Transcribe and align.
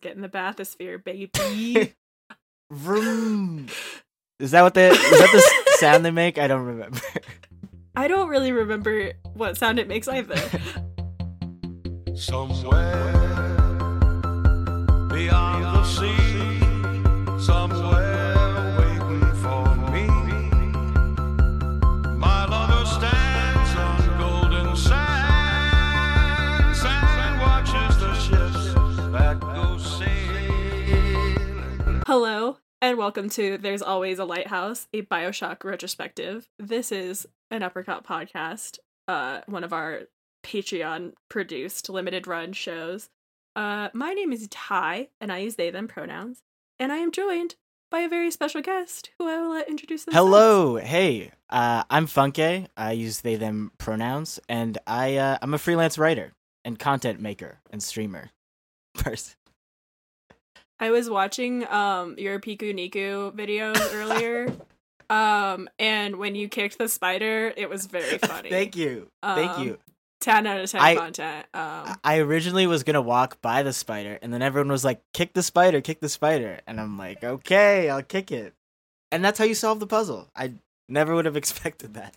Get 0.00 0.14
in 0.14 0.22
the 0.22 0.28
bathysphere, 0.28 1.02
baby. 1.02 1.94
Vroom. 2.70 3.66
Is 4.38 4.52
that 4.52 4.62
what 4.62 4.74
the 4.74 4.90
is 4.90 4.98
that 5.18 5.30
the 5.32 5.72
sound 5.78 6.04
they 6.04 6.10
make? 6.12 6.38
I 6.38 6.46
don't 6.46 6.64
remember. 6.64 7.00
I 7.96 8.06
don't 8.06 8.28
really 8.28 8.52
remember 8.52 9.12
what 9.34 9.56
sound 9.56 9.80
it 9.80 9.88
makes 9.88 10.06
either. 10.06 10.36
Somewhere 12.14 13.12
beyond 15.08 15.64
the 15.64 15.84
sea, 15.84 16.27
and 32.88 32.96
welcome 32.96 33.28
to 33.28 33.58
There's 33.58 33.82
Always 33.82 34.18
a 34.18 34.24
Lighthouse, 34.24 34.88
a 34.94 35.02
Bioshock 35.02 35.62
retrospective. 35.62 36.48
This 36.58 36.90
is 36.90 37.26
an 37.50 37.62
Uppercut 37.62 38.02
podcast, 38.02 38.78
uh, 39.06 39.42
one 39.44 39.62
of 39.62 39.74
our 39.74 40.04
Patreon 40.42 41.12
produced 41.28 41.90
limited 41.90 42.26
run 42.26 42.54
shows. 42.54 43.10
Uh, 43.54 43.90
my 43.92 44.14
name 44.14 44.32
is 44.32 44.48
Ty, 44.50 45.08
and 45.20 45.30
I 45.30 45.40
use 45.40 45.56
they 45.56 45.68
them 45.68 45.86
pronouns, 45.86 46.40
and 46.78 46.90
I 46.90 46.96
am 46.96 47.12
joined 47.12 47.56
by 47.90 47.98
a 47.98 48.08
very 48.08 48.30
special 48.30 48.62
guest 48.62 49.10
who 49.18 49.28
I 49.28 49.38
will 49.38 49.62
introduce 49.68 50.04
themselves. 50.04 50.26
Hello, 50.26 50.76
hey, 50.76 51.32
uh, 51.50 51.82
I'm 51.90 52.06
Funke. 52.06 52.68
I 52.74 52.92
use 52.92 53.20
they 53.20 53.36
them 53.36 53.70
pronouns, 53.76 54.40
and 54.48 54.78
I 54.86 55.16
uh, 55.18 55.36
I'm 55.42 55.52
a 55.52 55.58
freelance 55.58 55.98
writer 55.98 56.32
and 56.64 56.78
content 56.78 57.20
maker 57.20 57.60
and 57.70 57.82
streamer 57.82 58.30
person. 58.94 59.34
I 60.80 60.90
was 60.90 61.08
watching 61.10 61.66
um 61.68 62.14
your 62.18 62.38
Pikuniku 62.40 63.32
videos 63.34 63.78
earlier. 63.94 64.52
um 65.10 65.68
and 65.78 66.16
when 66.16 66.34
you 66.34 66.48
kicked 66.48 66.78
the 66.78 66.88
spider, 66.88 67.52
it 67.56 67.68
was 67.70 67.86
very 67.86 68.18
funny. 68.30 68.50
Thank 68.50 68.76
you, 68.76 69.10
thank 69.22 69.52
Um, 69.52 69.64
you. 69.66 69.78
10 70.20 70.46
out 70.48 70.60
of 70.60 70.70
10 70.70 70.80
I- 70.80 70.94
content. 70.96 71.46
Um 71.54 71.96
I 72.04 72.18
originally 72.18 72.66
was 72.66 72.82
gonna 72.84 73.00
walk 73.02 73.40
by 73.40 73.62
the 73.62 73.72
spider, 73.72 74.18
and 74.22 74.32
then 74.32 74.42
everyone 74.42 74.70
was 74.70 74.84
like, 74.84 75.00
"Kick 75.14 75.32
the 75.34 75.42
spider, 75.42 75.80
kick 75.80 76.00
the 76.00 76.08
spider," 76.08 76.60
and 76.66 76.80
I'm 76.80 76.98
like, 76.98 77.22
"Okay, 77.24 77.88
I'll 77.88 78.02
kick 78.02 78.30
it." 78.32 78.54
And 79.10 79.24
that's 79.24 79.38
how 79.38 79.44
you 79.46 79.54
solve 79.54 79.80
the 79.80 79.86
puzzle. 79.86 80.28
I 80.36 80.54
never 80.88 81.14
would 81.14 81.24
have 81.24 81.36
expected 81.42 81.94
that. 81.94 82.14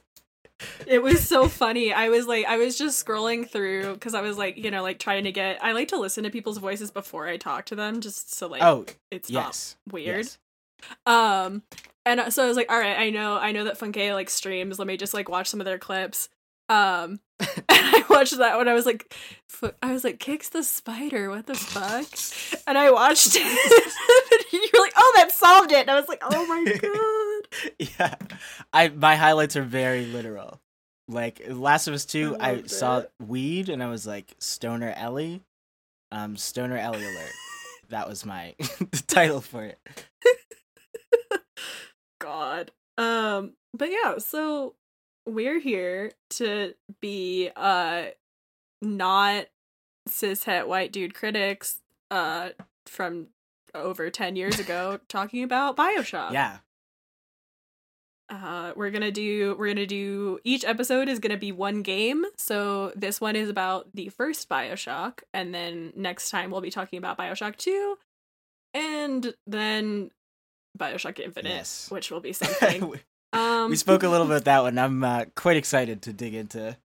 It 0.88 1.02
was 1.02 1.28
so 1.28 1.48
funny. 1.48 1.94
I 1.94 2.10
was 2.10 2.28
like 2.28 2.46
I 2.46 2.58
was 2.58 2.78
just 2.78 3.06
scrolling 3.06 3.50
through 3.50 3.98
cuz 3.98 4.14
I 4.14 4.22
was 4.22 4.38
like, 4.38 4.58
you 4.58 4.72
know, 4.72 4.82
like 4.84 5.00
trying 5.00 5.24
to 5.26 5.32
get 5.32 5.64
I 5.64 5.72
like 5.72 5.90
to 5.90 5.98
listen 5.98 6.24
to 6.24 6.30
people's 6.30 6.58
voices 6.58 6.92
before 6.92 7.28
I 7.28 7.38
talk 7.38 7.66
to 7.68 7.76
them 7.76 8.02
just 8.02 8.34
so 8.34 8.48
like 8.48 8.62
oh, 8.62 8.86
it's 9.10 9.30
not 9.30 9.48
yes, 9.48 9.76
weird. 9.92 10.26
yes. 10.26 10.38
Um, 11.06 11.64
and 12.06 12.20
uh, 12.20 12.30
so 12.30 12.44
I 12.44 12.48
was 12.48 12.58
like, 12.58 12.72
all 12.72 12.80
right, 12.80 12.98
I 12.98 13.10
know, 13.10 13.38
I 13.38 13.52
know 13.52 13.66
that 13.66 13.80
Funke 13.80 14.14
like 14.14 14.30
streams. 14.30 14.80
Let 14.80 14.88
me 14.88 14.98
just 14.98 15.14
like 15.14 15.30
watch 15.30 15.48
some 15.48 15.62
of 15.62 15.66
their 15.66 15.78
clips. 15.78 16.30
Um, 16.72 17.20
and 17.40 17.66
I 17.70 18.04
watched 18.10 18.38
that 18.38 18.58
when 18.58 18.70
I 18.70 18.74
was 18.74 18.86
like, 18.86 19.14
I 19.84 19.92
was 19.92 20.04
like, 20.04 20.20
kicks 20.20 20.50
the 20.50 20.64
spider. 20.64 21.30
What 21.30 21.46
the 21.46 21.56
fuck? 21.56 22.08
And 22.68 22.78
I 22.78 22.92
watched 22.92 23.36
it. 23.36 23.42
and 24.54 24.54
you 24.54 24.70
were 24.74 24.80
like, 24.80 24.94
oh, 24.96 25.14
that 25.18 25.32
solved 25.32 25.72
it. 25.72 25.80
And 25.80 25.92
I 25.92 26.00
was 26.00 26.08
like, 26.08 26.22
oh 26.22 26.46
my 26.46 26.78
god. 26.78 27.80
yeah 28.00 28.16
i 28.72 28.88
my 28.88 29.16
highlights 29.16 29.58
are 29.58 29.64
very 29.64 30.06
literal 30.06 30.62
like 31.10 31.42
last 31.50 31.88
of 31.88 31.94
us 31.94 32.06
2 32.06 32.38
I 32.40 32.52
i, 32.52 32.62
saw 32.64 33.00
it. 33.00 33.12
weed 33.22 33.68
and 33.68 33.84
i 33.84 33.90
was 33.90 34.08
like 34.08 34.34
stoner 34.40 34.94
ellie 34.96 35.42
um 36.14 36.38
stoner 36.38 36.78
ellie 36.78 37.04
alert 37.04 37.32
that 37.90 38.08
was 38.08 38.26
my 38.26 38.56
the 38.60 39.04
title 39.06 39.42
for 39.42 39.66
it 39.66 39.80
God. 42.22 42.72
Um, 42.98 43.54
but 43.74 43.90
yeah, 43.92 44.20
so 44.20 44.76
we're 45.32 45.60
here 45.60 46.12
to 46.30 46.74
be 47.00 47.50
uh 47.56 48.06
not 48.82 49.46
cishet 50.10 50.68
white 50.68 50.92
dude 50.92 51.14
critics 51.14 51.80
uh 52.10 52.50
from 52.86 53.28
over 53.74 54.10
10 54.10 54.36
years 54.36 54.60
ago 54.60 55.00
talking 55.08 55.44
about 55.44 55.78
Bioshock. 55.78 56.32
yeah 56.34 56.58
Uh 58.30 58.72
we're 58.76 58.92
going 58.92 59.02
to 59.02 59.12
do 59.12 59.56
we're 59.60 59.74
to 59.76 59.86
do 59.86 60.40
each 60.44 60.64
episode 60.66 61.10
is 61.10 61.20
going 61.20 61.32
to 61.32 61.38
be 61.38 61.52
one 61.52 61.82
game. 61.82 62.26
So 62.38 62.92
this 62.96 63.20
one 63.20 63.36
is 63.36 63.50
about 63.50 63.88
the 63.94 64.10
first 64.10 64.48
BioShock 64.50 65.20
and 65.34 65.54
then 65.54 65.92
next 65.96 66.30
time 66.30 66.50
we'll 66.52 66.62
be 66.62 66.72
talking 66.72 66.98
about 66.98 67.18
BioShock 67.18 67.58
2 67.58 67.98
and 68.74 69.34
then 69.48 70.12
BioShock 70.80 71.20
Infinite, 71.20 71.50
Yes. 71.50 71.92
which 71.92 72.10
will 72.10 72.22
be 72.22 72.32
something. 72.42 73.00
We 73.34 73.40
Um, 73.40 73.70
we 73.70 73.76
spoke 73.78 74.04
a 74.04 74.10
little 74.10 74.26
about 74.26 74.46
that 74.46 74.64
one 74.64 74.78
i'm 74.78 75.04
uh, 75.04 75.26
quite 75.36 75.58
excited 75.58 76.02
to 76.04 76.14
dig 76.14 76.34
into 76.34 76.78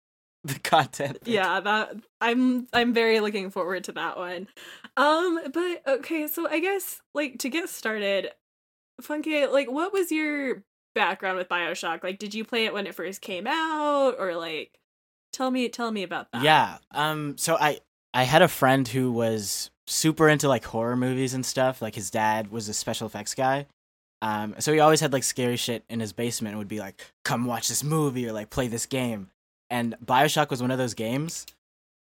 the 0.46 0.60
content 0.64 1.18
yeah, 1.26 1.60
that 1.60 1.96
I'm 2.22 2.68
I'm 2.72 2.94
very 2.94 3.20
looking 3.20 3.50
forward 3.50 3.84
to 3.86 3.92
that 3.94 4.18
one. 4.18 4.48
Um, 4.96 5.40
but 5.52 5.82
okay, 5.88 6.28
so 6.28 6.48
I 6.48 6.60
guess 6.60 7.02
like 7.14 7.40
to 7.40 7.50
get 7.50 7.68
started, 7.68 8.30
Funke, 9.02 9.52
like 9.52 9.70
what 9.70 9.92
was 9.92 10.12
your 10.12 10.64
background 10.94 11.38
with 11.38 11.50
BioShock? 11.50 12.04
Like 12.04 12.20
did 12.20 12.34
you 12.34 12.46
play 12.46 12.66
it 12.66 12.74
when 12.74 12.88
it 12.88 12.96
first 12.96 13.22
came 13.22 13.48
out 13.48 14.16
or 14.20 14.36
like 14.36 14.78
tell 15.34 15.50
me 15.50 15.68
tell 15.68 15.92
me 15.92 16.04
about 16.04 16.32
that. 16.32 16.44
Yeah. 16.44 16.78
Um. 16.92 17.38
So 17.38 17.58
I 17.60 17.80
I 18.14 18.24
had 18.24 18.42
a 18.42 18.48
friend 18.48 18.88
who 18.88 19.12
was 19.12 19.72
super 19.88 20.30
into 20.30 20.48
like 20.48 20.64
horror 20.64 20.96
movies 20.96 21.34
and 21.34 21.46
stuff. 21.46 21.82
Like 21.82 21.96
his 21.96 22.12
dad 22.12 22.52
was 22.52 22.70
a 22.70 22.74
special 22.74 23.08
effects 23.08 23.34
guy. 23.34 23.66
Um. 24.26 24.56
So 24.60 24.74
he 24.74 24.80
always 24.80 25.02
had 25.02 25.14
like 25.14 25.24
scary 25.24 25.56
shit 25.58 25.84
in 25.90 26.00
his 26.00 26.12
basement 26.14 26.54
and 26.54 26.58
would 26.60 26.68
be 26.68 26.80
like, 26.80 27.00
"Come 27.24 27.46
watch 27.46 27.68
this 27.68 27.84
movie" 27.84 28.28
or 28.28 28.34
like 28.34 28.50
play 28.50 28.68
this 28.68 28.86
game. 28.88 29.30
And 29.70 29.96
Bioshock 30.04 30.50
was 30.50 30.62
one 30.62 30.72
of 30.72 30.78
those 30.80 30.94
games. 30.96 31.46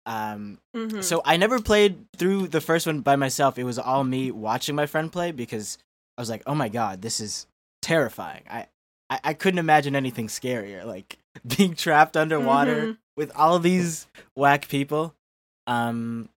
Um. 0.06 0.58
Mhm. 0.74 1.02
So 1.02 1.20
I 1.24 1.36
never 1.36 1.60
played 1.60 2.06
through 2.16 2.48
the 2.48 2.60
first 2.60 2.86
one 2.86 3.00
by 3.00 3.16
myself. 3.16 3.58
It 3.58 3.64
was 3.64 3.78
all 3.78 4.04
me 4.04 4.30
watching 4.30 4.74
my 4.74 4.86
friend 4.86 5.10
play 5.12 5.32
because 5.32 5.78
I 6.16 6.22
was 6.22 6.30
like, 6.30 6.42
"Oh 6.46 6.54
my 6.54 6.68
god, 6.68 7.02
this 7.02 7.20
is 7.20 7.46
terrifying." 7.82 8.42
I 8.50 8.66
I, 9.10 9.20
I 9.24 9.34
couldn't 9.34 9.58
imagine 9.58 9.94
anything 9.96 10.28
scarier. 10.28 10.84
Like 10.84 11.18
being 11.56 11.74
trapped 11.74 12.16
underwater 12.16 12.76
Mhm. 12.86 12.98
with 13.16 13.32
all 13.36 13.58
these 13.58 14.06
whack 14.36 14.68
people. 14.68 15.14
Um, 15.66 16.28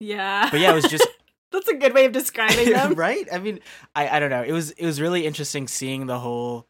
Yeah. 0.00 0.48
but 0.50 0.60
yeah, 0.60 0.72
it 0.72 0.74
was 0.74 0.84
just 0.84 1.06
That's 1.52 1.68
a 1.68 1.74
good 1.76 1.94
way 1.94 2.04
of 2.06 2.12
describing 2.12 2.70
them. 2.72 2.94
right. 2.94 3.26
I 3.32 3.38
mean, 3.38 3.60
I 3.94 4.08
I 4.16 4.20
don't 4.20 4.30
know. 4.30 4.42
It 4.42 4.52
was 4.52 4.70
it 4.72 4.84
was 4.86 5.00
really 5.00 5.26
interesting 5.26 5.66
seeing 5.68 6.06
the 6.06 6.18
whole. 6.18 6.66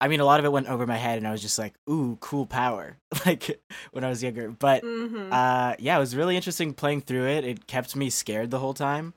I 0.00 0.08
mean, 0.08 0.20
a 0.20 0.24
lot 0.24 0.38
of 0.40 0.44
it 0.44 0.52
went 0.52 0.68
over 0.68 0.86
my 0.86 0.96
head, 0.96 1.18
and 1.18 1.26
I 1.26 1.30
was 1.32 1.40
just 1.40 1.58
like, 1.58 1.74
"Ooh, 1.88 2.18
cool 2.20 2.46
power!" 2.46 2.98
Like 3.26 3.62
when 3.92 4.04
I 4.04 4.08
was 4.08 4.22
younger. 4.22 4.50
But 4.50 4.82
Mhm. 4.82 5.32
uh, 5.32 5.76
yeah, 5.78 5.96
it 5.96 6.00
was 6.00 6.14
really 6.16 6.36
interesting 6.36 6.74
playing 6.74 7.02
through 7.02 7.26
it. 7.28 7.44
It 7.44 7.66
kept 7.66 7.94
me 7.96 8.10
scared 8.10 8.50
the 8.50 8.58
whole 8.58 8.74
time, 8.74 9.14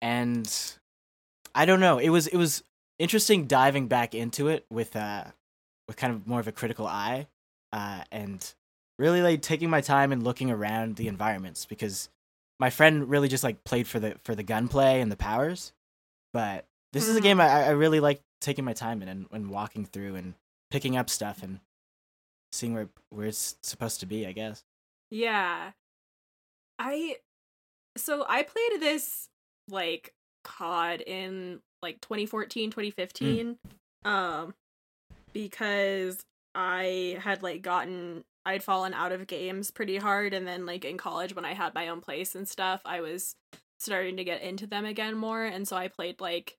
and 0.00 0.50
I 1.54 1.64
don't 1.64 1.80
know. 1.80 1.98
It 1.98 2.10
was 2.10 2.26
it 2.28 2.36
was 2.36 2.62
interesting 2.98 3.46
diving 3.46 3.88
back 3.88 4.14
into 4.14 4.48
it 4.48 4.64
with 4.70 4.96
uh 4.96 5.24
with 5.88 5.96
kind 5.96 6.12
of 6.12 6.26
more 6.26 6.40
of 6.40 6.48
a 6.48 6.52
critical 6.52 6.86
eye, 6.86 7.26
uh, 7.72 8.02
and 8.10 8.54
really 8.98 9.22
like 9.22 9.42
taking 9.42 9.70
my 9.70 9.80
time 9.80 10.12
and 10.12 10.22
looking 10.22 10.50
around 10.50 10.96
the 10.96 11.08
environments 11.08 11.66
because 11.66 12.08
my 12.58 12.70
friend 12.70 13.08
really 13.08 13.28
just 13.28 13.44
like 13.44 13.64
played 13.64 13.86
for 13.86 14.00
the 14.00 14.16
for 14.22 14.34
the 14.34 14.42
gunplay 14.42 15.00
and 15.00 15.10
the 15.12 15.16
powers, 15.16 15.72
but 16.32 16.66
this 16.92 17.08
is 17.08 17.16
a 17.16 17.20
Mhm. 17.20 17.24
game 17.24 17.40
I, 17.40 17.64
I 17.66 17.70
really 17.70 18.00
like 18.00 18.22
taking 18.40 18.64
my 18.64 18.72
time 18.72 19.02
in 19.02 19.08
and, 19.08 19.26
and 19.30 19.50
walking 19.50 19.84
through 19.84 20.14
and 20.16 20.34
picking 20.70 20.96
up 20.96 21.10
stuff 21.10 21.42
and 21.42 21.60
seeing 22.52 22.74
where 22.74 22.88
where 23.10 23.26
it's 23.26 23.56
supposed 23.62 24.00
to 24.00 24.06
be. 24.06 24.26
I 24.26 24.32
guess. 24.32 24.64
Yeah. 25.10 25.72
I 26.78 27.16
so 27.96 28.24
I 28.28 28.42
played 28.42 28.80
this 28.80 29.28
like 29.68 30.12
COD 30.44 31.02
in 31.06 31.60
like 31.82 32.00
2014, 32.00 32.70
2015 32.70 33.58
um 34.04 34.54
because 35.32 36.24
I 36.54 37.18
had 37.20 37.42
like 37.42 37.62
gotten 37.62 38.24
I'd 38.46 38.62
fallen 38.62 38.94
out 38.94 39.12
of 39.12 39.26
games 39.26 39.70
pretty 39.70 39.96
hard 39.96 40.32
and 40.32 40.46
then 40.46 40.64
like 40.64 40.84
in 40.84 40.96
college 40.96 41.34
when 41.34 41.44
I 41.44 41.52
had 41.52 41.74
my 41.74 41.88
own 41.88 42.00
place 42.00 42.34
and 42.34 42.48
stuff, 42.48 42.80
I 42.84 43.00
was 43.00 43.36
starting 43.78 44.16
to 44.16 44.24
get 44.24 44.40
into 44.40 44.66
them 44.66 44.86
again 44.86 45.16
more 45.16 45.44
and 45.44 45.66
so 45.68 45.76
I 45.76 45.88
played 45.88 46.20
like 46.20 46.56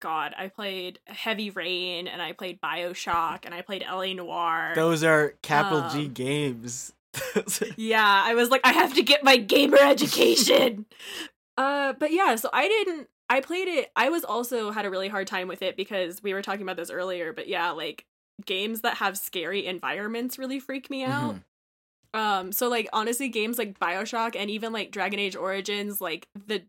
God, 0.00 0.32
I 0.38 0.48
played 0.48 1.00
Heavy 1.06 1.50
Rain 1.50 2.06
and 2.06 2.22
I 2.22 2.32
played 2.32 2.60
BioShock 2.60 3.40
and 3.44 3.54
I 3.54 3.62
played 3.62 3.84
LA 3.88 4.12
Noire. 4.12 4.72
Those 4.74 5.02
are 5.04 5.34
capital 5.42 5.88
G 5.90 6.06
Um, 6.06 6.12
games. 6.12 6.92
Yeah, 7.76 8.22
I 8.24 8.34
was 8.34 8.48
like, 8.50 8.60
I 8.64 8.72
have 8.72 8.94
to 8.94 9.02
get 9.02 9.24
my 9.24 9.36
gamer 9.36 9.78
education. 9.78 10.86
uh, 11.56 11.94
but 11.94 12.12
yeah, 12.12 12.36
so 12.36 12.48
I 12.52 12.68
didn't. 12.68 13.08
I 13.28 13.40
played 13.40 13.68
it. 13.68 13.90
I 13.96 14.08
was 14.08 14.24
also 14.24 14.70
had 14.70 14.86
a 14.86 14.90
really 14.90 15.08
hard 15.08 15.26
time 15.26 15.48
with 15.48 15.62
it 15.62 15.76
because 15.76 16.22
we 16.22 16.32
were 16.32 16.42
talking 16.42 16.62
about 16.62 16.76
this 16.76 16.90
earlier. 16.90 17.32
But 17.32 17.48
yeah, 17.48 17.70
like 17.70 18.04
games 18.46 18.82
that 18.82 18.96
have 18.98 19.18
scary 19.18 19.66
environments 19.66 20.38
really 20.38 20.60
freak 20.60 20.90
me 20.90 21.04
out. 21.04 21.36
Mhm. 21.36 22.18
Um, 22.18 22.52
so 22.52 22.68
like 22.68 22.88
honestly, 22.92 23.28
games 23.28 23.58
like 23.58 23.78
Bioshock 23.78 24.34
and 24.36 24.50
even 24.50 24.72
like 24.72 24.90
Dragon 24.90 25.18
Age 25.18 25.36
Origins, 25.36 26.00
like 26.00 26.28
the 26.46 26.62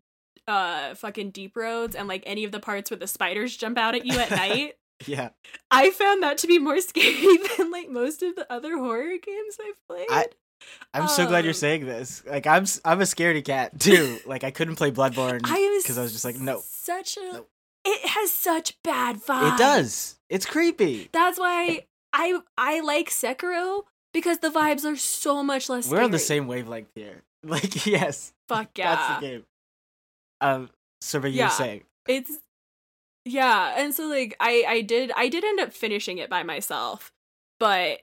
uh 0.48 0.94
fucking 0.94 1.30
deep 1.30 1.56
roads 1.56 1.94
and 1.94 2.08
like 2.08 2.22
any 2.26 2.44
of 2.44 2.52
the 2.52 2.60
parts 2.60 2.90
where 2.90 2.98
the 2.98 3.06
spiders 3.06 3.56
jump 3.56 3.78
out 3.78 3.94
at 3.94 4.04
you 4.04 4.18
at 4.18 4.30
night. 4.48 4.74
Yeah. 5.06 5.30
I 5.70 5.90
found 5.90 6.22
that 6.22 6.38
to 6.38 6.46
be 6.46 6.58
more 6.58 6.80
scary 6.82 7.38
than 7.56 7.70
like 7.70 7.88
most 7.88 8.22
of 8.22 8.36
the 8.36 8.50
other 8.52 8.76
horror 8.76 9.16
games 9.22 9.56
I've 9.64 9.86
played. 9.88 10.06
I- 10.10 10.26
I'm 10.92 11.08
so 11.08 11.26
glad 11.26 11.44
you're 11.44 11.52
Um, 11.52 11.54
saying 11.54 11.86
this. 11.86 12.22
Like 12.26 12.46
I'm 12.46 12.66
I'm 12.84 13.00
a 13.00 13.04
scaredy 13.04 13.42
cat 13.42 13.80
too. 13.80 14.18
Like 14.26 14.44
I 14.44 14.50
couldn't 14.50 14.76
play 14.76 14.90
Bloodborne 14.90 15.40
I 15.44 15.80
because 15.82 15.96
I 15.96 16.02
was 16.02 16.12
just 16.12 16.24
like, 16.26 16.36
no. 16.36 16.60
Such 16.66 17.16
a 17.16 17.32
No. 17.32 17.46
It 17.84 18.08
has 18.08 18.30
such 18.32 18.80
bad 18.82 19.16
vibes. 19.22 19.54
It 19.54 19.58
does. 19.58 20.18
It's 20.28 20.46
creepy. 20.46 21.08
That's 21.12 21.38
why 21.38 21.86
I 22.12 22.38
I 22.58 22.80
like 22.80 23.10
Sekiro 23.10 23.82
because 24.12 24.38
the 24.38 24.50
vibes 24.50 24.84
are 24.84 24.96
so 24.96 25.42
much 25.42 25.68
less. 25.68 25.88
We're 25.88 26.02
on 26.02 26.10
the 26.10 26.18
same 26.18 26.46
wavelength 26.46 26.90
here. 26.94 27.22
Like 27.42 27.86
yes, 27.86 28.34
Fuck 28.48 28.76
yeah. 28.76 28.94
that's 28.96 29.20
the 29.20 29.26
game. 29.26 29.44
Um, 30.42 30.68
so 31.00 31.18
you're 31.20 31.28
Yeah. 31.28 31.48
saying 31.48 31.84
it's 32.06 32.32
yeah 33.26 33.74
and 33.76 33.94
so 33.94 34.06
like 34.08 34.34
i 34.40 34.64
i 34.66 34.80
did 34.80 35.12
i 35.14 35.28
did 35.28 35.44
end 35.44 35.60
up 35.60 35.72
finishing 35.72 36.16
it 36.18 36.30
by 36.30 36.42
myself 36.42 37.12
but 37.58 38.00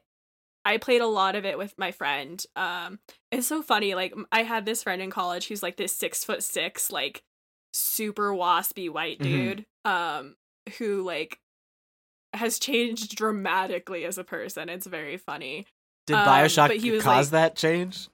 i 0.63 0.77
played 0.77 1.01
a 1.01 1.07
lot 1.07 1.35
of 1.35 1.45
it 1.45 1.57
with 1.57 1.73
my 1.77 1.91
friend 1.91 2.45
um 2.55 2.99
it's 3.31 3.47
so 3.47 3.61
funny 3.63 3.95
like 3.95 4.13
I 4.31 4.43
had 4.43 4.65
this 4.65 4.83
friend 4.83 5.01
in 5.01 5.09
college 5.09 5.47
who's 5.47 5.63
like 5.63 5.77
this 5.77 5.91
six 5.95 6.23
foot 6.23 6.43
six 6.43 6.91
like 6.91 7.23
super 7.73 8.31
waspy 8.31 8.89
white 8.89 9.19
Mhm. 9.19 9.23
dude 9.23 9.65
um 9.85 10.35
who 10.77 11.01
like 11.03 11.39
has 12.33 12.59
changed 12.59 13.15
dramatically 13.15 14.05
as 14.05 14.17
a 14.17 14.23
person 14.23 14.69
it's 14.69 14.85
very 14.87 15.17
funny 15.17 15.65
did 16.05 16.15
Um, 16.15 16.27
Bioshock 16.27 16.71
he 16.77 16.91
was 16.91 17.03
cause 17.03 17.31
like- 17.31 17.31
that 17.31 17.55
change? 17.55 18.07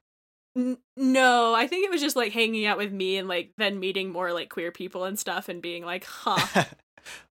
N- 0.56 0.78
no 0.96 1.54
i 1.56 1.66
think 1.66 1.84
it 1.86 1.90
was 1.92 2.00
just 2.02 2.16
like 2.16 2.32
hanging 2.32 2.66
out 2.68 2.78
with 2.78 2.92
me 2.92 3.18
and 3.18 3.28
like 3.28 3.54
then 3.58 3.80
meeting 3.80 4.12
more 4.12 4.32
like 4.34 4.50
queer 4.50 4.72
people 4.72 5.04
and 5.04 5.18
stuff 5.18 5.50
and 5.50 5.62
being 5.62 5.84
like 5.86 6.06
huh 6.06 6.66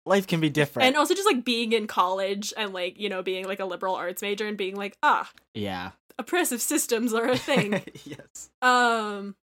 Life 0.05 0.27
can 0.27 0.41
be 0.41 0.49
different. 0.49 0.87
and 0.87 0.97
also 0.97 1.13
just 1.13 1.25
like 1.27 1.45
being 1.45 1.71
in 1.71 1.85
college 1.87 2.53
and 2.57 2.73
like 2.73 2.99
you 2.99 3.07
know 3.07 3.21
being 3.21 3.45
like 3.47 3.59
a 3.59 3.65
liberal 3.65 3.95
arts 3.95 4.21
major 4.21 4.45
and 4.47 4.57
being 4.57 4.75
like 4.75 4.97
ah 5.03 5.29
yeah. 5.53 5.91
oppressive 6.17 6.61
systems 6.61 7.13
are 7.13 7.29
a 7.29 7.37
thing 7.37 7.81
yes. 8.03 8.49
um 8.63 9.35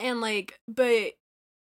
and 0.00 0.20
like 0.20 0.58
but 0.68 1.12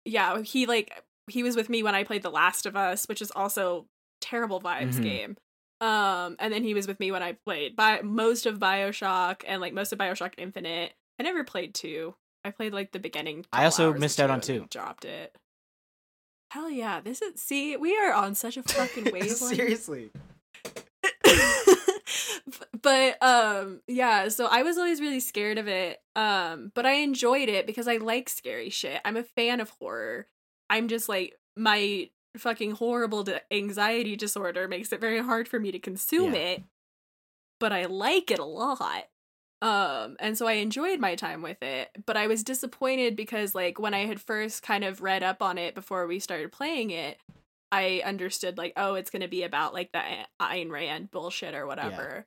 yeah 0.05 0.41
he 0.41 0.65
like 0.65 1.03
he 1.27 1.43
was 1.43 1.55
with 1.55 1.69
me 1.69 1.81
when 1.83 1.95
i 1.95 2.03
played 2.03 2.21
the 2.21 2.29
last 2.31 2.65
of 2.65 2.75
us 2.75 3.05
which 3.07 3.21
is 3.21 3.31
also 3.35 3.85
terrible 4.21 4.61
vibes 4.61 4.95
Mhm. 4.95 5.03
game 5.03 5.37
um 5.81 6.35
and 6.39 6.53
then 6.53 6.63
he 6.63 6.73
was 6.73 6.87
with 6.87 6.99
me 6.99 7.11
when 7.11 7.21
i 7.23 7.33
played 7.45 7.75
by 7.75 8.01
most 8.01 8.45
of 8.45 8.59
bioshock 8.59 9.41
and 9.47 9.59
like 9.61 9.73
most 9.73 9.91
of 9.91 9.99
bioshock 9.99 10.33
infinite 10.37 10.93
i 11.19 11.23
never 11.23 11.43
played 11.43 11.73
two 11.73 12.15
i 12.43 12.51
played 12.51 12.73
like 12.73 12.91
the 12.91 12.99
beginning 12.99 13.45
I 13.51 13.65
also 13.65 13.93
missed 13.93 14.19
out 14.21 14.29
on 14.29 14.39
two. 14.41 14.67
dropped 14.69 15.03
it 15.05 15.35
hell 16.51 16.69
yeah 16.69 17.01
this 17.01 17.21
is 17.21 17.41
see 17.41 17.75
we 17.75 17.97
are 17.97 18.13
on 18.13 18.35
such 18.35 18.55
a 18.55 18.63
fucking 18.63 19.05
wavelength 19.11 19.37
Seriously. 19.55 20.11
but 22.81 23.21
um 23.23 23.81
yeah 23.87 24.27
so 24.29 24.45
i 24.45 24.63
was 24.63 24.77
always 24.77 25.01
really 25.01 25.19
scared 25.19 25.57
of 25.57 25.67
it 25.67 25.99
um 26.15 26.71
but 26.75 26.85
i 26.85 26.93
enjoyed 26.93 27.49
it 27.49 27.65
because 27.67 27.87
i 27.87 27.97
like 27.97 28.29
scary 28.29 28.69
shit. 28.69 29.01
I'm 29.05 29.17
a 29.17 29.23
fan 29.23 29.59
of 29.59 29.69
horror. 29.71 30.27
I'm 30.69 30.87
just 30.87 31.07
like 31.09 31.35
my 31.57 32.09
fucking 32.37 32.71
horrible 32.71 33.25
anxiety 33.51 34.15
disorder 34.15 34.67
makes 34.67 34.91
it 34.91 34.99
very 34.99 35.21
hard 35.21 35.47
for 35.47 35.59
me 35.59 35.71
to 35.71 35.79
consume 35.79 36.33
Yeah. 36.33 36.39
it 36.41 36.63
but 37.59 37.71
i 37.71 37.85
like 37.85 38.29
it 38.31 38.39
a 38.39 38.43
lot 38.45 39.05
um 39.61 40.17
and 40.19 40.37
so 40.37 40.45
i 40.45 40.53
enjoyed 40.53 40.99
my 40.99 41.15
time 41.15 41.41
with 41.41 41.63
it 41.63 41.89
but 42.05 42.17
i 42.17 42.27
was 42.27 42.43
disappointed 42.43 43.15
because 43.15 43.55
like 43.55 43.79
when 43.79 43.93
i 43.93 44.05
had 44.05 44.19
first 44.19 44.61
kind 44.63 44.83
of 44.83 45.01
read 45.01 45.23
up 45.23 45.41
on 45.41 45.57
it 45.57 45.75
before 45.75 46.05
we 46.07 46.19
started 46.19 46.51
playing 46.51 46.89
it 46.91 47.17
i 47.71 48.01
understood 48.05 48.57
like 48.57 48.73
oh 48.75 48.95
it's 48.95 49.09
going 49.09 49.21
to 49.21 49.29
be 49.29 49.43
about 49.43 49.73
like 49.73 49.91
the 49.93 50.01
Ayn 50.41 50.69
Rand 50.69 51.11
bullshit 51.11 51.55
or 51.55 51.65
whatever 51.65 52.25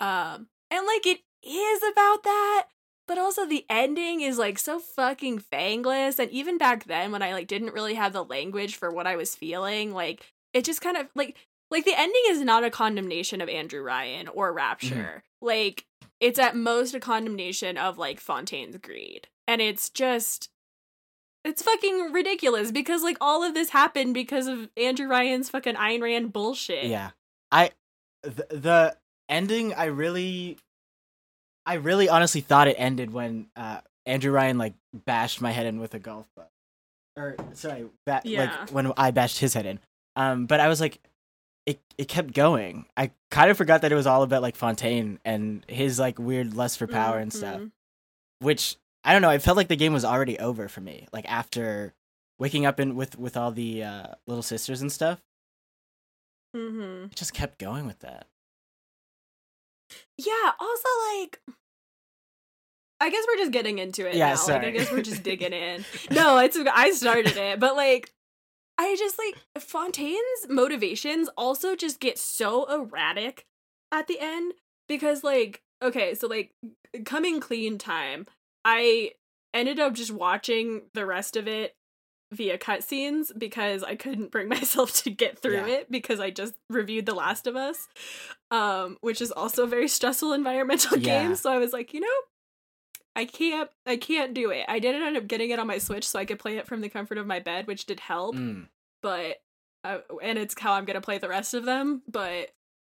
um 0.00 0.48
and 0.70 0.86
like 0.86 1.06
it 1.06 1.20
is 1.42 1.82
about 1.92 2.22
that 2.22 2.66
but 3.06 3.18
also 3.18 3.46
the 3.46 3.64
ending 3.68 4.20
is 4.20 4.38
like 4.38 4.58
so 4.58 4.78
fucking 4.78 5.38
fangless 5.38 6.18
and 6.18 6.30
even 6.30 6.58
back 6.58 6.84
then 6.84 7.12
when 7.12 7.22
i 7.22 7.32
like 7.32 7.46
didn't 7.46 7.74
really 7.74 7.94
have 7.94 8.12
the 8.12 8.24
language 8.24 8.76
for 8.76 8.90
what 8.90 9.06
i 9.06 9.16
was 9.16 9.34
feeling 9.34 9.92
like 9.92 10.32
it 10.52 10.64
just 10.64 10.80
kind 10.80 10.96
of 10.96 11.06
like 11.14 11.36
like 11.70 11.84
the 11.84 11.98
ending 11.98 12.22
is 12.28 12.40
not 12.40 12.64
a 12.64 12.70
condemnation 12.70 13.40
of 13.40 13.48
andrew 13.48 13.82
ryan 13.82 14.28
or 14.28 14.52
rapture. 14.52 15.22
Like 15.42 15.86
it's 16.20 16.38
at 16.38 16.54
most 16.54 16.94
a 16.94 17.00
condemnation 17.00 17.78
of 17.78 17.96
like 17.96 18.20
fontaine's 18.20 18.76
greed 18.76 19.28
and 19.48 19.62
it's 19.62 19.88
just 19.88 20.50
it's 21.44 21.62
fucking 21.62 22.12
ridiculous 22.12 22.70
because 22.70 23.02
like 23.02 23.16
all 23.20 23.42
of 23.42 23.54
this 23.54 23.70
happened 23.70 24.12
because 24.12 24.46
of 24.46 24.68
andrew 24.76 25.08
ryan's 25.08 25.48
fucking 25.48 25.76
Ayn 25.76 26.02
Rand 26.02 26.32
bullshit. 26.32 26.84
Yeah. 26.84 27.10
I 27.50 27.70
the, 28.22 28.46
the 28.50 28.96
ending 29.30 29.72
I 29.72 29.86
really 29.86 30.58
I 31.64 31.74
really 31.74 32.08
honestly 32.08 32.40
thought 32.42 32.68
it 32.68 32.74
ended 32.78 33.12
when 33.12 33.46
uh 33.56 33.80
Andrew 34.04 34.32
Ryan 34.32 34.58
like 34.58 34.74
bashed 35.06 35.40
my 35.40 35.52
head 35.52 35.66
in 35.66 35.78
with 35.80 35.94
a 35.94 35.98
golf 35.98 36.26
club. 36.34 36.48
Or 37.16 37.36
sorry, 37.54 37.86
ba- 38.06 38.22
Yeah. 38.24 38.40
like 38.60 38.70
when 38.70 38.92
I 38.96 39.10
bashed 39.12 39.38
his 39.38 39.54
head 39.54 39.64
in. 39.66 39.78
Um 40.16 40.46
but 40.46 40.60
I 40.60 40.68
was 40.68 40.80
like 40.80 40.98
it 41.66 41.78
it 41.96 42.08
kept 42.08 42.32
going. 42.34 42.86
I 42.96 43.12
kind 43.30 43.50
of 43.50 43.56
forgot 43.56 43.82
that 43.82 43.92
it 43.92 43.94
was 43.94 44.06
all 44.06 44.22
about 44.22 44.42
like 44.42 44.56
Fontaine 44.56 45.20
and 45.24 45.64
his 45.68 45.98
like 45.98 46.18
weird 46.18 46.54
lust 46.54 46.78
for 46.78 46.86
power 46.86 47.18
and 47.18 47.32
stuff. 47.32 47.60
Mhm. 47.60 47.70
Which 48.40 48.76
I 49.04 49.12
don't 49.12 49.22
know, 49.22 49.30
I 49.30 49.38
felt 49.38 49.56
like 49.56 49.68
the 49.68 49.76
game 49.76 49.92
was 49.92 50.04
already 50.04 50.38
over 50.38 50.68
for 50.68 50.80
me. 50.80 51.06
Like 51.12 51.30
after 51.30 51.94
waking 52.38 52.64
up 52.66 52.80
in 52.80 52.96
with 52.96 53.18
with 53.18 53.36
all 53.36 53.52
the 53.52 53.84
uh 53.84 54.06
little 54.26 54.42
sisters 54.42 54.80
and 54.80 54.90
stuff. 54.90 55.20
mm-hmm. 56.56 57.04
It 57.04 57.14
just 57.16 57.34
kept 57.34 57.58
going 57.58 57.86
with 57.86 58.00
that. 58.00 58.26
Yeah, 60.26 60.52
also 60.58 60.88
like 61.14 61.40
I 63.00 63.08
guess 63.10 63.24
we're 63.26 63.38
just 63.38 63.52
getting 63.52 63.78
into 63.78 64.06
it 64.08 64.14
Yeah, 64.14 64.34
now. 64.34 64.46
Like 64.46 64.64
I 64.64 64.70
guess 64.70 64.92
we're 64.92 65.02
just 65.02 65.22
digging 65.30 65.52
in. 65.52 65.84
No, 66.10 66.38
it's 66.38 66.58
I 66.72 66.90
started 66.90 67.36
it, 67.36 67.58
but 67.58 67.76
like 67.76 68.12
I 68.78 68.94
just 68.96 69.18
like 69.18 69.36
Fontaine's 69.62 70.46
motivations 70.48 71.28
also 71.36 71.74
just 71.74 72.00
get 72.00 72.18
so 72.18 72.64
erratic 72.64 73.46
at 73.92 74.06
the 74.06 74.18
end 74.20 74.54
because 74.88 75.24
like 75.24 75.62
okay, 75.82 76.14
so 76.14 76.26
like 76.26 76.52
coming 77.04 77.40
clean 77.40 77.78
time, 77.78 78.26
I 78.64 79.12
ended 79.54 79.80
up 79.80 79.94
just 79.94 80.12
watching 80.12 80.82
the 80.94 81.06
rest 81.06 81.36
of 81.36 81.48
it 81.48 81.74
via 82.32 82.56
cutscenes 82.58 83.36
because 83.36 83.82
I 83.82 83.96
couldn't 83.96 84.30
bring 84.30 84.48
myself 84.56 84.92
to 85.02 85.10
get 85.10 85.38
through 85.40 85.66
Yeah. 85.66 85.78
it 85.78 85.90
because 85.90 86.20
I 86.20 86.30
just 86.30 86.54
reviewed 86.68 87.06
The 87.06 87.14
Last 87.14 87.46
of 87.46 87.56
Us, 87.56 87.88
um, 88.50 88.98
which 89.00 89.20
is 89.20 89.32
also 89.32 89.64
a 89.64 89.66
very 89.66 89.88
stressful 89.88 90.32
environmental 90.32 90.96
Yeah. 90.98 91.22
game. 91.22 91.36
So 91.36 91.52
I 91.52 91.58
was 91.58 91.72
like, 91.72 91.92
you 91.92 92.00
know, 92.00 92.06
I 93.16 93.24
can't, 93.24 93.68
I 93.86 93.96
can't 93.96 94.32
do 94.34 94.50
it. 94.50 94.64
I 94.68 94.78
did 94.78 94.94
end 94.94 95.16
up 95.16 95.26
getting 95.26 95.50
it 95.50 95.58
on 95.58 95.66
my 95.66 95.78
Switch 95.78 96.08
so 96.08 96.18
I 96.18 96.24
could 96.24 96.38
play 96.38 96.56
it 96.58 96.66
from 96.66 96.80
the 96.80 96.88
comfort 96.88 97.18
of 97.18 97.26
my 97.26 97.40
bed, 97.40 97.66
which 97.66 97.84
did 97.86 97.98
help. 98.00 98.36
Mm. 98.36 98.68
But, 99.02 99.42
uh, 99.82 99.98
and 100.22 100.38
it's 100.38 100.54
how 100.58 100.74
I'm 100.74 100.84
gonna 100.84 101.00
play 101.00 101.18
the 101.18 101.28
rest 101.28 101.52
of 101.54 101.64
them. 101.64 102.02
But, 102.06 102.50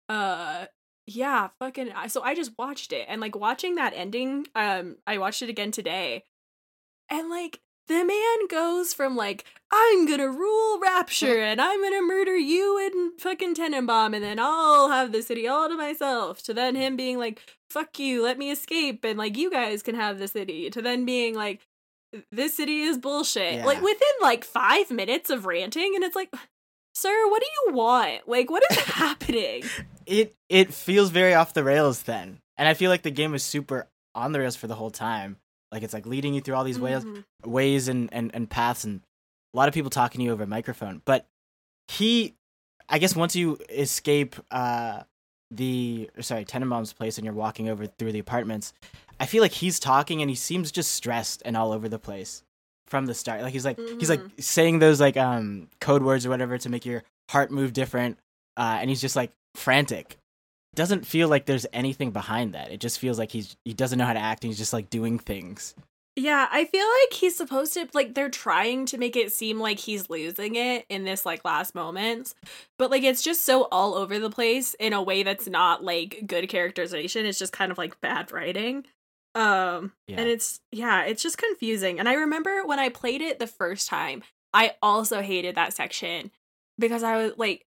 uh, 0.09 0.67
yeah, 1.07 1.49
fucking. 1.59 1.91
So 2.09 2.23
I 2.23 2.35
just 2.35 2.53
watched 2.57 2.93
it 2.93 3.07
and 3.09 3.21
like 3.21 3.35
watching 3.37 3.75
that 3.75 3.93
ending. 3.97 4.47
Um, 4.55 4.97
I 5.07 5.19
watched 5.19 5.43
it 5.43 5.49
again 5.50 5.71
today, 5.71 6.25
and 7.11 7.29
like 7.29 7.61
the 7.88 8.05
man 8.05 8.47
goes 8.49 8.93
from 8.95 9.17
like 9.17 9.45
I'm 9.71 10.07
gonna 10.07 10.29
rule 10.31 10.81
Rapture 10.81 11.26
uh-huh. 11.38 11.50
and 11.53 11.61
I'm 11.61 11.83
gonna 11.83 12.03
murder 12.03 12.37
you 12.37 12.79
and 12.85 13.21
fucking 13.21 13.55
Tenenbaum 13.55 14.14
and 14.14 14.25
then 14.25 14.38
I'll 14.38 14.91
have 14.91 15.12
the 15.12 15.23
city 15.23 15.47
all 15.49 15.69
to 15.69 15.76
myself 15.76 16.43
to 16.45 16.55
then 16.55 16.75
him 16.76 16.97
being 16.97 17.19
like 17.19 17.41
fuck 17.71 17.99
you 17.99 18.23
let 18.23 18.38
me 18.38 18.50
escape 18.50 19.05
and 19.05 19.19
like 19.19 19.37
you 19.37 19.50
guys 19.50 19.83
can 19.83 19.95
have 19.97 20.19
the 20.19 20.29
city 20.29 20.71
to 20.71 20.81
then 20.81 21.05
being 21.05 21.35
like 21.35 21.61
this 22.31 22.55
city 22.57 22.83
is 22.83 22.97
bullshit 22.99 23.55
Yeah. 23.55 23.64
like 23.64 23.83
within 23.83 24.09
like 24.23 24.45
five 24.45 24.91
minutes 24.91 25.31
of 25.31 25.47
ranting 25.47 25.93
and 25.95 26.05
it's 26.05 26.14
like 26.17 26.33
sir 26.95 27.29
what 27.29 27.43
do 27.43 27.49
you 27.67 27.75
want? 27.76 28.29
Like 28.29 28.50
what 28.50 28.62
is 28.71 28.79
happening? 28.85 29.64
It 30.07 30.37
it 30.49 30.73
feels 30.73 31.11
very 31.11 31.35
off 31.35 31.55
the 31.55 31.64
rails 31.64 32.03
then 32.05 32.38
and 32.57 32.69
i 32.69 32.75
feel 32.75 32.91
like 32.91 33.03
the 33.03 33.11
game 33.11 33.35
is 33.35 33.43
super 33.43 33.88
on 34.14 34.31
the 34.33 34.38
rails 34.38 34.55
for 34.55 34.67
the 34.69 34.75
whole 34.76 34.91
time 34.91 35.37
like 35.75 35.83
it's 35.83 35.93
like 35.93 36.07
leading 36.07 36.33
you 36.33 36.40
through 36.40 36.54
all 36.54 36.64
these 36.64 36.78
ways 36.78 37.04
Mhm. 37.04 37.25
ways 37.45 37.88
and, 37.88 38.09
and 38.12 38.31
and 38.35 38.49
paths 38.49 38.85
and 38.85 39.02
a 39.52 39.57
lot 39.59 39.69
of 39.69 39.75
people 39.75 39.90
talking 39.90 40.21
to 40.21 40.25
you 40.25 40.33
over 40.33 40.45
a 40.45 40.47
microphone. 40.47 41.02
But 41.04 41.26
he 41.88 42.35
i 42.88 42.99
guess 42.99 43.14
once 43.14 43.37
you 43.37 43.59
escape 43.69 44.37
uh 44.50 45.02
the 45.50 46.09
sorry 46.21 46.45
tenenbaum's 46.45 46.93
place 46.95 47.19
and 47.19 47.25
you're 47.25 47.35
walking 47.35 47.69
over 47.69 47.87
through 47.87 48.12
the 48.12 48.19
apartments 48.19 48.73
i 49.21 49.26
feel 49.26 49.43
like 49.43 49.52
he's 49.52 49.78
talking 49.78 50.21
and 50.23 50.31
he 50.31 50.35
seems 50.37 50.73
just 50.73 50.93
stressed 50.93 51.43
and 51.45 51.57
all 51.57 51.73
over 51.73 51.88
the 51.88 51.99
place 51.99 52.43
from 52.87 53.07
the 53.07 53.14
start. 53.14 53.40
Like 53.43 53.52
he's 53.54 53.64
like 53.64 53.78
he's 53.99 54.11
like 54.11 54.21
saying 54.38 54.78
those 54.78 55.00
like 55.00 55.16
um 55.16 55.69
code 55.81 56.02
words 56.02 56.25
or 56.26 56.31
whatever 56.31 56.57
to 56.59 56.69
make 56.69 56.85
your 56.87 57.02
heart 57.31 57.50
move 57.50 57.73
different 57.73 58.19
uh 58.57 58.76
and 58.81 58.88
he's 58.90 59.00
just 59.00 59.16
like 59.16 59.31
frantic 59.54 60.16
doesn't 60.75 61.07
feel 61.07 61.28
like 61.28 61.47
there's 61.47 61.66
anything 61.73 62.11
behind 62.11 62.54
that 62.54 62.71
it 62.71 62.81
just 62.81 62.99
feels 62.99 63.19
like 63.19 63.31
he's 63.31 63.57
he 63.64 63.75
doesn't 63.75 63.99
know 63.99 64.07
how 64.07 64.12
to 64.12 64.19
act 64.21 64.45
and 64.45 64.50
he's 64.50 64.59
just 64.59 64.73
like 64.73 64.90
doing 64.90 65.19
things 65.19 65.75
Yeah, 66.16 66.47
I 66.49 66.64
feel 66.66 66.87
like 66.87 67.12
he's 67.12 67.37
supposed 67.37 67.75
to 67.75 67.88
like 67.93 68.14
they're 68.14 68.31
trying 68.31 68.87
to 68.87 68.99
make 68.99 69.16
it 69.16 69.33
seem 69.33 69.59
like 69.59 69.81
he's 69.81 70.09
losing 70.09 70.54
it 70.54 70.87
in 70.88 71.02
this 71.04 71.26
like 71.26 71.45
last 71.45 71.75
moments. 71.75 72.37
But 72.78 72.90
like 72.93 73.02
it's 73.02 73.21
just 73.21 73.45
so 73.45 73.66
all 73.73 73.95
over 73.95 74.21
the 74.21 74.31
place 74.31 74.75
in 74.78 74.93
a 74.93 75.02
way 75.02 75.25
that's 75.25 75.49
not 75.49 75.83
like 75.83 76.23
good 76.25 76.49
characterization. 76.49 77.26
It's 77.26 77.38
just 77.40 77.52
kind 77.52 77.73
of 77.73 77.78
like 77.78 78.00
bad 78.00 78.31
writing. 78.31 78.87
Um 79.35 79.90
Yeah. 80.07 80.21
and 80.21 80.28
it's 80.28 80.61
yeah, 80.71 81.02
it's 81.02 81.23
just 81.23 81.37
confusing. 81.37 81.99
And 81.99 82.09
I 82.09 82.14
remember 82.14 82.64
when 82.64 82.78
I 82.78 82.90
played 82.90 83.21
it 83.21 83.40
the 83.40 83.49
first 83.49 83.88
time, 83.88 84.23
I 84.52 84.76
also 84.81 85.21
hated 85.21 85.57
that 85.57 85.73
section 85.75 86.31
because 86.78 87.02
I 87.02 87.16
was 87.16 87.33
like 87.38 87.66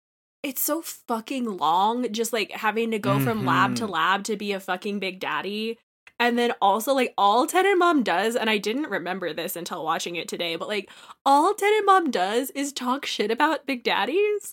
it's 0.42 0.62
so 0.62 0.82
fucking 0.82 1.56
long 1.58 2.10
just 2.12 2.32
like 2.32 2.50
having 2.52 2.90
to 2.92 2.98
go 2.98 3.18
from 3.18 3.44
lab 3.44 3.74
to 3.76 3.86
Mhm. 3.86 3.90
lab 3.90 4.24
to 4.24 4.36
be 4.36 4.52
a 4.52 4.60
fucking 4.60 4.98
big 5.00 5.18
daddy 5.20 5.78
and 6.20 6.36
then 6.38 6.52
also 6.60 6.94
like 6.94 7.14
all 7.16 7.46
Tenenbaum 7.46 8.02
does, 8.02 8.34
and 8.34 8.50
I 8.50 8.58
didn't 8.58 8.90
remember 8.90 9.32
this 9.32 9.54
until 9.54 9.84
watching 9.84 10.16
it 10.16 10.26
today, 10.26 10.56
but 10.56 10.66
like 10.68 10.90
all 11.24 11.54
Tenenbaum 11.54 12.10
does 12.10 12.50
is 12.50 12.72
talk 12.72 13.06
shit 13.06 13.30
about 13.30 13.66
Big 13.66 13.84
Daddies. 13.84 14.52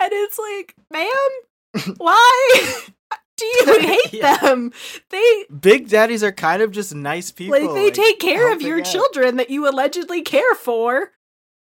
And 0.00 0.10
it's 0.12 0.38
like, 0.40 0.74
ma'am, 0.90 1.94
why 1.98 2.80
do 3.36 3.44
you 3.46 3.78
hate 3.80 4.12
Yeah. 4.12 4.36
them? 4.38 4.72
They 5.10 5.44
Big 5.60 5.88
daddies 5.88 6.24
are 6.24 6.32
kind 6.32 6.62
of 6.62 6.72
just 6.72 6.92
nice 6.94 7.30
people. 7.30 7.60
like 7.60 7.74
they 7.74 7.90
take 7.92 8.18
care 8.18 8.52
of 8.52 8.60
your 8.60 8.82
children 8.82 9.36
that 9.36 9.50
you 9.50 9.68
allegedly 9.68 10.22
care 10.22 10.54
for. 10.56 11.12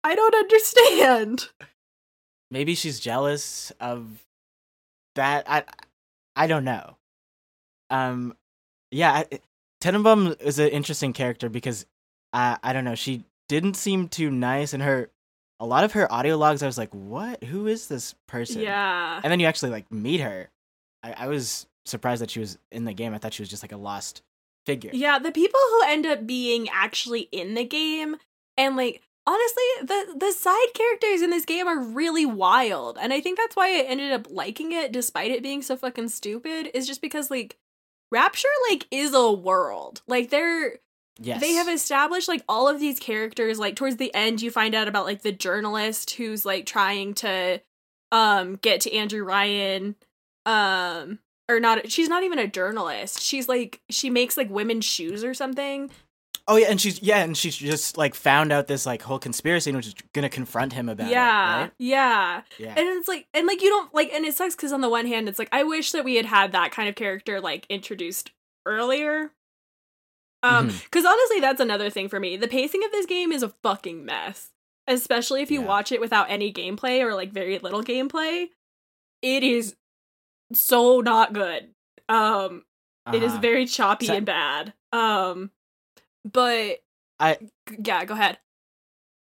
I 0.03 0.15
don't 0.17 0.35
understand. 0.35 1.51
Maybe 2.51 2.75
she's 2.75 3.01
jealous 3.01 3.73
of 3.81 4.25
that. 5.15 5.45
I 5.49 5.65
I 6.35 6.47
don't 6.47 6.65
know. 6.65 6.97
Um, 7.91 8.37
yeah, 8.91 9.13
I- 9.13 9.41
Tenenbaum 9.83 10.41
is 10.41 10.59
an 10.59 10.69
interesting 10.69 11.13
character 11.13 11.49
because 11.49 11.87
I 12.33 12.59
I 12.63 12.73
don't 12.73 12.85
know. 12.85 12.95
She 12.95 13.25
didn't 13.49 13.75
seem 13.75 14.09
too 14.09 14.31
nice, 14.31 14.73
and 14.73 14.83
her 14.83 15.11
a 15.61 15.67
lot 15.67 15.85
of 15.85 15.93
her 15.93 16.11
audio 16.13 16.37
logs. 16.37 16.63
I 16.63 16.67
was 16.67 16.79
like, 16.79 16.93
what? 16.93 17.43
Who 17.45 17.67
is 17.67 17.89
this 17.89 18.15
person? 18.27 18.61
Yeah. 18.63 19.21
And 19.23 19.31
then 19.31 19.41
you 19.41 19.47
actually 19.47 19.71
like 19.71 19.91
meet 19.91 20.21
her. 20.21 20.51
I, 21.03 21.13
I 21.13 21.27
was 21.29 21.67
surprised 21.85 22.21
that 22.23 22.31
she 22.31 22.41
was 22.41 22.59
in 22.73 22.85
the 22.85 22.93
game. 22.93 23.15
I 23.15 23.19
thought 23.19 23.33
she 23.35 23.43
was 23.43 23.49
just 23.49 23.63
like 23.63 23.73
a 23.73 23.77
lost 23.77 24.23
figure. 24.67 24.91
Yeah, 24.93 25.19
the 25.19 25.33
people 25.33 25.61
who 25.71 25.83
end 25.89 26.05
up 26.07 26.27
being 26.27 26.69
actually 26.73 27.29
in 27.33 27.55
the 27.55 27.65
game 27.65 28.17
and 28.59 28.77
like 28.77 29.03
honestly, 29.27 29.63
the 29.83 30.17
the 30.19 30.33
side 30.33 30.69
characters 30.75 31.23
in 31.23 31.31
this 31.31 31.45
game 31.45 31.67
are 31.67 31.81
really 31.81 32.27
wild. 32.27 32.99
And 33.01 33.13
I 33.13 33.21
think 33.21 33.39
that's 33.39 33.57
why 33.57 33.69
I 33.69 33.83
ended 33.83 34.13
up 34.13 34.29
liking 34.31 34.73
it 34.73 34.93
despite 34.93 35.31
it 35.31 35.43
being 35.43 35.63
so 35.63 35.77
fucking 35.77 36.09
stupid 36.09 36.71
is 36.75 36.87
just 36.87 37.01
because 37.01 37.31
like 37.31 37.57
Rapture 38.13 38.49
like 38.71 38.87
is 38.91 39.13
a 39.15 39.33
world. 39.33 40.03
Like 40.07 40.31
they're 40.31 40.79
Yes. 41.19 41.41
they 41.41 41.53
have 41.53 41.67
established 41.69 42.29
like 42.29 42.43
all 42.47 42.69
of 42.69 42.79
these 42.79 42.99
characters 42.99 43.59
like 43.59 43.75
towards 43.75 43.97
the 43.97 44.15
end 44.15 44.43
you 44.43 44.51
find 44.51 44.75
out 44.75 44.87
about 44.87 45.07
like 45.07 45.23
the 45.23 45.33
journalist 45.33 46.11
who's 46.11 46.45
like 46.45 46.67
trying 46.67 47.15
to 47.15 47.63
um 48.13 48.57
get 48.57 48.83
to 48.83 48.95
Andrew 48.95 49.25
Ryan 49.25 49.97
um 50.45 51.19
or 51.49 51.59
not 51.59 51.91
she's 51.91 52.11
not 52.11 52.23
even 52.23 52.39
a 52.39 52.47
journalist 52.47 53.23
she's 53.23 53.49
like 53.49 53.81
she 53.89 54.11
makes 54.11 54.37
like 54.37 54.51
women's 54.51 54.85
shoes 54.85 55.25
or 55.25 55.33
something 55.33 55.91
Oh 56.49 56.55
yeah, 56.57 56.69
and 56.71 56.81
she's 56.81 57.03
yeah, 57.03 57.25
and 57.25 57.37
she's 57.37 57.57
just 57.57 57.97
like 57.99 58.15
found 58.15 58.53
out 58.53 58.69
this 58.69 58.87
like 58.87 59.03
whole 59.03 59.19
conspiracy 59.19 59.71
and 59.71 59.77
was 59.77 59.87
just 59.87 60.13
gonna 60.13 60.29
confront 60.29 60.73
him 60.73 60.89
about 60.89 61.09
yeah 61.11 61.57
it. 61.57 61.61
Right? 61.63 61.73
yeah 61.79 62.43
Yeah. 62.59 62.69
and 62.77 62.89
it's 62.99 63.09
like 63.09 63.27
and 63.35 63.47
like 63.49 63.63
you 63.63 63.69
don't 63.69 63.93
like 63.95 64.13
and 64.13 64.25
it 64.25 64.35
sucks 64.37 64.55
because 64.55 64.73
on 64.73 64.81
the 64.81 64.89
one 64.89 65.07
hand 65.07 65.29
it's 65.29 65.39
like 65.41 65.49
i 65.51 65.65
wish 65.65 65.91
that 65.93 66.05
we 66.05 66.15
had 66.15 66.27
had 66.27 66.53
that 66.53 66.71
kind 66.71 66.89
of 66.89 66.95
character 66.95 67.41
like 67.41 67.67
introduced 67.69 68.31
earlier 68.65 69.33
um 70.45 70.69
because 70.69 71.05
honestly 71.05 71.41
that's 71.41 71.61
another 71.61 71.91
thing 71.91 72.09
for 72.09 72.21
me 72.21 72.37
the 72.37 72.47
pacing 72.49 72.85
of 72.85 72.93
this 72.93 73.07
game 73.07 73.33
is 73.33 73.43
a 73.43 73.49
fucking 73.65 74.05
mess 74.05 74.51
especially 74.87 75.43
if 75.43 75.51
you 75.51 75.61
Yeah. 75.63 75.67
watch 75.67 75.91
it 75.91 76.01
without 76.01 76.31
any 76.31 76.53
gameplay 76.53 77.01
or 77.03 77.13
like 77.15 77.33
very 77.33 77.59
little 77.59 77.83
gameplay 77.83 78.47
it 79.23 79.43
is 79.43 79.75
so 80.53 81.01
not 81.01 81.33
good 81.33 81.71
um 82.09 82.65
it 83.13 83.23
is 83.23 83.33
Uh-huh. 83.33 83.41
very 83.41 83.67
choppy 83.67 84.07
So- 84.07 84.15
and 84.15 84.27
bad 84.27 84.75
um 84.93 85.51
but 86.33 86.79
I- 87.21 87.39
yeah 87.79 88.05
go 88.05 88.15
ahead 88.15 88.39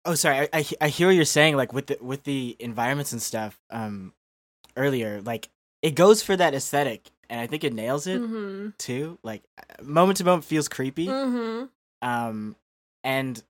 Oh, 0.08 0.14
sorry. 0.14 0.48
I, 0.54 0.60
I 0.60 0.66
I 0.82 0.88
hear 0.90 1.08
what 1.08 1.16
you're 1.16 1.26
saying. 1.26 1.56
Like 1.58 1.74
with 1.74 1.88
the 1.88 1.98
with 2.00 2.26
the 2.26 2.56
environments 2.60 3.12
and 3.12 3.20
stuff. 3.20 3.60
Um, 3.72 4.14
earlier, 4.78 5.20
like 5.22 5.50
it 5.82 5.96
goes 5.96 6.22
for 6.22 6.36
that 6.38 6.54
aesthetic, 6.54 7.10
and 7.28 7.40
I 7.42 7.48
think 7.48 7.64
it 7.64 7.74
nails 7.74 8.06
it 8.06 8.22
mm-hmm 8.22 8.70
too. 8.78 9.18
Like 9.24 9.42
moment 9.82 10.18
to 10.18 10.24
moment 10.24 10.46
feels 10.46 10.68
creepy. 10.68 11.08
mm-hmm 11.08 11.66
Um, 12.08 12.56
and 13.04 13.42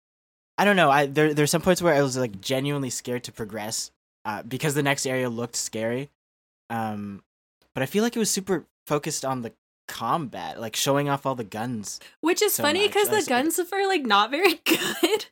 I 0.57 0.63
don't 0.63 0.77
know. 0.77 0.89
I 0.89 1.07
there 1.07 1.33
there's 1.33 1.51
some 1.51 1.61
points 1.61 1.81
where 1.81 1.93
I 1.93 2.01
was 2.01 2.15
like 2.15 2.39
genuinely 2.39 2.89
scared 2.89 3.25
to 3.25 3.33
progress, 3.33 3.91
uh, 4.23 4.41
because 4.43 4.75
the 4.75 4.83
next 4.83 5.05
area 5.05 5.29
looked 5.29 5.57
scary. 5.57 6.09
Um, 6.69 7.21
but 7.73 7.83
I 7.83 7.85
feel 7.85 8.01
like 8.01 8.15
it 8.15 8.19
was 8.19 8.31
super 8.31 8.63
focused 8.87 9.25
on 9.25 9.41
the 9.41 9.51
combat, 9.87 10.59
like 10.59 10.75
showing 10.75 11.09
off 11.09 11.25
all 11.25 11.35
the 11.35 11.43
guns. 11.43 11.99
which 12.21 12.41
is 12.41 12.53
so 12.53 12.63
funny 12.63 12.87
because 12.87 13.09
the 13.09 13.25
guns 13.27 13.59
are 13.59 13.87
like 13.87 14.05
not 14.05 14.31
very 14.31 14.55
good 14.65 15.25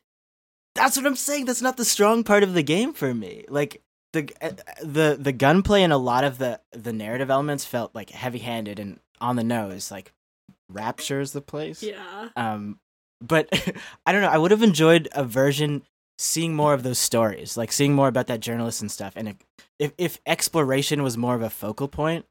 That's 0.74 0.96
what 0.96 1.06
I'm 1.06 1.16
saying. 1.16 1.44
That's 1.46 1.62
not 1.62 1.76
the 1.76 1.84
strong 1.84 2.24
part 2.24 2.42
of 2.42 2.54
the 2.54 2.62
game 2.62 2.92
for 2.92 3.14
me. 3.14 3.44
Like 3.48 3.80
the 4.12 4.30
uh, 4.40 4.50
the 4.82 5.16
the 5.20 5.32
gunplay 5.32 5.82
and 5.82 5.92
a 5.92 5.96
lot 5.98 6.24
of 6.24 6.38
the 6.38 6.60
the 6.72 6.92
narrative 6.92 7.30
elements 7.30 7.64
felt 7.64 7.94
like 7.94 8.10
heavy-handed 8.10 8.78
and 8.78 9.00
on 9.20 9.36
the 9.36 9.44
nose. 9.44 9.90
Like 9.90 10.12
Rapture 10.68 11.20
is 11.20 11.32
the 11.32 11.40
place. 11.40 11.82
yeah 11.82 12.28
Um, 12.36 12.78
but 13.20 13.48
I 14.06 14.12
don't 14.12 14.22
know. 14.22 14.28
I 14.28 14.38
would 14.38 14.50
have 14.50 14.62
enjoyed 14.62 15.08
a 15.12 15.24
version 15.24 15.82
seeing 16.18 16.54
more 16.54 16.74
of 16.74 16.82
those 16.82 16.98
stories, 16.98 17.56
like 17.56 17.72
seeing 17.72 17.94
more 17.94 18.08
about 18.08 18.28
that 18.28 18.40
journalist 18.40 18.80
and 18.80 18.90
stuff. 18.90 19.12
And 19.16 19.36
if 19.78 19.92
if 19.98 20.20
exploration 20.26 21.02
was 21.02 21.16
more 21.16 21.34
of 21.34 21.42
a 21.42 21.50
focal 21.50 21.88
point, 21.88 22.24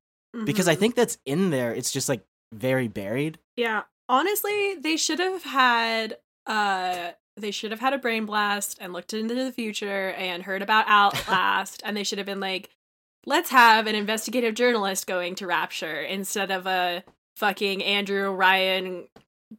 because 0.46 0.68
I 0.68 0.76
Mhm. 0.76 0.80
think 0.80 0.96
that's 0.96 1.18
in 1.26 1.50
there. 1.50 1.74
It's 1.74 1.92
just 1.92 2.10
like 2.10 2.26
very 2.54 2.88
buried. 2.88 3.40
Yeah. 3.56 3.84
Honestly, 4.10 4.76
they 4.76 4.98
should 4.98 5.20
have 5.20 5.44
had 5.44 6.18
uh 6.46 7.12
they 7.38 7.52
should 7.52 7.72
have 7.72 7.80
had 7.80 7.94
a 7.94 7.98
brain 7.98 8.26
blast 8.26 8.78
and 8.82 8.94
looked 8.94 9.14
into 9.14 9.34
the 9.34 9.52
future 9.52 10.10
and 10.12 10.44
heard 10.44 10.62
about 10.62 10.86
Outlast 10.88 11.82
and 11.86 11.96
they 11.98 12.04
should 12.04 12.18
have 12.20 12.28
been 12.28 12.40
like 12.40 12.70
let's 13.26 13.50
have 13.50 13.88
an 13.88 13.96
investigative 13.96 14.54
journalist 14.54 15.08
going 15.08 15.34
to 15.36 15.48
Rapture 15.48 16.02
instead 16.02 16.52
of 16.52 16.68
a 16.68 17.04
fucking 17.38 17.82
Andrew 17.84 18.30
Ryan 18.32 19.08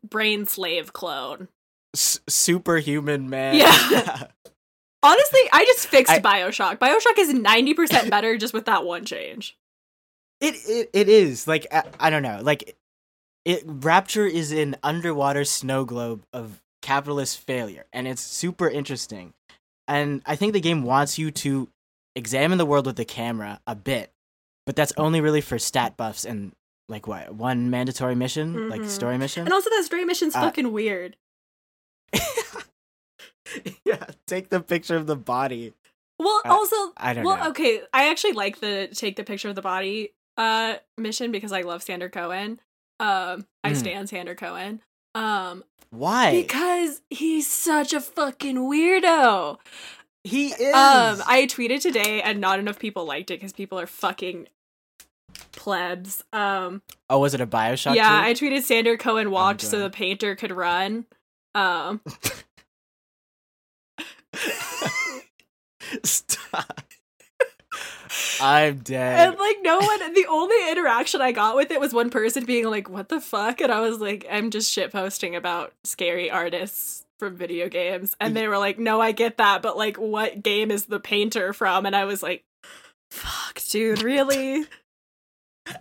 brain 0.09 0.45
slave 0.47 0.93
clone. 0.93 1.49
S- 1.95 2.21
superhuman 2.29 3.31
man. 3.31 3.57
Yeah. 3.57 4.27
Honestly, 5.03 5.41
I 5.53 5.65
just 5.67 5.87
fixed 5.89 6.13
I- 6.13 6.21
BioShock. 6.21 6.79
BioShock 6.79 7.19
is 7.19 7.33
90% 7.33 8.11
better 8.11 8.37
just 8.39 8.55
with 8.55 8.67
that 8.67 8.85
one 8.85 9.05
change. 9.05 9.57
It 10.41 10.55
it, 10.69 10.91
it 10.93 11.09
is 11.09 11.47
like 11.49 11.67
I, 11.73 11.85
I 11.99 12.11
don't 12.11 12.23
know 12.23 12.41
like 12.43 12.77
it 13.45 13.63
Rapture 13.67 14.27
is 14.27 14.53
an 14.53 14.77
underwater 14.83 15.45
snow 15.45 15.85
globe 15.85 16.25
of 16.33 16.61
capitalist 16.83 17.41
failure 17.41 17.87
and 17.93 18.07
it's 18.07 18.21
super 18.23 18.69
interesting 18.69 19.33
and 19.89 20.23
I 20.27 20.37
think 20.37 20.53
the 20.53 20.61
game 20.61 20.83
wants 20.83 21.19
you 21.19 21.31
to 21.31 21.69
examine 22.15 22.59
the 22.59 22.67
world 22.67 22.87
with 22.87 22.97
the 22.97 23.05
camera 23.05 23.61
a 23.67 23.75
bit 23.75 24.11
but 24.67 24.77
that's 24.77 24.93
only 24.97 25.21
really 25.21 25.41
for 25.41 25.59
stat 25.59 25.97
buffs 25.97 26.25
and 26.25 26.53
like 26.89 27.07
what 27.07 27.35
one 27.35 27.71
mandatory 27.71 28.15
mission 28.15 28.67
like 28.69 28.83
Mhm. 28.83 28.91
story 28.91 29.17
mission 29.19 29.45
And 29.47 29.53
also 29.55 29.71
that 29.71 29.85
story 29.85 30.05
mission's 30.05 30.35
Uh, 30.35 30.41
fucking 30.43 30.73
weird. 30.73 31.17
yeah 33.85 34.05
take 34.27 34.49
the 34.51 34.61
picture 34.61 34.97
of 34.97 35.07
the 35.07 35.17
body 35.17 35.73
Well, 36.19 36.43
Uh, 36.45 36.53
also, 36.53 36.77
I 36.97 37.13
don't 37.15 37.25
well, 37.25 37.37
know 37.37 37.49
okay. 37.51 37.83
I 37.93 38.09
actually 38.11 38.33
like 38.35 38.61
the 38.61 38.89
take 38.93 39.17
the 39.17 39.25
picture 39.25 39.49
of 39.49 39.55
the 39.55 39.63
body 39.63 40.13
uh 40.37 40.75
mission 40.99 41.31
because 41.33 41.53
I 41.53 41.63
love 41.63 41.83
Sander 41.83 42.09
Cohen. 42.09 42.61
Um, 43.01 43.47
I 43.63 43.73
Mm. 43.73 43.77
stand 43.77 44.09
Sander 44.09 44.35
Cohen. 44.35 44.81
Um, 45.15 45.65
why 45.91 46.31
because 46.33 47.03
he's 47.11 47.47
such 47.49 47.93
a 47.93 48.01
fucking 48.01 48.57
weirdo. 48.57 49.59
he 50.25 50.49
is 50.49 50.75
Um, 50.75 51.23
I 51.27 51.47
tweeted 51.49 51.81
today 51.81 52.21
and 52.23 52.41
not 52.41 52.59
enough 52.59 52.79
people 52.79 53.05
liked 53.05 53.31
it 53.31 53.35
because 53.35 53.53
people 53.53 53.79
are 53.79 53.87
fucking 53.87 54.49
plebs. 55.53 56.23
Um, 56.33 56.83
oh 57.11 57.19
was 57.21 57.35
it 57.35 57.41
a 57.41 57.47
Bioshock 57.47 57.95
yeah, 57.95 58.23
tweet? 58.23 58.51
I 58.53 58.57
tweeted 58.57 58.63
Sander 58.63 58.97
Cohen 58.97 59.31
walked 59.31 59.61
so 59.61 59.79
the 59.79 59.91
painter 59.91 60.35
could 60.35 60.51
run. 60.53 61.07
Um, 61.55 62.01
Stop. 66.05 66.81
I'm 68.41 68.79
dead. 68.79 69.29
And 69.29 69.39
like 69.39 69.59
no 69.63 69.79
one, 69.79 70.15
the 70.15 70.27
only 70.29 70.71
interaction 70.71 71.21
I 71.21 71.33
got 71.33 71.57
with 71.57 71.71
it 71.71 71.81
was 71.81 71.93
one 71.93 72.11
person 72.11 72.45
being 72.45 72.67
like, 72.67 72.89
"What 72.89 73.09
the 73.09 73.21
fuck?" 73.21 73.61
And 73.61 73.73
I 73.73 73.81
was 73.81 73.99
like, 73.99 74.27
"I'm 74.31 74.51
just 74.51 74.73
shit 74.73 74.93
posting 74.93 75.37
about 75.37 75.73
scary 75.85 76.31
artists 76.31 77.05
from 77.19 77.37
video 77.37 77.69
games." 77.69 78.17
And 78.21 78.37
they 78.37 78.49
were 78.49 78.59
like, 78.59 78.79
"No, 78.79 79.01
I 79.01 79.13
get 79.13 79.39
that, 79.39 79.63
but 79.63 79.77
like, 79.77 79.97
what 79.97 80.43
game 80.43 80.71
is 80.71 80.87
the 80.87 81.01
painter 81.01 81.53
from?" 81.53 81.87
And 81.87 81.97
I 81.97 82.05
was 82.05 82.23
like, 82.23 82.45
"Fuck, 83.11 83.61
dude, 83.71 84.03
really?" 84.03 84.67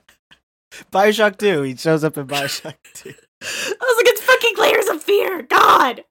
Bioshock 0.92 1.38
2. 1.38 1.62
He 1.62 1.76
shows 1.76 2.04
up 2.04 2.18
in 2.18 2.26
Bioshock 2.26 2.76
2. 2.94 3.10
I 3.10 3.14
was 3.42 3.98
like, 3.98 4.08
"It's 4.08 4.22
fucking 4.22 4.44
fucking 4.44 4.62
layers 4.62 4.88
of 4.88 5.04
fear. 5.04 5.42
God. 5.44 6.04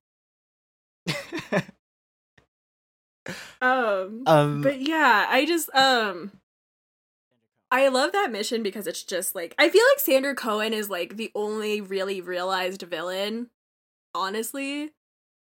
Um, 3.63 4.25
um, 4.27 4.61
but 4.61 4.81
yeah, 4.81 5.27
I 5.29 5.47
just 5.47 5.71
um 5.75 6.33
I 7.71 7.89
love 7.89 8.13
that 8.13 8.31
mission 8.31 8.63
because 8.63 8.87
it's 8.87 9.03
just 9.03 9.35
like 9.35 9.55
I 9.59 9.71
feel 9.71 9.83
like 9.93 10.01
Sander 10.01 10.35
Cohen 10.35 10.75
is 10.75 10.91
like 10.91 11.17
the 11.17 11.31
only 11.35 11.81
really 11.81 12.21
realized 12.21 12.83
villain, 12.83 13.49
honestly. 14.15 14.91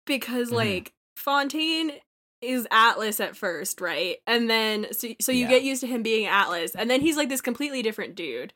Because 0.06 0.50
Mhm. 0.50 0.54
like 0.54 0.92
Fontaine 1.16 1.92
is 2.40 2.66
Atlas 2.70 3.18
at 3.20 3.36
first, 3.36 3.80
right? 3.80 4.18
And 4.26 4.48
then 4.50 4.92
so 4.92 5.08
so 5.20 5.32
you 5.32 5.42
Yeah. 5.42 5.48
get 5.48 5.62
used 5.62 5.80
to 5.82 5.86
him 5.86 6.02
being 6.02 6.26
Atlas, 6.26 6.74
and 6.74 6.90
then 6.90 7.00
he's 7.00 7.16
like 7.16 7.28
this 7.28 7.40
completely 7.40 7.82
different 7.82 8.14
dude. 8.14 8.52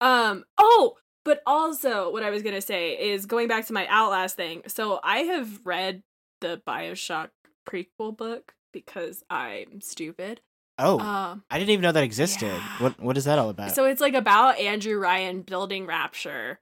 Um 0.00 0.44
oh, 0.58 0.96
but 1.24 1.42
also 1.46 2.10
what 2.12 2.22
I 2.22 2.30
was 2.30 2.42
gonna 2.42 2.60
say 2.60 2.98
is 3.12 3.26
going 3.26 3.48
back 3.48 3.66
to 3.66 3.72
my 3.72 3.86
Outlast 3.88 4.36
thing. 4.36 4.62
So 4.66 5.00
I 5.02 5.20
have 5.20 5.64
read 5.64 6.02
the 6.40 6.60
Bioshock 6.66 7.30
prequel 7.68 8.16
book 8.16 8.54
because 8.84 9.24
I'm 9.30 9.80
stupid. 9.80 10.40
oh, 10.78 10.98
Um 11.00 11.44
I 11.50 11.58
didn't 11.58 11.70
even 11.70 11.82
know 11.82 11.92
that 11.92 12.04
existed. 12.04 12.46
yeah. 12.46 12.78
What 12.78 13.00
what 13.00 13.16
is 13.16 13.24
that 13.24 13.38
all 13.38 13.48
about? 13.50 13.74
so 13.74 13.84
it's 13.86 14.00
like 14.00 14.14
about 14.14 14.58
Andrew 14.58 14.98
Ryan 14.98 15.42
building 15.42 15.86
Rapture, 15.86 16.60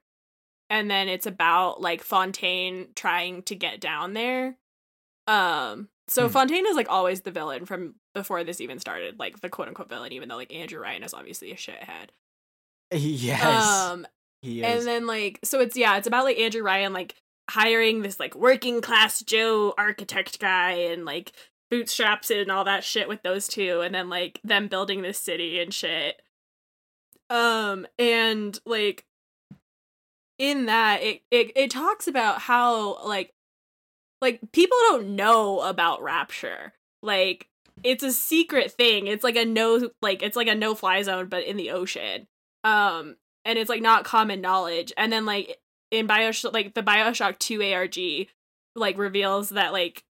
and 0.69 0.89
then 0.89 1.09
it's 1.09 1.25
about 1.27 1.81
like 1.81 2.01
Fontaine 2.03 2.87
trying 2.95 3.43
to 3.43 3.55
get 3.55 3.79
down 3.81 4.13
there. 4.13 4.55
Um, 5.27 5.89
so 6.07 6.27
Hmm. 6.27 6.33
Fontaine 6.33 6.65
is 6.67 6.75
like 6.75 6.89
always 6.89 7.21
the 7.21 7.31
villain 7.31 7.65
from 7.65 7.95
before 8.13 8.43
this 8.43 8.61
even 8.61 8.79
started, 8.79 9.19
like 9.19 9.41
the 9.41 9.49
quote 9.49 9.67
unquote 9.67 9.89
villain, 9.89 10.13
even 10.13 10.29
though 10.29 10.35
like 10.37 10.53
Andrew 10.53 10.79
Ryan 10.81 11.03
is 11.03 11.13
obviously 11.13 11.51
a 11.51 11.55
shithead. 11.55 12.09
yes, 12.93 13.43
Um, 13.43 14.05
he 14.41 14.61
is. 14.61 14.65
and 14.79 14.87
then 14.87 15.07
like 15.07 15.39
so 15.43 15.59
it's 15.59 15.75
yeah, 15.75 15.97
it's 15.97 16.07
about 16.07 16.23
like 16.25 16.37
Andrew 16.39 16.61
Ryan 16.63 16.93
like 16.93 17.15
hiring 17.49 18.01
this 18.01 18.19
like 18.19 18.33
working 18.35 18.81
class 18.81 19.21
Joe 19.21 19.73
architect 19.77 20.39
guy 20.39 20.71
and 20.91 21.05
like 21.05 21.31
bootstraps 21.75 22.31
it 22.31 22.39
and 22.39 22.51
all 22.51 22.63
that 22.63 22.83
shit 22.83 23.09
with 23.09 23.21
those 23.23 23.47
two 23.47 23.81
and 23.81 23.93
then 23.93 24.09
like 24.09 24.39
them 24.43 24.67
building 24.67 25.01
this 25.01 25.17
city 25.17 25.59
and 25.59 25.73
shit. 25.73 26.21
Um 27.29 27.85
and 27.99 28.57
like 28.65 29.05
in 30.39 30.67
that 30.67 31.03
it 31.03 31.21
it, 31.31 31.51
it 31.55 31.71
talks 31.71 32.07
about 32.07 32.41
how 32.41 33.03
like 33.05 33.33
like 34.21 34.39
people 34.53 34.77
don't 34.89 35.15
know 35.15 35.59
about 35.59 36.01
rapture. 36.01 36.73
Like 37.03 37.49
it's 37.83 38.03
a 38.03 38.11
secret 38.11 38.71
thing. 38.71 39.07
It's 39.07 39.23
like 39.23 39.35
a 39.35 39.43
no 39.43 39.89
like 40.01 40.23
it's 40.23 40.37
like 40.37 40.47
a 40.47 40.55
no 40.55 40.75
fly 40.75 41.01
zone 41.01 41.27
but 41.27 41.43
in 41.43 41.57
the 41.57 41.71
ocean. 41.71 42.27
Um 42.63 43.17
and 43.43 43.59
it's 43.59 43.69
like 43.69 43.81
not 43.81 44.05
common 44.05 44.39
knowledge. 44.39 44.93
And 44.95 45.11
then 45.11 45.25
like 45.25 45.59
in 45.91 46.07
Bioshock, 46.07 46.53
like 46.53 46.73
the 46.73 46.81
Bioshock 46.81 47.37
Two 47.37 47.61
ARG, 47.61 48.27
like 48.75 48.97
reveals 48.97 49.49
that 49.49 49.73
like 49.73 50.05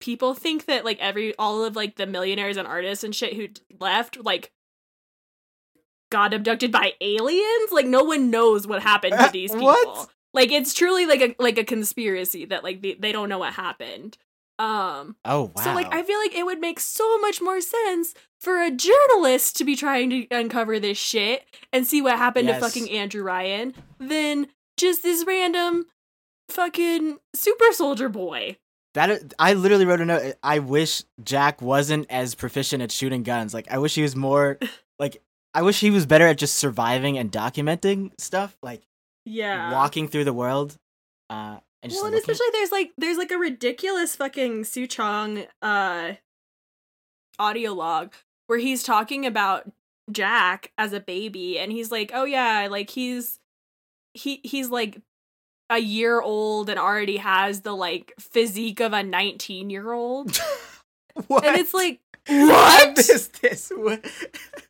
people 0.00 0.34
think 0.34 0.64
that 0.66 0.84
like 0.84 0.98
every 1.00 1.34
all 1.36 1.64
of 1.64 1.76
like 1.76 1.96
the 1.96 2.06
millionaires 2.06 2.56
and 2.56 2.66
artists 2.66 3.04
and 3.04 3.14
shit 3.14 3.34
who 3.34 3.48
left 3.78 4.16
like 4.24 4.50
got 6.10 6.34
abducted 6.34 6.72
by 6.72 6.92
aliens. 7.00 7.70
Like 7.72 7.86
no 7.86 8.02
one 8.02 8.30
knows 8.30 8.66
what 8.66 8.82
happened 8.82 9.12
to 9.14 9.24
Uh, 9.24 9.30
these 9.30 9.50
people. 9.52 9.66
what? 9.66 10.08
Like 10.32 10.50
it's 10.52 10.74
truly 10.74 11.06
like 11.06 11.20
a 11.20 11.34
like 11.38 11.58
a 11.58 11.64
conspiracy 11.64 12.44
that 12.46 12.64
like 12.64 12.82
they, 12.82 12.94
they 12.94 13.12
don't 13.12 13.28
know 13.28 13.38
what 13.38 13.54
happened. 13.54 14.16
Um 14.58 15.16
oh 15.24 15.52
wow. 15.56 15.62
so 15.64 15.72
like 15.72 15.92
I 15.92 16.02
feel 16.02 16.18
like 16.18 16.34
it 16.34 16.44
would 16.44 16.60
make 16.60 16.78
so 16.80 17.18
much 17.18 17.40
more 17.40 17.60
sense 17.60 18.14
for 18.40 18.60
a 18.62 18.70
journalist 18.70 19.56
to 19.56 19.64
be 19.64 19.74
trying 19.74 20.10
to 20.10 20.26
uncover 20.30 20.78
this 20.78 20.98
shit 20.98 21.44
and 21.72 21.86
see 21.86 22.02
what 22.02 22.18
happened 22.18 22.46
Yes. 22.48 22.60
to 22.60 22.66
fucking 22.68 22.90
Andrew 22.90 23.22
Ryan 23.22 23.74
than 23.98 24.48
just 24.76 25.02
this 25.02 25.24
random 25.26 25.86
fucking 26.50 27.18
super 27.34 27.72
soldier 27.72 28.08
boy. 28.08 28.56
That 28.94 29.34
I 29.38 29.52
literally 29.54 29.84
wrote 29.84 30.00
a 30.00 30.04
note. 30.04 30.34
I 30.42 30.58
wish 30.58 31.04
Jack 31.22 31.62
wasn't 31.62 32.06
as 32.10 32.34
proficient 32.34 32.82
at 32.82 32.90
shooting 32.90 33.22
guns. 33.22 33.54
Like 33.54 33.70
I 33.70 33.78
wish 33.78 33.94
he 33.94 34.02
was 34.02 34.16
more 34.16 34.58
like 34.98 35.22
I 35.54 35.62
wish 35.62 35.80
he 35.80 35.90
was 35.90 36.06
better 36.06 36.26
at 36.26 36.38
just 36.38 36.54
surviving 36.56 37.16
and 37.18 37.30
documenting 37.30 38.10
stuff, 38.18 38.56
like 38.62 38.82
Yeah. 39.24 39.72
walking 39.72 40.08
through 40.08 40.24
the 40.24 40.32
world. 40.32 40.76
Uh, 41.28 41.58
and 41.82 41.90
just 41.90 42.02
well, 42.02 42.06
and 42.12 42.16
especially 42.20 42.46
there's 42.52 42.72
like 42.72 42.92
there's 42.98 43.16
like 43.16 43.30
a 43.30 43.38
ridiculous 43.38 44.16
fucking 44.16 44.62
Suchong 44.64 45.46
uh 45.62 46.14
audio 47.38 47.72
log 47.72 48.14
where 48.48 48.58
he's 48.58 48.82
talking 48.82 49.24
about 49.24 49.70
Jack 50.10 50.72
as 50.76 50.92
a 50.92 51.00
baby 51.00 51.58
and 51.58 51.70
he's 51.70 51.90
like, 51.92 52.10
"Oh 52.12 52.24
yeah, 52.24 52.66
like 52.70 52.90
he's 52.90 53.38
he 54.14 54.40
he's 54.42 54.68
like 54.68 55.00
a 55.70 55.78
year 55.78 56.20
old 56.20 56.68
and 56.68 56.78
already 56.78 57.16
has 57.18 57.62
the 57.62 57.72
like 57.74 58.12
physique 58.18 58.80
of 58.80 58.92
a 58.92 58.96
19-year-old." 59.02 60.38
what? 61.28 61.44
and 61.46 61.56
it's 61.56 61.72
like, 61.72 62.00
I 62.28 62.44
"What?" 62.86 62.96
missed 62.98 63.40
this. 63.40 63.72
What? 63.74 64.04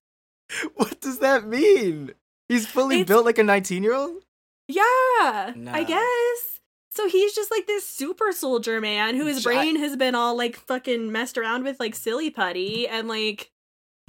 what 0.75 1.01
does 1.01 1.19
that 1.21 1.47
mean? 1.47 2.13
He's 2.49 2.67
fully 2.67 2.97
It's- 3.01 3.09
built 3.09 3.25
like 3.25 3.39
a 3.39 3.45
nineteen-year-old. 3.45 4.23
Yeah, 4.69 5.53
No. 5.57 5.73
I 5.73 5.83
guess. 5.85 6.61
So 6.93 7.09
he's 7.09 7.35
just 7.35 7.51
like 7.51 7.67
this 7.67 7.87
super 7.87 8.31
soldier 8.33 8.81
man 8.81 9.17
who 9.17 9.27
his 9.27 9.43
brain 9.43 9.77
has 9.77 9.97
been 9.97 10.15
all 10.15 10.37
like 10.37 10.57
fucking 10.57 11.11
messed 11.11 11.39
around 11.39 11.63
with 11.65 11.79
like 11.81 11.95
silly 11.95 12.31
putty 12.31 12.87
and 12.87 13.09
like 13.09 13.51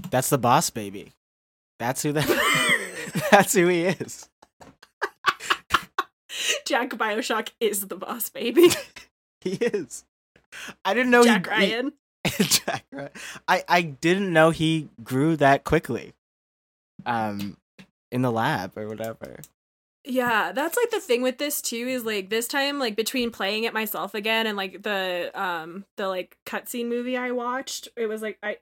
That's 0.09 0.29
the 0.29 0.37
boss 0.39 0.69
baby. 0.69 1.13
That's 1.79 2.03
who 2.03 2.11
that. 2.13 2.27
that's 3.31 3.53
who 3.53 3.67
he 3.67 3.85
is. 3.85 4.29
Jack 6.65 6.91
Bioshock 6.91 7.49
is 7.59 7.87
the 7.87 7.95
boss 7.95 8.29
baby. 8.29 8.69
He 9.43 9.53
is. 9.53 10.05
I 10.85 10.93
didn't 10.93 11.09
know 11.09 11.23
Jack 11.23 11.49
he, 11.49 11.65
he- 11.65 11.71
Ryan. 11.75 11.93
Jack 12.37 12.83
Ryan. 12.91 13.09
I 13.47 13.63
I 13.67 13.81
didn't 13.81 14.31
know 14.31 14.51
he 14.51 14.89
grew 15.03 15.35
that 15.37 15.63
quickly. 15.63 16.13
Um, 17.07 17.57
in 18.11 18.21
the 18.21 18.31
lab 18.31 18.77
or 18.77 18.87
whatever. 18.87 19.39
Yeah, 20.05 20.51
that's 20.51 20.77
like 20.77 20.91
the 20.91 20.99
thing 20.99 21.21
with 21.23 21.37
this 21.39 21.61
too 21.61 21.75
is 21.87 22.05
like 22.05 22.29
this 22.29 22.47
time 22.47 22.77
like 22.77 22.95
between 22.95 23.31
playing 23.31 23.63
it 23.63 23.73
myself 23.73 24.13
again 24.13 24.45
and 24.47 24.57
like 24.57 24.83
the 24.83 25.31
um 25.33 25.85
the 25.97 26.07
like 26.07 26.37
cutscene 26.45 26.87
movie 26.87 27.17
I 27.17 27.31
watched, 27.31 27.87
it 27.95 28.05
was 28.07 28.21
like 28.21 28.37
I 28.43 28.57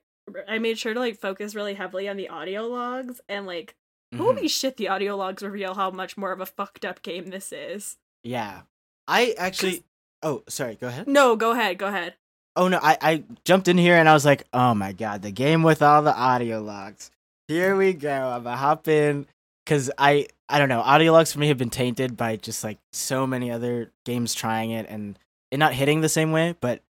I 0.48 0.58
made 0.58 0.78
sure 0.78 0.94
to 0.94 1.00
like 1.00 1.18
focus 1.18 1.54
really 1.54 1.74
heavily 1.74 2.08
on 2.08 2.16
the 2.16 2.28
audio 2.28 2.66
logs 2.66 3.20
and 3.28 3.46
like 3.46 3.74
Mhm. 4.14 4.18
holy 4.18 4.48
shit 4.48 4.76
the 4.76 4.88
audio 4.88 5.16
logs 5.16 5.42
reveal 5.42 5.74
how 5.74 5.90
much 5.90 6.16
more 6.16 6.32
of 6.32 6.40
a 6.40 6.46
fucked 6.46 6.84
up 6.84 7.02
game 7.02 7.30
this 7.30 7.52
is. 7.52 7.96
Yeah. 8.24 8.62
I 9.06 9.34
actually. 9.38 9.84
Oh, 10.22 10.42
sorry. 10.48 10.74
Go 10.74 10.88
ahead. 10.88 11.06
No, 11.08 11.36
go 11.36 11.52
ahead, 11.52 11.78
go 11.78 11.86
ahead. 11.88 12.14
Oh 12.56 12.68
no, 12.68 12.78
I 12.82 12.98
I 13.00 13.24
jumped 13.44 13.68
in 13.68 13.78
here 13.78 13.96
and 13.96 14.08
I 14.08 14.12
was 14.12 14.24
like, 14.24 14.44
oh 14.52 14.74
my 14.74 14.92
god, 14.92 15.22
the 15.22 15.30
game 15.30 15.62
with 15.62 15.80
all 15.82 16.02
the 16.02 16.14
audio 16.14 16.60
logs. 16.60 17.10
Here 17.48 17.76
we 17.76 17.92
go. 17.92 18.10
I'm 18.10 18.42
gonna 18.44 18.56
hop 18.56 18.88
in 18.88 19.26
because 19.64 19.90
I 19.96 20.26
I 20.48 20.58
don't 20.58 20.68
know. 20.68 20.80
Audio 20.80 21.12
logs 21.12 21.32
for 21.32 21.38
me 21.38 21.48
have 21.48 21.58
been 21.58 21.70
tainted 21.70 22.16
by 22.16 22.36
just 22.36 22.64
like 22.64 22.78
so 22.92 23.26
many 23.26 23.50
other 23.50 23.92
games 24.04 24.34
trying 24.34 24.72
it 24.72 24.86
and 24.88 25.18
it 25.50 25.58
not 25.58 25.72
hitting 25.74 26.00
the 26.00 26.08
same 26.08 26.32
way. 26.32 26.56
But 26.60 26.82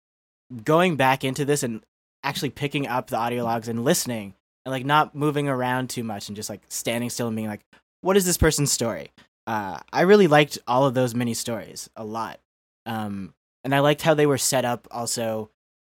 going 0.63 0.95
back 0.95 1.23
into 1.23 1.45
this 1.45 1.63
and 1.63 1.83
actually 2.23 2.49
picking 2.49 2.87
up 2.87 3.07
the 3.07 3.17
audio 3.17 3.43
logs 3.43 3.67
and 3.67 3.83
listening 3.83 4.33
and 4.65 4.71
like 4.71 4.85
not 4.85 5.15
moving 5.15 5.47
around 5.47 5.89
too 5.89 6.03
much 6.03 6.29
and 6.29 6.35
just 6.35 6.49
like 6.49 6.61
standing 6.69 7.09
still 7.09 7.27
and 7.27 7.35
being 7.35 7.47
like, 7.47 7.65
what 8.01 8.17
is 8.17 8.25
this 8.25 8.37
person's 8.37 8.71
story? 8.71 9.11
Uh, 9.47 9.79
I 9.91 10.01
really 10.01 10.27
liked 10.27 10.59
all 10.67 10.85
of 10.85 10.93
those 10.93 11.15
mini 11.15 11.33
stories 11.33 11.89
a 11.95 12.03
lot. 12.03 12.39
Um, 12.85 13.33
and 13.63 13.73
I 13.73 13.79
liked 13.79 14.01
how 14.01 14.13
they 14.13 14.25
were 14.25 14.37
set 14.37 14.65
up. 14.65 14.87
Also, 14.91 15.49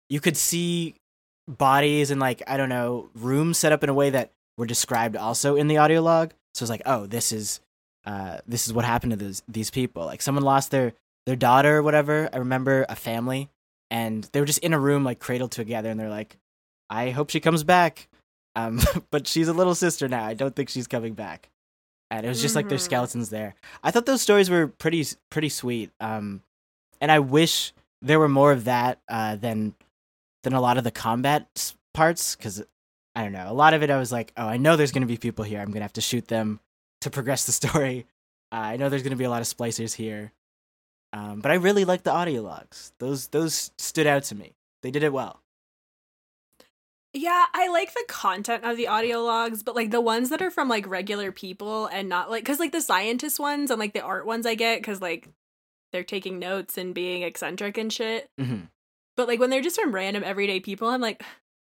you 0.09 0.19
could 0.19 0.37
see 0.37 0.95
bodies 1.47 2.11
and 2.11 2.21
like 2.21 2.41
I 2.47 2.57
don't 2.57 2.69
know 2.69 3.09
rooms 3.15 3.57
set 3.57 3.71
up 3.71 3.83
in 3.83 3.89
a 3.89 3.93
way 3.93 4.09
that 4.11 4.31
were 4.57 4.65
described 4.65 5.15
also 5.15 5.55
in 5.55 5.67
the 5.67 5.77
audio 5.77 6.01
log. 6.01 6.33
So 6.53 6.63
it's 6.63 6.69
like, 6.69 6.83
oh, 6.85 7.05
this 7.05 7.31
is 7.31 7.61
uh, 8.05 8.39
this 8.47 8.67
is 8.67 8.73
what 8.73 8.85
happened 8.85 9.11
to 9.11 9.17
these 9.17 9.43
these 9.47 9.71
people. 9.71 10.05
Like 10.05 10.21
someone 10.21 10.43
lost 10.43 10.71
their 10.71 10.93
their 11.25 11.35
daughter 11.35 11.77
or 11.77 11.83
whatever. 11.83 12.29
I 12.33 12.37
remember 12.37 12.85
a 12.89 12.95
family, 12.95 13.49
and 13.89 14.23
they 14.31 14.39
were 14.39 14.45
just 14.45 14.59
in 14.59 14.73
a 14.73 14.79
room 14.79 15.03
like 15.03 15.19
cradled 15.19 15.51
together, 15.51 15.89
and 15.89 15.99
they're 15.99 16.09
like, 16.09 16.37
I 16.89 17.11
hope 17.11 17.29
she 17.29 17.39
comes 17.39 17.63
back. 17.63 18.07
Um, 18.55 18.79
but 19.11 19.27
she's 19.27 19.47
a 19.47 19.53
little 19.53 19.75
sister 19.75 20.07
now. 20.07 20.25
I 20.25 20.33
don't 20.33 20.55
think 20.55 20.69
she's 20.69 20.87
coming 20.87 21.13
back. 21.13 21.49
And 22.09 22.25
it 22.25 22.29
was 22.29 22.41
just 22.41 22.55
like 22.55 22.67
their 22.67 22.77
Mhm. 22.77 22.81
skeletons 22.81 23.29
there. 23.29 23.55
I 23.83 23.91
thought 23.91 24.05
those 24.05 24.21
stories 24.21 24.49
were 24.49 24.67
pretty 24.67 25.05
pretty 25.29 25.47
sweet. 25.49 25.91
Um, 26.01 26.41
and 26.99 27.09
I 27.11 27.19
wish 27.19 27.71
there 28.01 28.19
were 28.19 28.27
more 28.27 28.51
of 28.51 28.65
that 28.65 28.99
uh, 29.07 29.37
than 29.37 29.75
than 30.43 30.53
a 30.53 30.59
lot 30.61 30.77
of 30.77 30.83
the 30.83 30.91
combat 30.91 31.73
parts 31.93 32.35
because 32.35 32.61
I 33.15 33.23
don't 33.23 33.31
know. 33.31 33.49
A 33.49 33.53
lot 33.53 33.73
of 33.73 33.81
it, 33.83 33.89
I 33.89 33.97
was 33.97 34.11
like, 34.11 34.33
oh, 34.35 34.45
I 34.47 34.57
know 34.57 34.75
there's 34.75 34.91
gonna 34.91 35.05
be 35.05 35.17
people 35.17 35.45
here. 35.45 35.59
I'm 35.61 35.71
gonna 35.71 35.83
have 35.85 35.93
to 35.93 36.01
shoot 36.01 36.27
them 36.27 36.59
to 37.01 37.09
progress 37.09 37.45
the 37.45 37.51
story. 37.61 38.05
Uh, 38.51 38.55
I 38.55 38.77
know 38.77 38.89
there's 38.89 39.03
gonna 39.03 39.15
be 39.15 39.23
a 39.23 39.29
lot 39.29 39.41
of 39.41 39.47
splicers 39.47 39.93
here. 39.95 40.33
Um, 41.13 41.39
but 41.41 41.51
I 41.51 41.55
really 41.55 41.85
liked 41.85 42.03
the 42.05 42.11
audio 42.11 42.41
logs. 42.41 42.91
Those 42.99 43.27
those 43.27 43.71
stood 43.77 44.07
out 44.07 44.23
to 44.25 44.35
me. 44.35 44.53
They 44.81 44.91
did 44.91 45.03
it 45.03 45.13
well. 45.13 45.40
Yeah, 47.13 47.45
I 47.53 47.67
like 47.67 47.93
the 47.93 48.05
content 48.07 48.63
of 48.63 48.77
the 48.77 48.87
audio 48.87 49.19
logs, 49.19 49.63
but 49.63 49.75
like 49.75 49.91
the 49.91 49.99
ones 49.99 50.29
that 50.29 50.41
are 50.41 50.49
from 50.51 50.69
like 50.69 50.87
regular 50.87 51.31
people 51.31 51.87
and 51.87 52.07
not 52.07 52.31
like 52.31 52.45
cuz 52.45 52.59
like 52.59 52.71
the 52.71 52.81
scientist 52.81 53.39
ones 53.39 53.69
and 53.69 53.79
like 53.79 53.93
the 53.93 54.01
art 54.01 54.25
ones 54.25 54.45
I 54.45 54.55
get 54.55 54.81
cuz 54.83 55.01
like 55.01 55.27
they're 55.91 56.03
taking 56.05 56.39
notes 56.39 56.77
and 56.77 56.93
being 56.95 57.23
eccentric 57.23 57.77
and 57.77 57.91
shit. 57.91 58.29
hmm 58.39 58.61
But 59.17 59.27
like 59.27 59.39
when 59.41 59.49
they're 59.49 59.61
just 59.61 59.79
from 59.79 59.93
random 59.93 60.23
everyday 60.23 60.61
people, 60.61 60.87
I'm 60.87 61.01
like, 61.01 61.21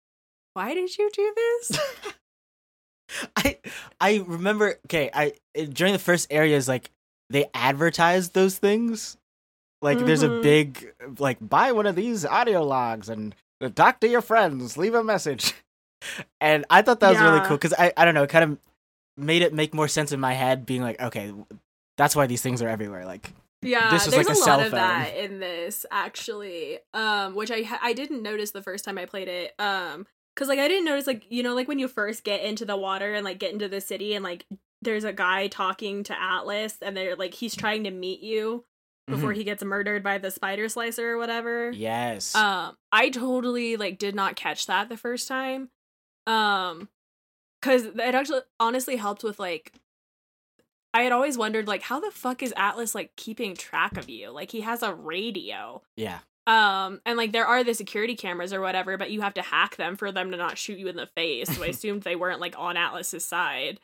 why 0.54 0.74
did 0.74 0.98
you 0.98 1.08
do 1.12 1.32
this? 1.36 1.78
I 3.36 3.58
I 4.00 4.24
remember. 4.26 4.74
Okay, 4.86 5.10
I 5.14 5.32
during 5.72 5.92
the 5.92 5.98
first 6.00 6.26
areas 6.30 6.66
like 6.68 6.90
they 7.30 7.46
advertised 7.54 8.34
those 8.34 8.58
things. 8.58 9.16
Like 9.80 9.98
there's 10.04 10.24
a 10.24 10.28
Mhm. 10.28 10.40
big 10.40 10.94
like 11.18 11.38
buy 11.40 11.70
one 11.72 11.86
of 11.86 11.94
these 11.94 12.26
audio 12.26 12.64
logs 12.64 13.08
and 13.08 13.34
talk 13.74 14.00
to 14.00 14.08
your 14.08 14.22
friends, 14.22 14.76
leave 14.76 14.94
a 14.94 15.04
message. 15.04 15.54
And 16.40 16.64
I 16.70 16.82
thought 16.82 17.00
that 17.00 17.10
was 17.10 17.20
really 17.20 17.40
cool 17.40 17.56
because 17.56 17.74
I 17.76 17.92
I 17.96 18.04
don't 18.04 18.14
know, 18.14 18.22
it 18.22 18.30
kind 18.30 18.44
of 18.52 18.58
made 19.16 19.42
it 19.42 19.52
make 19.52 19.74
more 19.74 19.88
sense 19.88 20.12
in 20.12 20.20
my 20.20 20.32
head, 20.32 20.64
being 20.64 20.80
like, 20.80 21.00
okay, 21.00 21.32
that's 21.96 22.14
why 22.14 22.28
these 22.28 22.40
things 22.40 22.62
are 22.62 22.68
everywhere. 22.68 23.04
Like, 23.04 23.32
Yeah, 23.62 23.90
This 23.90 24.06
is 24.06 24.12
there's 24.12 24.28
like 24.28 24.36
a 24.36 24.38
a, 24.38 24.46
lot 24.46 24.60
of 24.60 24.70
phone. 24.70 24.78
that 24.78 25.16
in 25.16 25.40
this 25.40 25.84
actually, 25.90 26.78
um, 26.94 27.34
which 27.34 27.50
I 27.50 27.68
I 27.82 27.94
didn't 27.94 28.22
notice 28.22 28.52
the 28.52 28.62
first 28.62 28.84
time 28.84 28.96
I 28.96 29.06
played 29.06 29.26
it, 29.26 29.54
um, 29.58 30.06
because 30.36 30.48
like 30.48 30.60
I 30.60 30.68
didn't 30.68 30.84
notice 30.84 31.08
like 31.08 31.24
you 31.28 31.42
know 31.42 31.56
like 31.56 31.66
when 31.66 31.80
you 31.80 31.88
first 31.88 32.22
get 32.22 32.42
into 32.42 32.64
the 32.64 32.76
water 32.76 33.12
and 33.14 33.24
like 33.24 33.40
get 33.40 33.52
into 33.52 33.68
the 33.68 33.80
city 33.80 34.14
and 34.14 34.22
like 34.22 34.46
there's 34.82 35.02
a 35.02 35.12
guy 35.12 35.48
talking 35.48 36.04
to 36.04 36.14
Atlas 36.22 36.76
and 36.80 36.96
they're 36.96 37.16
like 37.16 37.34
he's 37.34 37.56
trying 37.56 37.82
to 37.82 37.90
meet 37.90 38.20
you 38.20 38.64
before 39.08 39.32
he 39.32 39.44
gets 39.44 39.62
murdered 39.64 40.02
by 40.02 40.18
the 40.18 40.30
spider 40.30 40.66
splicer 40.66 41.04
or 41.04 41.18
whatever. 41.18 41.70
Mm-hmm. 41.72 41.80
yes, 41.80 42.34
Um, 42.34 42.76
I 42.92 43.08
totally 43.10 43.76
like 43.76 43.98
did 43.98 44.14
not 44.14 44.36
catch 44.36 44.66
that 44.66 44.88
the 44.88 44.96
first 44.96 45.26
time. 45.28 45.70
Um, 46.26 46.88
cuz 47.62 47.84
it 47.84 47.98
actually 48.14 48.40
honestly 48.60 48.96
helped 48.96 49.22
with 49.24 49.38
like 49.38 49.72
I 50.94 51.02
had 51.02 51.12
always 51.12 51.36
wondered 51.38 51.66
like 51.68 51.82
how 51.82 52.00
the 52.00 52.10
fuck 52.10 52.42
is 52.42 52.52
Atlas 52.56 52.94
like 52.94 53.14
keeping 53.16 53.54
track 53.54 53.96
of 53.96 54.08
you? 54.08 54.30
Like 54.30 54.50
he 54.50 54.62
has 54.62 54.82
a 54.82 54.92
radio. 54.94 55.82
yeah, 55.96 56.20
Um, 56.46 57.00
and 57.04 57.16
like 57.18 57.32
there 57.32 57.46
are 57.46 57.62
the 57.62 57.74
security 57.74 58.16
cameras 58.16 58.52
or 58.54 58.60
whatever, 58.60 58.96
but 58.96 59.10
you 59.10 59.20
have 59.20 59.34
to 59.34 59.42
hack 59.42 59.76
them 59.76 59.96
for 59.96 60.10
them 60.10 60.30
to 60.30 60.36
not 60.38 60.56
shoot 60.58 60.78
you 60.78 60.88
in 60.88 60.96
the 60.96 61.06
face. 61.06 61.54
So 61.54 61.62
I 61.62 61.66
assumed 61.76 62.02
they 62.02 62.16
weren't 62.16 62.40
like 62.40 62.54
on 62.58 62.76
Atlas's 62.78 63.24
side. 63.24 63.80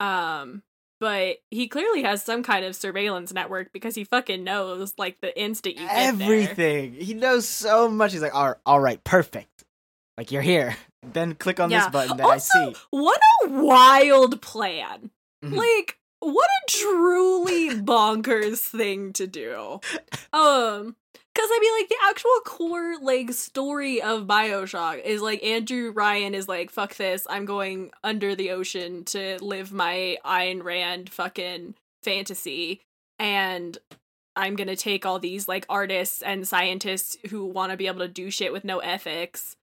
Um, 0.00 0.62
but 1.00 1.36
he 1.50 1.68
clearly 1.68 2.02
has 2.02 2.22
some 2.22 2.42
kind 2.42 2.64
of 2.64 2.74
surveillance 2.76 3.32
network 3.32 3.72
because 3.72 3.94
he 3.94 4.04
fucking 4.04 4.42
knows 4.44 4.94
like 4.98 5.20
the 5.20 5.38
instant 5.40 5.76
you 5.76 5.86
get 5.86 5.94
there. 5.94 6.08
everything. 6.08 6.94
He 6.94 7.14
knows 7.14 7.48
so 7.48 7.88
much. 7.88 8.12
He's 8.12 8.22
like, 8.22 8.34
all 8.34 8.48
right, 8.48 8.56
all 8.64 8.80
right, 8.80 9.02
perfect. 9.04 9.64
Like 10.16 10.32
you're 10.32 10.42
here. 10.42 10.76
Then 11.12 11.34
click 11.34 11.60
on 11.60 11.70
this 11.70 11.86
button 11.88 12.16
that 12.16 12.24
Also, 12.26 12.58
I 12.58 12.72
see. 12.72 12.78
What 12.90 13.20
a 13.44 13.48
wild 13.50 14.40
plan. 14.42 15.10
Mhm. 15.44 15.54
Like, 15.56 15.98
what 16.20 16.48
a 16.48 16.70
truly 16.70 17.70
bonkers 17.70 18.58
thing 18.58 19.12
to 19.14 19.26
do. 19.26 19.80
Um, 20.32 20.96
because 21.34 21.50
I 21.52 21.58
mean, 21.60 21.72
like, 21.80 21.88
the 21.90 21.96
actual 22.08 22.40
core, 22.46 22.96
like, 23.00 23.32
story 23.32 24.00
of 24.00 24.26
Bioshock 24.26 25.04
is 25.04 25.20
like 25.20 25.44
Andrew 25.44 25.92
Ryan 25.92 26.34
is 26.34 26.48
like, 26.48 26.70
fuck 26.70 26.94
this, 26.94 27.26
I'm 27.28 27.44
going 27.44 27.90
under 28.02 28.34
the 28.34 28.52
ocean 28.52 29.04
to 29.06 29.36
live 29.42 29.70
my 29.70 30.16
Ayn 30.24 30.64
Rand 30.64 31.10
fucking 31.10 31.74
fantasy. 32.02 32.80
And 33.18 33.76
I'm 34.34 34.56
gonna 34.56 34.76
take 34.76 35.04
all 35.04 35.18
these, 35.18 35.46
like, 35.46 35.66
artists 35.68 36.22
and 36.22 36.48
scientists 36.48 37.18
who 37.28 37.44
want 37.44 37.70
to 37.70 37.76
be 37.76 37.86
able 37.86 38.00
to 38.00 38.08
do 38.08 38.30
shit 38.30 38.52
with 38.52 38.64
no 38.64 38.78
ethics 38.78 39.56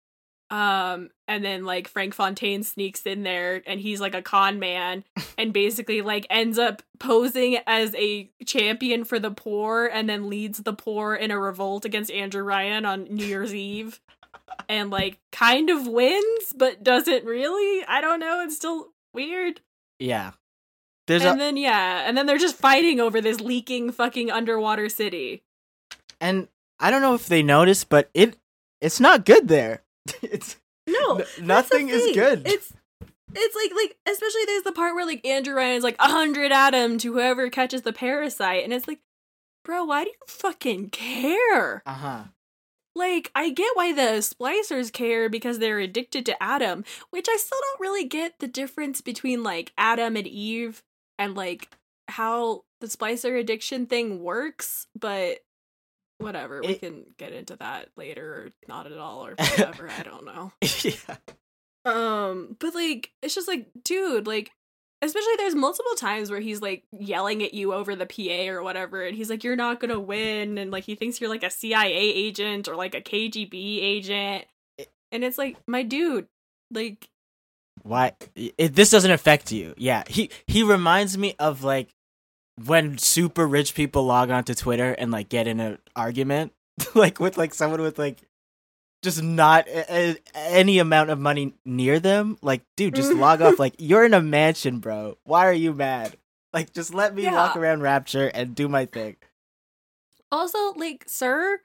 um 0.53 1.09
and 1.27 1.45
then 1.45 1.65
like 1.65 1.89
frank 1.89 2.15
fontaine 2.15 2.63
sneaks 2.63 3.03
in 3.03 3.25
there 3.25 3.63
and 3.67 3.81
he's 3.81 4.01
like 4.01 4.15
a 4.15 4.23
con 4.23 4.61
man 4.61 5.03
and 5.39 5.53
basically 5.53 6.03
like 6.03 6.27
ends 6.31 6.59
up 6.59 6.83
posing 7.01 7.59
as 7.67 7.95
a 7.97 8.31
champion 8.47 9.03
for 9.03 9.19
the 9.19 9.31
poor 9.31 9.87
and 9.87 10.09
then 10.09 10.29
leads 10.29 10.59
the 10.59 10.73
poor 10.73 11.15
in 11.15 11.31
a 11.31 11.39
revolt 11.39 11.85
against 11.85 12.11
andrew 12.11 12.43
ryan 12.43 12.85
on 12.85 13.05
new 13.05 13.27
year's 13.27 13.55
eve 13.55 14.01
and 14.69 14.91
like 14.91 15.19
kind 15.31 15.71
of 15.71 15.87
wins 15.87 16.53
but 16.57 16.83
doesn't 16.83 17.25
really. 17.25 17.85
I 17.87 18.01
don't 18.01 18.21
know. 18.21 18.43
It's 18.43 18.57
still 18.57 18.89
weird. 19.15 19.61
Yeah, 19.99 20.33
there's 21.07 21.25
and 21.25 21.41
a, 21.41 21.45
then 21.45 21.57
yeah 21.57 22.05
and 22.07 22.17
then 22.17 22.27
they're 22.27 22.39
just 22.39 22.57
fighting 22.57 23.01
over 23.01 23.21
this 23.21 23.41
leaking 23.41 23.93
fucking 23.93 24.31
underwater 24.31 24.89
city. 24.89 25.43
And 26.21 26.49
I 26.79 26.91
don't 26.91 27.03
know 27.03 27.15
if 27.15 27.27
they 27.27 27.43
noticed, 27.43 27.89
but 27.89 28.11
it 28.15 28.37
it's 28.81 29.01
not 29.01 29.25
good 29.25 29.49
there. 29.49 29.83
it's 30.23 30.57
no 30.87 31.19
n- 31.19 31.25
nothing 31.47 31.89
is 31.89 32.15
good. 32.15 32.43
It's 32.47 32.73
it's 33.35 33.57
like 33.57 33.73
like 33.75 33.97
especially 34.09 34.45
there's 34.47 34.65
the 34.65 34.73
part 34.73 34.95
where 34.95 35.07
like 35.07 35.27
Andrew 35.27 35.55
Ryan's 35.55 35.85
like 35.85 35.97
a 35.99 36.11
hundred 36.11 36.53
Adam 36.53 36.99
to 36.99 37.13
whoever 37.13 37.51
catches 37.51 37.83
the 37.83 37.93
parasite, 37.93 38.65
and 38.65 38.73
it's 38.73 38.89
like, 38.89 39.01
bro, 39.65 39.85
why 39.85 40.05
do 40.05 40.11
you 40.11 40.17
fucking 40.27 40.91
care? 40.91 41.83
uh 41.87 41.93
huh. 41.93 42.25
Like, 42.95 43.31
I 43.35 43.49
get 43.51 43.71
why 43.75 43.93
the 43.93 44.21
splicers 44.21 44.93
care 44.93 45.31
because 45.31 45.59
they're 45.59 45.79
addicted 45.79 46.27
to 46.27 46.43
Adam, 46.43 46.85
which 47.09 47.27
I 47.27 47.37
still 47.37 47.59
don't 47.59 47.81
really 47.81 48.05
get 48.05 48.39
the 48.39 48.47
difference 48.47 49.01
between 49.01 49.43
like 49.43 49.73
Adam 49.79 50.15
and 50.15 50.27
Eve 50.27 50.83
and 51.19 51.35
like 51.35 51.71
how 52.09 52.65
the 52.83 52.89
splicer 52.89 53.39
addiction 53.41 53.87
thing 53.87 54.23
works, 54.23 54.89
but 54.99 55.39
whatever, 56.23 56.61
we 56.65 56.75
can 56.75 57.05
get 57.19 57.33
into 57.33 57.57
that 57.57 57.89
later 57.97 58.35
or 58.35 58.49
not 58.69 58.87
at 58.91 58.99
all 58.99 59.27
or 59.27 59.35
whatever, 59.39 59.89
I 59.91 60.03
don't 60.03 60.25
know. 60.25 60.53
yeah. 60.83 61.17
Um, 61.85 62.57
but 62.61 62.75
like 62.75 63.11
it's 63.23 63.35
just 63.35 63.49
like, 63.49 63.67
dude, 63.85 64.27
like 64.27 64.53
especially 65.03 65.35
there's 65.37 65.55
multiple 65.55 65.95
times 65.97 66.31
where 66.31 66.41
he's 66.41 66.63
like 66.63 66.85
yelling 66.93 67.43
at 67.43 67.55
you 67.55 67.75
over 67.75 67.97
the 67.97 68.07
PA 68.07 68.51
or 68.53 68.63
whatever, 68.63 69.05
and 69.05 69.17
he's 69.17 69.29
like, 69.29 69.45
You're 69.45 69.57
not 69.57 69.81
gonna 69.81 70.01
win, 70.01 70.59
and 70.59 70.71
like 70.71 70.85
he 70.85 70.95
thinks 70.95 71.21
you're 71.21 71.31
like 71.31 71.43
a 71.43 71.51
CIA 71.51 71.93
agent 71.93 72.69
or 72.69 72.77
like 72.77 72.95
a 72.95 73.01
KGB 73.01 73.83
agent. 73.83 74.45
And 75.11 75.25
it's 75.25 75.37
like, 75.37 75.59
my 75.67 75.83
dude, 75.83 76.27
like 76.71 77.09
Why? 77.83 78.13
It, 78.35 78.75
this 78.75 78.91
doesn't 78.91 79.11
affect 79.11 79.53
you. 79.53 79.75
Yeah. 79.77 80.05
He 80.07 80.31
he 80.47 80.63
reminds 80.63 81.19
me 81.19 81.35
of 81.39 81.65
like 81.65 81.89
when 82.65 82.99
super 82.99 83.47
rich 83.47 83.75
people 83.75 84.05
log 84.05 84.31
onto 84.31 84.55
Twitter 84.55 84.93
and 84.93 85.11
like 85.11 85.29
get 85.29 85.47
in 85.47 85.61
an 85.61 85.79
argument, 85.97 86.53
like 86.95 87.19
with 87.21 87.37
like 87.39 87.55
someone 87.55 87.81
with 87.83 87.99
like 87.99 88.19
just 89.03 89.23
not 89.23 89.67
a, 89.69 90.11
a- 90.13 90.17
any 90.37 90.79
amount 90.79 91.11
of 91.11 91.19
money 91.19 91.55
near 91.65 91.99
them. 91.99 92.39
Like, 92.43 92.63
dude, 92.77 92.95
just 92.95 93.13
log 93.13 93.43
off. 93.43 93.59
Like, 93.59 93.75
you're 93.79 94.05
in 94.05 94.15
a 94.15 94.21
mansion, 94.23 94.79
bro. 94.79 95.19
Why 95.25 95.47
are 95.47 95.53
you 95.53 95.73
mad? 95.73 96.17
Like, 96.53 96.73
just 96.73 96.95
let 96.95 97.15
me 97.15 97.25
walk 97.31 97.57
around 97.57 97.81
Rapture 97.83 98.29
and 98.29 98.55
do 98.55 98.69
my 98.69 98.87
thing. 98.87 99.17
also 100.31 100.73
like, 100.75 101.05
sir, 101.09 101.61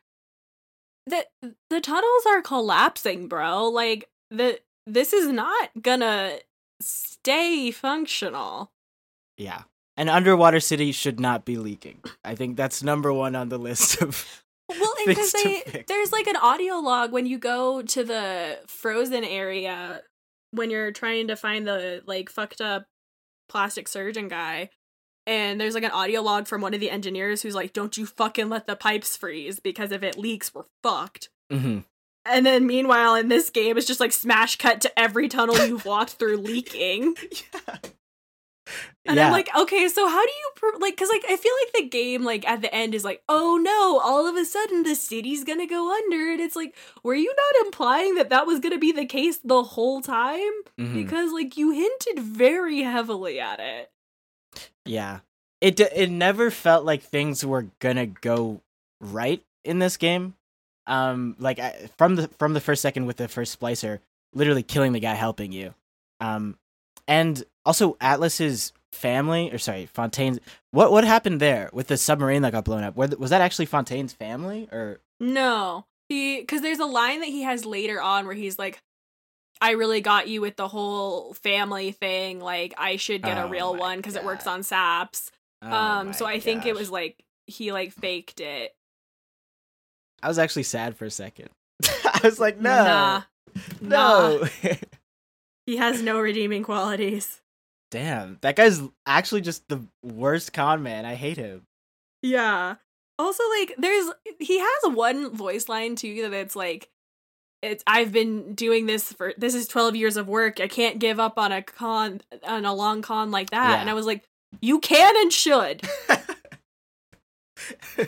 the 1.06 1.26
the 1.70 1.80
tunnels 1.82 2.26
are 2.28 2.42
collapsing, 2.42 3.28
bro. 3.28 3.68
Like 3.70 4.10
the 4.32 4.60
this 4.88 5.14
is 5.14 5.28
not 5.30 5.70
gonna 5.82 6.40
stay 6.82 7.70
functional. 7.72 8.72
Yeah. 9.38 9.64
An 9.98 10.10
underwater 10.10 10.60
city 10.60 10.92
should 10.92 11.20
not 11.20 11.44
be 11.44 11.58
leaking. 11.58 12.04
I 12.24 12.36
think 12.36 12.56
that's 12.56 12.84
number 12.84 13.12
one 13.12 13.36
on 13.36 13.50
the 13.50 13.58
list 13.58 14.02
of. 14.02 14.44
Well, 14.70 14.94
because 15.06 15.32
they 15.32 15.86
there's 15.88 16.12
like 16.12 16.28
an 16.28 16.36
audio 16.36 16.76
log 16.76 17.14
when 17.14 17.26
you 17.26 17.38
go 17.40 17.82
to 17.84 18.04
the 18.04 18.60
frozen 18.68 19.24
area 19.24 20.02
when 20.52 20.70
you're 20.70 20.92
trying 20.92 21.30
to 21.30 21.38
find 21.38 21.66
the 21.66 22.04
like 22.06 22.30
fucked 22.30 22.60
up 22.60 22.86
plastic 23.48 23.88
surgeon 23.88 24.28
guy. 24.28 24.70
And 25.26 25.60
there's 25.60 25.74
like 25.74 25.86
an 25.86 25.92
audio 25.92 26.22
log 26.22 26.48
from 26.48 26.60
one 26.60 26.74
of 26.74 26.82
the 26.82 26.90
engineers 26.92 27.42
who's 27.42 27.56
like, 27.56 27.72
"Don't 27.72 27.98
you 27.98 28.06
fucking 28.06 28.50
let 28.50 28.68
the 28.68 28.76
pipes 28.76 29.16
freeze 29.16 29.62
because 29.62 29.94
if 29.94 30.04
it 30.04 30.18
leaks, 30.18 30.54
we're 30.54 30.66
fucked." 30.84 31.30
Mhm. 31.50 31.86
And 32.26 32.46
then 32.46 32.68
meanwhile 32.68 33.16
in 33.16 33.30
this 33.30 33.50
game 33.50 33.78
it's 33.78 33.88
just 33.88 34.02
like 34.02 34.12
smash 34.12 34.58
cut 34.58 34.82
to 34.82 35.00
every 35.00 35.30
tunnel 35.30 35.66
you've 35.66 35.86
walked 35.86 36.16
through 36.16 36.40
leaking. 36.40 37.16
Yeah. 37.54 37.78
And 39.06 39.16
yeah. 39.16 39.28
I'm 39.28 39.32
like, 39.32 39.50
okay, 39.58 39.88
so 39.88 40.08
how 40.08 40.26
do 40.26 40.32
you 40.32 40.80
like? 40.80 40.96
Because 40.96 41.10
like 41.10 41.24
I 41.30 41.38
feel 41.38 41.54
like 41.64 41.74
the 41.74 41.90
game 41.90 42.24
like 42.24 42.48
at 42.48 42.62
the 42.62 42.74
end 42.74 42.94
is 42.94 43.04
like, 43.06 43.24
oh 43.30 43.58
no, 43.62 44.00
all 44.04 44.28
of 44.28 44.36
a 44.36 44.44
sudden 44.46 44.84
the 44.84 44.96
city's 44.96 45.44
gonna 45.44 45.68
go 45.68 45.94
under, 45.96 46.32
and 46.32 46.42
it's 46.42 46.56
like, 46.56 46.76
were 47.04 47.16
you 47.16 47.34
not 47.34 47.66
implying 47.66 48.16
that 48.16 48.30
that 48.30 48.46
was 48.46 48.60
gonna 48.60 48.78
be 48.78 48.92
the 48.92 49.06
case 49.06 49.40
the 49.44 49.64
whole 49.64 50.02
time? 50.02 50.52
Mhm. 50.78 50.94
Because 50.94 51.32
like 51.32 51.56
you 51.58 51.72
hinted 51.72 52.20
very 52.24 52.82
heavily 52.82 53.40
at 53.40 53.60
it. 53.60 53.92
Yeah. 54.86 55.20
It 55.62 55.80
it 55.80 56.10
never 56.12 56.52
felt 56.52 56.86
like 56.86 57.02
things 57.02 57.46
were 57.46 57.68
gonna 57.80 58.06
go 58.06 58.62
right 59.02 59.44
in 59.64 59.80
this 59.80 59.98
game. 59.98 60.36
Um 60.86 61.36
like 61.40 61.60
I, 61.60 61.90
from 61.98 62.16
the 62.16 62.28
from 62.38 62.54
the 62.54 62.62
first 62.62 62.82
second 62.82 63.06
with 63.06 63.18
the 63.18 63.28
first 63.28 63.60
splicer 63.60 64.00
literally 64.34 64.64
killing 64.64 64.92
the 64.92 65.00
guy 65.00 65.14
helping 65.16 65.52
you. 65.52 65.74
Um 66.20 66.58
and 67.08 67.44
also 67.68 67.98
Atlas's 68.02 68.74
family 68.92 69.52
or 69.52 69.58
sorry, 69.60 69.86
Fontaine's 69.86 70.40
what 70.72 70.92
what 70.92 71.04
happened 71.04 71.40
there 71.40 71.70
with 71.74 71.88
the 71.88 71.98
submarine 71.98 72.42
that 72.42 72.54
got 72.54 72.66
blown 72.66 72.84
up? 72.84 72.96
Was 72.96 73.30
that 73.30 73.42
actually 73.42 73.66
Fontaine's 73.68 74.14
family 74.14 74.68
or 74.72 75.00
No, 75.20 75.86
he 76.10 76.40
because 76.40 76.62
there's 76.62 76.80
a 76.80 76.86
line 76.86 77.20
that 77.20 77.28
he 77.30 77.44
has 77.44 77.66
later 77.66 78.02
on 78.02 78.26
where 78.26 78.36
he's 78.36 78.58
like. 78.58 78.82
I 79.60 79.72
really 79.72 80.02
got 80.02 80.28
you 80.28 80.40
with 80.40 80.56
the 80.56 80.68
whole 80.68 81.34
family 81.34 81.92
thing. 81.92 82.40
Like, 82.40 82.76
I 82.78 82.98
should 82.98 83.24
get 83.24 83.40
a 83.40 83.46
Oh 83.46 83.50
real 83.50 83.76
one 83.76 83.98
because 83.98 84.16
it 84.16 84.24
works 84.24 84.46
on 84.46 84.62
SAPS. 84.62 85.32
Oh 85.64 85.72
um, 85.74 86.14
so 86.14 86.28
I 86.28 86.40
think 86.40 86.68
it 86.68 86.76
was 86.76 86.92
like 86.92 87.24
he 87.48 87.72
like 87.72 87.92
faked 87.92 88.40
it. 88.40 88.76
I 90.22 90.28
was 90.28 90.38
actually 90.38 90.62
sad 90.62 90.96
for 90.96 91.06
a 91.06 91.10
second. 91.10 91.50
I 91.88 92.20
was 92.24 92.40
like, 92.40 92.60
no, 92.60 92.70
Nah. 92.84 93.22
no. 93.82 94.48
He 95.66 95.78
has 95.78 96.04
no 96.04 96.20
redeeming 96.20 96.62
qualities. 96.62 97.42
Damn, 97.90 98.38
that 98.42 98.56
guy's 98.56 98.82
actually 99.06 99.42
just 99.42 99.68
the 99.70 99.82
worst 100.04 100.54
con 100.54 100.84
man. 100.84 101.06
I 101.06 101.16
hate 101.16 101.38
him. 101.38 101.64
Yeah. 102.22 102.76
Also, 103.20 103.44
like, 103.60 103.74
there's 103.78 104.12
he 104.40 104.60
has 104.60 104.94
one 104.94 105.36
voice 105.36 105.70
line 105.70 105.96
too 105.96 106.22
that 106.24 106.34
it's 106.34 106.56
like, 106.56 106.90
it's 107.62 107.84
I've 107.88 108.12
been 108.12 108.54
doing 108.54 108.86
this 108.86 109.14
for 109.14 109.34
this 109.38 109.56
is 109.56 109.68
twelve 109.68 109.96
years 109.96 110.18
of 110.18 110.28
work. 110.28 110.60
I 110.60 110.68
can't 110.68 111.00
give 111.00 111.20
up 111.20 111.38
on 111.38 111.52
a 111.52 111.62
con 111.62 112.22
on 112.44 112.66
a 112.66 112.74
long 112.74 113.02
con 113.02 113.32
like 113.32 113.50
that. 113.52 113.72
Yeah. 113.72 113.82
And 113.82 113.90
I 113.90 113.94
was 113.94 114.06
like, 114.06 114.24
you 114.62 114.80
can 114.80 115.16
and 115.18 115.32
should. 115.32 115.82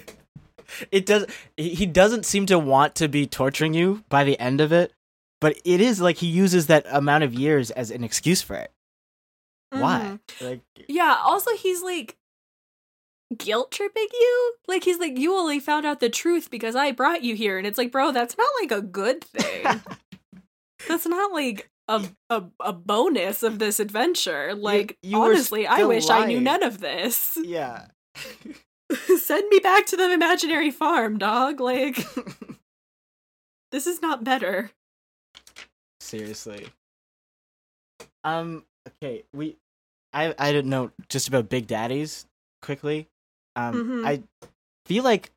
it 0.91 1.05
does. 1.05 1.25
He 1.57 1.73
he 1.73 1.85
doesn't 1.85 2.25
seem 2.25 2.45
to 2.47 2.59
want 2.59 2.95
to 2.95 3.07
be 3.07 3.25
torturing 3.25 3.73
you 3.73 4.03
by 4.09 4.23
the 4.23 4.39
end 4.39 4.61
of 4.61 4.71
it, 4.71 4.93
but 5.41 5.57
it 5.63 5.81
is 5.81 6.01
like 6.01 6.17
he 6.17 6.27
uses 6.27 6.67
that 6.67 6.85
amount 6.89 7.23
of 7.23 7.33
years 7.33 7.71
as 7.71 7.91
an 7.91 8.03
excuse 8.03 8.41
for 8.41 8.55
it. 8.55 8.71
Why? 9.71 10.19
Mhm. 10.39 10.41
Like, 10.41 10.61
Yeah. 10.87 11.17
Also, 11.23 11.51
he's 11.55 11.81
like 11.83 12.17
guilt 13.37 13.71
tripping 13.71 14.07
you. 14.11 14.53
Like 14.67 14.83
he's 14.83 14.97
like, 14.99 15.17
you 15.17 15.35
only 15.37 15.59
found 15.59 15.85
out 15.85 15.99
the 15.99 16.09
truth 16.09 16.49
because 16.49 16.75
I 16.75 16.91
brought 16.91 17.23
you 17.23 17.35
here, 17.35 17.57
and 17.57 17.67
it's 17.67 17.77
like, 17.77 17.91
bro, 17.91 18.11
that's 18.11 18.37
not 18.37 18.47
like 18.61 18.71
a 18.71 18.81
good 18.81 19.23
thing. 19.23 19.81
that's 20.87 21.05
not 21.05 21.31
like 21.31 21.69
a, 21.87 22.03
a 22.29 22.43
a 22.59 22.73
bonus 22.73 23.43
of 23.43 23.59
this 23.59 23.79
adventure. 23.79 24.55
Like 24.55 24.97
you 25.03 25.19
were 25.19 25.25
honestly, 25.25 25.67
I 25.67 25.83
wish 25.83 26.09
I 26.09 26.25
knew 26.25 26.39
none 26.41 26.63
of 26.63 26.79
this. 26.79 27.37
yeah. 27.43 27.87
Send 29.19 29.47
me 29.49 29.59
back 29.59 29.85
to 29.87 29.97
the 29.97 30.11
imaginary 30.11 30.71
farm, 30.71 31.17
dog. 31.19 31.59
Like 31.59 31.97
this 33.71 33.85
is 33.85 34.01
not 34.01 34.23
better. 34.23 34.71
Seriously. 35.99 36.67
Um. 38.23 38.65
Okay. 39.01 39.23
We. 39.33 39.57
I. 40.13 40.33
I 40.37 40.51
didn't 40.51 40.69
know 40.69 40.91
just 41.07 41.27
about 41.27 41.49
Big 41.49 41.67
Daddies. 41.67 42.25
Quickly. 42.61 43.07
Um. 43.55 43.73
Mhm. 44.03 44.07
I 44.07 44.23
feel 44.85 45.03
like. 45.03 45.31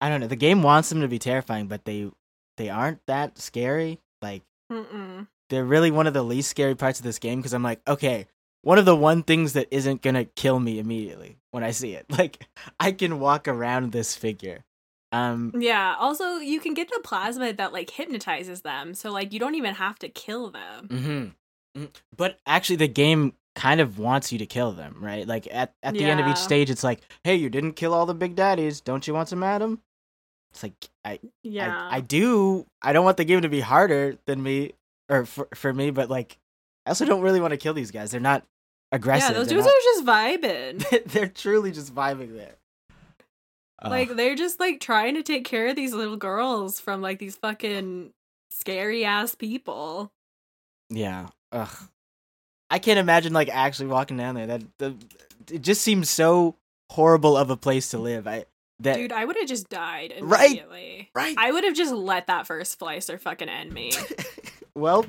I 0.00 0.08
don't 0.08 0.20
know. 0.20 0.28
The 0.28 0.36
game 0.36 0.62
wants 0.62 0.88
them 0.88 1.00
to 1.00 1.08
be 1.08 1.18
terrifying, 1.18 1.66
but 1.66 1.84
they. 1.84 2.10
They 2.56 2.68
aren't 2.70 3.00
that 3.06 3.38
scary. 3.38 4.00
Like 4.20 4.42
Mm-mm. 4.72 5.28
they're 5.48 5.64
really 5.64 5.92
one 5.92 6.08
of 6.08 6.12
the 6.14 6.24
least 6.24 6.50
scary 6.50 6.74
parts 6.74 6.98
of 6.98 7.04
this 7.04 7.20
game 7.20 7.38
because 7.38 7.54
I'm 7.54 7.62
like, 7.62 7.80
okay, 7.86 8.26
one 8.62 8.78
of 8.78 8.84
the 8.84 8.96
one 8.96 9.22
things 9.22 9.52
that 9.52 9.68
isn't 9.70 10.02
gonna 10.02 10.24
kill 10.24 10.58
me 10.58 10.80
immediately 10.80 11.36
when 11.52 11.62
I 11.62 11.70
see 11.70 11.92
it. 11.92 12.06
Like 12.18 12.48
I 12.80 12.90
can 12.90 13.20
walk 13.20 13.46
around 13.46 13.92
this 13.92 14.16
figure. 14.16 14.64
Um. 15.12 15.52
Yeah. 15.56 15.94
Also, 16.00 16.38
you 16.38 16.58
can 16.58 16.74
get 16.74 16.88
the 16.88 17.00
plasmid 17.04 17.58
that 17.58 17.72
like 17.72 17.90
hypnotizes 17.90 18.62
them, 18.62 18.92
so 18.94 19.12
like 19.12 19.32
you 19.32 19.38
don't 19.38 19.54
even 19.54 19.76
have 19.76 20.00
to 20.00 20.08
kill 20.08 20.50
them. 20.50 20.88
hmm 20.88 21.24
But 22.16 22.38
actually, 22.46 22.76
the 22.76 22.88
game 22.88 23.34
kind 23.54 23.80
of 23.80 23.98
wants 23.98 24.30
you 24.32 24.38
to 24.38 24.46
kill 24.46 24.72
them, 24.72 24.96
right? 25.00 25.26
Like 25.26 25.48
at 25.50 25.74
at 25.82 25.94
the 25.94 26.04
end 26.04 26.20
of 26.20 26.26
each 26.28 26.36
stage, 26.36 26.70
it's 26.70 26.84
like, 26.84 27.00
hey, 27.24 27.34
you 27.34 27.50
didn't 27.50 27.72
kill 27.72 27.92
all 27.94 28.06
the 28.06 28.14
big 28.14 28.34
daddies. 28.36 28.80
Don't 28.80 29.06
you 29.06 29.14
want 29.14 29.28
some 29.28 29.42
Adam? 29.42 29.80
It's 30.52 30.62
like 30.62 30.72
I 31.04 31.18
Yeah. 31.42 31.88
I, 31.90 31.96
I 31.96 32.00
do. 32.00 32.66
I 32.82 32.92
don't 32.92 33.04
want 33.04 33.16
the 33.16 33.24
game 33.24 33.42
to 33.42 33.48
be 33.48 33.60
harder 33.60 34.16
than 34.26 34.42
me 34.42 34.72
or 35.08 35.24
for 35.26 35.48
for 35.54 35.72
me, 35.72 35.90
but 35.90 36.08
like 36.08 36.38
I 36.86 36.90
also 36.90 37.04
don't 37.04 37.20
really 37.22 37.40
want 37.40 37.50
to 37.52 37.56
kill 37.58 37.74
these 37.74 37.90
guys. 37.90 38.10
They're 38.10 38.20
not 38.20 38.44
aggressive. 38.92 39.30
yeah, 39.30 39.34
those 39.36 39.48
They're 39.48 39.58
dudes 39.58 39.66
not- 39.66 39.74
are 39.74 40.38
just 40.40 40.82
vibing. 40.86 41.04
they're 41.12 41.28
truly 41.28 41.70
just 41.72 41.94
vibing 41.94 42.34
there. 42.36 42.54
Ugh. 43.82 43.90
Like 43.90 44.16
they're 44.16 44.34
just 44.36 44.58
like 44.58 44.80
trying 44.80 45.14
to 45.14 45.22
take 45.22 45.44
care 45.44 45.68
of 45.68 45.76
these 45.76 45.92
little 45.94 46.16
girls 46.16 46.80
from 46.80 47.02
like 47.02 47.18
these 47.18 47.36
fucking 47.36 48.12
scary 48.50 49.04
ass 49.04 49.34
people. 49.34 50.10
yeah, 50.90 51.28
ugh. 51.52 51.88
I 52.70 52.78
can't 52.78 52.98
imagine 52.98 53.32
like 53.32 53.48
actually 53.48 53.88
walking 53.88 54.16
down 54.16 54.34
there. 54.34 54.46
That 54.46 54.62
the 54.78 54.94
it 55.50 55.62
just 55.62 55.82
seems 55.82 56.10
so 56.10 56.56
horrible 56.90 57.36
of 57.36 57.50
a 57.50 57.56
place 57.56 57.90
to 57.90 57.98
live. 57.98 58.26
I 58.26 58.44
that 58.80 58.96
Dude, 58.96 59.12
I 59.12 59.24
would 59.24 59.36
have 59.36 59.48
just 59.48 59.68
died 59.68 60.14
Right. 60.20 60.50
immediately. 60.50 61.10
right. 61.14 61.34
I 61.36 61.50
would 61.50 61.64
have 61.64 61.74
just 61.74 61.92
let 61.92 62.26
that 62.28 62.46
first 62.46 62.78
splicer 62.78 63.18
fucking 63.18 63.48
end 63.48 63.72
me. 63.72 63.92
well, 64.74 65.04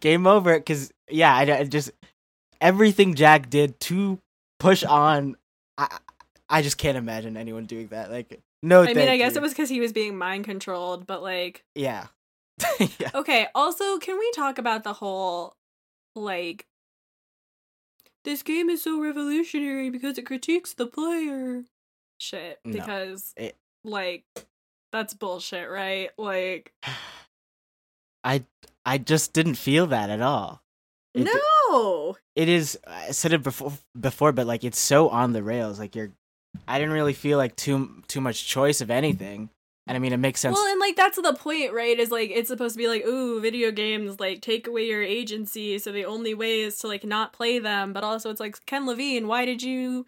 game 0.00 0.26
over. 0.26 0.58
Because 0.58 0.92
yeah, 1.08 1.34
I, 1.34 1.58
I 1.58 1.64
just 1.64 1.92
everything 2.60 3.14
Jack 3.14 3.48
did 3.50 3.78
to 3.80 4.18
push 4.58 4.84
on. 4.84 5.36
I 5.78 5.98
I 6.48 6.62
just 6.62 6.78
can't 6.78 6.98
imagine 6.98 7.36
anyone 7.36 7.66
doing 7.66 7.86
that. 7.88 8.10
Like 8.10 8.40
no, 8.62 8.82
I 8.82 8.92
mean, 8.92 9.08
I 9.08 9.16
guess 9.16 9.32
you. 9.32 9.38
it 9.38 9.42
was 9.42 9.52
because 9.52 9.70
he 9.70 9.80
was 9.80 9.92
being 9.92 10.18
mind 10.18 10.44
controlled, 10.44 11.06
but 11.06 11.22
like, 11.22 11.64
yeah. 11.74 12.08
yeah. 12.98 13.10
okay. 13.14 13.46
Also, 13.54 13.98
can 13.98 14.18
we 14.18 14.30
talk 14.32 14.58
about 14.58 14.84
the 14.84 14.92
whole 14.92 15.54
like 16.14 16.66
this 18.24 18.42
game 18.42 18.68
is 18.68 18.82
so 18.82 19.00
revolutionary 19.00 19.90
because 19.90 20.18
it 20.18 20.26
critiques 20.26 20.74
the 20.74 20.86
player 20.86 21.64
shit? 22.18 22.60
No. 22.64 22.72
Because 22.72 23.32
It- 23.36 23.56
like 23.84 24.24
that's 24.92 25.14
bullshit, 25.14 25.70
right? 25.70 26.10
Like, 26.18 26.72
I 28.24 28.44
I 28.84 28.98
just 28.98 29.32
didn't 29.32 29.54
feel 29.54 29.86
that 29.88 30.10
at 30.10 30.20
all. 30.20 30.62
It, 31.14 31.24
no. 31.70 32.16
it 32.36 32.48
is. 32.48 32.78
I 32.86 33.10
said 33.10 33.32
it 33.32 33.42
before, 33.42 33.72
before, 33.98 34.32
but 34.32 34.46
like 34.46 34.64
it's 34.64 34.78
so 34.78 35.08
on 35.08 35.32
the 35.32 35.42
rails. 35.42 35.78
Like 35.78 35.96
you're, 35.96 36.10
I 36.68 36.78
didn't 36.78 36.92
really 36.94 37.12
feel 37.14 37.38
like 37.38 37.56
too 37.56 38.02
too 38.08 38.20
much 38.20 38.46
choice 38.46 38.80
of 38.80 38.90
anything. 38.90 39.50
And 39.90 39.96
I 39.96 39.98
mean, 39.98 40.12
it 40.12 40.18
makes 40.18 40.38
sense. 40.40 40.54
Well, 40.56 40.66
and 40.70 40.78
like 40.78 40.94
that's 40.94 41.20
the 41.20 41.32
point, 41.34 41.72
right? 41.72 41.98
Is 41.98 42.10
like 42.12 42.30
it's 42.30 42.48
supposed 42.48 42.74
to 42.74 42.78
be 42.78 42.86
like, 42.86 43.04
ooh, 43.04 43.40
video 43.40 43.72
games 43.72 44.20
like 44.20 44.40
take 44.40 44.66
away 44.68 44.86
your 44.86 45.02
agency, 45.02 45.78
so 45.80 45.90
the 45.90 46.04
only 46.04 46.32
way 46.32 46.60
is 46.60 46.78
to 46.78 46.86
like 46.86 47.02
not 47.04 47.32
play 47.32 47.58
them. 47.58 47.92
But 47.92 48.04
also, 48.04 48.30
it's 48.30 48.38
like 48.40 48.64
Ken 48.66 48.86
Levine, 48.86 49.26
why 49.26 49.44
did 49.44 49.62
you 49.64 50.06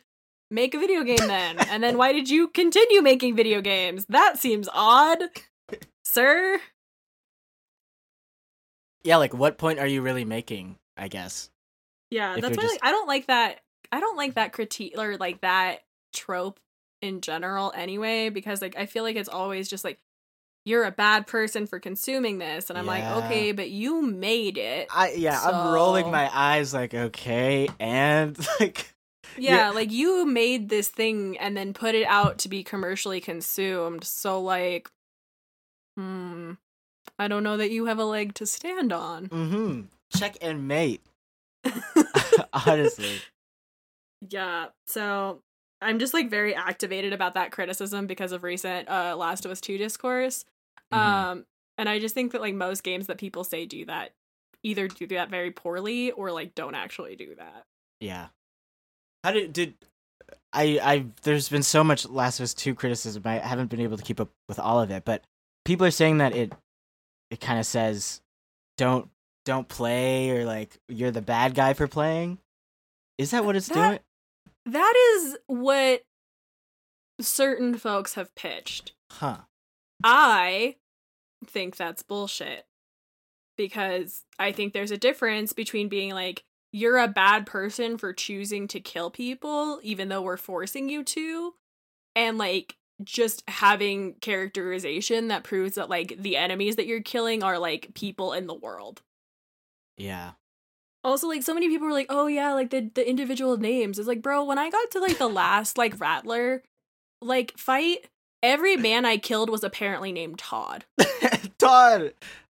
make 0.53 0.75
a 0.75 0.79
video 0.79 1.03
game 1.03 1.17
then? 1.27 1.59
and 1.69 1.83
then 1.83 1.99
why 1.99 2.13
did 2.13 2.31
you 2.31 2.47
continue 2.49 3.03
making 3.03 3.35
video 3.35 3.61
games? 3.61 4.07
That 4.09 4.39
seems 4.39 4.69
odd, 4.73 5.19
sir. 6.05 6.61
yeah, 9.03 9.17
like 9.17 9.35
what 9.35 9.59
point 9.59 9.79
are 9.79 9.87
you 9.87 10.01
really 10.03 10.25
making? 10.25 10.77
I 10.97 11.09
guess. 11.09 11.51
Yeah, 12.11 12.37
If 12.37 12.43
that's 12.43 12.57
why 12.57 12.63
just- 12.63 12.75
like 12.75 12.85
I 12.85 12.91
don't 12.93 13.09
like 13.09 13.27
that. 13.27 13.61
I 13.91 14.01
don't 14.01 14.17
like 14.17 14.35
that 14.35 14.53
critique 14.53 14.95
or 14.97 15.17
like 15.17 15.41
that 15.43 15.81
trope 16.15 16.61
in 17.03 17.21
general 17.21 17.73
anyway 17.75 18.29
because 18.31 18.63
like 18.63 18.77
I 18.79 18.87
feel 18.87 19.03
like 19.03 19.17
it's 19.17 19.29
always 19.29 19.69
just 19.69 19.85
like 19.85 19.99
you're 20.65 20.85
a 20.85 20.93
bad 20.93 21.27
person 21.27 21.67
for 21.67 21.81
consuming 21.81 22.39
this 22.39 22.71
and 22.71 22.79
I'm 22.79 22.87
Yeah. 22.87 22.93
like, 22.93 23.25
"Okay, 23.25 23.53
but 23.53 23.69
you 23.71 24.01
made 24.03 24.57
it." 24.57 24.89
I 24.95 25.13
yeah, 25.13 25.41
I'm 25.43 25.67
rolling 25.67 26.11
my 26.11 26.31
eyes 26.33 26.73
like 26.73 26.95
okay, 26.95 27.69
and 27.81 28.39
like 28.61 28.95
Yeah, 29.37 29.71
like 29.71 29.91
you 29.91 30.25
made 30.25 30.69
this 30.69 30.89
thing 30.89 31.37
and 31.39 31.57
then 31.57 31.75
put 31.75 31.95
it 31.95 32.07
out 32.07 32.39
to 32.41 32.49
be 32.49 32.63
commercially 32.63 33.21
consumed. 33.21 34.05
So 34.05 34.41
like 34.41 34.89
hmm 35.97 36.53
I 37.19 37.29
don't 37.29 37.43
know 37.43 37.57
that 37.57 37.71
you 37.71 37.87
have 37.87 37.99
a 37.99 38.05
leg 38.05 38.35
to 38.35 38.47
stand 38.47 38.93
on. 38.93 39.29
mm-hmm. 39.29 39.81
Check 40.17 40.37
and 40.41 40.69
mate. 40.69 41.03
Honestly. 42.53 43.21
Yeah. 44.29 44.67
So 44.87 45.43
I'm 45.83 45.99
just 45.99 46.15
like 46.15 46.31
very 46.31 46.55
activated 46.55 47.13
about 47.13 47.35
that 47.35 47.53
criticism 47.53 48.07
because 48.07 48.33
of 48.33 48.43
recent 48.43 48.89
uh 48.89 49.17
Last 49.17 49.45
of 49.45 49.51
Us 49.51 49.61
2 49.61 49.79
discourse. 49.79 50.45
Mhm. 50.93 50.97
Um 50.99 51.47
and 51.79 51.89
I 51.89 51.99
just 51.99 52.15
think 52.15 52.33
that 52.33 52.41
like 52.41 52.55
most 52.55 52.83
games 52.83 53.07
that 53.09 53.19
people 53.19 53.45
say 53.45 53.67
do 53.67 53.85
that 53.87 54.13
either 54.63 54.87
do 54.89 55.07
that 55.09 55.29
very 55.31 55.51
poorly 55.51 56.13
or 56.13 56.31
like 56.31 56.55
don't 56.55 56.75
actually 56.75 57.17
do 57.17 57.35
that. 57.37 57.65
Yeah. 58.01 58.29
How 59.25 59.33
did 59.33 59.53
did 59.53 59.75
I 60.53 60.79
I 60.83 61.07
there's 61.23 61.49
been 61.49 61.63
so 61.63 61.83
much 61.83 62.09
Last 62.09 62.39
of 62.41 62.45
Us 62.45 62.55
2 62.55 62.75
criticism. 62.75 63.23
I 63.25 63.39
haven't 63.39 63.71
been 63.71 63.81
able 63.81 63.97
to 63.97 64.03
keep 64.05 64.21
up 64.21 64.31
with 64.49 64.59
all 64.59 64.81
of 64.81 64.91
it, 64.91 65.05
but 65.05 65.25
people 65.65 65.87
are 65.87 65.91
saying 65.91 66.19
that 66.19 66.35
it 66.35 66.53
it 67.31 67.41
kind 67.41 67.59
of 67.59 67.67
says 67.67 68.21
don't 68.77 69.09
don't 69.45 69.67
play 69.69 70.31
or 70.31 70.45
like 70.45 70.77
you're 70.89 71.11
the 71.11 71.23
bad 71.23 71.55
guy 71.55 71.73
for 71.75 71.89
playing. 71.89 72.39
Is 73.19 73.31
that 73.33 73.45
what 73.45 73.57
it's 73.57 73.69
That- 73.69 73.75
doing? 73.75 73.99
That 74.67 74.95
is 75.15 75.39
what 75.47 76.03
certain 77.21 77.77
folks 77.77 78.15
have 78.15 78.35
pitched. 78.35 78.93
Huh. 79.11 79.39
I 80.05 80.77
think 81.47 81.77
that's 81.77 82.03
bullshit 82.03 82.65
because 83.57 84.25
I 84.39 84.53
think 84.53 84.73
there's 84.73 84.91
a 84.91 84.97
difference 84.97 85.53
between 85.53 85.89
being 85.89 86.13
like 86.13 86.45
you're 86.73 86.99
a 86.99 87.09
bad 87.09 87.47
person 87.47 87.99
for 87.99 88.13
choosing 88.13 88.67
to 88.69 88.81
kill 88.81 89.11
people 89.11 89.79
even 89.83 90.09
though 90.09 90.23
we're 90.23 90.37
forcing 90.37 90.89
you 90.89 91.05
to 91.05 91.55
and 92.17 92.39
like 92.39 92.77
just 93.03 93.43
having 93.49 94.15
characterization 94.15 95.29
that 95.29 95.45
proves 95.45 95.75
that 95.75 95.91
like 95.91 96.17
the 96.19 96.37
enemies 96.37 96.77
that 96.77 96.87
you're 96.87 97.03
killing 97.03 97.43
are 97.43 97.59
like 97.59 97.95
people 97.95 98.33
in 98.33 98.47
the 98.47 98.55
world. 98.55 99.03
Yeah. 99.97 100.33
Also, 101.05 101.27
like 101.29 101.43
so 101.43 101.55
many 101.55 101.69
people 101.69 101.87
were 101.87 101.93
like, 101.93 102.07
"Oh 102.09 102.27
yeah, 102.27 102.53
like 102.53 102.71
the 102.71 102.91
the 102.95 103.09
individual 103.09 103.57
names." 103.57 103.99
It's 103.99 104.09
like, 104.09 104.23
bro, 104.23 104.45
when 104.45 104.59
I 104.59 104.71
got 104.71 104.91
to 104.93 105.01
like 105.01 105.19
the 105.19 105.29
last 105.29 105.77
like 105.77 106.01
Rattler, 106.01 106.63
like 107.21 107.57
fight, 107.59 108.07
every 108.43 108.77
man 108.77 109.05
I 109.05 109.17
killed 109.17 109.51
was 109.51 109.65
apparently 109.65 110.13
named 110.13 110.39
Todd. 110.39 110.85
Todd. 111.59 112.15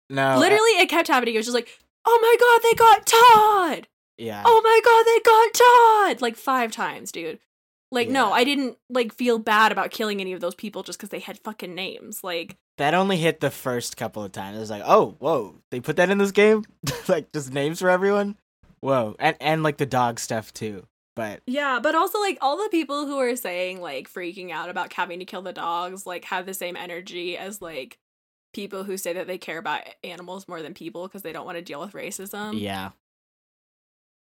No. 0.09 0.37
Literally, 0.37 0.71
it 0.79 0.89
kept 0.89 1.07
happening. 1.07 1.33
It 1.33 1.39
was 1.39 1.47
just 1.47 1.55
like, 1.55 1.69
oh 2.05 2.19
my 2.21 2.35
god, 2.39 2.61
they 2.63 2.75
got 2.75 3.05
Todd. 3.05 3.87
Yeah. 4.17 4.43
Oh 4.45 4.61
my 4.63 4.81
god, 4.83 5.03
they 5.05 6.13
got 6.13 6.15
Todd. 6.15 6.21
Like 6.21 6.35
five 6.35 6.71
times, 6.71 7.11
dude. 7.11 7.39
Like 7.91 8.09
no, 8.09 8.31
I 8.31 8.43
didn't 8.43 8.77
like 8.89 9.13
feel 9.13 9.39
bad 9.39 9.71
about 9.71 9.91
killing 9.91 10.19
any 10.19 10.33
of 10.33 10.41
those 10.41 10.55
people 10.55 10.83
just 10.83 10.99
because 10.99 11.09
they 11.09 11.19
had 11.19 11.39
fucking 11.39 11.73
names. 11.73 12.23
Like 12.23 12.57
That 12.77 12.93
only 12.93 13.17
hit 13.17 13.39
the 13.39 13.51
first 13.51 13.95
couple 13.95 14.23
of 14.23 14.31
times. 14.31 14.57
It 14.57 14.61
was 14.61 14.69
like, 14.69 14.83
oh, 14.85 15.15
whoa, 15.19 15.55
they 15.71 15.79
put 15.79 15.95
that 15.97 16.09
in 16.09 16.17
this 16.17 16.31
game, 16.31 16.65
like 17.07 17.31
just 17.31 17.53
names 17.53 17.79
for 17.79 17.89
everyone. 17.89 18.37
Whoa, 18.81 19.15
and 19.19 19.37
and 19.39 19.63
like 19.63 19.77
the 19.77 19.85
dog 19.85 20.19
stuff 20.19 20.53
too. 20.53 20.85
But 21.15 21.41
Yeah, 21.47 21.79
but 21.81 21.95
also 21.95 22.19
like 22.19 22.37
all 22.41 22.57
the 22.61 22.69
people 22.69 23.05
who 23.05 23.17
are 23.19 23.35
saying 23.35 23.81
like 23.81 24.11
freaking 24.11 24.51
out 24.51 24.69
about 24.69 24.91
having 24.93 25.19
to 25.19 25.25
kill 25.25 25.41
the 25.41 25.53
dogs 25.53 26.05
like 26.05 26.25
have 26.25 26.45
the 26.45 26.53
same 26.53 26.75
energy 26.75 27.37
as 27.37 27.61
like 27.61 27.97
people 28.53 28.83
who 28.83 28.97
say 28.97 29.13
that 29.13 29.27
they 29.27 29.37
care 29.37 29.57
about 29.57 29.81
animals 30.03 30.47
more 30.47 30.61
than 30.61 30.73
people 30.73 31.07
because 31.07 31.21
they 31.21 31.33
don't 31.33 31.45
want 31.45 31.57
to 31.57 31.61
deal 31.61 31.79
with 31.79 31.93
racism. 31.93 32.59
yeah, 32.59 32.91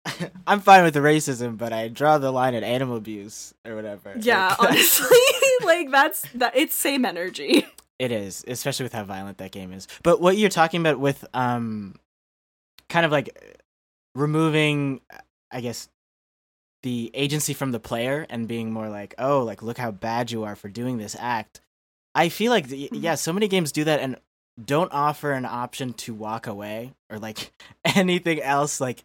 I'm 0.47 0.61
fine 0.61 0.83
with 0.85 0.95
the 0.95 1.01
racism, 1.01 1.57
but 1.59 1.73
I 1.73 1.89
draw 1.89 2.19
the 2.19 2.31
line 2.31 2.55
at 2.55 2.63
animal 2.63 2.97
abuse 2.97 3.53
or 3.67 3.75
whatever. 3.75 4.15
Yeah, 4.21 4.49
Like, 4.59 4.61
honestly, 4.71 5.19
like 5.65 5.91
that's 5.91 6.23
that 6.35 6.57
it's 6.57 6.75
same 6.75 7.05
energy. 7.05 7.67
it 7.99 8.11
is, 8.13 8.45
especially 8.49 8.85
with 8.85 8.93
how 8.95 9.05
violent 9.05 9.39
that 9.39 9.53
game 9.53 9.73
is. 9.73 9.87
But 10.03 10.21
what 10.21 10.37
you're 10.39 10.49
talking 10.49 10.81
about 10.81 10.99
with 11.01 11.25
um, 11.35 11.97
kind 12.89 13.05
of 13.05 13.13
like 13.13 13.59
removing, 14.15 15.01
I 15.51 15.61
guess, 15.61 15.89
the 16.83 17.11
agency 17.15 17.53
from 17.53 17.73
the 17.73 17.81
player 17.81 18.27
and 18.31 18.49
being 18.49 18.73
more 18.73 18.89
like, 18.89 19.15
oh, 19.19 19.43
like 19.43 19.63
look 19.63 19.77
how 19.79 19.91
bad 19.91 20.31
you 20.31 20.45
are 20.45 20.57
for 20.57 20.69
doing 20.69 20.99
this 20.99 21.15
act. 21.19 21.61
I 22.15 22.29
feel 22.31 22.51
like 22.51 22.69
th- 22.69 22.91
Mhm. 22.91 23.03
yeah, 23.03 23.15
so 23.17 23.33
many 23.33 23.49
games 23.49 23.71
do 23.71 23.85
that 23.85 24.01
and 24.01 24.17
don't 24.63 24.91
offer 24.93 25.33
an 25.33 25.45
option 25.45 25.93
to 25.93 26.15
walk 26.15 26.47
away 26.47 26.95
or 27.11 27.19
like 27.19 27.53
anything 27.85 28.41
else. 28.41 28.81
Like 28.81 29.05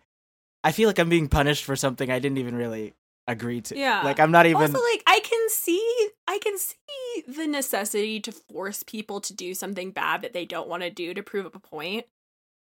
I 0.66 0.72
feel 0.72 0.90
like 0.90 0.98
I'm 0.98 1.10
being 1.10 1.28
punished 1.28 1.64
for 1.64 1.76
something 1.76 2.10
I 2.10 2.18
didn't 2.18 2.40
even 2.40 2.56
really 2.56 2.96
agree 3.28 3.62
to. 3.62 3.78
Yeah. 3.78 4.02
like 4.02 4.20
I'm 4.20 4.32
not 4.32 4.48
even. 4.48 4.64
Also, 4.64 4.82
like 4.92 5.04
I 5.06 5.20
can 5.20 5.50
see, 5.50 6.10
I 6.28 6.40
can 6.40 6.58
see 6.58 7.24
the 7.28 7.46
necessity 7.46 8.20
to 8.22 8.32
force 8.32 8.82
people 8.82 9.22
to 9.22 9.34
do 9.34 9.54
something 9.54 9.92
bad 9.92 10.24
that 10.24 10.34
they 10.34 10.44
don't 10.44 10.68
want 10.68 10.82
to 10.82 10.90
do 10.90 11.14
to 11.14 11.22
prove 11.22 11.46
a 11.46 11.52
point. 11.52 12.08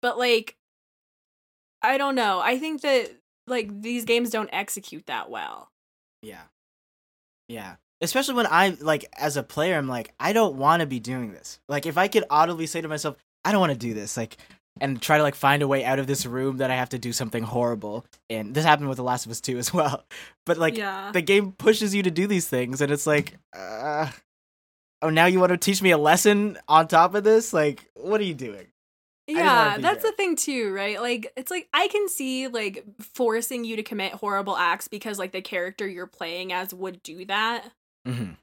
But 0.02 0.18
like, 0.18 0.58
I 1.82 1.98
don't 1.98 2.16
know. 2.16 2.42
I 2.42 2.60
think 2.60 2.82
that 2.82 3.12
like 3.48 3.82
these 3.82 4.04
games 4.04 4.30
don't 4.30 4.50
execute 4.52 5.06
that 5.06 5.30
well. 5.30 5.72
Yeah. 6.22 6.44
Yeah. 7.48 7.76
Especially 8.02 8.34
when 8.34 8.48
I'm 8.48 8.78
like 8.82 9.06
as 9.18 9.38
a 9.38 9.44
player, 9.44 9.78
I'm 9.78 9.88
like, 9.88 10.14
I 10.20 10.34
don't 10.34 10.58
want 10.58 10.82
to 10.82 10.86
be 10.86 11.00
doing 11.00 11.32
this. 11.32 11.62
Like 11.70 11.86
if 11.86 11.98
I 11.98 12.10
could 12.10 12.26
audibly 12.30 12.68
say 12.68 12.82
to 12.82 12.90
myself, 12.90 13.16
I 13.46 13.54
don't 13.54 13.62
want 13.62 13.72
to 13.72 13.80
do 13.80 13.94
this, 13.94 14.18
like 14.18 14.36
and 14.82 15.02
try 15.02 15.18
to 15.18 15.24
like 15.24 15.36
find 15.36 15.62
a 15.62 15.68
way 15.68 15.86
out 15.86 16.00
of 16.00 16.08
this 16.08 16.26
room 16.26 16.58
that 16.58 16.70
I 16.70 16.76
have 16.76 16.90
to 16.90 17.00
do 17.00 17.14
something 17.14 17.44
horrible. 17.44 18.06
And 18.30 18.54
this 18.54 18.66
happened 18.66 18.90
with 18.90 18.98
The 18.98 19.04
Last 19.04 19.26
of 19.26 19.32
Us 19.32 19.42
2 19.42 19.58
as 19.58 19.74
well. 19.74 20.04
But 20.46 20.58
like 20.58 20.78
yeah, 20.78 21.12
the 21.12 21.22
game 21.22 21.54
pushes 21.54 21.96
you 21.96 22.04
to 22.04 22.12
do 22.12 22.28
these 22.28 22.48
things 22.48 22.82
and 22.82 22.92
it's 22.92 23.08
like 23.08 23.38
uh 23.54 24.10
oh 25.02 25.10
now 25.10 25.26
you 25.26 25.40
want 25.40 25.52
to 25.52 25.58
teach 25.58 25.82
me 25.82 25.92
a 25.92 25.98
lesson 25.98 26.58
on 26.68 26.88
top 26.88 27.16
of 27.16 27.24
this? 27.24 27.54
Like 27.54 27.90
what 27.96 28.20
are 28.20 28.26
you 28.26 28.34
doing? 28.34 28.68
yeah. 29.28 29.78
That's 29.80 30.04
there. 30.04 30.12
the 30.12 30.18
thing 30.18 30.36
too, 30.36 30.72
right? 30.74 31.02
Like 31.02 31.32
it's 31.36 31.52
like 31.52 31.68
I 31.74 31.88
can 31.88 32.08
see 32.10 32.48
like 32.48 32.84
forcing 33.00 33.64
you 33.64 33.76
to 33.78 33.84
commit 33.84 34.14
horrible 34.14 34.58
acts 34.58 34.88
because 34.88 35.18
like 35.18 35.32
the 35.32 35.42
character 35.42 35.88
you're 35.88 36.06
playing 36.06 36.54
as 36.54 36.74
would 36.74 37.02
do 37.02 37.26
that. 37.26 37.72
Mm-hmm. 38.08 38.34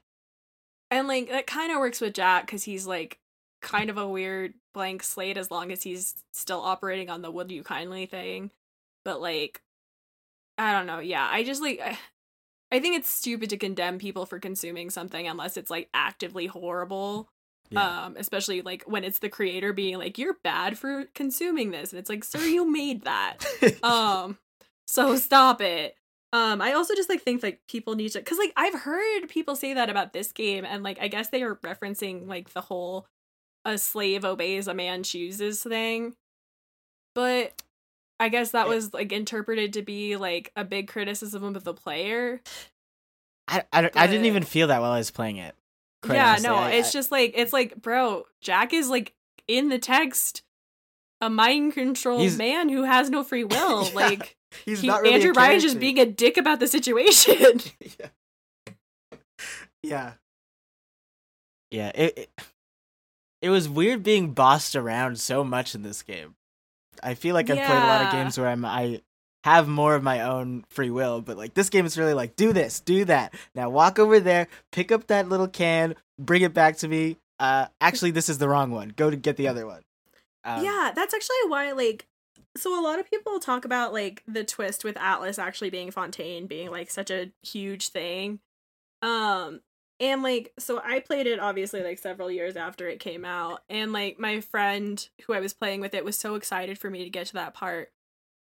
And 0.91 1.07
like 1.07 1.29
that 1.29 1.47
kind 1.47 1.71
of 1.71 1.79
works 1.79 2.01
with 2.01 2.13
Jack 2.13 2.45
because 2.45 2.63
he's 2.63 2.85
like 2.85 3.19
kind 3.61 3.89
of 3.89 3.97
a 3.97 4.07
weird 4.07 4.53
blank 4.73 5.03
slate 5.03 5.37
as 5.37 5.51
long 5.51 5.71
as 5.71 5.83
he's 5.83 6.15
still 6.33 6.59
operating 6.59 7.09
on 7.09 7.21
the 7.21 7.31
would 7.31 7.51
you 7.51 7.63
kindly 7.63 8.05
thing. 8.05 8.51
But 9.05 9.21
like, 9.21 9.61
I 10.57 10.71
don't 10.71 10.87
know. 10.87 10.99
Yeah, 10.99 11.27
I 11.29 11.43
just 11.43 11.61
like, 11.61 11.79
I, 11.83 11.97
I 12.71 12.79
think 12.79 12.97
it's 12.97 13.09
stupid 13.09 13.49
to 13.51 13.57
condemn 13.57 13.99
people 13.99 14.25
for 14.25 14.39
consuming 14.39 14.89
something 14.89 15.27
unless 15.27 15.57
it's 15.57 15.71
like 15.71 15.89
actively 15.93 16.47
horrible. 16.47 17.29
Yeah. 17.69 18.05
Um, 18.05 18.15
especially 18.17 18.61
like 18.61 18.83
when 18.83 19.03
it's 19.03 19.19
the 19.19 19.29
creator 19.29 19.73
being 19.73 19.97
like, 19.97 20.17
you're 20.17 20.37
bad 20.43 20.77
for 20.77 21.05
consuming 21.15 21.71
this. 21.71 21.91
And 21.91 21.99
it's 21.99 22.09
like, 22.09 22.23
sir, 22.23 22.39
you 22.39 22.69
made 22.69 23.03
that. 23.03 23.37
um 23.83 24.37
so 24.85 25.15
stop 25.15 25.61
it 25.61 25.95
um 26.33 26.61
i 26.61 26.73
also 26.73 26.93
just 26.95 27.09
like 27.09 27.21
think 27.21 27.41
like 27.41 27.61
people 27.67 27.95
need 27.95 28.09
to 28.09 28.19
because 28.19 28.37
like 28.37 28.51
i've 28.57 28.81
heard 28.81 29.27
people 29.29 29.55
say 29.55 29.73
that 29.73 29.89
about 29.89 30.13
this 30.13 30.31
game 30.31 30.65
and 30.65 30.83
like 30.83 30.99
i 30.99 31.07
guess 31.07 31.29
they 31.29 31.43
are 31.43 31.55
referencing 31.57 32.27
like 32.27 32.51
the 32.53 32.61
whole 32.61 33.07
a 33.65 33.77
slave 33.77 34.25
obeys 34.25 34.67
a 34.67 34.73
man 34.73 35.03
chooses 35.03 35.61
thing 35.63 36.13
but 37.15 37.53
i 38.19 38.29
guess 38.29 38.51
that 38.51 38.67
was 38.67 38.93
like 38.93 39.11
interpreted 39.11 39.73
to 39.73 39.81
be 39.81 40.15
like 40.17 40.51
a 40.55 40.63
big 40.63 40.87
criticism 40.87 41.55
of 41.55 41.63
the 41.63 41.73
player 41.73 42.41
I, 43.47 43.63
I, 43.73 43.89
I 43.95 44.07
didn't 44.07 44.25
even 44.25 44.43
feel 44.43 44.67
that 44.67 44.79
while 44.79 44.91
I 44.91 44.97
was 44.99 45.11
playing 45.11 45.35
it. 45.35 45.53
yeah 46.09 46.37
no 46.41 46.55
I- 46.55 46.71
it's 46.71 46.89
I- 46.89 46.91
just 46.91 47.11
like 47.11 47.33
it's 47.35 47.51
like 47.53 47.81
bro 47.81 48.25
jack 48.41 48.73
is 48.73 48.89
like 48.89 49.13
in 49.47 49.69
the 49.69 49.79
text 49.79 50.43
a 51.21 51.29
mind 51.29 51.73
controlled 51.73 52.37
man 52.37 52.69
who 52.69 52.83
has 52.83 53.09
no 53.09 53.23
free 53.23 53.43
will 53.45 53.83
Yeah. 53.85 53.93
like 53.93 54.35
he's 54.65 54.81
he, 54.81 54.87
not 54.87 55.01
really 55.01 55.15
andrew 55.15 55.33
ryan's 55.33 55.63
just 55.63 55.79
being 55.79 55.99
a 55.99 56.05
dick 56.05 56.37
about 56.37 56.59
the 56.59 56.67
situation 56.67 57.59
yeah. 57.99 58.07
Yeah. 59.81 60.13
Yeah, 61.71 61.91
it, 61.95 62.17
it 62.17 62.29
it 63.43 63.49
was 63.49 63.67
weird 63.67 64.03
being 64.03 64.31
bossed 64.31 64.73
around 64.73 65.19
so 65.19 65.43
much 65.43 65.75
in 65.75 65.83
this 65.83 66.01
game. 66.01 66.35
I 67.03 67.13
feel 67.13 67.33
like 67.33 67.49
I've 67.49 67.57
played 67.57 67.77
a 67.77 67.87
lot 67.87 68.05
of 68.05 68.11
games 68.13 68.37
where 68.37 68.47
I'm 68.47 68.63
I 68.63 69.01
have 69.43 69.67
more 69.67 69.95
of 69.95 70.01
my 70.01 70.21
own 70.21 70.63
free 70.69 70.89
will, 70.89 71.19
but 71.19 71.35
like 71.35 71.53
this 71.53 71.69
game 71.69 71.85
is 71.85 71.97
really 71.97 72.13
like 72.13 72.37
do 72.37 72.53
this, 72.53 72.79
do 72.79 73.03
that. 73.03 73.33
Now 73.53 73.69
walk 73.69 73.99
over 73.99 74.21
there, 74.21 74.47
pick 74.71 74.93
up 74.93 75.07
that 75.07 75.27
little 75.27 75.49
can, 75.49 75.95
bring 76.17 76.41
it 76.41 76.53
back 76.53 76.77
to 76.77 76.87
me. 76.87 77.17
Uh 77.37 77.67
actually 77.81 78.11
this 78.11 78.29
is 78.29 78.37
the 78.37 78.47
wrong 78.47 78.71
one. 78.71 78.93
Go 78.95 79.09
to 79.09 79.17
get 79.17 79.35
the 79.35 79.49
other 79.49 79.67
one. 79.67 79.81
Um, 80.45 80.63
yeah, 80.63 80.93
that's 80.95 81.13
actually 81.13 81.35
why 81.49 81.73
like 81.73 82.07
so 82.55 82.79
a 82.79 82.81
lot 82.81 82.99
of 82.99 83.09
people 83.09 83.41
talk 83.41 83.65
about 83.65 83.91
like 83.91 84.23
the 84.25 84.45
twist 84.45 84.85
with 84.85 84.95
Atlas 84.97 85.37
actually 85.37 85.69
being 85.69 85.91
Fontaine 85.91 86.47
being 86.47 86.71
like 86.71 86.89
such 86.89 87.11
a 87.11 87.33
huge 87.41 87.89
thing. 87.89 88.39
Um 89.01 89.59
and 90.03 90.21
like 90.21 90.53
so 90.59 90.79
I 90.83 90.99
played 90.99 91.25
it 91.25 91.39
obviously 91.39 91.81
like 91.81 91.97
several 91.97 92.29
years 92.29 92.55
after 92.55 92.87
it 92.87 92.99
came 92.99 93.25
out 93.25 93.63
and 93.69 93.91
like 93.91 94.19
my 94.19 94.41
friend 94.41 95.07
who 95.25 95.33
I 95.33 95.39
was 95.39 95.53
playing 95.53 95.81
with 95.81 95.95
it 95.95 96.05
was 96.05 96.17
so 96.17 96.35
excited 96.35 96.77
for 96.77 96.89
me 96.91 97.03
to 97.05 97.09
get 97.09 97.25
to 97.27 97.33
that 97.33 97.53
part. 97.55 97.91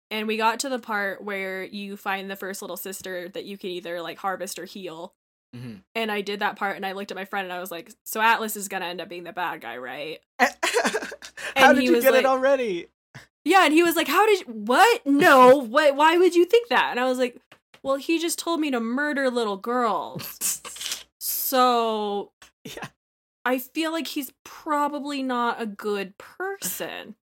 And 0.10 0.26
we 0.28 0.38
got 0.38 0.60
to 0.62 0.70
the 0.70 0.80
part 0.80 1.22
where 1.22 1.64
you 1.66 1.98
find 1.98 2.30
the 2.32 2.38
first 2.38 2.62
little 2.62 2.78
sister 2.78 3.28
that 3.30 3.44
you 3.44 3.58
can 3.58 3.72
either 3.72 4.02
like 4.02 4.18
harvest 4.20 4.58
or 4.58 4.64
heal. 4.66 5.14
mhm. 5.56 5.82
And 5.96 6.10
I 6.12 6.22
did 6.22 6.40
that 6.40 6.56
part 6.56 6.78
and 6.78 6.86
I 6.86 6.94
looked 6.94 7.12
at 7.12 7.18
my 7.18 7.26
friend 7.26 7.44
and 7.46 7.52
I 7.54 7.60
was 7.60 7.72
like, 7.72 7.92
so 8.06 8.22
Atlas 8.22 8.56
is 8.56 8.70
going 8.70 8.82
to 8.82 8.88
end 8.88 9.02
up 9.02 9.10
being 9.10 9.26
the 9.26 9.34
bad 9.34 9.60
guy, 9.60 9.76
right? 9.78 10.20
How 10.40 10.50
And 11.56 11.76
did 11.76 11.82
he 11.82 11.88
you 11.90 12.02
get 12.02 12.12
like- 12.14 12.20
it 12.22 12.26
already? 12.26 12.88
Yeah, 13.44 13.64
and 13.64 13.74
he 13.74 13.82
was 13.82 13.96
like, 13.96 14.10
"How 14.10 14.26
did 14.26 14.42
you, 14.42 14.46
what? 14.54 15.06
No, 15.06 15.56
what? 15.56 15.96
Why 15.96 16.18
would 16.18 16.36
you 16.36 16.44
think 16.44 16.68
that?" 16.68 16.90
And 16.92 17.00
I 17.00 17.06
was 17.06 17.18
like, 17.18 17.40
"Well, 17.82 17.96
he 17.96 18.20
just 18.20 18.38
told 18.38 18.60
me 18.60 18.72
to 18.72 18.82
murder 18.82 19.30
little 19.32 19.56
girls, 19.56 20.62
so 21.48 22.32
yeah. 22.64 22.90
I 23.46 23.60
feel 23.60 23.92
like 23.92 24.08
he's 24.08 24.34
probably 24.44 25.24
not 25.24 25.62
a 25.62 25.66
good 25.66 26.18
person." 26.18 27.16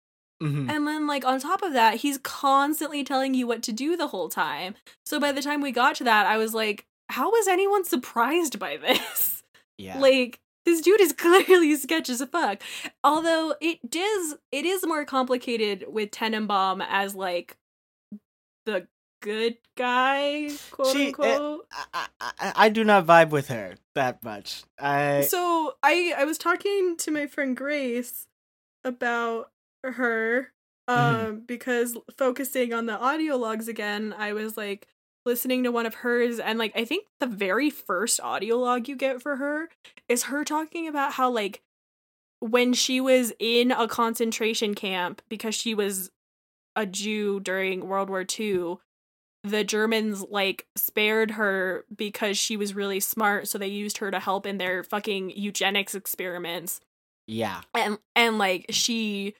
Mhm. 0.41 0.69
And 0.69 0.87
then, 0.87 1.07
like 1.07 1.25
on 1.25 1.39
top 1.39 1.61
of 1.61 1.73
that, 1.73 1.95
he's 1.97 2.17
constantly 2.19 3.03
telling 3.03 3.33
you 3.33 3.47
what 3.47 3.63
to 3.63 3.71
do 3.71 3.95
the 3.97 4.07
whole 4.07 4.29
time. 4.29 4.75
So 5.05 5.19
by 5.19 5.31
the 5.31 5.41
time 5.41 5.61
we 5.61 5.71
got 5.71 5.95
to 5.97 6.03
that, 6.05 6.25
I 6.27 6.37
was 6.37 6.53
like, 6.53 6.85
"How 7.09 7.29
was 7.31 7.47
anyone 7.47 7.83
surprised 7.85 8.59
by 8.59 8.77
this?" 8.77 9.43
Yeah. 9.79 9.99
Like 9.99 10.39
this 10.65 10.81
dude 10.81 11.01
is 11.01 11.13
clearly 11.17 11.75
sketch 11.75 12.07
as 12.09 12.21
a 12.21 12.27
fuck. 12.27 12.61
Although 13.03 13.55
it 13.59 13.79
does 13.89 14.35
it 14.51 14.65
is 14.65 14.85
more 14.85 15.03
complicated 15.05 15.85
with 15.87 16.11
Tenenbaum 16.11 16.85
as 16.87 17.15
like 17.15 17.57
the 18.65 18.87
good 19.23 19.57
guy, 19.75 20.49
quote 20.71 20.87
She- 20.93 21.05
eh, 21.05 21.07
unquote. 21.07 21.65
I, 21.93 22.07
I, 22.21 22.53
I 22.55 22.69
do 22.69 22.83
not 22.83 23.05
vibe 23.07 23.29
with 23.29 23.47
her 23.47 23.75
that 23.95 24.23
much. 24.23 24.63
I 24.77 25.21
so 25.21 25.75
I 25.81 26.13
I 26.17 26.25
was 26.25 26.37
talking 26.37 26.95
to 26.97 27.09
my 27.11 27.25
friend 27.25 27.55
Grace 27.57 28.27
about 28.83 29.49
her 29.83 30.51
um 30.87 30.95
Mhm. 30.97 31.47
because 31.47 31.97
focusing 32.17 32.73
on 32.73 32.85
the 32.85 32.97
audio 32.99 33.35
logs 33.37 33.67
again, 33.67 34.13
I 34.17 34.33
was 34.33 34.57
like 34.57 34.87
listening 35.25 35.63
to 35.63 35.71
one 35.71 35.85
of 35.85 35.95
hers 35.95 36.37
and 36.39 36.59
like 36.59 36.73
I 36.75 36.83
think 36.83 37.07
the 37.21 37.27
very 37.27 37.69
first 37.69 38.19
audio 38.21 38.57
log 38.57 38.89
you 38.89 38.95
get 38.97 39.21
for 39.21 39.37
her 39.37 39.69
is 40.09 40.23
her 40.23 40.43
talking 40.43 40.87
about 40.87 41.13
how 41.13 41.29
like 41.29 41.61
when 42.39 42.73
she 42.73 42.99
was 42.99 43.31
in 43.39 43.71
a 43.71 43.87
concentration 43.87 44.75
camp 44.75 45.21
because 45.29 45.55
she 45.55 45.73
was 45.73 46.11
a 46.75 46.85
Jew 46.85 47.39
during 47.39 47.87
World 47.87 48.09
War 48.09 48.25
II, 48.37 48.77
the 49.43 49.63
Germans 49.63 50.23
like 50.29 50.65
spared 50.75 51.31
her 51.31 51.85
because 51.95 52.37
she 52.37 52.55
was 52.57 52.73
really 52.73 52.99
smart, 52.99 53.47
so 53.47 53.57
they 53.57 53.67
used 53.67 53.97
her 53.97 54.09
to 54.09 54.19
help 54.19 54.45
in 54.45 54.57
their 54.57 54.83
fucking 54.83 55.31
eugenics 55.31 55.95
experiments. 55.95 56.79
Yeah. 57.27 57.61
And 57.73 57.97
and 58.15 58.37
like 58.37 58.65
she 58.69 59.35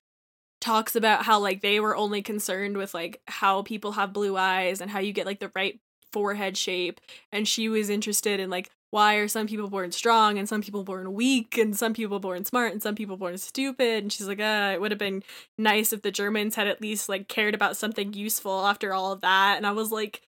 talks 0.62 0.95
about 0.95 1.26
how 1.26 1.39
like 1.39 1.62
they 1.62 1.80
were 1.80 1.95
only 1.95 2.22
concerned 2.22 2.78
with 2.78 2.93
like 2.93 3.22
how 3.28 3.64
people 3.64 3.93
have 3.93 4.14
blue 4.14 4.38
eyes 4.38 4.80
and 4.80 4.89
how 4.89 4.99
you 4.99 5.12
get 5.12 5.26
like 5.26 5.39
the 5.39 5.51
right 5.56 5.80
forehead 6.14 6.56
shape 6.56 7.01
and 7.32 7.47
she 7.47 7.68
was 7.68 7.89
interested 7.89 8.39
in 8.39 8.49
like 8.49 8.70
why 8.94 9.16
are 9.16 9.28
some 9.28 9.48
people 9.48 9.68
born 9.70 9.91
strong 9.91 10.38
and 10.38 10.48
some 10.48 10.62
people 10.62 10.84
born 10.84 11.14
weak 11.14 11.58
and 11.58 11.76
some 11.76 11.94
people 11.94 12.20
born 12.20 12.46
smart 12.46 12.72
and 12.72 12.82
some 12.84 12.94
people 12.94 13.18
born 13.18 13.38
stupid 13.38 14.04
and 14.04 14.14
she's 14.14 14.28
like 14.28 14.39
uh 14.39 14.72
it 14.74 14.80
would 14.80 14.91
have 14.91 15.00
been 15.00 15.24
nice 15.58 15.91
if 15.91 16.02
the 16.04 16.12
germans 16.12 16.56
had 16.56 16.68
at 16.68 16.80
least 16.82 17.10
like 17.10 17.28
cared 17.28 17.56
about 17.56 17.76
something 17.76 18.14
useful 18.14 18.66
after 18.68 18.94
all 18.94 19.12
of 19.12 19.22
that 19.22 19.58
and 19.58 19.66
i 19.66 19.72
was 19.72 19.91
like 19.91 20.22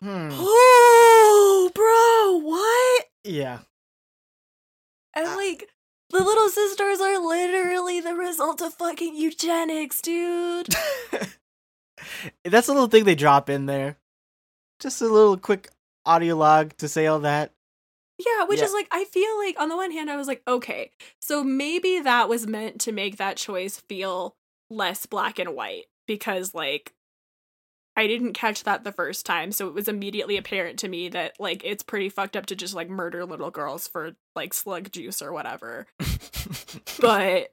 Hmm. 0.00 0.28
oh 0.32 1.70
bro 1.74 2.48
what 2.50 3.04
Yeah. 3.24 3.60
and 5.14 5.26
Uh, 5.26 5.36
like 5.36 5.68
the 6.10 6.22
little 6.22 6.48
sisters 6.48 7.00
are 7.00 7.18
literally 7.18 8.00
the 8.00 8.14
result 8.14 8.60
of 8.62 8.74
fucking 8.74 9.14
eugenics 9.16 10.00
dude 10.00 10.68
That's 12.44 12.68
a 12.68 12.72
little 12.72 12.88
thing 12.88 13.04
they 13.04 13.14
drop 13.14 13.48
in 13.50 13.66
there. 13.66 13.96
Just 14.80 15.00
a 15.00 15.08
little 15.08 15.36
quick 15.36 15.70
audio 16.04 16.36
log 16.36 16.76
to 16.76 16.88
say 16.88 17.06
all 17.06 17.20
that. 17.20 17.52
Yeah, 18.18 18.44
which 18.44 18.60
Yeah. 18.60 18.64
is 18.66 18.72
like 18.72 18.88
I 18.90 19.04
feel 19.04 19.36
like 19.38 19.60
on 19.60 19.68
the 19.68 19.76
one 19.76 19.90
hand 19.90 20.10
I 20.10 20.16
was 20.16 20.26
like, 20.26 20.42
okay, 20.48 20.90
so 21.20 21.44
maybe 21.44 22.00
that 22.00 22.28
was 22.28 22.46
meant 22.46 22.80
to 22.82 22.92
make 22.92 23.16
that 23.18 23.36
choice 23.36 23.78
feel 23.80 24.36
less 24.70 25.06
black 25.06 25.38
and 25.38 25.54
white 25.54 25.84
because 26.06 26.54
like 26.54 26.92
I 27.98 28.06
didn't 28.06 28.34
catch 28.34 28.64
that 28.64 28.84
the 28.84 28.92
first 28.92 29.24
time, 29.24 29.52
so 29.52 29.68
it 29.68 29.74
was 29.74 29.88
immediately 29.88 30.36
apparent 30.36 30.78
to 30.80 30.88
me 30.88 31.08
that 31.10 31.38
like 31.40 31.62
it's 31.64 31.82
pretty 31.82 32.08
fucked 32.10 32.36
up 32.36 32.46
to 32.46 32.56
just 32.56 32.74
like 32.74 32.90
murder 32.90 33.24
little 33.24 33.50
girls 33.50 33.88
for 33.88 34.12
like 34.34 34.52
slug 34.52 34.92
juice 34.92 35.22
or 35.22 35.32
whatever. 35.32 35.86
But 37.00 37.52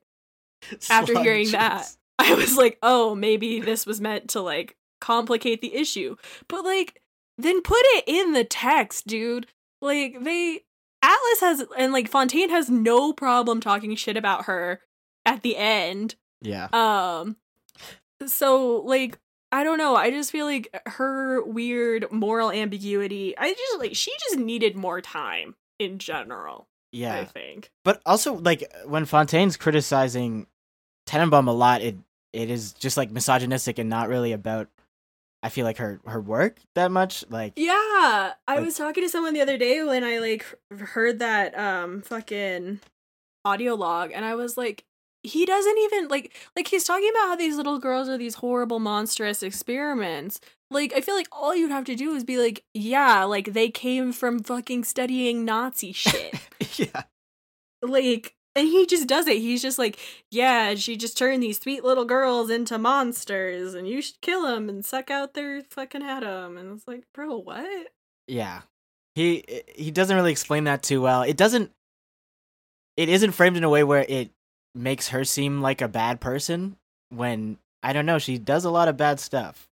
after 0.90 1.14
Slug 1.14 1.24
hearing 1.26 1.44
juice. 1.46 1.52
that, 1.54 1.96
I 2.20 2.34
was 2.36 2.58
like, 2.58 2.78
oh, 2.82 3.16
maybe 3.16 3.60
this 3.62 3.86
was 3.86 4.02
meant 4.02 4.30
to 4.32 4.42
like 4.42 4.76
complicate 5.02 5.62
the 5.62 5.76
issue. 5.76 6.16
But 6.48 6.64
like, 6.66 7.02
then 7.38 7.62
put 7.62 7.80
it 7.82 8.04
in 8.08 8.34
the 8.34 8.44
text, 8.44 9.08
dude. 9.08 9.48
Like, 9.84 10.24
they. 10.24 10.62
Atlas 11.02 11.40
has. 11.42 11.66
And 11.78 11.92
like, 11.92 12.08
Fontaine 12.08 12.50
has 12.50 12.70
no 12.70 13.14
problem 13.14 13.60
talking 13.60 13.96
shit 13.96 14.18
about 14.18 14.46
her 14.46 14.80
at 15.26 15.42
the 15.44 15.58
end. 15.58 16.16
Yeah. 16.42 16.70
Um. 16.72 17.36
So, 18.26 18.78
like, 18.86 19.20
I 19.52 19.64
don't 19.64 19.78
know. 19.78 19.96
I 19.96 20.10
just 20.10 20.32
feel 20.32 20.46
like 20.46 20.70
her 20.88 21.44
weird 21.44 22.12
moral 22.12 22.52
ambiguity. 22.52 23.38
I 23.38 23.54
just 23.54 23.80
like, 23.80 23.96
she 23.96 24.12
just 24.24 24.38
needed 24.40 24.76
more 24.76 25.02
time 25.02 25.56
in 25.78 26.00
general, 26.00 26.68
Yeah. 26.92 27.16
I 27.18 27.26
think. 27.26 27.70
But 27.84 28.02
also, 28.06 28.34
like, 28.34 28.64
when 28.86 29.06
Fontaine's 29.06 29.58
criticizing 29.58 30.48
Tenenbaum 31.06 31.48
a 31.48 31.52
lot, 31.52 31.82
it 31.82 31.98
it 32.32 32.50
is 32.50 32.74
just 32.74 32.98
like 32.98 33.12
misogynistic 33.12 33.78
and 33.78 33.90
not 33.90 34.10
really 34.10 34.32
about. 34.32 34.70
I 35.44 35.50
feel 35.50 35.66
like 35.66 35.78
her 35.78 36.00
her 36.06 36.22
work 36.22 36.58
that 36.74 36.90
much. 36.90 37.24
Like, 37.30 37.54
Yeah, 37.58 37.72
I 37.74 38.34
Like- 38.56 38.66
was 38.66 38.78
talking 38.78 39.04
to 39.04 39.10
someone 39.10 39.34
the 39.34 39.42
other 39.42 39.58
day 39.58 39.84
when 39.84 40.04
I 40.04 40.18
like 40.20 40.46
heard 40.72 41.20
that 41.20 41.56
um 41.60 42.02
fucking 42.02 42.80
audio 43.46 43.76
log 43.76 44.12
and 44.14 44.24
I 44.24 44.36
was 44.36 44.58
like 44.58 44.86
he 45.22 45.46
doesn't 45.46 45.78
even 45.78 46.08
like 46.08 46.34
like 46.56 46.68
he's 46.70 46.84
talking 46.86 47.10
about 47.10 47.28
how 47.28 47.36
these 47.36 47.56
little 47.58 47.78
girls 47.80 48.08
are 48.10 48.18
these 48.18 48.36
horrible 48.36 48.80
monstrous 48.80 49.44
experiments. 49.44 50.40
Like 50.72 50.94
I 50.94 51.02
feel 51.02 51.16
like 51.16 51.28
all 51.32 51.56
you'd 51.56 51.72
have 51.72 51.86
to 51.86 51.96
do 51.96 52.14
is 52.16 52.24
be 52.24 52.38
like, 52.38 52.64
yeah, 52.74 53.24
like 53.26 53.54
they 53.54 53.70
came 53.70 54.12
from 54.12 54.42
fucking 54.44 54.84
studying 54.86 55.46
Nazi 55.46 55.92
shit. 55.92 56.36
yeah, 56.78 57.04
like 57.82 58.36
and 58.56 58.68
he 58.68 58.86
just 58.86 59.08
does 59.08 59.28
it. 59.28 59.38
He's 59.38 59.62
just 59.62 59.80
like, 59.80 60.00
yeah, 60.32 60.76
she 60.76 60.96
just 60.96 61.18
turned 61.18 61.42
these 61.42 61.60
sweet 61.60 61.84
little 61.84 62.06
girls 62.06 62.50
into 62.50 62.78
monsters, 62.78 63.74
and 63.74 63.88
you 63.88 64.02
should 64.02 64.22
kill 64.22 64.44
them 64.44 64.70
and 64.70 64.86
suck 64.86 65.10
out 65.10 65.34
their 65.34 65.64
fucking 65.64 66.04
Adam. 66.04 66.58
And 66.58 66.76
it's 66.76 66.88
like, 66.88 67.04
bro, 67.14 67.38
what? 67.38 67.88
yeah. 68.28 68.62
He 69.16 69.44
eh, 69.48 69.62
he 69.76 69.92
doesn't 69.92 70.16
really 70.16 70.32
explain 70.32 70.64
that 70.66 70.84
too 70.84 71.02
well. 71.02 71.22
It 71.22 71.38
doesn't. 71.38 71.72
It 72.98 73.10
isn't 73.10 73.32
framed 73.32 73.58
in 73.58 73.64
a 73.64 73.70
way 73.70 73.84
where 73.84 74.06
it 74.08 74.32
makes 74.76 75.10
her 75.10 75.24
seem 75.24 75.62
like 75.62 75.82
a 75.82 75.88
bad 75.88 76.20
person 76.20 76.78
when 77.10 77.58
I 77.82 77.94
don't 77.94 78.06
know 78.06 78.20
she 78.20 78.38
does 78.38 78.66
a 78.66 78.72
lot 78.72 78.88
of 78.88 78.98
bad 78.98 79.20
stuff. 79.20 79.68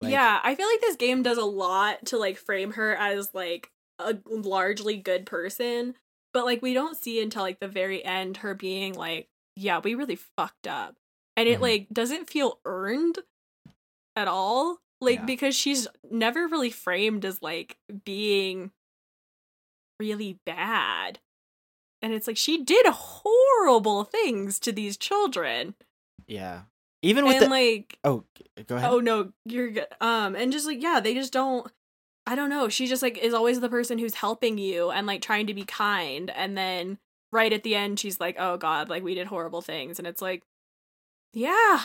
Like, 0.00 0.12
yeah, 0.12 0.40
I 0.42 0.54
feel 0.54 0.66
like 0.68 0.80
this 0.80 0.96
game 0.96 1.22
does 1.22 1.38
a 1.38 1.44
lot 1.44 2.06
to 2.06 2.18
like 2.18 2.36
frame 2.36 2.72
her 2.72 2.94
as 2.94 3.30
like 3.34 3.70
a 3.98 4.16
largely 4.28 4.96
good 4.96 5.26
person, 5.26 5.94
but 6.36 6.44
like 6.44 6.60
we 6.60 6.74
don't 6.74 6.98
see 6.98 7.22
until 7.22 7.40
like 7.40 7.60
the 7.60 7.66
very 7.68 8.04
end 8.04 8.36
her 8.38 8.54
being 8.54 8.92
like, 8.92 9.26
yeah, 9.56 9.78
we 9.78 9.94
really 9.94 10.16
fucked 10.36 10.66
up. 10.66 10.94
And 11.34 11.48
it 11.48 11.60
Mhm. 11.60 11.62
like 11.62 11.86
doesn't 11.90 12.28
feel 12.28 12.60
earned 12.66 13.20
at 14.14 14.28
all. 14.28 14.82
Like 15.00 15.20
Yeah. 15.20 15.24
because 15.24 15.56
she's 15.56 15.88
never 16.10 16.46
really 16.46 16.68
framed 16.70 17.24
as 17.24 17.40
like 17.40 17.78
being 18.04 18.70
really 19.98 20.38
bad. 20.44 21.20
And 22.02 22.12
it's 22.12 22.26
like 22.26 22.36
she 22.36 22.62
did 22.62 22.84
horrible 22.86 24.04
things 24.04 24.58
to 24.60 24.72
these 24.72 24.98
children. 24.98 25.74
yeah. 26.26 26.64
Even 27.02 27.24
with 27.24 27.36
and 27.36 27.46
the 27.46 27.48
like 27.50 27.98
oh, 28.04 28.24
go 28.66 28.76
ahead. 28.76 28.90
Oh 28.90 29.00
no, 29.00 29.32
you're 29.46 29.70
good. 29.70 29.86
Um, 30.02 30.34
and 30.34 30.52
just 30.52 30.66
like 30.66 30.82
yeah, 30.82 31.00
they 31.00 31.14
just 31.14 31.32
don't. 31.32 31.70
I 32.26 32.34
don't 32.34 32.50
know. 32.50 32.68
She 32.68 32.86
just 32.86 33.02
like 33.02 33.18
is 33.18 33.34
always 33.34 33.60
the 33.60 33.68
person 33.68 33.98
who's 33.98 34.14
helping 34.14 34.58
you 34.58 34.90
and 34.90 35.06
like 35.06 35.22
trying 35.22 35.46
to 35.46 35.54
be 35.54 35.64
kind, 35.64 36.30
and 36.30 36.56
then 36.58 36.98
right 37.32 37.52
at 37.52 37.62
the 37.62 37.74
end, 37.76 38.00
she's 38.00 38.18
like, 38.18 38.36
"Oh 38.38 38.56
God, 38.56 38.88
like 38.88 39.04
we 39.04 39.14
did 39.14 39.28
horrible 39.28 39.62
things," 39.62 39.98
and 39.98 40.08
it's 40.08 40.22
like, 40.22 40.42
yeah, 41.32 41.82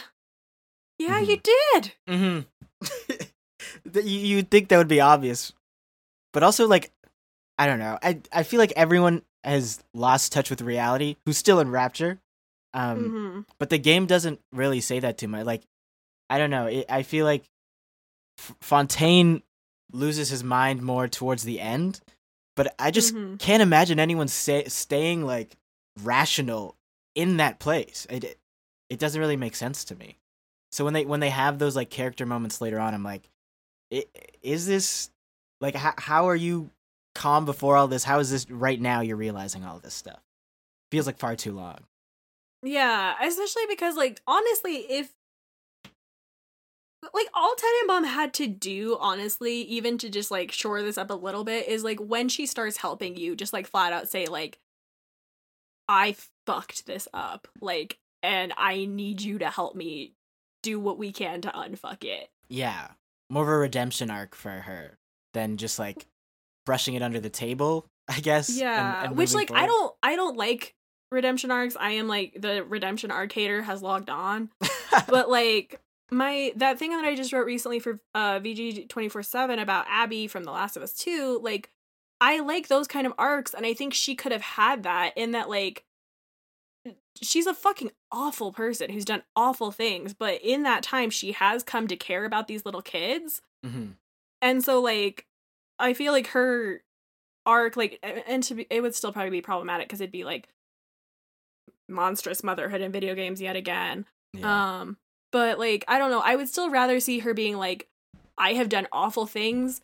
yeah, 0.97 1.19
you 1.19 1.37
did. 1.37 1.93
Mm-hmm. 2.09 3.99
you 3.99 4.19
you'd 4.19 4.49
think 4.51 4.69
that 4.69 4.77
would 4.77 4.87
be 4.87 5.01
obvious, 5.01 5.53
but 6.33 6.41
also 6.43 6.67
like, 6.67 6.91
I 7.57 7.67
don't 7.67 7.79
know. 7.79 7.99
I 8.01 8.19
I 8.31 8.43
feel 8.43 8.59
like 8.59 8.73
everyone 8.75 9.21
has 9.43 9.83
lost 9.93 10.31
touch 10.31 10.49
with 10.49 10.61
reality. 10.61 11.17
Who's 11.25 11.37
still 11.37 11.59
in 11.59 11.69
Rapture, 11.69 12.19
um, 12.73 13.09
hmm 13.09 13.41
but 13.59 13.69
the 13.69 13.77
game 13.77 14.05
doesn't 14.07 14.39
really 14.51 14.81
say 14.81 14.99
that 14.99 15.17
too 15.17 15.27
much. 15.27 15.45
Like, 15.45 15.63
I 16.29 16.37
don't 16.37 16.49
know. 16.49 16.65
It, 16.67 16.85
I 16.89 17.03
feel 17.03 17.25
like 17.25 17.43
F- 18.39 18.55
Fontaine 18.61 19.43
loses 19.91 20.29
his 20.29 20.43
mind 20.43 20.81
more 20.81 21.07
towards 21.07 21.43
the 21.43 21.59
end, 21.59 22.01
but 22.55 22.73
I 22.79 22.91
just 22.91 23.13
Mhm. 23.13 23.39
can't 23.39 23.61
imagine 23.63 23.99
anyone 23.99 24.27
say, 24.27 24.65
staying 24.65 25.25
like 25.25 25.55
rational 26.01 26.75
in 27.15 27.37
that 27.37 27.59
place. 27.59 28.07
It 28.09 28.23
it- 28.89 28.99
doesn't 28.99 29.21
really 29.21 29.37
make 29.37 29.55
sense 29.55 29.85
to 29.85 29.95
me. 29.95 30.17
So 30.71 30.83
when 30.83 30.93
they 30.93 31.05
when 31.05 31.19
they 31.21 31.29
have 31.29 31.59
those 31.59 31.75
like 31.75 31.89
character 31.89 32.25
moments 32.25 32.59
later 32.61 32.79
on, 32.79 32.93
I'm 32.93 33.03
like, 33.03 33.29
is 34.41 34.65
this 34.67 35.09
like 35.59 35.75
how 35.75 35.93
how 35.97 36.27
are 36.29 36.35
you 36.35 36.71
calm 37.15 37.45
before 37.45 37.77
all 37.77 37.87
this? 37.87 38.03
How 38.03 38.19
is 38.19 38.29
this 38.31 38.49
right 38.49 38.79
now? 38.79 39.01
You're 39.01 39.17
realizing 39.17 39.63
all 39.65 39.79
this 39.79 39.93
stuff. 39.93 40.21
Feels 40.91 41.05
like 41.05 41.17
far 41.17 41.35
too 41.35 41.53
long. 41.53 41.79
Yeah, 42.63 43.15
especially 43.21 43.65
because 43.67 43.95
like 43.95 44.21
honestly, 44.27 44.75
if 44.89 45.11
like 47.13 47.27
all 47.33 47.55
Tenenbaum 47.55 48.05
had 48.05 48.33
to 48.35 48.47
do, 48.47 48.97
honestly, 48.99 49.61
even 49.63 49.97
to 49.99 50.09
just 50.09 50.31
like 50.31 50.51
shore 50.51 50.81
this 50.81 50.97
up 50.97 51.09
a 51.09 51.15
little 51.15 51.43
bit, 51.43 51.67
is 51.67 51.83
like 51.83 51.99
when 51.99 52.29
she 52.29 52.45
starts 52.45 52.77
helping 52.77 53.15
you, 53.15 53.35
just 53.35 53.53
like 53.53 53.67
flat 53.67 53.93
out 53.93 54.07
say 54.07 54.27
like, 54.27 54.59
"I 55.87 56.15
fucked 56.45 56.85
this 56.85 57.07
up," 57.13 57.47
like, 57.59 57.97
and 58.21 58.53
I 58.55 58.85
need 58.85 59.21
you 59.21 59.39
to 59.39 59.49
help 59.49 59.75
me 59.75 60.13
do 60.61 60.79
what 60.79 60.97
we 60.97 61.11
can 61.11 61.41
to 61.41 61.49
unfuck 61.49 62.03
it. 62.03 62.29
Yeah, 62.49 62.89
more 63.29 63.43
of 63.43 63.49
a 63.49 63.57
redemption 63.57 64.11
arc 64.11 64.35
for 64.35 64.51
her 64.51 64.97
than 65.33 65.57
just 65.57 65.79
like 65.79 66.05
brushing 66.65 66.93
it 66.93 67.01
under 67.01 67.19
the 67.19 67.29
table. 67.29 67.87
I 68.07 68.19
guess. 68.19 68.55
Yeah, 68.55 69.05
and 69.05 69.17
which 69.17 69.33
moving 69.33 69.55
like 69.55 69.63
I 69.63 69.65
don't, 69.65 69.93
I 70.03 70.15
don't 70.15 70.37
like 70.37 70.75
redemption 71.11 71.49
arcs. 71.49 71.75
I 71.79 71.91
am 71.91 72.07
like 72.07 72.37
the 72.39 72.63
redemption 72.63 73.09
arc 73.09 73.31
hater 73.31 73.61
has 73.61 73.81
logged 73.81 74.09
on. 74.09 74.49
but 75.07 75.29
like 75.29 75.79
my 76.12 76.51
that 76.57 76.78
thing 76.78 76.91
that 76.91 77.05
I 77.05 77.16
just 77.16 77.32
wrote 77.34 77.45
recently 77.45 77.80
for 77.80 77.99
uh 78.14 78.39
VG 78.39 78.88
twenty 78.89 79.09
four 79.09 79.24
seven 79.24 79.59
about 79.59 79.86
Abby 79.89 80.28
from 80.28 80.43
The 80.43 80.51
Last 80.51 80.76
of 80.78 80.84
Us 80.84 80.93
two, 80.93 81.39
like 81.41 81.70
I 82.20 82.39
like 82.41 82.68
those 82.68 82.88
kind 82.88 83.07
of 83.07 83.14
arcs, 83.18 83.53
and 83.53 83.66
I 83.66 83.74
think 83.74 83.93
she 83.93 84.16
could 84.16 84.32
have 84.32 84.41
had 84.41 84.84
that 84.84 85.14
in 85.18 85.32
that 85.32 85.49
like 85.49 85.86
she's 87.22 87.45
a 87.47 87.53
fucking 87.53 87.91
awful 88.12 88.51
person 88.51 88.89
who's 88.89 89.05
done 89.05 89.24
awful 89.36 89.72
things, 89.72 90.14
but 90.14 90.41
in 90.41 90.64
that 90.64 90.84
time 90.84 91.09
she 91.09 91.32
has 91.34 91.64
come 91.64 91.88
to 91.88 91.95
care 91.95 92.26
about 92.26 92.47
these 92.47 92.66
little 92.66 92.82
kids, 92.82 93.41
Mhm. 93.66 93.95
and 94.41 94.64
so 94.64 94.82
like 94.82 95.26
I 95.80 95.93
feel 95.93 96.12
like 96.14 96.28
her 96.28 96.84
arc 97.45 97.76
like 97.78 97.99
and 98.03 98.43
to 98.43 98.53
be 98.55 98.68
it 98.70 98.82
would 98.82 98.93
still 98.95 99.12
probably 99.14 99.32
be 99.32 99.41
problematic 99.41 99.88
because 99.88 99.99
it'd 100.01 100.12
be 100.12 100.24
like 100.24 100.47
monstrous 101.89 102.43
motherhood 102.43 102.82
in 102.82 102.91
video 102.91 103.16
games 103.16 103.41
yet 103.41 103.55
again 103.55 104.05
Yeah. 104.34 104.82
um, 104.82 104.97
but 105.32 105.59
like 105.59 105.86
I 105.88 105.97
don't 105.97 106.11
know, 106.11 106.21
I 106.23 106.36
would 106.36 106.49
still 106.49 106.69
rather 106.69 106.99
see 106.99 107.19
her 107.19 107.34
being 107.34 107.57
like, 107.57 107.88
I 108.38 108.53
have 108.53 108.69
done 108.69 108.88
awful 108.91 109.25
things, 109.25 109.82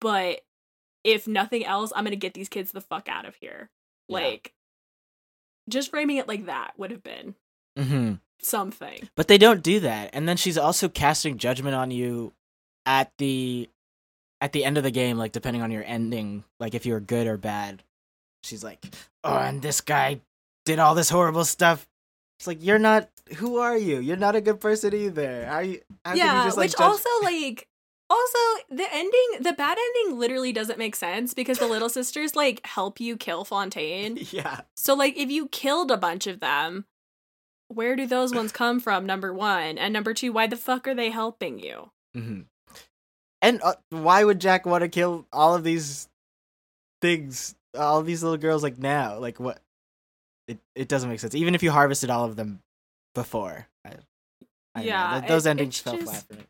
but 0.00 0.40
if 1.04 1.26
nothing 1.26 1.64
else, 1.64 1.92
I'm 1.94 2.04
gonna 2.04 2.16
get 2.16 2.34
these 2.34 2.48
kids 2.48 2.72
the 2.72 2.80
fuck 2.80 3.08
out 3.08 3.26
of 3.26 3.36
here. 3.36 3.70
Yeah. 4.08 4.18
Like, 4.18 4.52
just 5.68 5.90
framing 5.90 6.16
it 6.16 6.28
like 6.28 6.46
that 6.46 6.72
would 6.76 6.90
have 6.90 7.02
been 7.02 7.34
hmm 7.76 8.14
something. 8.42 9.08
But 9.16 9.28
they 9.28 9.38
don't 9.38 9.62
do 9.62 9.80
that. 9.80 10.10
And 10.12 10.28
then 10.28 10.36
she's 10.36 10.58
also 10.58 10.88
casting 10.88 11.38
judgment 11.38 11.74
on 11.74 11.90
you 11.90 12.32
at 12.86 13.12
the 13.18 13.68
at 14.40 14.52
the 14.52 14.64
end 14.64 14.78
of 14.78 14.84
the 14.84 14.90
game, 14.90 15.18
like 15.18 15.32
depending 15.32 15.62
on 15.62 15.70
your 15.70 15.84
ending, 15.84 16.44
like 16.58 16.74
if 16.74 16.86
you 16.86 16.94
were 16.94 17.00
good 17.00 17.26
or 17.26 17.36
bad. 17.36 17.82
She's 18.42 18.64
like, 18.64 18.82
"Oh, 19.22 19.36
and 19.36 19.60
this 19.60 19.82
guy 19.82 20.20
did 20.64 20.78
all 20.78 20.94
this 20.94 21.10
horrible 21.10 21.44
stuff." 21.44 21.86
It's 22.40 22.46
like 22.46 22.64
you're 22.64 22.78
not. 22.78 23.10
Who 23.36 23.58
are 23.58 23.76
you? 23.76 23.98
You're 23.98 24.16
not 24.16 24.34
a 24.34 24.40
good 24.40 24.60
person 24.62 24.94
either. 24.94 25.44
How 25.44 25.58
you? 25.58 25.82
How 26.06 26.14
yeah, 26.14 26.44
just, 26.46 26.56
like, 26.56 26.64
which 26.64 26.72
judge- 26.78 26.80
also 26.80 27.10
like 27.22 27.68
also 28.08 28.38
the 28.70 28.86
ending, 28.90 29.42
the 29.42 29.52
bad 29.52 29.76
ending, 29.76 30.18
literally 30.18 30.50
doesn't 30.50 30.78
make 30.78 30.96
sense 30.96 31.34
because 31.34 31.58
the 31.58 31.66
little 31.66 31.90
sisters 31.90 32.34
like 32.34 32.64
help 32.64 32.98
you 32.98 33.18
kill 33.18 33.44
Fontaine. 33.44 34.16
yeah, 34.30 34.62
So 34.74 34.94
like 34.94 35.18
if 35.18 35.30
you 35.30 35.48
killed 35.48 35.90
a 35.90 35.98
bunch 35.98 36.26
of 36.26 36.40
them, 36.40 36.86
where 37.68 37.94
do 37.94 38.06
those 38.06 38.32
ones 38.32 38.52
come 38.52 38.80
from? 38.80 39.04
Number 39.04 39.34
one, 39.34 39.76
and 39.76 39.92
number 39.92 40.14
two, 40.14 40.32
why 40.32 40.46
the 40.46 40.56
fuck 40.56 40.88
are 40.88 40.94
they 40.94 41.10
helping 41.10 41.58
you? 41.58 41.90
hmm 42.14 42.40
and 43.42 43.60
uh, 43.62 43.74
why 43.90 44.24
would 44.24 44.40
Jack 44.40 44.64
want 44.64 44.80
to 44.80 44.88
kill 44.88 45.26
all 45.30 45.54
of 45.54 45.62
these 45.62 46.08
things, 47.02 47.54
all 47.78 48.02
these 48.02 48.22
little 48.22 48.38
girls, 48.38 48.62
like 48.62 48.78
now? 48.78 49.18
Like 49.18 49.38
what? 49.38 49.60
It 50.50 50.58
it 50.74 50.88
doesn't 50.88 51.08
make 51.08 51.20
sense. 51.20 51.34
Even 51.34 51.54
if 51.54 51.62
you 51.62 51.70
harvested 51.70 52.10
all 52.10 52.24
of 52.24 52.36
them 52.36 52.60
before. 53.14 53.66
I, 53.84 53.88
I 53.88 53.92
don't 53.92 54.00
know. 54.74 54.82
Yeah, 54.82 55.20
those 55.26 55.46
it- 55.46 55.50
endings 55.50 55.78
fell 55.78 55.94
just- 55.94 56.04
flat 56.06 56.24
for 56.26 56.34
me. 56.34 56.44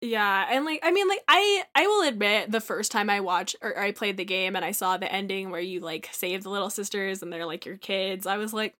Yeah, 0.00 0.46
and 0.50 0.66
like 0.66 0.80
I 0.82 0.90
mean 0.90 1.08
like 1.08 1.22
I 1.28 1.62
I 1.74 1.86
will 1.86 2.06
admit 2.06 2.50
the 2.52 2.60
first 2.60 2.92
time 2.92 3.08
I 3.08 3.20
watched 3.20 3.56
or 3.62 3.78
I 3.78 3.90
played 3.92 4.18
the 4.18 4.24
game 4.24 4.54
and 4.54 4.62
I 4.64 4.72
saw 4.72 4.98
the 4.98 5.10
ending 5.10 5.48
where 5.50 5.62
you 5.62 5.80
like 5.80 6.10
save 6.12 6.42
the 6.42 6.50
little 6.50 6.68
sisters 6.68 7.22
and 7.22 7.32
they're 7.32 7.46
like 7.46 7.64
your 7.64 7.78
kids, 7.78 8.26
I 8.26 8.36
was 8.36 8.52
like, 8.52 8.74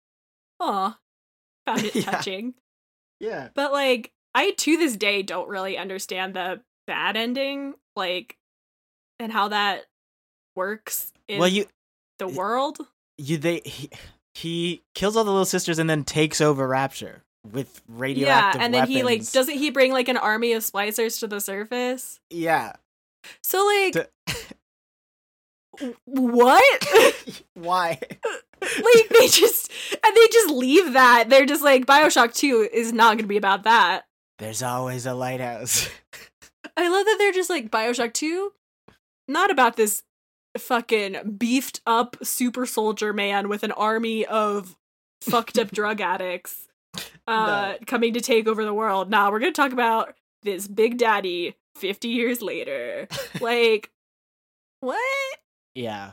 "Oh, 0.61 0.95
found 1.67 1.83
it 1.85 1.95
Yeah. 1.95 2.03
touching." 2.03 2.55
Yeah. 3.21 3.49
But 3.55 3.73
like 3.73 4.13
I 4.35 4.51
to 4.51 4.77
this 4.77 4.97
day 4.97 5.23
don't 5.23 5.49
really 5.49 5.79
understand 5.79 6.35
the 6.35 6.61
bad 6.87 7.17
ending 7.17 7.73
like 7.97 8.37
and 9.19 9.33
how 9.33 9.49
that 9.49 9.87
works 10.57 11.11
in 11.27 11.39
Well, 11.39 11.49
you 11.49 11.65
the 12.19 12.29
world. 12.29 12.77
You 13.19 13.37
they 13.39 13.61
he, 13.65 13.91
he 14.35 14.83
kills 14.95 15.17
all 15.17 15.25
the 15.25 15.31
little 15.31 15.45
sisters 15.45 15.79
and 15.79 15.89
then 15.89 16.05
takes 16.05 16.41
over 16.41 16.67
Rapture 16.67 17.23
with 17.51 17.83
radioactive. 17.89 18.61
Yeah, 18.61 18.65
and 18.65 18.73
then 18.75 18.87
he 18.87 19.03
like 19.03 19.31
doesn't 19.33 19.57
he 19.59 19.71
bring 19.71 19.93
like 19.93 20.09
an 20.09 20.17
army 20.17 20.53
of 20.53 20.63
splicers 20.63 21.21
to 21.21 21.27
the 21.27 21.41
surface? 21.41 22.21
yeah. 22.31 22.73
So 23.43 23.65
like 23.65 23.93
To- 23.95 24.09
what? 26.05 26.87
Why? 27.55 27.99
like 28.61 29.09
they 29.11 29.29
just 29.29 29.71
and 30.05 30.17
they 30.17 30.29
just 30.33 30.51
leave 30.55 30.93
that. 30.95 31.27
They're 31.29 31.47
just 31.47 31.63
like 31.63 31.87
BioShock 31.87 32.35
2 32.35 32.69
is 32.73 32.93
not 32.93 33.09
going 33.17 33.25
to 33.25 33.27
be 33.27 33.37
about 33.37 33.65
that. 33.65 34.03
There's 34.39 34.63
always 34.63 35.07
a 35.07 35.15
lighthouse. 35.15 35.89
I 36.77 36.89
love 36.89 37.05
that 37.07 37.17
they're 37.19 37.33
just 37.33 37.51
like 37.51 37.71
BioShock 37.71 38.13
2 38.15 38.53
not 39.27 39.51
about 39.51 39.77
this 39.77 40.03
fucking 40.59 41.37
beefed 41.39 41.81
up 41.87 42.17
super 42.23 42.67
soldier 42.67 43.13
man 43.13 43.49
with 43.49 43.63
an 43.63 43.73
army 43.73 44.25
of 44.27 44.77
fucked 45.21 45.59
up 45.59 45.71
drug 45.73 46.01
addicts 46.01 46.69
uh 47.27 47.75
coming 47.87 48.13
to 48.15 48.21
take 48.21 48.47
over 48.47 48.65
the 48.65 48.75
world. 48.75 49.11
Nah, 49.11 49.31
we're 49.31 49.41
going 49.41 49.53
to 49.53 49.61
talk 49.61 49.73
about 49.73 50.15
this 50.43 50.69
big 50.69 50.99
daddy 50.99 51.57
50 51.77 52.09
years 52.09 52.43
later. 52.43 53.09
like 53.41 53.91
what? 54.81 55.39
yeah. 55.75 56.13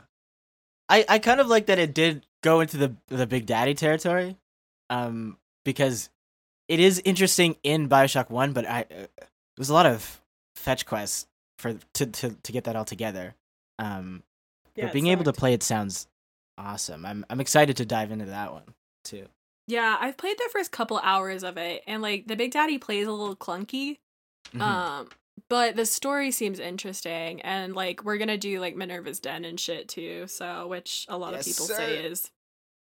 I 0.88 1.04
I 1.08 1.18
kind 1.18 1.40
of 1.40 1.46
like 1.46 1.66
that 1.66 1.78
it 1.78 1.94
did 1.94 2.26
go 2.42 2.60
into 2.60 2.76
the 2.76 2.96
the 3.08 3.26
Big 3.26 3.46
Daddy 3.46 3.74
territory. 3.74 4.36
Um 4.90 5.36
because 5.64 6.10
it 6.68 6.80
is 6.80 7.00
interesting 7.04 7.56
in 7.62 7.88
BioShock 7.88 8.30
1, 8.30 8.52
but 8.52 8.66
I 8.66 8.80
uh, 8.82 9.06
it 9.16 9.58
was 9.58 9.70
a 9.70 9.74
lot 9.74 9.86
of 9.86 10.20
fetch 10.56 10.86
quests 10.86 11.26
for 11.58 11.74
to 11.94 12.06
to 12.06 12.30
to 12.42 12.52
get 12.52 12.64
that 12.64 12.76
all 12.76 12.84
together. 12.84 13.34
Um 13.78 14.22
Yeah, 14.76 14.84
but 14.86 14.92
being 14.92 15.06
able 15.08 15.24
to 15.24 15.32
play 15.32 15.52
it 15.52 15.62
sounds 15.62 16.06
awesome. 16.58 17.04
I'm 17.06 17.24
I'm 17.30 17.40
excited 17.40 17.76
to 17.78 17.86
dive 17.86 18.10
into 18.10 18.26
that 18.26 18.52
one 18.52 18.64
too. 19.04 19.26
Yeah, 19.68 19.96
I've 20.00 20.16
played 20.16 20.36
the 20.38 20.48
first 20.52 20.72
couple 20.72 20.98
hours 21.02 21.44
of 21.44 21.56
it, 21.56 21.82
and 21.86 22.02
like 22.02 22.26
the 22.26 22.36
Big 22.36 22.52
Daddy 22.52 22.78
plays 22.78 23.06
a 23.06 23.12
little 23.12 23.36
clunky. 23.36 23.98
Mhm. 24.52 24.60
Um, 24.60 25.08
but 25.48 25.76
the 25.76 25.86
story 25.86 26.30
seems 26.30 26.58
interesting, 26.58 27.40
and 27.42 27.74
like 27.74 28.04
we're 28.04 28.18
gonna 28.18 28.36
do 28.38 28.60
like 28.60 28.76
Minerva's 28.76 29.20
Den 29.20 29.44
and 29.44 29.58
shit 29.58 29.88
too. 29.88 30.26
So, 30.26 30.66
which 30.66 31.06
a 31.08 31.16
lot 31.16 31.32
Yes, 31.32 31.46
of 31.46 31.52
people 31.52 31.66
sir. 31.66 31.76
say 31.76 32.04
is 32.04 32.30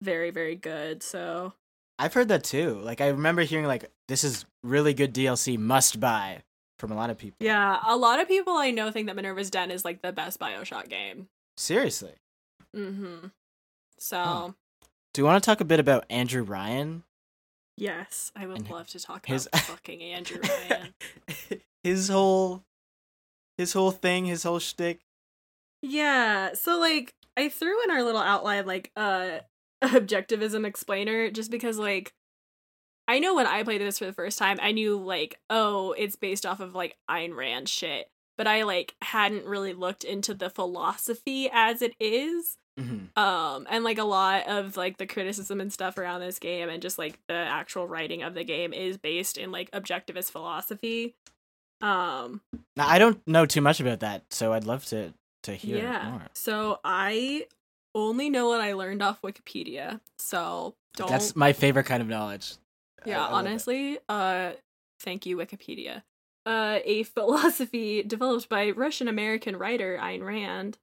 very, 0.02 0.30
very 0.30 0.54
good. 0.54 1.02
So, 1.02 1.54
I've 1.98 2.12
heard 2.14 2.28
that 2.28 2.44
too. 2.44 2.78
Like 2.82 3.00
I 3.00 3.08
remember 3.08 3.42
hearing 3.42 3.66
like 3.66 3.90
this 4.08 4.22
is 4.22 4.44
really 4.62 4.92
good 4.94 5.14
DLC 5.14 5.56
must 5.58 5.98
buy 5.98 6.42
from 6.78 6.92
a 6.92 6.94
lot 6.94 7.08
of 7.08 7.16
people. 7.16 7.38
yeah, 7.40 7.80
a 7.86 7.96
lot 7.96 8.20
of 8.20 8.28
people 8.28 8.52
I 8.52 8.70
know 8.70 8.90
think 8.90 9.06
that 9.06 9.16
Minerva's 9.16 9.50
Den 9.50 9.70
is 9.70 9.84
like 9.84 10.02
the 10.02 10.12
best 10.12 10.38
Bioshock 10.38 10.88
game. 10.90 11.28
Seriously. 11.56 12.14
Mm-hmm. 12.74 13.28
So, 13.98 14.22
Huh. 14.22 14.50
Do 15.14 15.22
you 15.22 15.24
want 15.24 15.42
to 15.42 15.46
talk 15.46 15.60
a 15.60 15.64
bit 15.64 15.80
about 15.80 16.04
Andrew 16.10 16.42
Ryan? 16.42 17.02
yes, 17.78 18.32
I 18.34 18.46
would 18.46 18.58
And 18.58 18.70
love 18.70 18.88
to 18.88 18.98
talk 19.00 19.26
his- 19.26 19.46
about 19.46 19.60
fucking 19.64 20.02
Andrew 20.02 20.40
Ryan. 20.42 20.94
his 21.82 22.08
whole 22.08 22.62
his 23.58 23.72
whole 23.72 23.90
thing, 23.90 24.26
his 24.26 24.42
whole 24.42 24.58
shtick. 24.58 25.00
Yeah, 25.82 26.52
so 26.54 26.78
like 26.78 27.14
I 27.36 27.48
threw 27.48 27.82
in 27.84 27.90
our 27.90 28.02
little 28.02 28.20
outline 28.20 28.66
like 28.66 28.90
uh 28.96 29.38
objectivism 29.82 30.66
explainer 30.66 31.30
just 31.30 31.50
because 31.50 31.78
like 31.78 32.12
I 33.08 33.18
know 33.20 33.34
when 33.34 33.46
I 33.46 33.62
played 33.62 33.80
this 33.82 33.98
for 33.98 34.04
the 34.06 34.12
first 34.12 34.36
time, 34.38 34.58
I 34.60 34.72
knew 34.72 34.96
like, 34.98 35.38
oh, 35.48 35.92
it's 35.92 36.16
based 36.16 36.44
off 36.44 36.60
of 36.60 36.74
like 36.74 36.96
Ayn 37.10 37.34
Rand 37.36 37.68
shit, 37.68 38.08
but 38.36 38.46
I 38.46 38.62
like 38.64 38.94
hadn't 39.02 39.46
really 39.46 39.72
looked 39.72 40.04
into 40.04 40.34
the 40.34 40.50
philosophy 40.50 41.48
as 41.52 41.82
it 41.82 41.94
is. 42.00 42.56
Mhm. 42.78 43.16
Um 43.16 43.66
and 43.70 43.84
like 43.84 43.98
a 43.98 44.04
lot 44.04 44.46
of 44.48 44.76
like 44.76 44.98
the 44.98 45.06
criticism 45.06 45.60
and 45.60 45.72
stuff 45.72 45.96
around 45.96 46.20
this 46.20 46.38
game 46.38 46.68
and 46.68 46.82
just 46.82 46.98
like 46.98 47.18
the 47.26 47.34
actual 47.34 47.88
writing 47.88 48.22
of 48.22 48.34
the 48.34 48.44
game 48.44 48.72
is 48.74 48.98
based 48.98 49.38
in 49.38 49.50
like 49.50 49.70
objectivist 49.70 50.30
philosophy. 50.30 51.14
Um 51.80 52.42
Now 52.76 52.86
I 52.88 52.98
don't 52.98 53.26
know 53.26 53.46
too 53.46 53.60
much 53.62 53.80
about 53.80 54.00
that, 54.00 54.24
so 54.30 54.52
I'd 54.52 54.64
love 54.64 54.84
to 54.86 55.14
to 55.44 55.54
hear 55.54 55.78
yeah. 55.78 56.10
more. 56.10 56.22
So 56.34 56.80
I 56.84 57.46
only 57.94 58.28
know 58.28 58.48
what 58.48 58.60
I 58.60 58.74
learned 58.74 59.02
off 59.02 59.22
Wikipedia. 59.22 60.00
So 60.18 60.74
don't 60.96 61.08
That's 61.08 61.34
my 61.34 61.52
favorite 61.54 61.84
kind 61.84 62.02
of 62.02 62.08
knowledge. 62.08 62.54
Yeah, 63.06 63.24
I 63.24 63.28
it. 63.28 63.32
honestly, 63.32 63.98
uh 64.08 64.52
thank 65.00 65.24
you 65.24 65.36
Wikipedia. 65.38 66.02
Uh 66.46 66.78
a 66.84 67.02
philosophy 67.14 68.02
developed 68.02 68.48
by 68.48 68.70
Russian 68.70 69.08
American 69.08 69.56
writer 69.56 69.98
Ayn 70.00 70.22
Rand. 70.24 70.78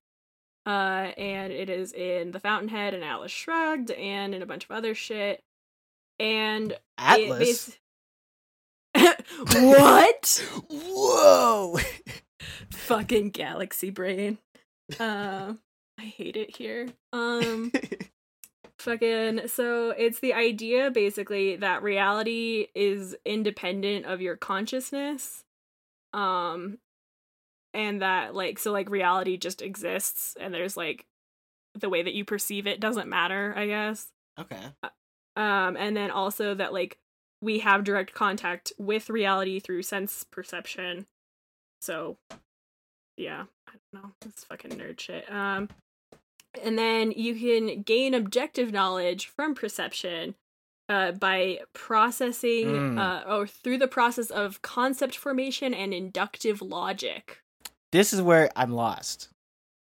Uh 0.66 1.12
and 1.18 1.52
it 1.52 1.70
is 1.70 1.94
in 1.94 2.32
The 2.32 2.40
Fountainhead 2.40 2.94
and 2.94 3.04
Atlas 3.04 3.32
Shrugged 3.32 3.92
and 3.92 4.36
in 4.36 4.42
a 4.42 4.46
bunch 4.46 4.66
of 4.66 4.72
other 4.72 4.94
shit. 4.94 5.42
And 6.20 6.78
Atlas. 6.98 7.78
bas- 8.94 9.16
what? 9.54 10.46
Whoa. 10.70 11.80
Fucking 12.72 13.30
galaxy 13.32 13.90
brain. 13.90 14.38
Uh, 15.00 15.54
I 15.98 16.04
hate 16.04 16.36
it 16.38 16.56
here. 16.58 16.90
Um 17.14 17.72
fucking 18.80 19.48
so 19.48 19.92
it's 19.92 20.20
the 20.20 20.34
idea 20.34 20.92
basically 20.92 21.56
that 21.56 21.82
reality 21.84 22.68
is 22.76 23.16
independent 23.26 24.06
of 24.06 24.20
your 24.22 24.36
consciousness. 24.36 25.46
Um 26.14 26.78
and 27.74 28.02
that 28.02 28.36
like 28.36 28.60
so 28.60 28.72
like 28.72 28.90
reality 28.90 29.38
just 29.38 29.62
exists 29.62 30.36
and 30.40 30.54
there's 30.54 30.78
like 30.78 31.06
the 31.76 31.90
way 31.90 32.04
that 32.04 32.14
you 32.14 32.24
perceive 32.24 32.68
it 32.68 32.80
doesn't 32.80 33.10
matter, 33.10 33.54
I 33.56 33.66
guess. 33.66 34.08
okay. 34.40 34.62
Um 35.36 35.76
and 35.78 35.98
then 35.98 36.12
also 36.12 36.54
that 36.54 36.74
like 36.74 36.98
we 37.42 37.60
have 37.60 37.84
direct 37.84 38.14
contact 38.14 38.72
with 38.78 39.10
reality 39.10 39.60
through 39.60 39.84
sense 39.84 40.24
perception. 40.32 41.08
So 41.82 42.18
yeah, 43.18 43.46
I 43.68 43.72
don't 43.72 44.04
know. 44.04 44.12
It's 44.26 44.44
fucking 44.44 44.72
nerd 44.72 45.00
shit. 45.00 45.30
Um 45.32 45.70
and 46.64 46.78
then 46.78 47.12
you 47.12 47.34
can 47.36 47.82
gain 47.82 48.14
objective 48.14 48.72
knowledge 48.72 49.26
from 49.26 49.56
perception 49.56 50.36
uh, 50.90 51.12
by 51.14 51.60
processing 51.74 52.68
Mm. 52.68 53.00
uh, 53.00 53.30
or 53.36 53.48
through 53.48 53.78
the 53.78 53.88
process 53.88 54.30
of 54.30 54.62
concept 54.62 55.16
formation 55.18 55.74
and 55.74 55.94
inductive 55.94 56.62
logic. 56.62 57.42
This 57.92 58.12
is 58.14 58.22
where 58.22 58.50
I'm 58.56 58.72
lost. 58.74 59.30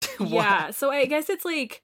Yeah, 0.19 0.71
so 0.71 0.91
I 0.91 1.05
guess 1.05 1.29
it's 1.29 1.43
like 1.45 1.81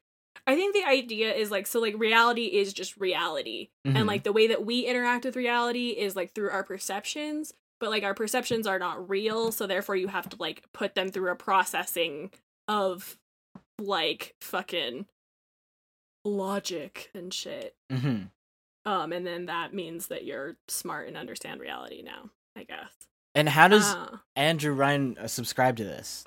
I 0.47 0.55
think 0.55 0.73
the 0.73 0.83
idea 0.85 1.33
is 1.33 1.51
like 1.51 1.67
so 1.67 1.79
like 1.79 1.95
reality 1.99 2.45
is 2.45 2.73
just 2.73 2.95
reality. 2.97 3.69
Mhm. 3.85 3.95
And 3.95 4.07
like 4.07 4.23
the 4.23 4.31
way 4.33 4.47
that 4.47 4.65
we 4.65 4.81
interact 4.85 5.25
with 5.25 5.35
reality 5.35 5.89
is 5.89 6.15
like 6.15 6.33
through 6.33 6.49
our 6.51 6.63
perceptions. 6.63 7.53
but 7.79 7.89
like 7.89 8.03
our 8.03 8.13
perceptions 8.13 8.67
are 8.67 8.77
not 8.77 9.09
real, 9.09 9.51
so 9.51 9.65
therefore 9.65 9.95
you 9.95 10.07
have 10.07 10.29
to 10.29 10.37
like 10.39 10.63
put 10.71 10.93
them 10.95 11.09
through 11.09 11.31
a 11.31 11.35
processing 11.35 12.29
of 12.67 13.17
like 13.79 14.35
fucking 14.39 15.07
logic 16.23 17.09
and 17.13 17.33
shit. 17.33 17.75
hmm 17.91 18.23
Um, 18.85 19.11
and 19.13 19.25
then 19.25 19.45
that 19.45 19.73
means 19.73 20.07
that 20.07 20.25
you're 20.25 20.57
smart 20.67 21.07
and 21.07 21.15
understand 21.15 21.61
reality 21.61 22.01
now, 22.01 22.29
I 22.55 22.63
guess. 22.63 22.91
And 23.35 23.47
how 23.47 23.67
does 23.67 23.93
Uh, 23.93 24.17
Andrew 24.35 24.73
Ryan 24.73 25.17
uh, 25.17 25.27
subscribe 25.27 25.77
to 25.77 25.83
this? 25.83 26.25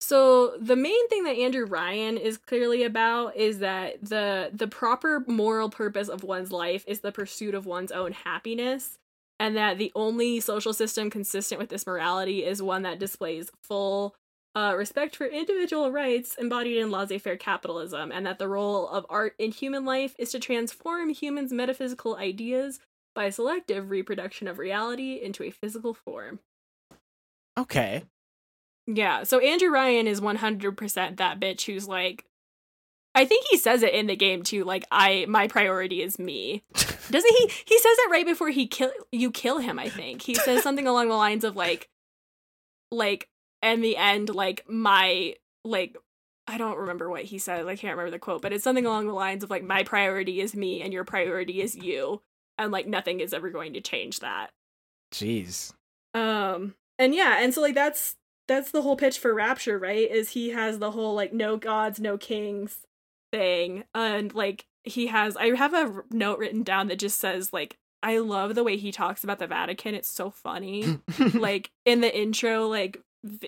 So 0.00 0.56
the 0.58 0.76
main 0.76 1.08
thing 1.08 1.24
that 1.24 1.36
Andrew 1.36 1.66
Ryan 1.66 2.16
is 2.16 2.38
clearly 2.38 2.82
about 2.84 3.36
is 3.36 3.58
that 3.58 4.02
the 4.02 4.50
the 4.52 4.66
proper 4.66 5.22
moral 5.28 5.68
purpose 5.68 6.08
of 6.08 6.24
one's 6.24 6.50
life 6.50 6.84
is 6.86 7.00
the 7.00 7.12
pursuit 7.12 7.54
of 7.54 7.66
one's 7.66 7.92
own 7.92 8.12
happiness 8.12 8.98
and 9.38 9.56
that 9.56 9.76
the 9.76 9.92
only 9.94 10.40
social 10.40 10.72
system 10.72 11.10
consistent 11.10 11.60
with 11.60 11.68
this 11.68 11.86
morality 11.86 12.44
is 12.44 12.62
one 12.62 12.82
that 12.82 12.98
displays 12.98 13.50
full 13.62 14.16
uh, 14.54 14.74
respect 14.76 15.14
for 15.14 15.26
individual 15.26 15.92
rights 15.92 16.34
embodied 16.36 16.78
in 16.78 16.90
laissez-faire 16.90 17.36
capitalism 17.36 18.10
and 18.10 18.26
that 18.26 18.38
the 18.38 18.48
role 18.48 18.88
of 18.88 19.06
art 19.08 19.34
in 19.38 19.52
human 19.52 19.84
life 19.84 20.14
is 20.18 20.30
to 20.32 20.40
transform 20.40 21.10
humans' 21.10 21.52
metaphysical 21.52 22.16
ideas 22.16 22.80
by 23.14 23.30
selective 23.30 23.90
reproduction 23.90 24.48
of 24.48 24.58
reality 24.58 25.20
into 25.22 25.44
a 25.44 25.50
physical 25.50 25.94
form. 25.94 26.40
Okay. 27.58 28.04
Yeah, 28.86 29.22
so 29.22 29.38
Andrew 29.38 29.70
Ryan 29.70 30.06
is 30.06 30.20
100% 30.20 31.16
that 31.16 31.40
bitch 31.40 31.66
who's 31.66 31.86
like 31.86 32.24
I 33.12 33.24
think 33.24 33.46
he 33.50 33.56
says 33.56 33.82
it 33.82 33.92
in 33.92 34.06
the 34.06 34.16
game 34.16 34.42
too 34.42 34.64
like 34.64 34.84
I 34.90 35.26
my 35.28 35.48
priority 35.48 36.02
is 36.02 36.18
me. 36.18 36.62
Doesn't 36.74 37.36
he 37.36 37.50
he 37.64 37.78
says 37.78 37.96
it 37.98 38.10
right 38.10 38.26
before 38.26 38.50
he 38.50 38.66
kill 38.66 38.92
you 39.10 39.30
kill 39.30 39.58
him, 39.58 39.78
I 39.78 39.88
think. 39.88 40.22
He 40.22 40.34
says 40.34 40.62
something 40.62 40.86
along 40.86 41.08
the 41.08 41.14
lines 41.14 41.44
of 41.44 41.56
like 41.56 41.88
like 42.92 43.28
in 43.62 43.80
the 43.80 43.96
end 43.96 44.34
like 44.34 44.64
my 44.68 45.34
like 45.64 45.96
I 46.46 46.58
don't 46.58 46.78
remember 46.78 47.08
what 47.08 47.24
he 47.24 47.38
said. 47.38 47.66
I 47.66 47.76
can't 47.76 47.96
remember 47.96 48.10
the 48.10 48.18
quote, 48.18 48.42
but 48.42 48.52
it's 48.52 48.64
something 48.64 48.86
along 48.86 49.06
the 49.06 49.12
lines 49.12 49.44
of 49.44 49.50
like 49.50 49.62
my 49.62 49.84
priority 49.84 50.40
is 50.40 50.54
me 50.54 50.82
and 50.82 50.92
your 50.92 51.04
priority 51.04 51.60
is 51.60 51.76
you 51.76 52.22
and 52.58 52.72
like 52.72 52.86
nothing 52.86 53.20
is 53.20 53.32
ever 53.32 53.50
going 53.50 53.74
to 53.74 53.80
change 53.80 54.20
that. 54.20 54.50
Jeez. 55.12 55.72
Um 56.14 56.74
and 56.98 57.14
yeah, 57.14 57.42
and 57.42 57.54
so 57.54 57.60
like 57.60 57.74
that's 57.74 58.16
that's 58.48 58.72
the 58.72 58.82
whole 58.82 58.96
pitch 58.96 59.18
for 59.18 59.32
Rapture, 59.32 59.78
right? 59.78 60.10
Is 60.10 60.30
he 60.30 60.50
has 60.50 60.78
the 60.78 60.90
whole 60.90 61.14
like 61.14 61.32
no 61.32 61.56
gods, 61.56 62.00
no 62.00 62.18
kings 62.18 62.78
thing. 63.32 63.84
And 63.94 64.34
like 64.34 64.66
he 64.82 65.06
has 65.06 65.36
I 65.36 65.54
have 65.54 65.74
a 65.74 66.02
note 66.10 66.38
written 66.38 66.62
down 66.62 66.88
that 66.88 66.98
just 66.98 67.20
says 67.20 67.52
like 67.52 67.76
I 68.02 68.18
love 68.18 68.54
the 68.54 68.64
way 68.64 68.76
he 68.76 68.92
talks 68.92 69.22
about 69.22 69.38
the 69.38 69.46
Vatican. 69.46 69.94
It's 69.94 70.08
so 70.08 70.30
funny. 70.30 71.00
like 71.34 71.70
in 71.84 72.00
the 72.00 72.18
intro 72.18 72.66
like 72.66 73.00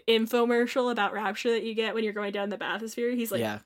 infomercial 0.09 0.91
about 0.91 1.13
Rapture 1.13 1.51
that 1.51 1.63
you 1.63 1.75
get 1.75 1.95
when 1.95 2.05
you're 2.05 2.13
going 2.13 2.33
down 2.33 2.51
the 2.51 2.59
bathysphere, 2.59 3.15
he's 3.15 3.33
like 3.33 3.41
yeah. 3.41 3.61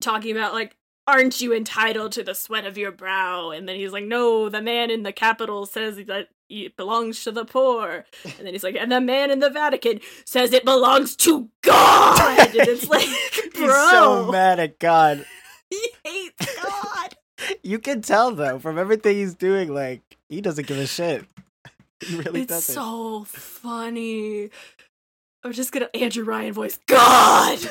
talking 0.00 0.36
about 0.36 0.52
like 0.52 0.76
aren't 1.06 1.40
you 1.40 1.54
entitled 1.54 2.12
to 2.12 2.22
the 2.22 2.34
sweat 2.34 2.64
of 2.64 2.78
your 2.78 2.90
brow 2.90 3.50
and 3.50 3.68
then 3.68 3.76
he's 3.76 3.92
like 3.92 4.04
no 4.04 4.48
the 4.48 4.62
man 4.62 4.90
in 4.90 5.02
the 5.02 5.12
capital 5.12 5.66
says 5.66 5.96
that 5.96 6.28
it 6.48 6.74
belongs 6.78 7.22
to 7.22 7.30
the 7.30 7.44
poor 7.44 8.06
and 8.24 8.46
then 8.46 8.54
he's 8.54 8.64
like 8.64 8.74
and 8.74 8.90
the 8.90 9.02
man 9.02 9.30
in 9.30 9.38
the 9.38 9.50
vatican 9.50 10.00
says 10.24 10.54
it 10.54 10.64
belongs 10.64 11.14
to 11.14 11.50
god 11.60 12.38
and 12.38 12.54
it's 12.56 12.88
like 12.88 13.06
bro 13.52 13.66
He's 13.66 13.90
so 13.90 14.32
mad 14.32 14.58
at 14.58 14.78
God. 14.78 15.26
he 15.70 15.90
hates 16.02 16.62
god 16.62 17.14
You 17.62 17.78
can 17.78 18.02
tell 18.02 18.32
though 18.32 18.58
from 18.58 18.78
everything 18.78 19.16
he's 19.16 19.34
doing, 19.34 19.72
like 19.72 20.02
he 20.28 20.40
doesn't 20.40 20.66
give 20.66 20.78
a 20.78 20.86
shit. 20.86 21.24
He 22.00 22.16
really 22.16 22.42
it's 22.42 22.48
doesn't. 22.48 22.74
so 22.74 23.24
funny 23.24 24.50
i'm 25.44 25.52
just 25.52 25.72
gonna 25.72 25.88
andrew 25.94 26.24
ryan 26.24 26.52
voice. 26.52 26.78
God! 26.86 27.58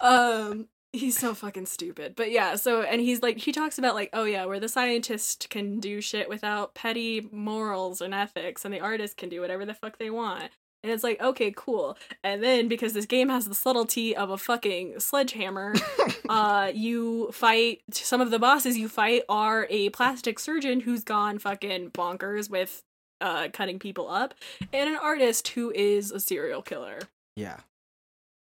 Um 0.00 0.68
he's 0.92 1.18
so 1.18 1.34
fucking 1.34 1.66
stupid. 1.66 2.14
But 2.16 2.30
yeah 2.30 2.54
so 2.54 2.82
and 2.82 3.00
he's 3.00 3.22
like 3.22 3.38
he 3.38 3.52
talks 3.52 3.78
about 3.78 3.94
like 3.94 4.10
oh 4.12 4.24
yeah 4.24 4.44
where 4.44 4.60
the 4.60 4.68
scientist 4.68 5.48
can 5.50 5.80
do 5.80 6.00
shit 6.00 6.28
without 6.28 6.74
petty 6.74 7.28
morals 7.32 8.00
and 8.00 8.14
ethics 8.14 8.64
and 8.64 8.72
the 8.72 8.80
artist 8.80 9.16
can 9.16 9.28
do 9.28 9.40
whatever 9.40 9.64
the 9.64 9.74
fuck 9.74 9.98
they 9.98 10.10
want. 10.10 10.50
And 10.84 10.92
it's 10.92 11.02
like 11.02 11.20
okay 11.20 11.52
cool. 11.56 11.98
And 12.22 12.42
then 12.42 12.68
because 12.68 12.92
this 12.92 13.06
game 13.06 13.28
has 13.28 13.48
the 13.48 13.54
subtlety 13.54 14.14
of 14.14 14.30
a 14.30 14.38
fucking 14.38 15.00
sledgehammer 15.00 15.74
uh 16.28 16.70
you 16.72 17.30
fight 17.32 17.82
some 17.90 18.20
of 18.20 18.30
the 18.30 18.38
bosses 18.38 18.78
you 18.78 18.88
fight 18.88 19.22
are 19.28 19.66
a 19.70 19.88
plastic 19.90 20.38
surgeon 20.38 20.80
who's 20.80 21.02
gone 21.02 21.38
fucking 21.40 21.90
bonkers 21.90 22.48
with 22.48 22.84
uh 23.20 23.48
cutting 23.52 23.78
people 23.78 24.08
up 24.08 24.34
and 24.72 24.88
an 24.88 24.96
artist 24.96 25.48
who 25.48 25.70
is 25.72 26.10
a 26.12 26.20
serial 26.20 26.62
killer 26.62 26.98
Yeah. 27.36 27.58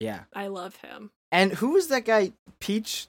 Yeah. 0.00 0.20
i 0.34 0.46
love 0.48 0.76
him 0.76 1.10
And 1.32 1.52
who 1.54 1.70
was 1.70 1.88
that 1.88 2.04
guy? 2.04 2.32
Peach. 2.60 3.06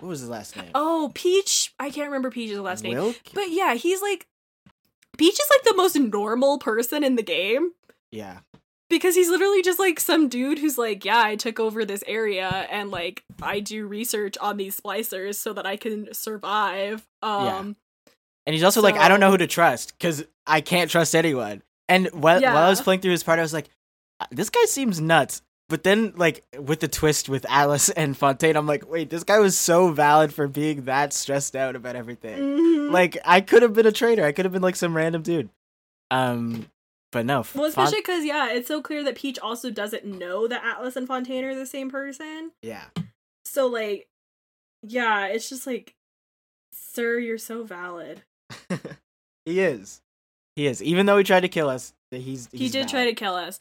What 0.00 0.08
was 0.08 0.20
his 0.20 0.28
last 0.28 0.56
name? 0.56 0.70
oh 0.74 1.10
peach 1.14 1.74
i 1.78 1.90
can't 1.90 2.08
remember 2.08 2.30
peach's 2.30 2.58
last 2.58 2.82
name 2.82 3.14
but 3.34 3.50
yeah 3.50 3.74
he's 3.74 4.00
like 4.02 4.26
peach 5.18 5.34
is 5.34 5.48
like 5.50 5.62
the 5.64 5.74
most 5.76 5.96
normal 5.96 6.58
person 6.58 7.04
in 7.04 7.16
the 7.16 7.22
game 7.22 7.72
Yeah. 8.10 8.38
because 8.88 9.14
he's 9.14 9.28
literally 9.28 9.60
just 9.62 9.78
like 9.78 10.00
some 10.00 10.28
dude 10.28 10.58
who's 10.58 10.78
like, 10.78 11.04
yeah, 11.04 11.22
I 11.22 11.36
took 11.36 11.60
over 11.60 11.84
this 11.84 12.02
area 12.06 12.48
and 12.70 12.90
like 12.90 13.22
I 13.42 13.60
do 13.60 13.86
research 13.86 14.36
on 14.38 14.56
these 14.56 14.80
splicers 14.80 15.34
so 15.34 15.52
that 15.52 15.66
I 15.66 15.76
can 15.76 16.12
survive. 16.14 17.06
Um 17.22 17.76
And 18.46 18.54
he's 18.54 18.64
also 18.64 18.82
like, 18.82 18.96
I 18.96 19.08
don't 19.08 19.20
know 19.20 19.30
who 19.30 19.36
to 19.38 19.46
trust 19.46 19.96
because 19.98 20.24
I 20.46 20.60
can't 20.60 20.90
trust 20.90 21.14
anyone. 21.14 21.62
And 21.88 22.08
while, 22.12 22.40
while 22.40 22.56
I 22.56 22.68
was 22.70 22.80
playing 22.80 23.00
through 23.00 23.12
his 23.12 23.22
part, 23.22 23.38
I 23.38 23.42
was 23.42 23.52
like, 23.52 23.68
"Uh, 24.20 24.26
this 24.30 24.50
guy 24.50 24.64
seems 24.66 25.00
nuts. 25.00 25.42
But 25.68 25.84
then, 25.84 26.12
like, 26.16 26.44
with 26.58 26.80
the 26.80 26.88
twist 26.88 27.28
with 27.28 27.46
Atlas 27.48 27.88
and 27.96 28.16
Fontaine, 28.16 28.56
I'm 28.56 28.66
like, 28.66 28.90
wait, 28.90 29.10
this 29.10 29.24
guy 29.24 29.38
was 29.38 29.56
so 29.56 29.90
valid 29.90 30.34
for 30.34 30.46
being 30.48 30.84
that 30.84 31.12
stressed 31.12 31.54
out 31.56 31.76
about 31.76 31.96
everything. 31.96 32.38
mhm. 32.38 32.90
Like, 32.90 33.16
I 33.24 33.40
could 33.40 33.62
have 33.62 33.72
been 33.72 33.86
a 33.86 33.92
traitor. 33.92 34.24
I 34.24 34.32
could 34.32 34.44
have 34.44 34.52
been 34.52 34.60
like 34.62 34.76
some 34.76 34.94
random 34.96 35.22
dude. 35.22 35.48
Um, 36.10 36.66
but 37.10 37.24
no. 37.24 37.44
well, 37.54 37.66
especially 37.66 38.00
because 38.00 38.24
yeah, 38.24 38.50
it's 38.52 38.68
so 38.68 38.82
clear 38.82 39.02
that 39.04 39.16
Peach 39.16 39.38
also 39.38 39.70
doesn't 39.70 40.04
know 40.04 40.46
that 40.48 40.62
Atlas 40.64 40.96
and 40.96 41.06
Fontaine 41.06 41.44
are 41.44 41.54
the 41.54 41.66
same 41.66 41.90
person. 41.90 42.52
yeah. 42.62 42.84
So 43.44 43.66
like, 43.66 44.08
yeah, 44.82 45.26
it's 45.26 45.48
just 45.48 45.66
like, 45.66 45.94
sir, 46.72 47.18
you're 47.18 47.38
so 47.38 47.64
valid. 47.64 48.22
he 49.46 49.60
is. 49.60 50.00
He 50.56 50.66
is. 50.66 50.82
Even 50.82 51.06
though 51.06 51.18
he 51.18 51.24
tried 51.24 51.40
to 51.40 51.48
kill 51.48 51.68
us, 51.68 51.94
he's, 52.10 52.48
he 52.52 52.68
did 52.68 52.88
try 52.88 53.04
to 53.06 53.14
kill 53.14 53.34
us, 53.34 53.58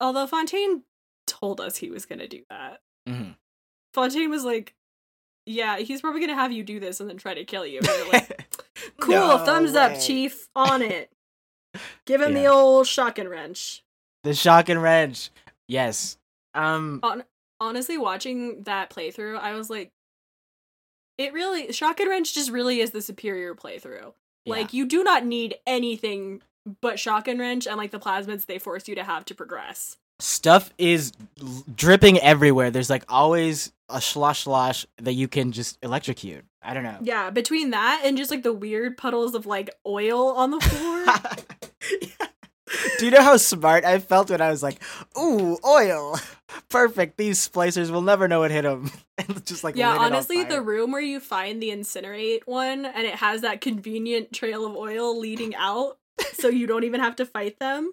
although 0.00 0.26
Fontaine 0.26 0.82
told 1.26 1.60
us 1.60 1.76
he 1.76 1.90
was 1.90 2.06
gonna 2.06 2.28
do 2.28 2.42
that. 2.50 2.80
to. 3.06 3.12
hmm 3.12 3.30
Fontaine 3.92 4.30
was 4.30 4.44
like, 4.44 4.74
"Yeah, 5.46 5.78
he's 5.78 6.00
probably 6.00 6.20
gonna 6.20 6.34
have 6.34 6.52
you 6.52 6.62
do 6.62 6.78
this 6.78 7.00
and 7.00 7.10
then 7.10 7.16
try 7.16 7.34
to 7.34 7.44
kill 7.44 7.66
you." 7.66 7.80
Like, 8.12 8.48
"Cool, 9.00 9.38
thumbs 9.38 9.74
up, 9.74 9.98
chief, 10.00 10.48
on 10.54 10.82
it." 10.82 11.10
Give 12.06 12.20
him 12.20 12.34
the 12.34 12.46
old 12.46 12.86
shock 12.86 13.18
and 13.18 13.28
wrench. 13.28 13.84
The 14.24 14.34
shock 14.34 14.68
and 14.68 14.80
wrench. 14.82 15.30
Yes. 15.68 16.18
Um. 16.54 17.00
On- 17.02 17.24
honestly, 17.60 17.98
watching 17.98 18.62
that 18.64 18.90
playthrough, 18.90 19.38
I 19.38 19.54
was 19.54 19.70
like, 19.70 19.90
"It 21.18 21.32
really 21.32 21.72
shock 21.72 21.98
and 22.00 22.08
wrench 22.08 22.34
just 22.34 22.50
really 22.50 22.80
is 22.80 22.90
the 22.92 23.02
superior 23.02 23.54
playthrough. 23.54 24.12
Like, 24.46 24.72
you 24.72 24.86
do 24.86 25.04
not 25.04 25.24
need 25.24 25.56
anything 25.66 26.42
but 26.80 26.98
shotgun 26.98 27.38
wrench 27.38 27.66
and 27.66 27.76
like 27.76 27.90
the 27.90 28.00
plasmids 28.00 28.46
they 28.46 28.58
force 28.58 28.88
you 28.88 28.94
to 28.94 29.04
have 29.04 29.24
to 29.26 29.34
progress." 29.34 29.96
stuff 30.20 30.72
is 30.78 31.12
dripping 31.74 32.18
everywhere. 32.18 32.70
There's 32.70 32.90
like 32.90 33.04
always 33.08 33.72
a 33.88 34.00
slosh 34.00 34.44
slosh 34.44 34.86
that 34.98 35.14
you 35.14 35.28
can 35.28 35.52
just 35.52 35.78
electrocute. 35.82 36.44
I 36.62 36.74
don't 36.74 36.84
know. 36.84 36.98
Yeah, 37.02 37.30
between 37.30 37.70
that 37.70 38.02
and 38.04 38.16
just 38.16 38.30
like 38.30 38.42
the 38.42 38.52
weird 38.52 38.96
puddles 38.96 39.34
of 39.34 39.46
like 39.46 39.70
oil 39.86 40.28
on 40.32 40.50
the 40.50 40.60
floor. 40.60 41.06
Do 42.98 43.04
you 43.04 43.10
know 43.10 43.22
how 43.22 43.36
smart 43.36 43.84
I 43.84 43.98
felt 43.98 44.30
when 44.30 44.40
I 44.40 44.50
was 44.50 44.62
like, 44.62 44.80
"Ooh, 45.18 45.58
oil, 45.66 46.18
perfect. 46.68 47.16
These 47.16 47.48
splicers 47.48 47.90
will 47.90 48.02
never 48.02 48.28
know 48.28 48.40
what 48.40 48.50
hit 48.50 48.62
them." 48.62 48.90
and 49.18 49.44
just 49.44 49.64
like 49.64 49.76
yeah, 49.76 49.94
it 49.94 49.98
honestly, 49.98 50.44
the 50.44 50.62
room 50.62 50.92
where 50.92 51.00
you 51.00 51.20
find 51.20 51.62
the 51.62 51.70
incinerate 51.70 52.42
one 52.46 52.84
and 52.86 53.06
it 53.06 53.16
has 53.16 53.42
that 53.42 53.60
convenient 53.60 54.32
trail 54.32 54.64
of 54.66 54.76
oil 54.76 55.18
leading 55.18 55.54
out, 55.54 55.98
so 56.34 56.48
you 56.48 56.66
don't 56.66 56.84
even 56.84 57.00
have 57.00 57.16
to 57.16 57.26
fight 57.26 57.58
them. 57.58 57.92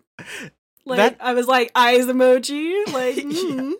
Like 0.86 0.98
That- 0.98 1.18
I 1.20 1.34
was 1.34 1.48
like 1.48 1.72
eyes 1.76 2.06
emoji, 2.06 2.74
like 2.94 3.16
Yeah. 3.18 3.24
mm. 3.24 3.74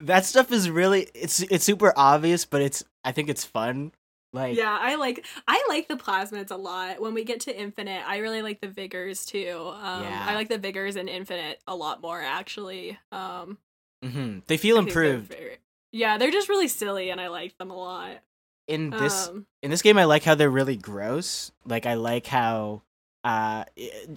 that 0.00 0.24
stuff 0.24 0.52
is 0.52 0.70
really 0.70 1.08
it's 1.14 1.40
it's 1.40 1.64
super 1.64 1.92
obvious, 1.96 2.44
but 2.44 2.62
it's 2.62 2.84
I 3.04 3.12
think 3.12 3.28
it's 3.28 3.44
fun. 3.44 3.92
Like 4.34 4.56
yeah, 4.56 4.76
I 4.80 4.96
like 4.96 5.24
I 5.48 5.64
like 5.68 5.86
the 5.88 5.94
plasmids 5.96 6.50
a 6.50 6.56
lot. 6.56 7.00
When 7.00 7.14
we 7.14 7.24
get 7.24 7.40
to 7.40 7.56
infinite, 7.56 8.02
I 8.06 8.18
really 8.18 8.42
like 8.42 8.60
the 8.60 8.68
vigors 8.68 9.24
too. 9.24 9.72
Um, 9.80 10.02
Yeah. 10.02 10.26
I 10.28 10.34
like 10.34 10.48
the 10.48 10.58
vigors 10.58 10.96
in 10.96 11.06
infinite 11.08 11.60
a 11.68 11.74
lot 11.76 12.02
more 12.02 12.20
actually. 12.20 12.98
Um, 13.12 13.58
mhm, 14.04 14.44
they 14.46 14.56
feel 14.56 14.76
I 14.76 14.80
they're 14.80 14.88
improved. 14.88 15.28
very- 15.32 15.58
yeah, 15.92 16.18
they're 16.18 16.32
just 16.32 16.48
really 16.48 16.66
silly, 16.66 17.10
and 17.10 17.20
I 17.20 17.28
like 17.28 17.56
them 17.58 17.70
a 17.70 17.76
lot. 17.76 18.18
In 18.66 18.90
this 18.90 19.28
Um, 19.28 19.46
in 19.62 19.70
this 19.70 19.82
game, 19.82 19.96
I 19.98 20.04
like 20.04 20.24
how 20.24 20.34
they're 20.34 20.50
really 20.50 20.76
gross. 20.76 21.52
Like 21.64 21.86
I 21.86 21.94
like 21.94 22.26
how 22.26 22.82
uh, 23.22 23.64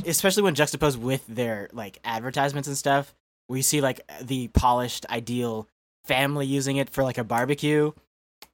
especially 0.05 0.43
when 0.43 0.55
juxtaposed 0.55 0.99
with 0.99 1.25
their 1.27 1.69
like 1.71 1.99
advertisements 2.03 2.67
and 2.67 2.77
stuff, 2.77 3.13
where 3.45 3.57
you 3.57 3.63
see 3.63 3.81
like 3.81 4.01
the 4.21 4.47
polished, 4.49 5.05
ideal 5.09 5.67
family 6.05 6.45
using 6.47 6.77
it 6.77 6.89
for 6.89 7.03
like 7.03 7.17
a 7.17 7.23
barbecue 7.23 7.91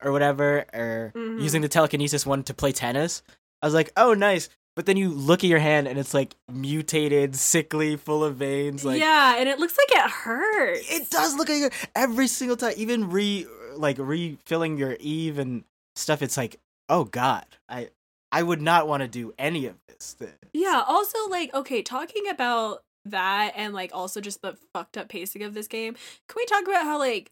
or 0.01 0.11
whatever, 0.11 0.65
or 0.73 1.11
Mhm. 1.15 1.41
using 1.41 1.61
the 1.61 1.69
telekinesis 1.69 2.25
one 2.25 2.43
to 2.43 2.53
play 2.53 2.71
tennis. 2.71 3.21
I 3.61 3.67
was 3.67 3.73
like, 3.73 3.91
oh, 3.97 4.13
nice. 4.13 4.49
But 4.75 4.87
then 4.87 4.97
you 4.97 5.09
look 5.09 5.43
at 5.43 5.49
your 5.49 5.59
hand 5.59 5.87
and 5.87 5.99
it's 5.99 6.13
like 6.15 6.35
mutated, 6.51 7.35
sickly, 7.35 7.95
full 7.95 8.23
of 8.23 8.37
veins. 8.37 8.83
Like, 8.83 8.99
yeah, 8.99 9.35
and 9.37 9.47
it 9.47 9.59
looks 9.59 9.77
like 9.77 9.91
it 10.05 10.09
hurts. 10.09 10.91
it 10.91 11.09
does 11.11 11.35
look 11.35 11.47
like 11.49 11.61
it 11.63 11.73
every 11.95 12.27
single 12.27 12.57
time. 12.57 12.73
Even 12.77 13.09
re 13.11 13.45
like 13.75 13.97
refilling 13.99 14.77
your 14.77 14.97
Eve 14.99 15.37
and 15.37 15.63
stuff. 15.95 16.21
It's 16.23 16.37
like, 16.37 16.59
oh 16.89 17.03
god, 17.03 17.45
I 17.69 17.89
I 18.31 18.41
would 18.41 18.61
not 18.61 18.87
want 18.87 19.01
to 19.01 19.07
do 19.07 19.33
any 19.37 19.67
of 19.67 19.75
this. 19.87 20.15
Yeah, 20.53 20.83
also 20.87 21.17
like 21.29 21.53
okay, 21.53 21.83
talking 21.83 22.27
about 22.27 22.81
that 23.05 23.53
and 23.55 23.73
like 23.75 23.91
also 23.93 24.21
just 24.21 24.41
the 24.41 24.57
fucked 24.73 24.97
up 24.97 25.07
pacing 25.07 25.43
of 25.43 25.53
this 25.53 25.67
game. 25.67 25.93
Can 25.93 26.35
we 26.35 26.45
talk 26.45 26.63
about 26.63 26.85
how 26.85 26.97
like 26.97 27.31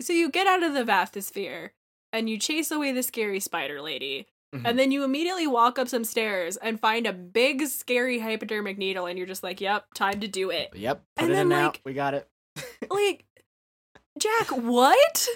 so 0.00 0.14
you 0.14 0.30
get 0.30 0.46
out 0.46 0.62
of 0.62 0.72
the 0.72 0.84
bathysphere 0.84 1.70
and 2.12 2.28
you 2.28 2.38
chase 2.38 2.70
away 2.70 2.92
the 2.92 3.02
scary 3.02 3.40
spider 3.40 3.80
lady 3.80 4.26
Mhm. 4.54 4.62
and 4.64 4.78
then 4.78 4.90
you 4.90 5.04
immediately 5.04 5.46
walk 5.46 5.78
up 5.78 5.86
some 5.88 6.02
stairs 6.04 6.56
and 6.56 6.80
find 6.80 7.06
a 7.06 7.12
big 7.12 7.66
scary 7.68 8.18
hypodermic 8.18 8.78
needle 8.78 9.06
and 9.06 9.16
you're 9.16 9.26
just 9.28 9.42
like, 9.44 9.60
"Yep, 9.60 9.94
time 9.94 10.18
to 10.20 10.26
do 10.28 10.50
it." 10.50 10.70
Yep, 10.74 11.02
put 11.16 11.22
And 11.22 11.30
it 11.30 11.34
then, 11.34 11.42
in 11.42 11.48
now. 11.50 11.66
like- 11.66 11.80
We 11.84 11.92
got 11.94 12.14
it. 12.14 12.28
Like 12.90 13.24
Jack, 14.18 14.48
what? 14.48 15.28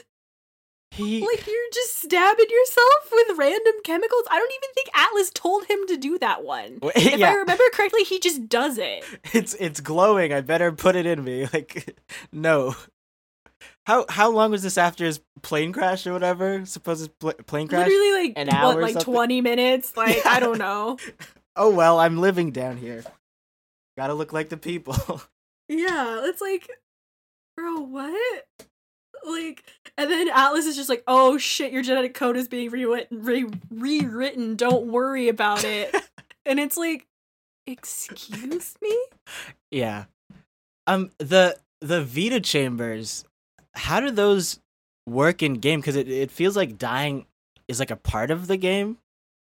He 0.91 1.21
Like 1.27 1.45
you're 1.47 1.71
just 1.73 1.97
stabbing 1.99 2.47
yourself 2.51 3.11
with 3.13 3.37
random 3.39 3.75
chemicals? 3.83 4.25
I 4.31 4.39
don't 4.39 4.53
even 4.53 4.75
think 4.75 4.89
Atlas 4.97 5.31
told 5.35 5.65
him 5.67 5.87
to 5.89 5.97
do 5.97 6.19
that 6.19 6.45
one. 6.45 6.79
If 6.95 7.21
I 7.23 7.35
remember 7.35 7.65
correctly, 7.73 8.05
he 8.05 8.19
just 8.21 8.49
does 8.49 8.79
it. 8.79 9.05
it's 9.33 9.55
it's 9.55 9.81
glowing. 9.81 10.33
I 10.33 10.41
better 10.41 10.71
put 10.73 10.95
it 10.97 11.07
in 11.07 11.23
me. 11.25 11.49
Like, 11.53 11.97
no. 12.33 12.75
How 13.87 14.07
how 14.09 14.31
long 14.31 14.51
was 14.51 14.63
this 14.63 14.79
after 14.79 15.05
his 15.05 15.21
plane 15.43 15.73
crash 15.73 16.07
or 16.07 16.13
whatever? 16.13 16.65
Supposed 16.65 17.19
pl- 17.19 17.35
plane 17.47 17.69
crash? 17.69 17.87
Literally 17.89 18.13
like 18.29 18.33
An 18.37 18.49
hour 18.49 18.79
or 18.79 18.83
like 18.83 18.99
twenty 19.01 19.41
minutes? 19.41 19.93
Like 19.97 20.17
Yeah. 20.17 20.23
I 20.27 20.41
don't 20.41 20.59
know. 20.59 20.99
Oh 21.57 21.71
well, 21.71 22.01
I'm 22.01 22.19
living 22.19 22.51
down 22.51 22.79
here. 22.79 23.05
Gotta 23.97 24.15
look 24.15 24.33
like 24.33 24.49
the 24.49 24.57
people. 24.57 25.23
Yeah, 25.67 26.21
it's 26.25 26.43
like, 26.43 26.69
bro, 27.57 27.81
what? 27.81 28.47
Like, 29.25 29.65
and 29.97 30.11
then 30.11 30.29
Atlas 30.29 30.67
is 30.67 30.77
just 30.77 30.91
like, 30.91 31.03
oh 31.07 31.39
shit, 31.39 31.73
your 31.73 31.83
genetic 31.83 32.13
code 32.13 32.37
is 32.37 32.49
being 32.49 32.69
rewritten. 32.71 33.23
Re- 33.23 33.47
rewritten. 33.71 34.57
Don't 34.57 34.89
worry 34.89 35.29
about 35.29 35.65
it. 35.65 35.95
and 36.45 36.61
it's 36.61 36.77
like, 36.77 37.07
excuse 37.67 38.75
me. 38.83 38.99
yeah. 39.71 40.05
Um. 40.87 41.13
The 41.19 41.57
the 41.81 42.03
Vita 42.05 42.41
chambers. 42.41 43.25
How 43.75 44.01
do 44.01 44.11
those 44.11 44.61
work 45.07 45.43
in 45.43 45.55
game? 45.55 45.81
Because 45.81 45.97
it 45.97 46.09
it 46.09 46.31
feels 46.31 46.57
like 46.57 46.79
dying 46.79 47.27
is 47.69 47.81
like 47.81 47.91
a 47.91 47.97
part 47.97 48.31
of 48.31 48.47
the 48.47 48.57
game. 48.57 48.99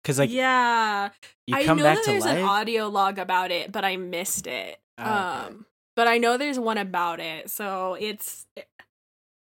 Because 0.03 0.19
like 0.19 0.31
yeah, 0.31 1.11
you 1.47 1.57
I 1.57 1.63
know 1.63 1.77
back 1.77 1.97
that 1.97 2.05
to 2.05 2.11
there's 2.11 2.25
life. 2.25 2.39
an 2.39 2.45
audio 2.45 2.89
log 2.89 3.19
about 3.19 3.51
it, 3.51 3.73
but 3.73 3.85
I 3.85 3.97
missed 3.97 4.47
it. 4.47 4.79
Oh, 4.99 5.03
okay. 5.03 5.11
Um, 5.11 5.67
but 5.97 6.09
I 6.09 6.19
know 6.19 6.37
there's 6.37 6.59
one 6.59 6.79
about 6.79 7.21
it, 7.21 7.51
so 7.51 7.97
it's 8.01 8.47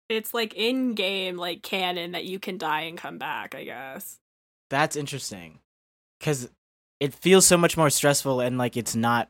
it's 0.09 0.33
like 0.33 0.53
in 0.53 0.93
game, 0.93 1.37
like 1.37 1.63
canon 1.63 2.11
that 2.11 2.25
you 2.25 2.39
can 2.39 2.57
die 2.57 2.81
and 2.81 2.97
come 2.97 3.17
back. 3.17 3.55
I 3.55 3.63
guess. 3.63 4.19
That's 4.69 4.95
interesting. 4.95 5.59
Because 6.19 6.49
it 6.99 7.13
feels 7.13 7.45
so 7.45 7.57
much 7.57 7.77
more 7.77 7.89
stressful 7.89 8.39
and 8.39 8.57
like 8.57 8.77
it's 8.77 8.95
not 8.95 9.29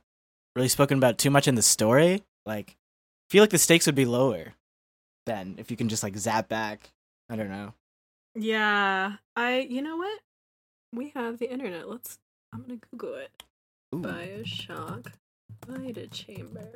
really 0.56 0.68
spoken 0.70 0.98
about 0.98 1.18
too 1.18 1.30
much 1.30 1.48
in 1.48 1.56
the 1.56 1.62
story. 1.62 2.24
Like, 2.46 2.72
I 2.72 3.26
feel 3.32 3.43
like 3.43 3.50
the 3.50 3.58
stakes 3.58 3.86
would 3.86 3.96
be 3.96 4.06
lower 4.06 4.54
then 5.26 5.55
if 5.57 5.71
you 5.71 5.78
can 5.78 5.89
just 5.89 6.03
like 6.03 6.17
zap 6.17 6.47
back. 6.49 6.91
I 7.30 7.36
don't 7.36 7.49
know. 7.49 7.73
Yeah, 8.36 9.13
I. 9.36 9.59
You 9.69 9.82
know 9.82 9.97
what? 9.97 10.19
We 10.93 11.11
have 11.15 11.39
the 11.39 11.51
internet. 11.51 11.89
Let's. 11.89 12.19
I'm 12.53 12.61
gonna 12.61 12.80
Google 12.91 13.15
it. 13.15 13.43
Ooh. 13.93 13.99
Bioshock 13.99 15.07
Vita 15.67 16.07
Chamber. 16.07 16.71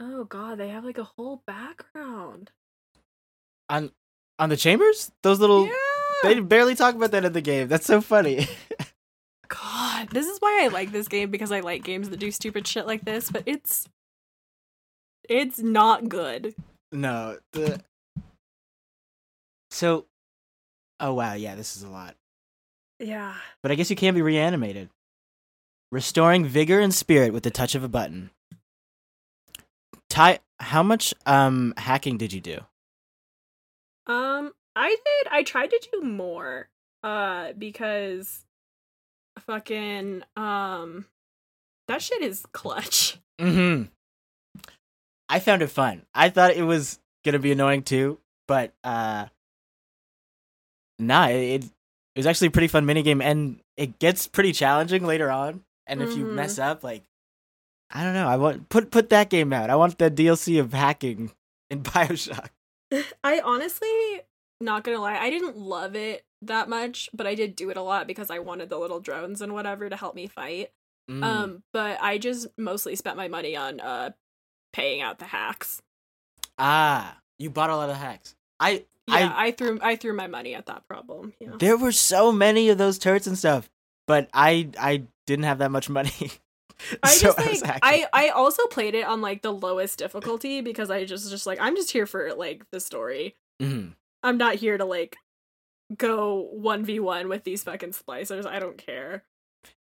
Oh 0.00 0.24
god, 0.24 0.58
they 0.58 0.68
have 0.68 0.84
like 0.84 0.98
a 0.98 1.04
whole 1.04 1.42
background. 1.46 2.50
On 3.68 3.90
on 4.38 4.48
the 4.50 4.56
chambers, 4.56 5.10
those 5.22 5.40
little 5.40 5.66
yeah. 5.66 5.72
they 6.22 6.40
barely 6.40 6.74
talk 6.74 6.94
about 6.94 7.10
that 7.12 7.24
in 7.24 7.32
the 7.32 7.40
game. 7.40 7.68
That's 7.68 7.86
so 7.86 8.00
funny. 8.00 8.46
God, 9.48 10.10
this 10.10 10.26
is 10.26 10.38
why 10.38 10.60
I 10.62 10.68
like 10.68 10.92
this 10.92 11.08
game 11.08 11.30
because 11.30 11.52
I 11.52 11.60
like 11.60 11.84
games 11.84 12.10
that 12.10 12.18
do 12.18 12.30
stupid 12.30 12.66
shit 12.66 12.86
like 12.86 13.04
this, 13.04 13.30
but 13.30 13.42
it's 13.46 13.88
it's 15.28 15.60
not 15.60 16.08
good. 16.08 16.54
No, 16.92 17.38
the 17.52 17.80
so 19.70 20.06
oh 21.00 21.14
wow, 21.14 21.34
yeah, 21.34 21.54
this 21.54 21.76
is 21.76 21.82
a 21.82 21.88
lot. 21.88 22.16
Yeah. 22.98 23.34
But 23.62 23.70
I 23.70 23.74
guess 23.74 23.90
you 23.90 23.96
can 23.96 24.14
be 24.14 24.22
reanimated. 24.22 24.88
Restoring 25.92 26.44
vigor 26.44 26.80
and 26.80 26.94
spirit 26.94 27.32
with 27.32 27.42
the 27.42 27.50
touch 27.50 27.74
of 27.74 27.84
a 27.84 27.88
button. 27.88 28.30
Ty, 30.08 30.40
how 30.60 30.82
much 30.82 31.14
um 31.26 31.74
hacking 31.76 32.16
did 32.16 32.32
you 32.32 32.40
do? 32.40 32.60
Um, 34.06 34.52
I 34.74 34.90
did. 34.90 35.32
I 35.32 35.42
tried 35.42 35.70
to 35.70 35.88
do 35.92 36.02
more. 36.02 36.68
Uh, 37.02 37.52
because 37.52 38.44
fucking 39.40 40.22
um, 40.36 41.06
that 41.86 42.02
shit 42.02 42.22
is 42.22 42.44
clutch. 42.52 43.18
Mm-hmm. 43.38 43.84
I 45.28 45.40
found 45.40 45.62
it 45.62 45.68
fun. 45.68 46.02
I 46.14 46.28
thought 46.30 46.52
it 46.54 46.62
was 46.62 46.98
gonna 47.24 47.38
be 47.38 47.52
annoying 47.52 47.82
too, 47.82 48.18
but 48.46 48.72
uh, 48.84 49.26
nah, 50.98 51.26
it 51.28 51.64
it 51.64 52.18
was 52.18 52.26
actually 52.26 52.48
a 52.48 52.52
pretty 52.52 52.68
fun 52.68 52.86
minigame, 52.86 53.22
and 53.22 53.60
it 53.76 53.98
gets 53.98 54.26
pretty 54.26 54.52
challenging 54.52 55.04
later 55.04 55.30
on. 55.30 55.62
And 55.86 56.02
if 56.02 56.16
you 56.16 56.24
Mhm. 56.24 56.32
mess 56.32 56.58
up, 56.58 56.82
like, 56.82 57.04
I 57.90 58.02
don't 58.02 58.14
know, 58.14 58.26
I 58.28 58.36
want 58.36 58.68
put 58.68 58.90
put 58.90 59.10
that 59.10 59.30
game 59.30 59.52
out. 59.52 59.70
I 59.70 59.76
want 59.76 59.98
the 59.98 60.10
DLC 60.10 60.58
of 60.58 60.72
hacking 60.72 61.32
in 61.70 61.82
Bioshock. 61.82 62.50
I 63.24 63.40
honestly, 63.40 64.20
not 64.60 64.84
gonna 64.84 65.00
lie, 65.00 65.18
I 65.18 65.30
didn't 65.30 65.56
love 65.58 65.94
it 65.94 66.24
that 66.42 66.68
much, 66.68 67.10
but 67.12 67.26
I 67.26 67.34
did 67.34 67.56
do 67.56 67.70
it 67.70 67.76
a 67.76 67.82
lot 67.82 68.06
because 68.06 68.30
I 68.30 68.38
wanted 68.38 68.68
the 68.68 68.78
little 68.78 69.00
drones 69.00 69.40
and 69.40 69.52
whatever 69.52 69.88
to 69.88 69.96
help 69.96 70.14
me 70.14 70.26
fight. 70.26 70.70
Mm. 71.10 71.22
Um, 71.22 71.62
but 71.72 72.00
I 72.02 72.18
just 72.18 72.46
mostly 72.58 72.96
spent 72.96 73.16
my 73.16 73.28
money 73.28 73.56
on 73.56 73.80
uh 73.80 74.10
paying 74.76 75.00
out 75.00 75.18
the 75.18 75.24
hacks. 75.24 75.80
ah, 76.58 77.16
you 77.38 77.50
bought 77.50 77.70
a 77.70 77.76
lot 77.76 77.90
of 77.90 77.96
hacks. 77.96 78.34
I 78.60 78.84
Yeah, 79.08 79.32
I, 79.34 79.50
threw 79.52 79.78
I 79.82 79.96
threw 79.96 80.12
my 80.14 80.26
money 80.26 80.54
at 80.54 80.66
that 80.66 80.86
problem. 80.88 81.32
Yeah. 81.40 81.50
There 81.58 81.76
were 81.76 81.92
so 81.92 82.32
many 82.32 82.68
of 82.70 82.78
those 82.78 82.98
turrets 82.98 83.26
and 83.26 83.36
stuff, 83.38 83.68
but 84.06 84.28
I 84.32 84.70
I 84.78 85.04
didn't 85.26 85.44
have 85.44 85.58
that 85.58 85.70
much 85.70 85.88
money. 85.88 86.10
I 87.02 87.08
So 87.10 87.28
just 87.34 87.38
like 87.38 87.62
hacking. 87.62 87.80
I 87.82 88.06
I 88.12 88.28
also 88.30 88.66
played 88.66 88.94
it 88.94 89.06
on 89.06 89.20
like 89.20 89.42
the 89.42 89.52
lowest 89.52 89.98
difficulty 89.98 90.60
because 90.60 90.90
I 90.90 91.04
just 91.04 91.30
just 91.30 91.46
like 91.46 91.58
I'm 91.60 91.76
just 91.76 91.90
here 91.90 92.06
for 92.06 92.34
like 92.34 92.64
the 92.72 92.80
story. 92.80 93.34
Mhm. 93.62 93.94
I'm 94.22 94.38
not 94.38 94.56
here 94.56 94.76
to 94.78 94.84
like 94.84 95.16
go 95.96 96.50
1v1 96.56 97.28
with 97.28 97.44
these 97.44 97.62
fucking 97.62 97.90
splicers. 97.92 98.44
I 98.46 98.58
don't 98.58 98.76
care. 98.78 99.22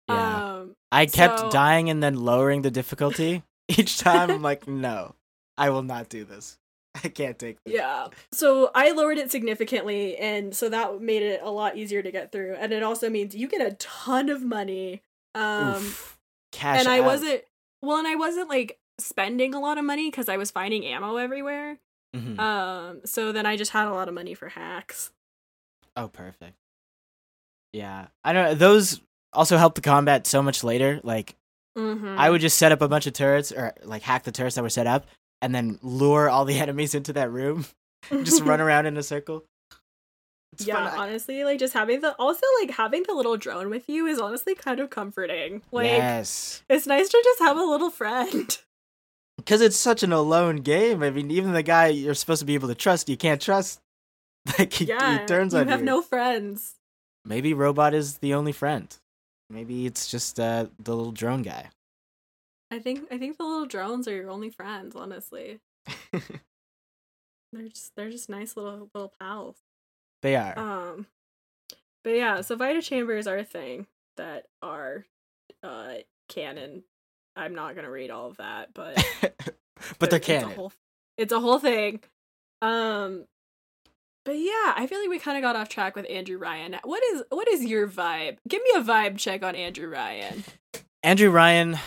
Yeah. 0.08 0.54
Um 0.56 0.76
I 0.90 1.06
kept 1.06 1.38
so- 1.40 1.50
dying 1.50 1.88
and 1.90 2.02
then 2.02 2.16
lowering 2.16 2.62
the 2.62 2.70
difficulty 2.70 3.42
each 3.78 3.98
time. 3.98 4.30
I'm 4.30 4.42
like, 4.42 4.66
no, 4.68 5.14
I 5.58 5.70
will 5.70 5.82
not 5.82 6.08
do 6.08 6.24
this. 6.24 6.58
I 7.04 7.08
can't 7.08 7.38
take 7.38 7.56
this. 7.64 7.74
yeah. 7.74 8.08
So 8.32 8.70
I 8.74 8.90
lowered 8.92 9.16
it 9.18 9.30
significantly 9.30 10.16
and 10.18 10.54
so 10.54 10.68
that 10.68 11.00
made 11.00 11.22
it 11.22 11.40
a 11.42 11.50
lot 11.50 11.76
easier 11.78 12.02
to 12.02 12.10
get 12.10 12.32
through. 12.32 12.56
And 12.58 12.70
it 12.72 12.82
also 12.82 13.08
means 13.08 13.34
you 13.34 13.48
get 13.48 13.60
a 13.66 13.74
ton 13.76 14.28
of 14.28 14.42
money. 14.42 15.02
Um 15.34 15.76
Oof. 15.76 16.18
Cash 16.52 16.80
and 16.80 16.88
I 16.88 16.98
out. 16.98 17.06
wasn't 17.06 17.42
well 17.80 17.96
and 17.96 18.06
I 18.06 18.16
wasn't 18.16 18.50
like 18.50 18.78
spending 19.00 19.54
a 19.54 19.60
lot 19.60 19.78
of 19.78 19.84
money 19.86 20.10
cuz 20.10 20.28
I 20.28 20.36
was 20.36 20.50
finding 20.50 20.84
ammo 20.84 21.16
everywhere. 21.16 21.78
Mhm. 22.14 22.38
Um 22.38 23.00
so 23.06 23.32
then 23.32 23.46
I 23.46 23.56
just 23.56 23.70
had 23.70 23.88
a 23.88 23.94
lot 23.94 24.08
of 24.08 24.14
money 24.14 24.34
for 24.34 24.50
hacks. 24.50 25.12
oh, 25.96 26.08
perfect. 26.08 26.56
Yeah, 27.72 28.08
I 28.22 28.32
don't. 28.34 28.44
know. 28.44 28.54
Those 28.54 29.00
also 29.32 29.56
help 29.56 29.74
the 29.76 29.80
combat 29.80 30.26
so 30.26 30.42
much 30.42 30.62
later. 30.62 31.00
Like, 31.02 31.36
Mhm. 31.76 32.18
I 32.18 32.28
would 32.30 32.40
just 32.40 32.58
set 32.58 32.72
up 32.72 32.82
a 32.82 32.88
bunch 32.88 33.06
of 33.06 33.12
turrets 33.14 33.50
or 33.52 33.72
like 33.82 34.02
hack 34.02 34.24
the 34.24 34.32
turrets 34.32 34.56
that 34.56 34.62
were 34.62 34.68
set 34.68 34.86
up, 34.86 35.06
and 35.40 35.54
then 35.54 35.78
lure 35.82 36.28
all 36.28 36.44
the 36.44 36.58
enemies 36.60 36.94
into 36.94 37.12
that 37.14 37.30
room. 37.30 37.66
just 38.10 38.42
run 38.42 38.60
around 38.66 38.86
in 38.86 38.96
a 38.96 39.02
circle. 39.02 39.44
It's 40.52 40.66
yeah, 40.66 40.90
fun. 40.90 40.98
Honestly, 40.98 41.44
like 41.44 41.58
just 41.58 41.72
having 41.72 42.02
the 42.02 42.14
also 42.18 42.44
like 42.60 42.72
having 42.72 43.04
the 43.04 43.14
little 43.14 43.38
drone 43.38 43.70
with 43.70 43.88
you 43.88 44.06
is 44.06 44.18
honestly 44.20 44.54
kind 44.54 44.80
of 44.80 44.90
comforting. 44.90 45.62
Like 45.72 45.86
yes. 45.86 46.62
it's 46.68 46.86
nice 46.86 47.08
to 47.08 47.20
just 47.24 47.38
have 47.38 47.56
a 47.56 47.62
little 47.64 47.88
friend. 47.88 48.58
because 49.38 49.62
it's 49.62 49.76
such 49.76 50.02
an 50.02 50.12
alone 50.12 50.56
game. 50.56 51.02
I 51.02 51.08
mean, 51.10 51.30
even 51.30 51.52
the 51.52 51.62
guy 51.62 51.86
you're 51.86 52.12
supposed 52.12 52.40
to 52.40 52.46
be 52.46 52.52
able 52.54 52.68
to 52.68 52.74
trust, 52.74 53.08
you 53.08 53.16
can't 53.16 53.40
trust. 53.40 53.80
Like 54.58 54.72
he, 54.72 54.86
yeah, 54.86 55.20
he 55.20 55.26
turns 55.26 55.54
you 55.54 55.60
on 55.60 55.68
have 55.68 55.80
you. 55.80 55.86
Have 55.86 55.94
no 55.96 56.02
friends. 56.02 56.74
Maybe 57.24 57.54
robot 57.54 57.94
is 57.94 58.18
the 58.18 58.34
only 58.34 58.52
friend. 58.52 58.94
Maybe 59.52 59.86
it's 59.86 60.10
just 60.10 60.40
uh, 60.40 60.66
the 60.78 60.94
little 60.96 61.12
drone 61.12 61.42
guy. 61.42 61.68
I 62.70 62.78
think 62.78 63.06
I 63.10 63.18
think 63.18 63.36
the 63.36 63.44
little 63.44 63.66
drones 63.66 64.08
are 64.08 64.14
your 64.14 64.30
only 64.30 64.48
friends, 64.50 64.96
honestly. 64.96 65.60
They're 67.52 67.68
just 67.68 67.94
they're 67.96 68.10
just 68.10 68.30
nice 68.30 68.56
little 68.56 68.88
little 68.94 69.12
pals. 69.20 69.56
they 70.22 70.36
are. 70.36 70.58
Um 70.58 71.06
but 72.02 72.10
yeah, 72.14 72.40
so 72.40 72.56
Vita 72.56 72.80
chambers 72.80 73.26
are 73.26 73.36
a 73.36 73.44
thing 73.44 73.86
that 74.16 74.46
are 74.62 75.04
uh 75.62 75.96
canon. 76.30 76.84
I'm 77.36 77.54
not 77.54 77.76
gonna 77.76 77.90
read 77.90 78.10
all 78.10 78.28
of 78.28 78.38
that, 78.38 78.72
but 78.72 78.96
but 79.98 80.08
they're 80.08 80.16
it's 80.16 80.28
a 80.28 80.32
canon. 80.32 80.50
whole, 80.52 80.72
it's 81.18 81.32
a 81.32 81.40
whole 81.40 81.58
thing. 81.58 82.00
Um 82.62 83.26
but 84.24 84.38
yeah, 84.38 84.74
I 84.76 84.86
feel 84.88 85.00
like 85.00 85.08
we 85.08 85.18
kind 85.18 85.36
of 85.36 85.42
got 85.42 85.56
off 85.56 85.68
track 85.68 85.96
with 85.96 86.06
Andrew 86.08 86.38
Ryan. 86.38 86.76
What 86.84 87.02
is 87.12 87.22
what 87.30 87.48
is 87.48 87.64
your 87.64 87.88
vibe? 87.88 88.38
Give 88.48 88.62
me 88.62 88.70
a 88.76 88.82
vibe 88.82 89.18
check 89.18 89.42
on 89.42 89.54
Andrew 89.54 89.88
Ryan. 89.88 90.44
Andrew 91.02 91.30
Ryan, 91.30 91.78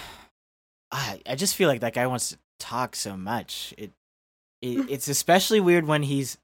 I 0.91 1.21
I 1.25 1.35
just 1.35 1.55
feel 1.55 1.69
like 1.69 1.81
that 1.81 1.93
guy 1.93 2.07
wants 2.07 2.29
to 2.29 2.37
talk 2.59 2.95
so 2.95 3.15
much. 3.15 3.73
It, 3.77 3.91
it 4.61 4.67
it's 4.89 5.07
especially 5.07 5.59
weird 5.59 5.87
when 5.87 6.03
he's 6.03 6.37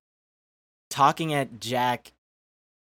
talking 0.90 1.34
at 1.34 1.60
Jack 1.60 2.14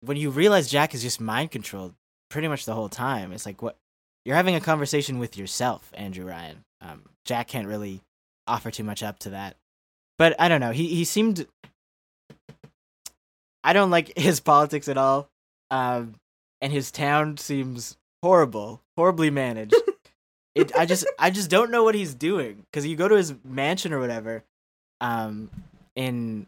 when 0.00 0.16
you 0.16 0.30
realize 0.30 0.70
Jack 0.70 0.94
is 0.94 1.03
just 1.03 1.20
mind 1.20 1.50
controlled 1.50 1.94
pretty 2.28 2.48
much 2.48 2.64
the 2.64 2.74
whole 2.74 2.88
time. 2.88 3.32
It's 3.32 3.46
like 3.46 3.62
what 3.62 3.76
you're 4.24 4.36
having 4.36 4.55
a 4.55 4.61
conversation 4.61 5.18
with 5.18 5.36
yourself, 5.36 5.90
Andrew 5.94 6.26
Ryan. 6.26 6.64
Um, 6.80 7.03
Jack 7.24 7.48
can't 7.48 7.68
really 7.68 8.00
offer 8.46 8.70
too 8.70 8.84
much 8.84 9.03
up 9.03 9.18
to 9.20 9.30
that. 9.30 9.57
But 10.18 10.40
I 10.40 10.48
don't 10.48 10.61
know. 10.61 10.72
He 10.72 10.88
he 10.88 11.05
seemed 11.05 11.46
I 13.65 13.73
don't 13.73 13.91
like 13.91 14.13
his 14.17 14.41
politics 14.41 14.89
at 14.89 14.99
all. 14.99 15.29
Um, 15.71 16.15
and 16.61 16.73
his 16.73 16.91
town 16.91 17.39
seems 17.39 17.97
horrible, 18.23 18.83
horribly 18.97 19.31
managed. 19.31 19.75
it 20.55 20.75
I 20.77 20.87
just 20.87 21.07
I 21.19 21.31
just 21.31 21.51
don't 21.51 21.71
know 21.71 21.83
what 21.83 21.95
he's 21.95 22.15
doing 22.15 22.65
because 22.71 22.87
you 22.87 22.95
go 22.97 23.09
to 23.09 23.17
his 23.17 23.35
mansion 23.45 23.93
or 23.93 23.99
whatever, 23.99 24.45
um, 25.01 25.51
in 25.97 26.47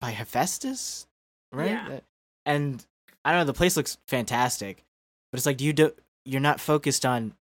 by 0.00 0.10
Hephaestus, 0.10 1.06
right? 1.52 1.70
Yeah. 1.70 1.88
Uh, 1.96 2.00
And 2.46 2.86
I 3.24 3.32
don't 3.32 3.40
know. 3.40 3.44
The 3.44 3.52
place 3.52 3.76
looks 3.76 3.98
fantastic, 4.08 4.84
but 5.30 5.38
it's 5.38 5.46
like 5.46 5.60
you 5.60 5.72
do 5.72 5.92
you're 6.24 6.40
not 6.40 6.60
focused 6.60 7.04
on 7.04 7.34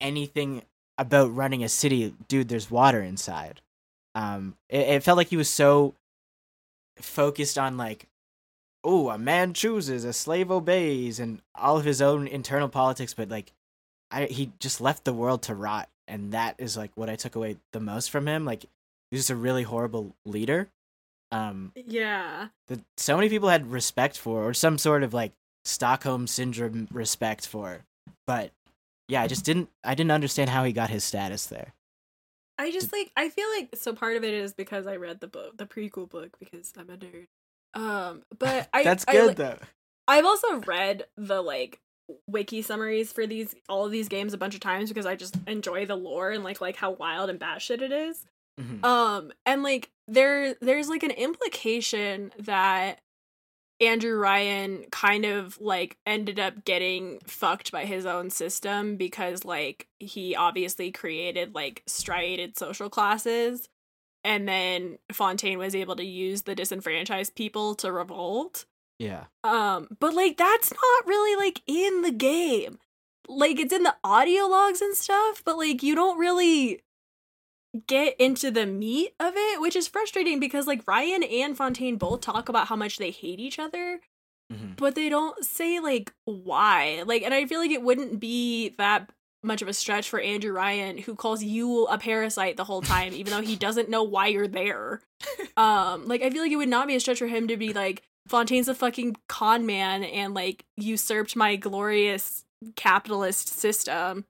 anything 0.00 0.62
about 0.98 1.34
running 1.34 1.64
a 1.64 1.68
city, 1.68 2.14
dude. 2.28 2.48
There's 2.48 2.70
water 2.70 3.00
inside. 3.00 3.62
Um, 4.14 4.56
it, 4.68 4.80
it 4.80 5.02
felt 5.02 5.16
like 5.16 5.28
he 5.28 5.36
was 5.36 5.48
so 5.48 5.94
focused 6.98 7.56
on 7.56 7.76
like 7.76 8.06
oh, 8.84 9.10
a 9.10 9.18
man 9.18 9.52
chooses, 9.54 10.04
a 10.04 10.12
slave 10.12 10.50
obeys, 10.50 11.20
and 11.20 11.40
all 11.54 11.76
of 11.76 11.84
his 11.84 12.00
own 12.00 12.26
internal 12.26 12.68
politics. 12.68 13.14
But 13.14 13.28
like, 13.28 13.52
I 14.10 14.24
he 14.24 14.52
just 14.58 14.80
left 14.80 15.04
the 15.04 15.12
world 15.12 15.42
to 15.42 15.54
rot, 15.54 15.88
and 16.08 16.32
that 16.32 16.54
is 16.58 16.76
like 16.76 16.90
what 16.94 17.10
I 17.10 17.16
took 17.16 17.36
away 17.36 17.56
the 17.72 17.80
most 17.80 18.10
from 18.10 18.26
him. 18.26 18.44
Like, 18.44 18.62
he 18.62 18.68
was 19.12 19.20
just 19.20 19.30
a 19.30 19.36
really 19.36 19.62
horrible 19.62 20.14
leader. 20.24 20.68
Um, 21.32 21.72
Yeah. 21.76 22.48
that 22.66 22.80
so 22.96 23.16
many 23.16 23.28
people 23.28 23.48
had 23.48 23.70
respect 23.70 24.18
for, 24.18 24.42
or 24.42 24.52
some 24.54 24.78
sort 24.78 25.02
of 25.02 25.14
like 25.14 25.32
Stockholm 25.64 26.26
syndrome 26.26 26.88
respect 26.90 27.46
for, 27.46 27.84
but 28.26 28.50
yeah, 29.08 29.22
I 29.22 29.26
just 29.26 29.44
didn't. 29.44 29.68
I 29.84 29.94
didn't 29.94 30.12
understand 30.12 30.50
how 30.50 30.64
he 30.64 30.72
got 30.72 30.90
his 30.90 31.04
status 31.04 31.46
there. 31.46 31.74
I 32.58 32.70
just 32.70 32.92
like 32.92 33.10
I 33.16 33.28
feel 33.28 33.48
like 33.56 33.70
so 33.74 33.94
part 33.94 34.16
of 34.16 34.24
it 34.24 34.34
is 34.34 34.52
because 34.54 34.86
I 34.86 34.96
read 34.96 35.20
the 35.20 35.26
book, 35.26 35.56
the 35.56 35.66
prequel 35.66 36.08
book, 36.08 36.36
because 36.38 36.72
I'm 36.76 36.90
a 36.90 36.96
nerd. 36.96 37.26
Um, 37.74 38.22
but 38.38 38.68
I 38.72 38.82
That's 38.82 39.04
I, 39.08 39.12
good 39.12 39.26
like, 39.28 39.36
though. 39.36 39.58
I've 40.08 40.24
also 40.24 40.60
read 40.60 41.04
the 41.16 41.40
like 41.40 41.80
wiki 42.26 42.62
summaries 42.62 43.12
for 43.12 43.26
these 43.26 43.54
all 43.68 43.86
of 43.86 43.92
these 43.92 44.08
games 44.08 44.34
a 44.34 44.38
bunch 44.38 44.54
of 44.54 44.60
times 44.60 44.90
because 44.90 45.06
I 45.06 45.14
just 45.14 45.36
enjoy 45.46 45.86
the 45.86 45.96
lore 45.96 46.30
and 46.32 46.42
like 46.42 46.60
like 46.60 46.76
how 46.76 46.92
wild 46.92 47.30
and 47.30 47.38
batshit 47.38 47.82
it 47.82 47.92
is. 47.92 48.26
Mhm. 48.60 48.84
Um, 48.84 49.32
and 49.46 49.62
like 49.62 49.90
there 50.08 50.54
there's 50.60 50.88
like 50.88 51.02
an 51.02 51.12
implication 51.12 52.32
that 52.40 53.00
Andrew 53.80 54.18
Ryan 54.18 54.84
kind 54.90 55.24
of 55.24 55.58
like 55.60 55.96
ended 56.06 56.38
up 56.38 56.64
getting 56.64 57.18
fucked 57.24 57.72
by 57.72 57.86
his 57.86 58.04
own 58.04 58.28
system 58.30 58.96
because 58.96 59.44
like 59.44 59.88
he 59.98 60.36
obviously 60.36 60.92
created 60.92 61.54
like 61.54 61.82
striated 61.86 62.58
social 62.58 62.90
classes 62.90 63.68
and 64.24 64.46
then 64.48 64.98
Fontaine 65.12 65.58
was 65.58 65.74
able 65.74 65.96
to 65.96 66.04
use 66.04 66.42
the 66.42 66.54
disenfranchised 66.54 67.34
people 67.34 67.74
to 67.76 67.90
revolt. 67.92 68.66
Yeah. 68.98 69.24
Um, 69.44 69.88
but 69.98 70.14
like 70.14 70.36
that's 70.36 70.70
not 70.72 71.06
really 71.06 71.36
like 71.42 71.62
in 71.66 72.02
the 72.02 72.10
game. 72.12 72.78
Like 73.28 73.58
it's 73.58 73.72
in 73.72 73.82
the 73.84 73.94
audio 74.04 74.44
logs 74.46 74.80
and 74.82 74.94
stuff, 74.96 75.42
but 75.44 75.56
like 75.56 75.82
you 75.82 75.94
don't 75.94 76.18
really 76.18 76.80
get 77.86 78.16
into 78.18 78.50
the 78.50 78.66
meat 78.66 79.14
of 79.20 79.32
it, 79.36 79.60
which 79.60 79.76
is 79.76 79.86
frustrating 79.88 80.40
because 80.40 80.66
like 80.66 80.86
Ryan 80.86 81.22
and 81.22 81.56
Fontaine 81.56 81.96
both 81.96 82.20
talk 82.20 82.48
about 82.48 82.66
how 82.66 82.76
much 82.76 82.98
they 82.98 83.10
hate 83.12 83.38
each 83.38 83.58
other, 83.60 84.00
Mhm. 84.52 84.74
but 84.76 84.96
they 84.96 85.08
don't 85.08 85.44
say 85.44 85.78
like 85.78 86.12
why. 86.24 87.02
Like 87.06 87.22
and 87.22 87.32
I 87.32 87.46
feel 87.46 87.60
like 87.60 87.70
it 87.70 87.82
wouldn't 87.82 88.18
be 88.18 88.70
that 88.78 89.10
much 89.42 89.62
of 89.62 89.68
a 89.68 89.72
stretch 89.72 90.08
for 90.08 90.20
Andrew 90.20 90.52
Ryan 90.52 90.98
who 90.98 91.14
calls 91.14 91.42
you 91.42 91.86
a 91.86 91.98
parasite 91.98 92.56
the 92.56 92.64
whole 92.64 92.82
time 92.82 93.14
even 93.14 93.32
though 93.32 93.40
he 93.40 93.56
doesn't 93.66 93.88
know 93.88 94.02
why 94.02 94.28
you're 94.28 94.48
there. 94.48 95.00
Um 95.56 96.06
like 96.06 96.22
I 96.22 96.30
feel 96.30 96.42
like 96.42 96.52
it 96.52 96.56
would 96.56 96.68
not 96.68 96.86
be 96.86 96.96
a 96.96 97.00
stretch 97.00 97.18
for 97.18 97.26
him 97.26 97.48
to 97.48 97.56
be 97.56 97.72
like 97.72 98.02
Fontaine's 98.28 98.68
a 98.68 98.74
fucking 98.74 99.16
con 99.28 99.66
man 99.66 100.04
and 100.04 100.34
like 100.34 100.64
usurped 100.76 101.36
my 101.36 101.56
glorious 101.56 102.44
capitalist 102.76 103.48
system 103.48 104.24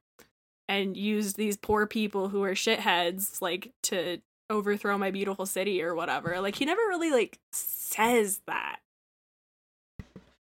and 0.68 0.96
used 0.96 1.36
these 1.36 1.56
poor 1.56 1.86
people 1.86 2.28
who 2.28 2.44
are 2.44 2.54
shitheads 2.54 3.42
like 3.42 3.72
to 3.82 4.20
overthrow 4.48 4.96
my 4.98 5.10
beautiful 5.10 5.46
city 5.46 5.82
or 5.82 5.94
whatever. 5.94 6.40
Like 6.40 6.56
he 6.56 6.64
never 6.64 6.80
really 6.82 7.10
like 7.10 7.38
says 7.52 8.40
that. 8.46 8.78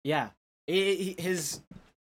Yeah, 0.05 0.31
his 0.67 1.61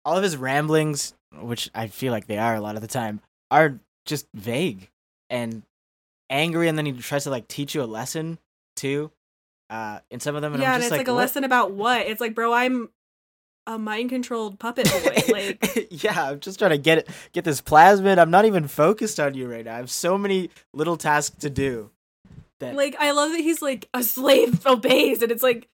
all 0.06 0.18
of 0.18 0.24
his 0.24 0.38
ramblings, 0.38 1.14
which 1.39 1.69
I 1.73 1.88
feel 1.88 2.11
like 2.11 2.27
they 2.27 2.38
are 2.38 2.55
a 2.55 2.61
lot 2.61 2.75
of 2.75 2.82
the 2.82 2.88
time, 2.88 3.21
are 3.49 3.79
just 4.05 4.27
vague 4.34 4.89
and 5.29 5.63
angry, 6.29 6.67
and 6.67 6.77
then 6.77 6.86
he 6.86 6.93
tries 6.93 7.23
to 7.23 7.29
like 7.29 7.47
teach 7.47 7.75
you 7.75 7.84
a 7.84 7.86
lesson 7.86 8.39
too. 8.75 9.11
Uh, 9.69 9.99
in 10.09 10.19
some 10.19 10.36
of 10.36 10.41
them, 10.41 10.53
and 10.53 10.61
yeah, 10.61 10.69
I'm 10.69 10.75
and 10.75 10.84
it's 10.84 10.91
like, 10.91 11.07
a 11.07 11.13
what? 11.13 11.19
lesson 11.19 11.43
about 11.45 11.71
what? 11.71 12.05
It's 12.05 12.19
like, 12.19 12.36
bro, 12.36 12.51
I'm 12.53 12.89
a 13.67 13.77
mind 13.77 14.09
controlled 14.09 14.59
puppet 14.59 14.89
boy. 14.91 15.23
Like 15.32 15.88
yeah, 16.03 16.29
I'm 16.29 16.39
just 16.39 16.59
trying 16.59 16.71
to 16.71 16.77
get 16.77 16.99
it, 16.99 17.09
get 17.32 17.43
this 17.43 17.61
plasmid. 17.61 18.17
I'm 18.17 18.32
not 18.32 18.45
even 18.45 18.67
focused 18.67 19.19
on 19.19 19.34
you 19.34 19.47
right 19.47 19.65
now. 19.65 19.75
I 19.75 19.77
have 19.77 19.91
so 19.91 20.17
many 20.17 20.49
little 20.73 20.97
tasks 20.97 21.38
to 21.38 21.49
do. 21.49 21.91
That 22.59 22.75
like 22.75 22.95
I 22.99 23.11
love 23.11 23.32
that 23.32 23.39
he's 23.39 23.61
like 23.61 23.88
a 23.93 24.03
slave 24.03 24.65
obeys 24.67 25.21
and 25.21 25.32
it's 25.32 25.43
like 25.43 25.67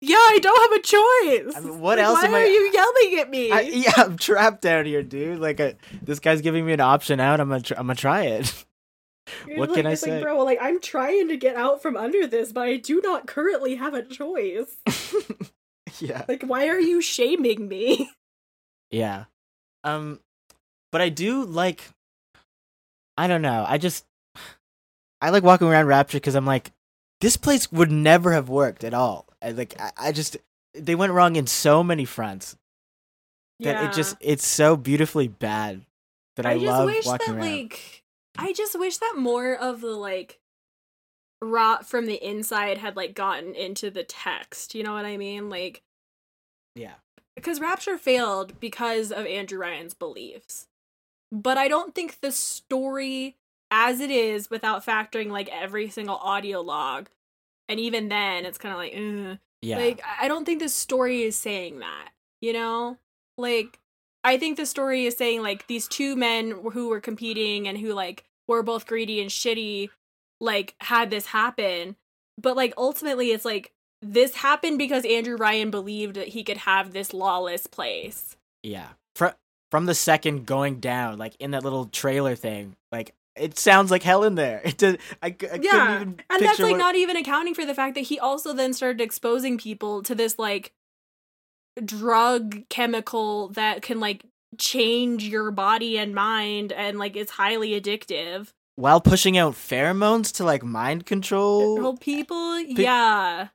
yeah, 0.00 0.16
I 0.16 0.38
don't 0.40 0.70
have 0.70 0.78
a 0.78 0.82
choice. 0.82 1.56
I 1.56 1.60
mean, 1.60 1.80
what 1.80 1.98
Like, 1.98 2.06
else 2.06 2.22
why 2.22 2.28
am 2.28 2.34
are 2.34 2.44
you 2.44 2.70
yelling 2.72 3.18
at 3.20 3.30
me? 3.30 3.50
I, 3.52 3.60
yeah, 3.60 3.92
I'm 3.96 4.16
trapped 4.16 4.62
down 4.62 4.86
here, 4.86 5.02
dude. 5.02 5.38
Like, 5.40 5.60
this 6.02 6.18
guy's 6.20 6.40
giving 6.40 6.64
me 6.66 6.72
an 6.72 6.80
option 6.80 7.20
out. 7.20 7.40
I'm 7.40 7.48
gonna, 7.48 7.60
tr- 7.62 7.74
I'm 7.74 7.86
gonna 7.86 7.94
try 7.96 8.22
it. 8.24 8.64
You're 9.46 9.58
what 9.58 9.68
like- 9.70 9.76
can 9.76 9.86
I 9.86 9.92
it's 9.92 10.02
like, 10.02 10.12
say? 10.12 10.22
bro, 10.22 10.42
like 10.42 10.58
I'm 10.60 10.80
trying 10.80 11.28
to 11.28 11.36
get 11.36 11.54
out 11.56 11.82
from 11.82 11.96
under 11.98 12.26
this, 12.26 12.50
but 12.52 12.62
I 12.62 12.76
do 12.78 13.00
not 13.02 13.26
currently 13.26 13.74
have 13.76 13.92
a 13.92 14.02
choice. 14.02 14.76
yeah. 16.00 16.24
Like, 16.26 16.44
why 16.44 16.68
are 16.68 16.80
you 16.80 17.00
shaming 17.02 17.68
me? 17.68 18.10
Yeah. 18.90 19.24
Um 19.84 20.18
but 20.90 21.02
I 21.02 21.10
do 21.10 21.44
like 21.44 21.90
I 23.18 23.26
don't 23.26 23.42
know. 23.42 23.66
I 23.68 23.76
just 23.76 24.06
I 25.20 25.28
like 25.28 25.42
walking 25.42 25.66
around 25.68 25.88
Rapture 25.88 26.20
cuz 26.20 26.34
I'm 26.34 26.46
like 26.46 26.72
this 27.20 27.36
place 27.36 27.70
would 27.70 27.92
never 27.92 28.32
have 28.32 28.48
worked 28.48 28.82
at 28.82 28.94
all. 28.94 29.27
I, 29.42 29.50
like 29.50 29.80
I, 29.80 29.92
I 29.98 30.12
just 30.12 30.36
they 30.74 30.94
went 30.94 31.12
wrong 31.12 31.36
in 31.36 31.46
so 31.46 31.82
many 31.82 32.04
fronts 32.04 32.56
that 33.60 33.84
it 33.84 33.92
just 33.92 34.16
it's 34.20 34.46
so 34.46 34.76
beautifully 34.76 35.28
bad 35.28 35.84
that 36.36 36.46
I, 36.46 36.52
I, 36.52 36.54
just 36.54 36.66
love 36.66 36.86
wish 36.86 37.06
walking 37.06 37.34
that 37.34 37.40
around. 37.40 37.52
like 37.52 38.04
I 38.36 38.52
just 38.52 38.78
wish 38.78 38.98
that 38.98 39.14
more 39.16 39.54
of 39.54 39.80
the 39.80 39.88
like 39.88 40.38
rot 41.40 41.88
from 41.88 42.06
the 42.06 42.24
inside 42.24 42.78
had 42.78 42.96
like 42.96 43.14
gotten 43.14 43.54
into 43.54 43.90
the 43.90 44.04
text. 44.04 44.74
You 44.74 44.84
know 44.84 44.92
what 44.92 45.04
I 45.04 45.16
mean? 45.16 45.50
Like 45.50 45.82
yeah. 46.74 46.94
because 47.34 47.60
Rapture 47.60 47.98
failed 47.98 48.60
because 48.60 49.10
of 49.10 49.26
Andrew 49.26 49.58
Ryan's 49.58 49.94
beliefs. 49.94 50.68
But 51.30 51.58
I 51.58 51.68
don't 51.68 51.94
think 51.94 52.20
the 52.20 52.32
story 52.32 53.36
as 53.70 54.00
it 54.00 54.10
is 54.10 54.48
without 54.48 54.86
factoring 54.86 55.30
like 55.30 55.48
every 55.50 55.90
single 55.90 56.16
audio 56.16 56.60
log 56.60 57.10
and 57.68 57.78
even 57.80 58.08
then 58.08 58.44
it's 58.46 58.58
kind 58.58 58.72
of 58.72 58.78
like 58.78 58.94
Ugh. 58.96 59.38
Yeah. 59.62 59.78
like 59.78 60.00
I- 60.04 60.24
I 60.26 60.28
don't 60.28 60.44
think 60.44 60.60
the 60.60 60.68
story 60.68 61.22
is 61.22 61.36
saying 61.36 61.80
that, 61.80 62.10
you 62.40 62.52
know? 62.52 62.98
Like 63.36 63.78
I 64.24 64.36
think 64.38 64.56
the 64.56 64.66
story 64.66 65.06
is 65.06 65.16
saying 65.16 65.42
like 65.42 65.66
these 65.68 65.86
two 65.88 66.16
men 66.16 66.50
who 66.72 66.88
were 66.88 67.00
competing 67.00 67.66
and 67.68 67.78
who 67.78 67.92
like 67.94 68.24
were 68.46 68.62
both 68.62 68.86
greedy 68.86 69.20
and 69.20 69.30
shitty 69.30 69.90
like 70.40 70.74
had 70.80 71.10
this 71.10 71.26
happen. 71.26 71.96
But 72.40 72.56
like 72.56 72.74
ultimately 72.76 73.30
it's 73.32 73.44
like 73.44 73.72
this 74.02 74.36
happened 74.36 74.78
because 74.78 75.04
Andrew 75.04 75.36
Ryan 75.36 75.70
believed 75.70 76.14
that 76.16 76.28
he 76.28 76.44
could 76.44 76.58
have 76.58 76.92
this 76.92 77.12
lawless 77.12 77.66
place. 77.66 78.36
yeah. 78.62 78.88
from 79.16 79.32
from 79.70 79.84
the 79.86 79.94
second 79.94 80.46
going 80.46 80.80
down, 80.80 81.18
like 81.18 81.34
in 81.40 81.50
that 81.50 81.62
little 81.62 81.86
trailer 81.86 82.34
thing, 82.34 82.74
like 82.90 83.12
it 83.40 83.58
sounds 83.58 83.90
like 83.90 84.02
hell 84.02 84.24
in 84.24 84.34
there. 84.34 84.60
It 84.64 84.76
did. 84.76 85.00
I, 85.22 85.28
I 85.28 85.58
yeah 85.62 85.96
even 85.96 86.20
and 86.30 86.42
that's 86.42 86.58
like 86.58 86.72
what- 86.72 86.78
not 86.78 86.96
even 86.96 87.16
accounting 87.16 87.54
for 87.54 87.64
the 87.64 87.74
fact 87.74 87.94
that 87.94 88.02
he 88.02 88.18
also 88.18 88.52
then 88.52 88.72
started 88.72 89.00
exposing 89.00 89.58
people 89.58 90.02
to 90.02 90.14
this 90.14 90.38
like 90.38 90.72
drug 91.84 92.68
chemical 92.68 93.48
that 93.50 93.82
can 93.82 94.00
like 94.00 94.24
change 94.58 95.24
your 95.24 95.50
body 95.50 95.98
and 95.98 96.14
mind 96.14 96.72
and 96.72 96.98
like 96.98 97.16
it's 97.16 97.30
highly 97.32 97.80
addictive 97.80 98.52
while 98.76 99.00
pushing 99.00 99.36
out 99.38 99.54
pheromones 99.54 100.32
to 100.34 100.44
like 100.44 100.64
mind 100.64 101.06
control. 101.06 101.76
well 101.78 101.96
people 101.96 102.58
yeah 102.60 103.48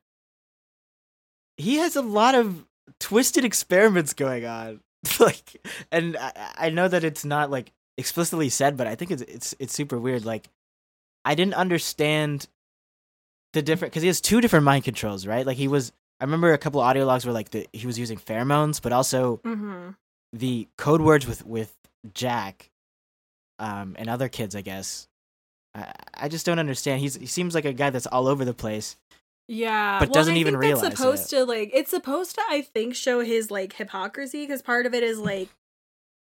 he 1.56 1.76
has 1.76 1.96
a 1.96 2.02
lot 2.02 2.34
of 2.34 2.64
twisted 3.00 3.44
experiments 3.44 4.14
going 4.14 4.46
on 4.46 4.80
like 5.20 5.60
and 5.90 6.16
I, 6.16 6.32
I 6.56 6.70
know 6.70 6.88
that 6.88 7.04
it's 7.04 7.24
not 7.24 7.50
like 7.50 7.72
explicitly 7.96 8.48
said 8.48 8.76
but 8.76 8.86
i 8.86 8.94
think 8.94 9.10
it's 9.10 9.22
it's 9.22 9.54
it's 9.58 9.72
super 9.72 9.98
weird. 9.98 10.24
Like 10.24 10.48
i 11.24 11.34
didn't 11.34 11.54
understand 11.54 12.48
the 13.52 13.62
different 13.62 13.92
because 13.92 14.02
he 14.02 14.08
has 14.08 14.20
two 14.20 14.40
different 14.40 14.64
mind 14.64 14.84
controls 14.84 15.26
right? 15.26 15.46
Like 15.46 15.56
he 15.56 15.68
was 15.68 15.92
i 16.20 16.24
remember 16.24 16.52
a 16.52 16.58
couple 16.58 16.80
audio 16.80 17.04
logs 17.04 17.24
where 17.24 17.32
like 17.32 17.50
the, 17.50 17.66
he 17.72 17.86
was 17.86 17.98
using 17.98 18.18
pheromones 18.18 18.80
but 18.82 18.92
also 18.92 19.36
hmm 19.44 19.90
the 20.32 20.66
code 20.76 21.00
words 21.00 21.26
with 21.28 21.46
with 21.46 21.72
jack 22.12 22.70
um 23.60 23.94
and 23.98 24.08
other 24.10 24.28
kids 24.28 24.56
i 24.56 24.60
guess. 24.60 25.06
I 25.74 25.92
i 26.14 26.28
just 26.28 26.44
don't 26.46 26.58
understand. 26.58 27.00
He's 27.00 27.14
he 27.14 27.26
seems 27.26 27.54
like 27.54 27.64
a 27.64 27.72
guy 27.72 27.90
that's 27.90 28.06
all 28.06 28.26
over 28.26 28.44
the 28.44 28.54
place 28.54 28.96
Yeah, 29.46 30.00
But 30.00 30.08
well, 30.08 30.14
doesn't 30.14 30.36
even 30.36 30.56
realize 30.56 30.82
That's 30.82 30.96
supposed 31.00 31.32
it. 31.32 31.36
to 31.36 31.44
like 31.44 31.70
it's 31.72 31.90
supposed 31.90 32.34
to 32.34 32.42
I 32.50 32.62
think 32.62 32.94
show 32.96 33.20
his 33.20 33.50
like 33.50 33.74
hypocrisy 33.74 34.42
because 34.44 34.62
part 34.62 34.86
of 34.86 34.94
it 34.94 35.02
is 35.04 35.18
like 35.20 35.48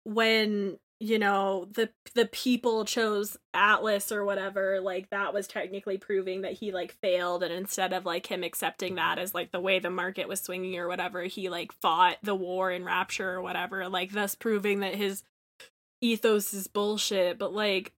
when 0.03 0.77
you 0.99 1.19
know 1.19 1.67
the 1.73 1.89
the 2.15 2.25
people 2.25 2.83
chose 2.83 3.37
Atlas 3.53 4.11
or 4.11 4.25
whatever 4.25 4.79
like 4.81 5.09
that 5.11 5.33
was 5.33 5.47
technically 5.47 5.97
proving 5.97 6.41
that 6.41 6.53
he 6.53 6.71
like 6.71 6.91
failed 7.01 7.43
and 7.43 7.53
instead 7.53 7.93
of 7.93 8.05
like 8.05 8.25
him 8.25 8.43
accepting 8.43 8.95
that 8.95 9.19
as 9.19 9.35
like 9.35 9.51
the 9.51 9.59
way 9.59 9.77
the 9.77 9.91
market 9.91 10.27
was 10.27 10.41
swinging 10.41 10.77
or 10.77 10.87
whatever 10.87 11.23
he 11.23 11.49
like 11.49 11.71
fought 11.71 12.17
the 12.23 12.35
war 12.35 12.71
in 12.71 12.83
Rapture 12.83 13.29
or 13.29 13.41
whatever 13.41 13.87
like 13.87 14.11
thus 14.11 14.33
proving 14.33 14.79
that 14.79 14.95
his 14.95 15.23
ethos 16.01 16.53
is 16.53 16.67
bullshit 16.67 17.37
but 17.37 17.53
like 17.53 17.93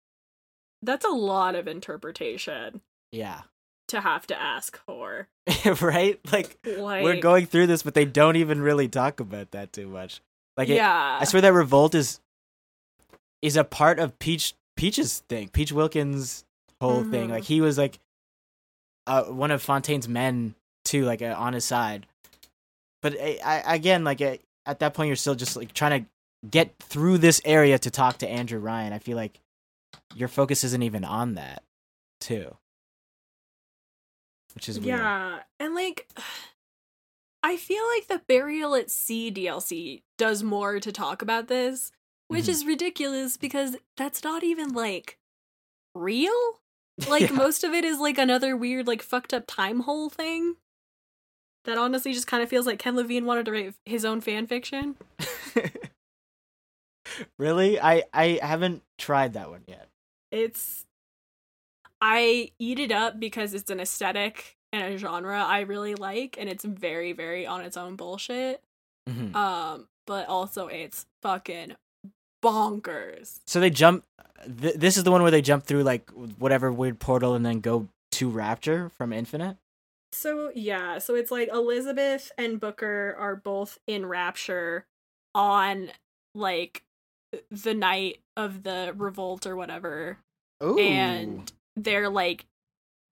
that's 0.82 1.06
a 1.06 1.10
lot 1.10 1.56
of 1.56 1.68
interpretation 1.68 2.82
yeah. 3.12 3.42
to 3.90 4.02
have 4.02 4.28
to 4.28 4.40
ask 4.40 4.78
for. 4.86 5.28
Right? 5.82 6.20
Like 6.32 6.58
like 6.64 7.04
we're 7.04 7.20
going 7.20 7.48
through 7.48 7.68
this, 7.68 7.84
but 7.84 7.94
they 7.94 8.06
don't 8.06 8.36
even 8.36 8.62
really 8.62 8.88
talk 8.88 9.20
about 9.20 9.52
that 9.52 9.74
too 9.74 9.88
much. 9.88 10.22
Like, 10.56 10.70
it, 10.70 10.76
yeah. 10.76 11.18
I 11.20 11.26
swear 11.26 11.42
that 11.42 11.54
revolt 11.54 11.96
is 11.96 12.20
is 13.42 13.56
a 13.58 13.64
part 13.64 14.00
of 14.00 14.18
Peach 14.20 14.56
Peach's 14.76 15.20
thing, 15.30 15.50
Peach 15.50 15.72
Wilkins' 15.72 16.46
whole 16.80 17.04
thing. 17.04 17.28
Mhm. 17.28 17.32
Like, 17.32 17.44
he 17.44 17.60
was 17.62 17.78
like 17.78 18.00
uh, 19.08 19.24
one 19.24 19.52
of 19.52 19.62
Fontaine's 19.62 20.08
men 20.08 20.56
too, 20.86 21.04
like 21.04 21.22
uh, 21.22 21.36
on 21.38 21.54
his 21.54 21.66
side. 21.66 22.06
But 23.02 23.20
I, 23.20 23.40
I, 23.44 23.76
again, 23.76 24.04
like 24.04 24.22
uh, 24.22 24.38
at 24.66 24.80
that 24.80 24.94
point, 24.94 25.08
you're 25.08 25.16
still 25.16 25.36
just 25.36 25.56
like 25.56 25.74
trying 25.74 26.04
to 26.04 26.10
get 26.50 26.74
through 26.80 27.18
this 27.18 27.42
area 27.44 27.78
to 27.80 27.90
talk 27.92 28.20
to 28.20 28.30
Andrew 28.30 28.60
Ryan. 28.60 28.94
I 28.94 29.00
feel 29.00 29.18
like 29.18 29.40
your 30.16 30.28
focus 30.28 30.64
isn't 30.64 30.84
even 30.84 31.04
on 31.04 31.36
that, 31.36 31.64
too. 32.22 32.56
Which 34.56 34.68
is 34.70 34.80
weird. 34.80 35.00
yeah 35.00 35.40
and 35.60 35.76
like 35.76 36.08
i 37.44 37.56
feel 37.56 37.84
like 37.96 38.08
the 38.08 38.22
burial 38.28 38.76
at 38.76 38.90
sea 38.90 39.32
dlc 39.32 40.02
does 40.18 40.44
more 40.44 40.80
to 40.80 40.92
talk 40.92 41.22
about 41.22 41.48
this 41.48 41.92
which 42.30 42.46
Mhm. 42.46 42.50
is 42.50 42.66
ridiculous 42.66 43.36
because 43.38 43.76
that's 43.98 44.24
not 44.24 44.44
even 44.44 44.70
like 44.74 45.18
real 45.94 46.62
like 47.10 47.30
Yeah. 47.30 47.36
most 47.36 47.64
of 47.66 47.74
it 47.74 47.84
is 47.84 48.00
like 48.00 48.18
another 48.18 48.56
weird 48.56 48.88
like 48.88 49.02
fucked 49.02 49.34
up 49.34 49.44
time 49.48 49.82
hole 49.82 50.10
thing 50.10 50.56
that 51.66 51.78
honestly 51.78 52.14
just 52.14 52.28
kind 52.28 52.42
of 52.42 52.50
feels 52.50 52.66
like 52.66 52.80
ken 52.80 52.96
levine 52.96 53.26
wanted 53.26 53.46
to 53.46 53.52
write 53.52 53.74
his 53.86 54.06
own 54.06 54.22
fan 54.22 54.48
fiction 54.48 54.96
really? 57.38 57.80
I 57.80 58.04
I 58.14 58.40
haven't 58.42 58.84
tried 58.98 59.34
that 59.34 59.50
one 59.50 59.64
yet. 59.68 59.90
it's 60.32 60.86
i 62.02 62.50
eat 62.60 62.80
it 62.80 62.92
up 62.94 63.20
because 63.20 63.54
it's 63.54 63.70
an 63.70 63.80
aesthetic 63.80 64.56
and 64.72 64.94
a 64.94 64.98
genre 64.98 65.44
i 65.44 65.62
really 65.62 65.96
like 65.96 66.38
and 66.40 66.50
it's 66.50 66.64
very 66.64 67.12
very 67.12 67.46
on 67.46 67.62
its 67.62 67.76
own 67.78 67.96
bullshit 67.96 68.64
Mhm. 69.10 69.34
Um, 69.36 69.88
but 70.06 70.28
also 70.28 70.68
it's 70.68 71.08
fucking 71.24 71.76
bonkers. 72.44 73.40
So 73.46 73.60
they 73.60 73.70
jump. 73.70 74.04
Th- 74.62 74.76
this 74.76 74.98
is 74.98 75.04
the 75.04 75.12
one 75.12 75.22
where 75.22 75.32
they 75.32 75.42
jump 75.42 75.66
through 75.66 75.84
like 75.84 76.10
whatever 76.38 76.72
weird 76.72 77.00
portal 77.00 77.34
and 77.36 77.46
then 77.46 77.60
go 77.60 77.88
to 78.14 78.30
Rapture 78.30 78.90
from 78.90 79.14
Infinite. 79.14 79.58
So 80.12 80.52
yeah, 80.56 80.98
so 80.98 81.16
it's 81.16 81.32
like 81.32 81.50
Elizabeth 81.50 82.32
and 82.38 82.60
Booker 82.60 83.16
are 83.18 83.36
both 83.36 83.78
in 83.86 84.06
Rapture 84.06 84.86
on 85.36 85.92
like 86.34 86.84
the 87.52 87.74
night 87.74 88.20
of 88.36 88.64
the 88.64 88.94
revolt 88.98 89.46
or 89.46 89.56
whatever. 89.56 90.18
Ooh. 90.64 90.80
And 90.80 91.52
they're 91.76 92.10
like 92.10 92.46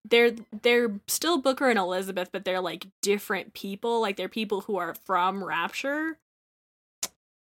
they're 0.10 0.32
they're 0.62 1.00
still 1.08 1.38
Booker 1.38 1.70
and 1.70 1.78
Elizabeth, 1.78 2.30
but 2.32 2.46
they're 2.46 2.62
like 2.62 2.88
different 3.02 3.54
people. 3.54 4.02
Like 4.02 4.16
they're 4.16 4.30
people 4.30 4.62
who 4.62 4.78
are 4.78 4.96
from 5.06 5.44
Rapture. 5.44 6.18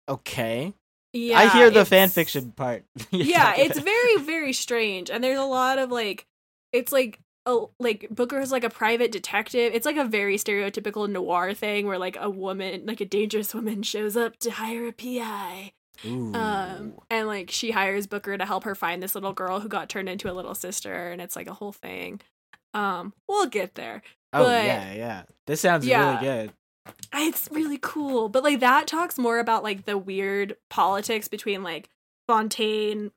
okay, 0.10 0.74
Yeah. 1.18 1.40
I 1.40 1.48
hear 1.50 1.70
the 1.70 1.86
fan 1.86 2.10
fiction 2.10 2.52
part. 2.52 2.84
Yeah 3.12 3.56
it's 3.58 3.80
very 3.80 4.18
very 4.18 4.54
strange 4.54 5.10
and 5.10 5.24
there's 5.24 5.40
a 5.40 5.44
lot 5.46 5.80
of 5.80 5.92
like 5.92 6.26
it's 6.72 6.92
like 6.92 7.20
a, 7.46 7.66
like 7.80 8.08
booker 8.10 8.40
is 8.42 8.52
like 8.52 8.66
a 8.66 8.70
private 8.70 9.12
detective 9.12 9.72
it's 9.74 9.86
like 9.86 9.96
a 9.98 10.04
very 10.06 10.36
stereotypical 10.38 11.10
noir 11.10 11.54
thing 11.54 11.88
where 11.88 11.98
like 11.98 12.18
a 12.20 12.30
woman 12.30 12.84
like 12.86 13.00
a 13.00 13.06
dangerous 13.06 13.54
woman 13.56 13.84
shows 13.84 14.18
up 14.18 14.36
to 14.40 14.52
hire 14.52 14.86
a 14.88 14.92
pi 14.92 15.72
Ooh. 16.06 16.34
um 16.36 16.94
and 17.10 17.26
like 17.28 17.50
she 17.50 17.72
hires 17.72 18.06
booker 18.06 18.38
to 18.38 18.46
help 18.46 18.66
her 18.66 18.76
find 18.76 19.02
this 19.02 19.16
little 19.16 19.32
girl 19.34 19.62
who 19.62 19.70
got 19.70 19.88
turned 19.88 20.10
into 20.10 20.30
a 20.30 20.36
little 20.36 20.54
sister 20.56 21.10
and 21.12 21.22
it's 21.22 21.36
like 21.38 21.48
a 21.48 21.54
whole 21.54 21.72
thing 21.72 22.20
um 22.74 23.14
we'll 23.30 23.46
get 23.48 23.76
there 23.76 24.02
oh 24.34 24.44
but- 24.44 24.66
yeah, 24.66 24.94
yeah. 24.94 25.24
This 25.48 25.62
sounds 25.62 25.88
Yeah. 25.88 26.20
really 26.20 26.26
good. 26.26 26.54
It's 27.14 27.50
really 27.52 27.80
cool 27.82 28.30
but 28.30 28.44
like 28.44 28.60
that 28.60 28.88
talks 28.88 29.18
more 29.18 29.40
about 29.40 29.64
like 29.64 29.86
the 29.86 29.98
weird 29.98 30.56
politics 30.70 31.28
between 31.28 31.64
like 31.64 31.90
fontaine 32.28 33.12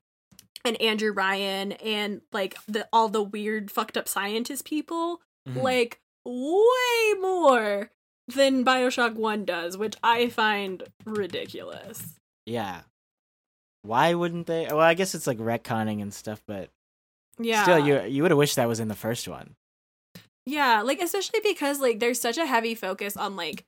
and 0.64 0.81
andrew 0.81 1.12
ryan 1.12 1.73
and 1.73 2.21
like 2.33 2.55
the 2.66 2.87
all 2.93 3.09
the 3.09 3.23
weird 3.23 3.71
fucked 3.71 3.97
up 3.97 4.09
scientist 4.09 4.64
people 4.64 5.21
Mhm. 5.49 5.62
like 5.62 6.01
way 6.25 7.12
more 7.21 7.91
than 8.29 8.64
bioshock 8.64 9.14
1 9.14 9.45
does 9.45 9.77
which 9.79 9.97
i 10.03 10.29
find 10.29 10.83
ridiculous 11.05 12.14
yeah. 12.47 12.81
Why 13.83 14.14
wouldn't 14.14 14.47
they? 14.47 14.66
Well, 14.66 14.81
I 14.81 14.95
guess 14.95 15.14
it's 15.14 15.27
like 15.27 15.39
retconning 15.39 16.03
and 16.03 16.12
stuff, 16.12 16.43
but 16.47 16.68
yeah 17.39 17.62
still, 17.62 17.79
you 17.79 18.01
you 18.03 18.23
would 18.23 18.31
have 18.31 18.39
wished 18.39 18.57
that 18.57 18.66
was 18.68 18.81
in 18.81 18.89
the 18.89 18.95
first 18.97 19.29
one. 19.29 19.55
Yeah, 20.47 20.82
like 20.82 21.01
especially 21.01 21.41
because 21.43 21.80
like 21.80 22.01
there's 22.01 22.20
such 22.20 22.38
a 22.38 22.47
heavy 22.47 22.74
focus 22.74 23.16
on 23.16 23.36
like 23.36 23.64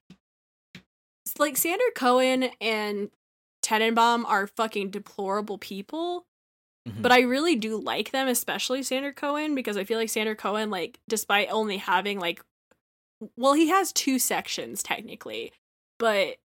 like 1.39 1.57
Sander 1.57 1.85
Cohen 1.95 2.51
and 2.61 3.11
Tenenbaum 3.65 4.25
are 4.27 4.47
fucking 4.49 4.91
deplorable 4.91 5.59
people, 5.59 6.27
Mhm. 6.89 7.01
but 7.03 7.13
I 7.13 7.21
really 7.21 7.55
do 7.55 7.77
like 7.77 8.11
them, 8.11 8.27
especially 8.27 8.83
Sander 8.83 9.13
Cohen 9.13 9.55
because 9.55 9.77
I 9.77 9.85
feel 9.85 9.99
like 9.99 10.09
Sander 10.09 10.35
Cohen 10.35 10.71
like 10.71 10.99
despite 11.09 11.49
only 11.51 11.77
having 11.77 12.19
like 12.19 12.43
well, 13.37 13.53
he 13.53 13.69
has 13.69 13.93
two 13.93 14.19
sections 14.19 14.83
technically, 14.83 15.53
but 15.99 16.39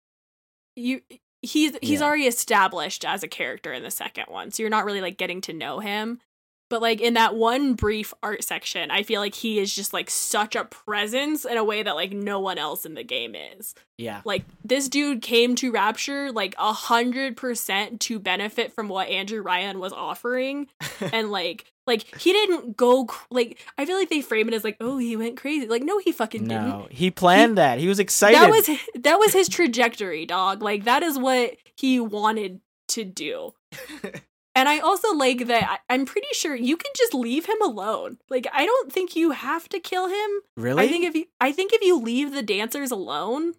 you 0.75 1.03
he's 1.43 1.77
he's 1.83 2.01
Yeah. 2.01 2.07
already 2.07 2.27
established 2.27 3.05
as 3.05 3.23
a 3.23 3.29
character 3.29 3.73
in 3.73 3.83
the 3.85 3.91
second 3.93 4.27
one. 4.29 4.51
So 4.51 4.63
you're 4.63 4.71
not 4.71 4.85
really 4.85 5.01
like 5.01 5.17
getting 5.19 5.41
to 5.43 5.53
know 5.53 5.79
him. 5.79 6.21
But 6.71 6.83
like 6.83 7.01
in 7.01 7.15
that 7.15 7.35
one 7.35 7.75
brief 7.75 8.15
art 8.23 8.43
section, 8.43 8.91
I 8.91 9.03
feel 9.03 9.21
like 9.21 9.35
he 9.35 9.59
is 9.59 9.75
just 9.75 9.93
like 9.93 10.11
such 10.11 10.57
a 10.57 10.65
presence 10.65 11.45
in 11.45 11.57
a 11.57 11.65
way 11.65 11.83
that 11.83 11.95
like 11.95 12.13
no 12.13 12.41
one 12.41 12.59
else 12.59 12.87
in 12.87 12.95
the 12.95 13.05
game 13.05 13.35
is. 13.35 13.75
Yeah. 13.99 14.23
Like 14.25 14.45
this 14.65 14.89
dude 14.89 15.23
came 15.23 15.55
to 15.57 15.71
Rapture 15.71 16.33
like 16.33 16.55
a 16.59 16.73
hundred 16.73 17.37
percent 17.37 18.01
to 18.03 18.19
benefit 18.19 18.73
from 18.73 18.89
what 18.89 19.09
Andrew 19.09 19.43
Ryan 19.43 19.79
was 19.79 19.93
offering, 19.93 20.69
and 21.13 21.31
like 21.31 21.67
like 21.87 22.19
he 22.19 22.33
didn't 22.33 22.77
go 22.77 23.05
cr- 23.05 23.27
like 23.31 23.59
I 23.77 23.85
feel 23.85 23.97
like 23.97 24.09
they 24.09 24.23
frame 24.23 24.49
it 24.49 24.55
as 24.55 24.65
like 24.65 24.79
oh 24.81 24.99
he 24.99 25.17
went 25.17 25.37
crazy 25.37 25.67
like 25.67 25.83
no 25.83 25.99
he 25.99 26.13
fucking 26.13 26.49
didn't. 26.49 26.69
No, 26.69 26.89
he 26.91 27.11
planned 27.11 27.59
that. 27.59 27.79
He 27.79 27.89
was 27.89 27.99
excited. 27.99 28.41
That 28.41 28.51
was 28.51 28.67
that 29.03 29.19
was 29.19 29.33
his 29.33 29.49
trajectory, 29.49 30.27
dog. 30.27 30.63
Like 30.63 30.85
that 30.85 31.03
is 31.03 31.19
what 31.19 31.57
he 31.77 32.01
wanted 32.01 32.61
to 32.89 33.05
do. 33.05 33.53
And 34.57 34.69
I 34.69 34.79
also 34.79 35.13
like 35.15 35.47
that 35.49 35.69
I- 35.89 35.95
I'm 35.95 36.05
pretty 36.07 36.29
sure 36.33 36.55
you 36.55 36.77
can 36.77 36.93
just 36.97 37.13
leave 37.15 37.47
him 37.47 37.61
alone. 37.63 38.19
Like 38.31 38.47
I 38.53 38.65
don't 38.67 38.93
think 38.93 39.17
you 39.17 39.33
have 39.33 39.69
to 39.71 39.81
kill 39.81 40.09
him. 40.09 40.31
really. 40.57 40.85
I 40.85 40.89
think 40.89 41.05
if 41.05 41.15
you 41.17 41.27
I 41.41 41.51
think 41.53 41.73
if 41.73 41.83
you 41.83 41.99
leave 41.99 42.33
the 42.33 42.43
dancers 42.43 42.91
alone, 42.91 43.55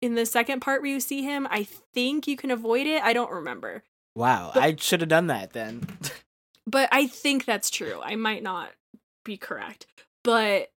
in 0.00 0.14
the 0.14 0.26
second 0.26 0.60
part 0.60 0.82
where 0.82 0.90
you 0.90 1.00
see 1.00 1.22
him, 1.22 1.46
I 1.50 1.64
think 1.94 2.26
you 2.26 2.36
can 2.36 2.50
avoid 2.50 2.86
it. 2.86 3.02
I 3.02 3.12
don't 3.12 3.30
remember. 3.30 3.82
Wow, 4.14 4.50
But- 4.54 4.62
I 4.62 4.76
should 4.78 5.00
have 5.00 5.08
done 5.08 5.26
that 5.28 5.52
then. 5.52 5.86
But 6.66 6.88
I 6.92 7.06
think 7.06 7.44
that's 7.44 7.68
true. 7.68 8.00
I 8.02 8.16
might 8.16 8.42
not 8.42 8.70
be 9.22 9.36
correct. 9.36 9.86
But 10.22 10.70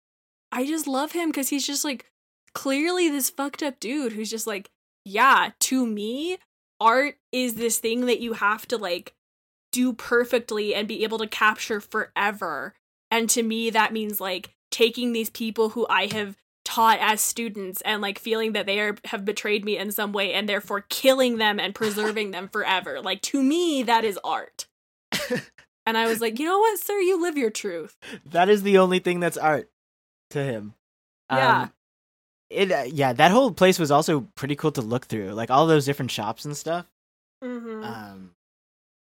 I 0.50 0.66
just 0.66 0.88
love 0.88 1.12
him 1.12 1.28
because 1.30 1.48
he's 1.50 1.64
just 1.64 1.84
like 1.84 2.06
clearly 2.54 3.08
this 3.08 3.30
fucked 3.30 3.62
up 3.62 3.78
dude 3.78 4.12
who's 4.14 4.28
just 4.28 4.48
like, 4.48 4.68
yeah, 5.04 5.50
to 5.60 5.86
me, 5.86 6.38
art 6.80 7.16
is 7.32 7.54
this 7.54 7.78
thing 7.78 8.06
that 8.06 8.20
you 8.20 8.34
have 8.34 8.66
to 8.68 8.76
like 8.76 9.14
do 9.72 9.92
perfectly 9.92 10.74
and 10.74 10.88
be 10.88 11.04
able 11.04 11.18
to 11.18 11.26
capture 11.26 11.80
forever. 11.80 12.74
And 13.10 13.28
to 13.30 13.42
me, 13.42 13.70
that 13.70 13.92
means 13.92 14.20
like 14.20 14.54
taking 14.70 15.12
these 15.12 15.30
people 15.30 15.70
who 15.70 15.86
I 15.88 16.06
have 16.12 16.36
taught 16.64 16.98
as 17.00 17.20
students 17.20 17.80
and 17.82 18.02
like 18.02 18.18
feeling 18.18 18.52
that 18.52 18.66
they 18.66 18.80
are 18.80 18.96
have 19.04 19.24
betrayed 19.24 19.64
me 19.64 19.78
in 19.78 19.92
some 19.92 20.12
way 20.12 20.32
and 20.32 20.48
therefore 20.48 20.84
killing 20.88 21.38
them 21.38 21.60
and 21.60 21.74
preserving 21.74 22.32
them 22.32 22.48
forever. 22.48 23.00
Like 23.00 23.22
to 23.22 23.42
me, 23.42 23.82
that 23.84 24.04
is 24.04 24.18
art. 24.24 24.66
and 25.86 25.96
I 25.96 26.06
was 26.06 26.20
like, 26.20 26.38
you 26.38 26.46
know 26.46 26.58
what, 26.58 26.78
sir, 26.80 26.98
you 26.98 27.20
live 27.20 27.38
your 27.38 27.50
truth. 27.50 27.96
that 28.26 28.48
is 28.48 28.62
the 28.62 28.78
only 28.78 28.98
thing 28.98 29.20
that's 29.20 29.36
art 29.36 29.70
to 30.30 30.42
him. 30.42 30.74
Yeah. 31.30 31.62
Um, 31.62 31.72
it 32.50 32.72
uh, 32.72 32.84
yeah, 32.86 33.12
that 33.12 33.30
whole 33.30 33.50
place 33.50 33.78
was 33.78 33.90
also 33.90 34.28
pretty 34.34 34.56
cool 34.56 34.72
to 34.72 34.82
look 34.82 35.06
through. 35.06 35.32
Like 35.32 35.50
all 35.50 35.66
those 35.66 35.84
different 35.84 36.10
shops 36.10 36.44
and 36.44 36.56
stuff. 36.56 36.86
Mm-hmm. 37.42 37.84
Um, 37.84 38.30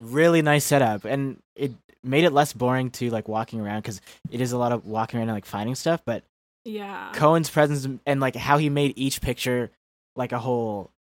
really 0.01 0.41
nice 0.41 0.65
setup, 0.65 1.05
and 1.05 1.41
it 1.55 1.71
made 2.03 2.23
it 2.23 2.31
less 2.31 2.53
boring 2.53 2.91
to 2.91 3.09
like 3.09 3.27
walking 3.27 3.61
around 3.61 3.81
because 3.81 4.01
it 4.29 4.41
is 4.41 4.51
a 4.51 4.57
lot 4.57 4.71
of 4.71 4.85
walking 4.85 5.19
around 5.19 5.29
and 5.29 5.35
like 5.35 5.45
finding 5.45 5.75
stuff. 5.75 6.01
But 6.05 6.23
yeah. 6.65 7.11
Cohen's 7.13 7.49
presence 7.49 7.87
and 8.05 8.19
like 8.19 8.35
how 8.35 8.57
he 8.57 8.69
made 8.69 8.93
each 8.95 9.21
picture 9.21 9.71
like 10.15 10.31
a 10.31 10.39
whole. 10.39 10.91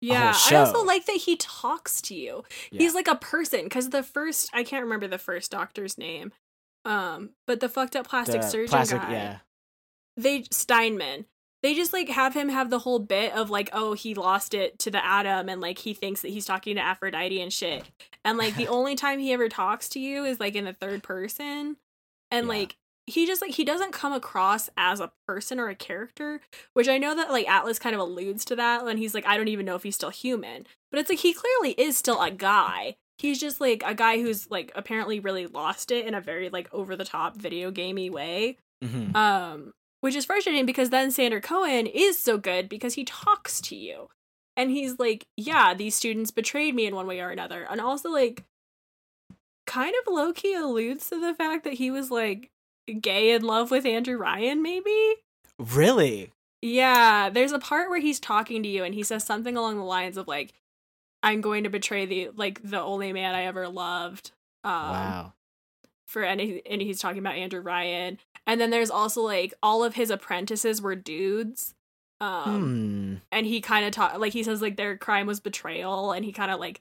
Yeah, 0.00 0.32
I 0.50 0.54
also 0.54 0.84
like 0.84 1.06
that 1.06 1.16
he 1.16 1.36
talks 1.36 2.00
to 2.02 2.14
you. 2.14 2.44
Yeah. 2.70 2.78
He's 2.78 2.94
like 2.94 3.08
a 3.08 3.16
person 3.16 3.64
because 3.64 3.90
the 3.90 4.04
first 4.04 4.48
I 4.52 4.62
can't 4.62 4.84
remember 4.84 5.08
the 5.08 5.18
first 5.18 5.50
doctor's 5.50 5.98
name, 5.98 6.32
um, 6.84 7.30
but 7.48 7.58
the 7.58 7.68
fucked 7.68 7.96
up 7.96 8.06
plastic 8.06 8.42
the 8.42 8.48
surgeon 8.48 8.68
plastic, 8.68 9.02
guy. 9.02 9.12
yeah. 9.12 9.38
They 10.16 10.44
Steinman. 10.52 11.24
They 11.62 11.74
just 11.74 11.92
like 11.92 12.08
have 12.08 12.34
him 12.34 12.48
have 12.50 12.70
the 12.70 12.78
whole 12.78 12.98
bit 13.00 13.32
of 13.34 13.50
like, 13.50 13.68
oh, 13.72 13.94
he 13.94 14.14
lost 14.14 14.54
it 14.54 14.78
to 14.80 14.90
the 14.90 15.04
Adam, 15.04 15.48
and 15.48 15.60
like 15.60 15.78
he 15.78 15.92
thinks 15.94 16.22
that 16.22 16.28
he's 16.28 16.46
talking 16.46 16.76
to 16.76 16.80
Aphrodite 16.80 17.40
and 17.40 17.52
shit. 17.52 17.84
And 18.24 18.38
like 18.38 18.54
the 18.56 18.68
only 18.68 18.94
time 18.94 19.18
he 19.18 19.32
ever 19.32 19.48
talks 19.48 19.88
to 19.90 20.00
you 20.00 20.24
is 20.24 20.38
like 20.40 20.54
in 20.54 20.64
the 20.64 20.72
third 20.72 21.02
person, 21.02 21.76
and 22.30 22.46
Yeah. 22.46 22.52
like 22.52 22.76
he 23.06 23.26
just 23.26 23.40
like 23.40 23.52
he 23.52 23.64
doesn't 23.64 23.92
come 23.92 24.12
across 24.12 24.68
as 24.76 25.00
a 25.00 25.10
person 25.26 25.58
or 25.58 25.70
a 25.70 25.74
character 25.74 26.42
which 26.74 26.88
i 26.90 26.98
know 26.98 27.14
that 27.14 27.30
like 27.30 27.48
atlas 27.48 27.78
kind 27.78 27.94
of 27.94 28.00
alludes 28.02 28.44
to 28.44 28.54
that 28.54 28.84
when 28.84 28.98
he's 28.98 29.14
like 29.14 29.26
i 29.26 29.34
don't 29.38 29.48
even 29.48 29.64
know 29.64 29.74
if 29.76 29.82
he's 29.82 29.94
still 29.94 30.10
human 30.10 30.66
but 30.90 31.00
it's 31.00 31.08
like 31.08 31.20
he 31.20 31.32
clearly 31.32 31.70
is 31.80 31.96
still 31.96 32.20
a 32.20 32.30
guy 32.30 32.96
he's 33.16 33.40
just 33.40 33.62
like 33.62 33.82
a 33.86 33.94
guy 33.94 34.20
who's 34.20 34.50
like 34.50 34.70
apparently 34.74 35.20
really 35.20 35.46
lost 35.46 35.90
it 35.90 36.04
in 36.04 36.12
a 36.12 36.20
very 36.20 36.50
like 36.50 36.68
over 36.70 36.96
the 36.96 37.04
top 37.04 37.34
video 37.34 37.70
gamey 37.70 38.10
way 38.10 38.58
Mhm. 38.84 39.16
um 39.16 39.72
which 40.00 40.14
is 40.14 40.24
frustrating 40.24 40.66
because 40.66 40.90
then 40.90 41.10
sander 41.10 41.40
cohen 41.40 41.86
is 41.86 42.18
so 42.18 42.38
good 42.38 42.68
because 42.68 42.94
he 42.94 43.04
talks 43.04 43.60
to 43.60 43.76
you 43.76 44.08
and 44.56 44.70
he's 44.70 44.98
like 44.98 45.26
yeah 45.36 45.74
these 45.74 45.94
students 45.94 46.30
betrayed 46.30 46.74
me 46.74 46.86
in 46.86 46.94
one 46.94 47.06
way 47.06 47.20
or 47.20 47.30
another 47.30 47.66
and 47.70 47.80
also 47.80 48.10
like 48.10 48.44
kind 49.66 49.94
of 50.00 50.12
low-key 50.12 50.54
alludes 50.54 51.08
to 51.10 51.20
the 51.20 51.34
fact 51.34 51.64
that 51.64 51.74
he 51.74 51.90
was 51.90 52.10
like 52.10 52.50
gay 53.00 53.32
in 53.32 53.42
love 53.42 53.70
with 53.70 53.84
andrew 53.84 54.16
ryan 54.16 54.62
maybe 54.62 55.14
Really? 55.58 56.32
yeah 56.62 57.28
there's 57.30 57.52
a 57.52 57.58
part 57.58 57.90
where 57.90 58.00
he's 58.00 58.20
talking 58.20 58.62
to 58.62 58.68
you 58.68 58.84
and 58.84 58.94
he 58.94 59.02
says 59.02 59.24
something 59.24 59.56
along 59.56 59.76
the 59.76 59.84
lines 59.84 60.16
of 60.16 60.26
like 60.26 60.54
i'm 61.22 61.40
going 61.40 61.64
to 61.64 61.70
betray 61.70 62.06
the 62.06 62.30
like 62.34 62.60
the 62.62 62.80
only 62.80 63.12
man 63.12 63.34
i 63.34 63.42
ever 63.42 63.68
loved 63.68 64.30
um 64.64 64.72
wow. 64.72 65.32
for 66.06 66.22
any 66.22 66.62
and 66.68 66.80
he's 66.80 66.98
talking 67.00 67.18
about 67.18 67.36
Andrew 67.36 67.60
Ryan. 67.60 68.18
And 68.48 68.60
then 68.60 68.70
there's 68.70 68.90
also 68.90 69.20
like 69.22 69.54
all 69.62 69.84
of 69.84 69.94
his 69.94 70.10
apprentices 70.10 70.82
were 70.82 70.96
dudes. 70.96 71.74
Um 72.20 72.60
Hmm. 72.60 73.14
and 73.30 73.46
he 73.46 73.60
kind 73.60 73.86
of 73.86 73.92
talk 73.92 74.18
like 74.18 74.32
he 74.32 74.42
says 74.42 74.60
like 74.60 74.76
their 74.76 74.96
crime 74.96 75.26
was 75.28 75.38
betrayal 75.38 76.10
and 76.10 76.24
he 76.24 76.32
kind 76.32 76.50
of 76.50 76.58
like 76.58 76.80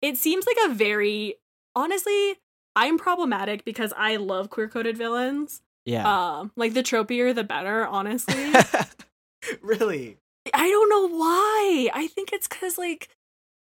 it 0.00 0.16
seems 0.16 0.46
like 0.46 0.58
a 0.70 0.74
very 0.74 1.36
honestly 1.74 2.36
I'm 2.76 2.98
problematic 2.98 3.64
because 3.64 3.92
I 3.96 4.16
love 4.16 4.48
queer-coded 4.50 4.96
villains. 4.96 5.62
Yeah. 5.84 6.06
Um 6.38 6.52
like 6.54 6.74
the 6.74 6.84
tropier 6.84 7.34
the 7.34 7.42
better, 7.42 7.84
honestly. 7.86 8.52
really? 9.62 10.18
I 10.54 10.68
don't 10.70 10.88
know 10.88 11.08
why. 11.18 11.90
I 11.92 12.06
think 12.06 12.32
it's 12.32 12.46
cuz 12.46 12.78
like 12.78 13.08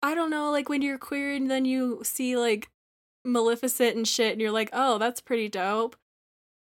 I 0.01 0.13
don't 0.15 0.29
know 0.29 0.51
like 0.51 0.67
when 0.69 0.81
you're 0.81 0.97
queer 0.97 1.33
and 1.33 1.49
then 1.49 1.63
you 1.65 2.01
see 2.03 2.35
like 2.35 2.69
Maleficent 3.25 3.95
and 3.97 4.07
shit 4.07 4.31
and 4.31 4.39
you're 4.41 4.51
like, 4.51 4.69
"Oh, 4.71 4.97
that's 4.97 5.19
pretty 5.19 5.49
dope." 5.49 5.97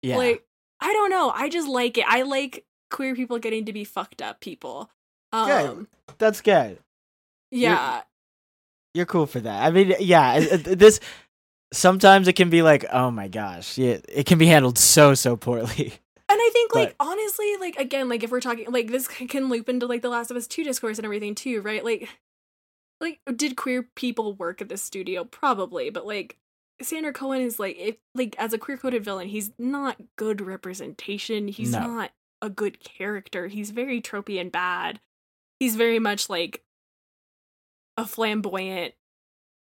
Yeah. 0.05 0.16
Like, 0.16 0.44
I 0.80 0.92
don't 0.92 1.11
know. 1.11 1.30
I 1.30 1.48
just 1.48 1.68
like 1.68 1.98
it. 1.98 2.05
I 2.09 2.22
like 2.22 2.64
queer 2.90 3.14
people 3.14 3.38
getting 3.38 3.64
to 3.64 3.72
be 3.72 3.84
fucked 3.84 4.20
up 4.22 4.40
people. 4.40 4.90
Um, 5.32 5.48
Good. 5.48 5.86
That's 6.18 6.40
good. 6.40 6.78
yeah. 7.50 8.02
You're 8.94 9.07
cool 9.07 9.26
for 9.26 9.40
that. 9.40 9.64
I 9.64 9.70
mean, 9.72 9.94
yeah, 9.98 10.38
this 10.38 11.00
sometimes 11.72 12.28
it 12.28 12.34
can 12.34 12.48
be 12.50 12.62
like, 12.62 12.84
oh 12.92 13.11
my 13.11 13.26
gosh, 13.26 13.76
yeah, 13.76 13.98
it 14.09 14.24
can 14.26 14.38
be 14.38 14.46
handled 14.46 14.78
so 14.78 15.14
so 15.14 15.36
poorly. 15.36 15.94
And 16.26 16.40
I 16.40 16.50
think, 16.55 16.74
like, 16.74 16.96
But- 16.96 17.07
honestly, 17.07 17.57
like, 17.61 17.76
again, 17.76 18.09
like, 18.09 18.22
if 18.24 18.30
we're 18.30 18.40
talking, 18.40 18.66
like, 18.72 18.90
this 18.90 19.07
can 19.07 19.50
loop 19.50 19.68
into, 19.68 19.86
like, 19.86 20.00
The 20.00 20.09
Last 20.09 20.30
of 20.30 20.38
Us 20.38 20.46
2 20.46 20.64
discourse 20.64 20.98
and 20.98 21.05
everything, 21.05 21.34
too, 21.34 21.61
right? 21.61 21.84
Like, 21.84 22.09
like, 22.98 23.20
did 23.36 23.57
queer 23.57 23.82
people 23.94 24.32
work 24.32 24.62
at 24.62 24.70
this 24.70 24.82
studio? 24.82 25.24
Probably, 25.24 25.90
but, 25.90 26.07
like, 26.07 26.38
Sander 26.83 27.12
Cohen 27.12 27.41
is, 27.41 27.59
like, 27.59 27.77
if, 27.79 27.97
like, 28.14 28.35
as 28.39 28.53
a 28.53 28.59
queer 28.59 28.77
coded 28.77 29.05
villain, 29.05 29.29
he's 29.29 29.53
not 29.59 29.97
good 30.16 30.41
representation. 30.41 31.49
He's 31.49 31.72
No. 31.72 31.81
not 31.87 32.12
a 32.43 32.51
good 32.51 32.81
character. 32.81 33.47
He's 33.47 33.70
very 33.70 34.01
tropey 34.03 34.41
and 34.41 34.51
bad. 34.53 35.01
He's 35.61 35.77
very 35.77 35.99
much, 35.99 36.29
like, 36.29 36.62
a 37.97 38.05
flamboyant, 38.07 38.95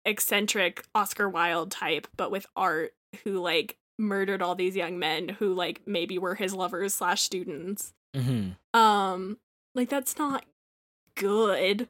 eccentric 0.06 0.86
Oscar 0.96 1.28
Wilde 1.30 1.70
type, 1.72 2.08
but 2.16 2.32
with 2.32 2.46
art, 2.56 2.94
who, 3.24 3.40
like, 3.40 3.78
murdered 4.00 4.42
all 4.42 4.56
these 4.56 4.76
young 4.76 4.98
men 4.98 5.30
who 5.30 5.54
like 5.54 5.82
maybe 5.86 6.18
were 6.18 6.34
his 6.34 6.56
lovers 6.56 6.92
slash 6.96 7.22
students 7.22 7.94
hmm 8.16 8.50
um 8.74 9.38
like 9.76 9.90
that's 9.90 10.18
not 10.18 10.44
good 11.14 11.88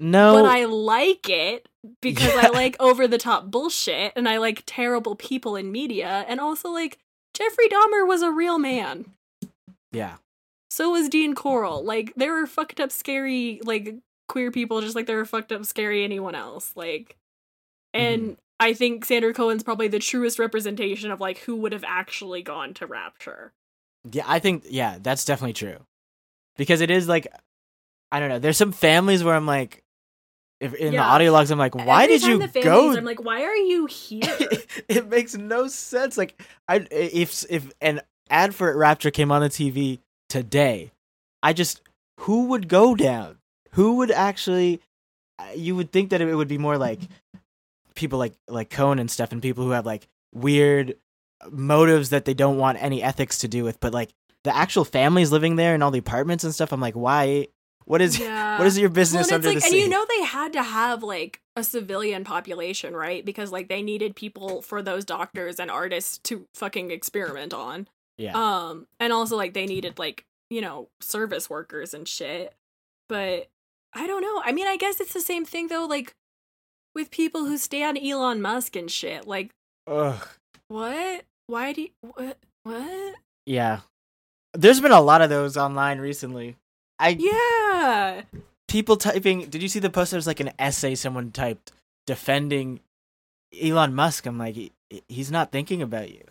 No, 0.00 0.32
but 0.32 0.44
i 0.44 0.64
like 0.64 1.28
it 1.28 1.68
because 2.00 2.34
i 2.36 2.48
like 2.48 2.76
over 2.80 3.06
the 3.06 3.18
top 3.18 3.50
bullshit 3.50 4.12
and 4.16 4.28
i 4.28 4.38
like 4.38 4.62
terrible 4.66 5.14
people 5.14 5.56
in 5.56 5.70
media 5.72 6.24
and 6.28 6.40
also 6.40 6.70
like 6.70 6.98
jeffrey 7.34 7.68
dahmer 7.68 8.06
was 8.06 8.22
a 8.22 8.30
real 8.30 8.58
man. 8.58 9.06
Yeah, 9.92 10.16
so 10.74 10.90
was 10.90 11.08
Dean 11.08 11.36
Corll. 11.36 11.84
Like 11.84 12.12
there 12.16 12.32
were 12.32 12.48
fucked 12.48 12.80
up 12.80 12.90
scary 12.90 13.60
like 13.62 13.94
queer 14.28 14.50
people 14.50 14.80
just 14.80 14.96
like 14.96 15.06
there 15.06 15.18
were 15.18 15.24
fucked 15.24 15.52
up 15.52 15.64
scary 15.64 16.02
anyone 16.02 16.34
else 16.34 16.72
like 16.74 17.16
and 17.92 18.22
mm-hmm. 18.22 18.32
i 18.58 18.72
think 18.72 19.04
Sander 19.04 19.32
cohen's 19.32 19.62
probably 19.62 19.86
the 19.86 20.00
truest 20.00 20.40
representation 20.40 21.12
of 21.12 21.20
like 21.20 21.38
who 21.38 21.54
would 21.54 21.72
have 21.72 21.84
actually 21.86 22.42
gone 22.42 22.74
to 22.74 22.88
rapture. 22.88 23.52
Yeah. 24.10 24.24
I 24.26 24.40
think 24.40 24.64
yeah, 24.68 24.98
that's 25.00 25.24
definitely 25.24 25.52
true. 25.52 25.78
Because 26.56 26.80
it 26.80 26.90
is 26.90 27.06
like, 27.06 27.28
I 28.10 28.18
don't 28.18 28.28
know. 28.28 28.40
There's 28.40 28.56
some 28.56 28.72
families 28.72 29.22
where 29.22 29.36
I'm 29.36 29.46
like, 29.46 29.83
if 30.64 30.74
in 30.74 30.92
the 30.92 30.98
audio 30.98 31.32
logs, 31.32 31.50
I'm 31.50 31.58
like, 31.58 31.74
why 31.74 32.04
Every 32.04 32.18
did 32.18 32.22
you 32.26 32.46
go? 32.62 32.96
I'm 32.96 33.04
like, 33.04 33.22
why 33.22 33.42
are 33.42 33.54
you 33.56 33.86
here? 33.86 34.20
it 34.88 35.08
makes 35.08 35.34
no 35.34 35.66
sense. 35.68 36.16
Like, 36.16 36.40
I 36.68 36.86
if 36.90 37.44
if 37.50 37.72
an 37.80 38.00
ad 38.30 38.54
for 38.54 38.74
Rapture 38.76 39.10
came 39.10 39.30
on 39.30 39.42
the 39.42 39.48
TV 39.48 40.00
today, 40.28 40.92
I 41.42 41.52
just 41.52 41.82
who 42.20 42.46
would 42.46 42.68
go 42.68 42.94
down? 42.94 43.38
Who 43.72 43.96
would 43.96 44.10
actually? 44.10 44.80
uh, 45.38 45.46
You 45.54 45.76
would 45.76 45.92
think 45.92 46.10
that 46.10 46.20
it 46.20 46.34
would 46.34 46.48
be 46.48 46.58
more 46.58 46.78
like 46.78 47.00
people 47.94 48.18
like 48.18 48.34
like 48.48 48.70
Cohen 48.70 48.98
and 48.98 49.10
stuff, 49.10 49.32
and 49.32 49.42
people 49.42 49.64
who 49.64 49.70
have 49.70 49.86
like 49.86 50.08
weird 50.32 50.96
motives 51.50 52.10
that 52.10 52.24
they 52.24 52.34
don't 52.34 52.56
want 52.58 52.82
any 52.82 53.02
ethics 53.02 53.38
to 53.38 53.48
do 53.48 53.64
with. 53.64 53.80
But 53.80 53.92
like 53.92 54.10
the 54.44 54.54
actual 54.56 54.84
families 54.84 55.32
living 55.32 55.56
there 55.56 55.74
and 55.74 55.82
all 55.82 55.90
the 55.90 55.98
apartments 55.98 56.44
and 56.44 56.54
stuff, 56.54 56.72
I'm 56.72 56.80
like, 56.80 56.94
why? 56.94 57.48
What 57.86 58.00
is 58.00 58.18
yeah. 58.18 58.58
what 58.58 58.66
is 58.66 58.78
your 58.78 58.88
business 58.88 59.26
it's 59.26 59.32
under 59.32 59.48
like, 59.48 59.58
the 59.58 59.66
and 59.66 59.74
you 59.74 59.90
know 59.90 60.06
they 60.08 60.24
had 60.24 60.54
to 60.54 60.62
have 60.62 61.02
like 61.02 61.42
a 61.54 61.62
civilian 61.62 62.24
population, 62.24 62.96
right? 62.96 63.22
Because 63.22 63.52
like 63.52 63.68
they 63.68 63.82
needed 63.82 64.16
people 64.16 64.62
for 64.62 64.80
those 64.80 65.04
doctors 65.04 65.60
and 65.60 65.70
artists 65.70 66.16
to 66.24 66.46
fucking 66.54 66.90
experiment 66.90 67.52
on. 67.52 67.86
yeah, 68.16 68.32
Um, 68.34 68.86
and 68.98 69.12
also 69.12 69.36
like 69.36 69.52
they 69.52 69.66
needed 69.66 69.98
like 69.98 70.24
you 70.48 70.62
know 70.62 70.88
service 71.02 71.50
workers 71.50 71.92
and 71.92 72.08
shit. 72.08 72.54
But 73.10 73.48
I 73.92 74.06
don't 74.06 74.22
know. 74.22 74.40
I 74.42 74.52
mean, 74.52 74.66
I 74.66 74.78
guess 74.78 74.98
it's 74.98 75.12
the 75.12 75.20
same 75.20 75.44
thing 75.44 75.68
though. 75.68 75.84
Like 75.84 76.14
with 76.94 77.10
people 77.10 77.44
who 77.44 77.58
stand 77.58 77.98
Elon 77.98 78.40
Musk 78.40 78.76
and 78.76 78.90
shit. 78.90 79.26
Like 79.26 79.50
Ugh. 79.86 80.26
what? 80.68 81.24
Why 81.46 81.72
do 81.72 81.82
you, 81.82 81.88
what? 82.00 82.38
What? 82.62 83.14
Yeah. 83.46 83.80
There's 84.54 84.80
been 84.80 84.92
a 84.92 85.00
lot 85.00 85.20
of 85.20 85.30
those 85.30 85.56
online 85.56 85.98
recently. 85.98 86.56
I 86.98 87.10
Yeah. 87.10 87.63
Yeah. 87.74 88.22
People 88.68 88.96
typing. 88.96 89.48
Did 89.50 89.62
you 89.62 89.68
see 89.68 89.78
the 89.78 89.90
post? 89.90 90.10
There's 90.12 90.26
like 90.26 90.40
an 90.40 90.50
essay 90.58 90.94
someone 90.94 91.30
typed 91.30 91.72
defending 92.06 92.80
Elon 93.60 93.94
Musk. 93.94 94.26
I'm 94.26 94.38
like, 94.38 94.54
he, 94.54 94.72
he's 95.08 95.30
not 95.30 95.52
thinking 95.52 95.82
about 95.82 96.10
you. 96.10 96.22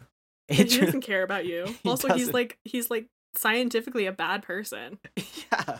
he 0.49 0.63
doesn't 0.63 1.01
care 1.01 1.23
about 1.23 1.45
you. 1.45 1.65
He 1.83 1.89
Also, 1.89 2.07
he's 2.09 2.17
doesn't. 2.23 2.33
like 2.33 2.57
he's 2.65 2.89
like 2.89 3.07
scientifically 3.35 4.05
a 4.05 4.11
bad 4.11 4.41
person. 4.43 4.99
yeah. 5.17 5.79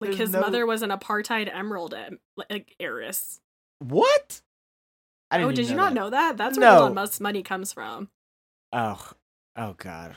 Like 0.00 0.10
There's 0.10 0.16
his 0.18 0.30
no- 0.32 0.40
mother 0.40 0.66
was 0.66 0.82
an 0.82 0.90
apartheid 0.90 1.52
emerald 1.54 1.94
em- 1.94 2.18
like 2.50 2.74
heiress. 2.80 3.40
What? 3.80 4.40
I 5.30 5.42
Oh, 5.42 5.50
did 5.52 5.68
you 5.68 5.74
not 5.74 5.92
know 5.94 6.10
that? 6.10 6.36
That's 6.36 6.56
where 6.58 6.70
No. 6.70 6.76
Elon 6.82 6.94
Musk's 6.94 7.20
money 7.20 7.42
comes 7.42 7.72
from. 7.72 8.08
Oh, 8.72 9.10
oh 9.56 9.74
God. 9.76 10.16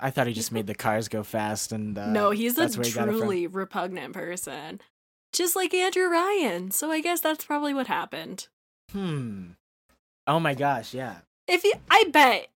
I 0.00 0.10
thought 0.10 0.26
he 0.28 0.32
just 0.32 0.52
made 0.52 0.66
the 0.66 0.74
cars 0.74 1.08
go 1.08 1.22
fast 1.22 1.72
and. 1.72 1.96
Uh, 1.98 2.10
no, 2.10 2.30
he's 2.30 2.52
a 2.56 2.60
that's 2.60 2.76
where 2.76 2.86
he 2.86 2.92
got 2.92 3.08
it 3.08 3.12
from. 3.12 3.20
truly 3.20 3.46
repugnant 3.46 4.14
person. 4.14 4.80
Just 5.32 5.56
like 5.56 5.74
Andrew 5.74 6.08
Ryan. 6.08 6.70
So 6.70 6.90
I 6.90 7.00
guess 7.00 7.20
that's 7.20 7.44
probably 7.44 7.74
what 7.74 7.86
happened. 7.86 8.48
Hmm. 8.92 9.48
Oh 10.26 10.40
my 10.40 10.54
gosh! 10.54 10.94
Yeah. 10.94 11.16
If 11.46 11.62
he, 11.62 11.74
I 11.90 12.04
bet 12.12 12.48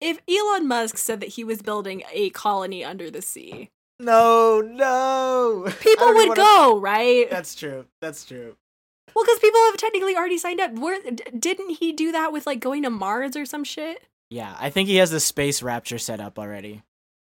if 0.00 0.18
Elon 0.28 0.66
Musk 0.66 0.98
said 0.98 1.20
that 1.20 1.30
he 1.30 1.44
was 1.44 1.62
building 1.62 2.02
a 2.12 2.30
colony 2.30 2.84
under 2.84 3.10
the 3.10 3.22
sea, 3.22 3.70
No, 3.98 4.60
no. 4.60 5.66
People 5.80 6.14
would 6.14 6.36
go, 6.36 6.78
right? 6.80 7.28
That's 7.30 7.54
true. 7.54 7.86
That's 8.00 8.24
true. 8.24 8.56
Well, 9.14 9.24
because 9.24 9.38
people 9.40 9.60
have 9.66 9.76
technically 9.76 10.16
already 10.16 10.38
signed 10.38 10.60
up. 10.60 10.72
Where 10.72 11.00
d- 11.02 11.22
didn't 11.38 11.70
he 11.80 11.92
do 11.92 12.12
that 12.12 12.32
with 12.32 12.46
like 12.46 12.60
going 12.60 12.82
to 12.84 12.90
Mars 12.90 13.36
or 13.36 13.44
some 13.44 13.64
shit? 13.64 14.02
Yeah, 14.30 14.56
I 14.60 14.70
think 14.70 14.88
he 14.88 14.96
has 14.96 15.10
the 15.10 15.18
space 15.20 15.62
rapture 15.62 15.98
set 15.98 16.20
up 16.20 16.38
already. 16.38 16.82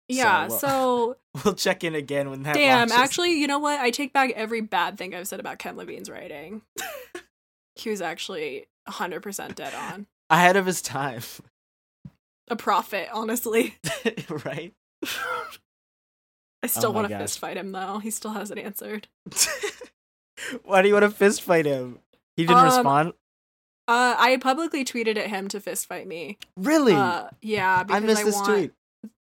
Yeah. 0.09 0.47
well- 0.47 0.59
So, 0.59 1.17
We'll 1.45 1.53
check 1.53 1.83
in 1.83 1.93
again 1.95 2.29
when 2.29 2.43
that. 2.43 2.55
damn. 2.55 2.79
launches. 2.89 2.97
Actually, 2.97 3.39
you 3.39 3.47
know 3.47 3.59
what? 3.59 3.79
I 3.79 3.91
take 3.91 4.11
back 4.13 4.31
every 4.35 4.61
bad 4.61 4.97
thing 4.97 5.13
I've 5.13 5.27
said 5.27 5.39
about 5.39 5.59
Ken 5.59 5.75
Levine's 5.77 6.09
writing. 6.09 6.61
he 7.75 7.89
was 7.89 8.01
actually 8.01 8.67
100% 8.89 9.55
dead 9.55 9.73
on. 9.75 10.07
ahead 10.29 10.55
of 10.55 10.65
his 10.65 10.81
time, 10.81 11.21
A 12.49 12.55
prophet, 12.55 13.09
honestly. 13.13 13.75
right? 14.45 14.73
I 16.63 16.67
still 16.67 16.89
Oh 16.89 16.91
want 16.91 17.09
to 17.09 17.17
fist 17.17 17.37
fight 17.39 17.57
him 17.57 17.71
though. 17.71 17.99
He 17.99 18.09
still 18.09 18.31
hasn't 18.31 18.59
answered. 18.59 19.07
Why 20.63 20.81
do 20.81 20.87
you 20.87 20.93
want 20.95 21.03
to 21.03 21.11
fist 21.11 21.41
fight 21.43 21.65
him? 21.65 21.99
He 22.35 22.43
didn't 22.45 22.57
Um, 22.59 22.65
respond. 22.65 23.09
Uh, 23.87 24.15
I 24.17 24.37
publicly 24.41 24.83
tweeted 24.83 25.17
at 25.17 25.27
him 25.27 25.47
to 25.49 25.59
fist 25.59 25.85
fight 25.87 26.07
me. 26.07 26.37
Really? 26.55 26.93
Uh, 26.93 27.27
yeah, 27.41 27.83
because 27.83 28.03
I 28.03 28.05
missed 28.05 28.25
this 28.25 28.35
want, 28.35 28.47
tweet. 28.47 28.71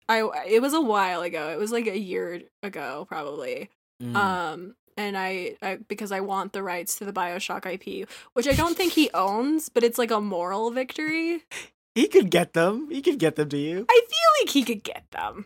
I 0.09 0.29
it 0.47 0.61
was 0.61 0.73
a 0.73 0.81
while 0.81 1.21
ago. 1.21 1.49
It 1.49 1.57
was 1.57 1.71
like 1.71 1.87
a 1.87 1.97
year 1.97 2.41
ago, 2.63 3.05
probably. 3.07 3.69
Mm. 4.01 4.15
Um, 4.15 4.75
and 4.95 5.17
I, 5.17 5.55
I 5.61 5.77
because 5.87 6.11
I 6.11 6.21
want 6.21 6.53
the 6.53 6.63
rights 6.63 6.95
to 6.95 7.05
the 7.05 7.13
Bioshock 7.13 7.65
IP, 7.65 8.09
which 8.33 8.47
I 8.47 8.53
don't 8.53 8.75
think 8.75 8.93
he 8.93 9.09
owns, 9.13 9.69
but 9.69 9.83
it's 9.83 9.97
like 9.97 10.11
a 10.11 10.21
moral 10.21 10.71
victory. 10.71 11.43
he 11.95 12.07
could 12.07 12.29
get 12.31 12.53
them. 12.53 12.89
He 12.89 13.01
could 13.01 13.19
get 13.19 13.35
them 13.35 13.49
to 13.49 13.57
you. 13.57 13.85
I 13.89 14.01
feel 14.01 14.43
like 14.43 14.49
he 14.49 14.63
could 14.63 14.83
get 14.83 15.03
them. 15.11 15.45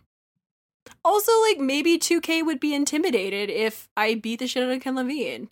Also, 1.03 1.31
like 1.49 1.59
maybe 1.59 1.97
2K 1.97 2.45
would 2.45 2.59
be 2.59 2.73
intimidated 2.73 3.49
if 3.49 3.89
I 3.97 4.15
beat 4.15 4.39
the 4.39 4.47
shit 4.47 4.63
out 4.63 4.71
of 4.71 4.81
Ken 4.81 4.95
Levine. 4.95 5.49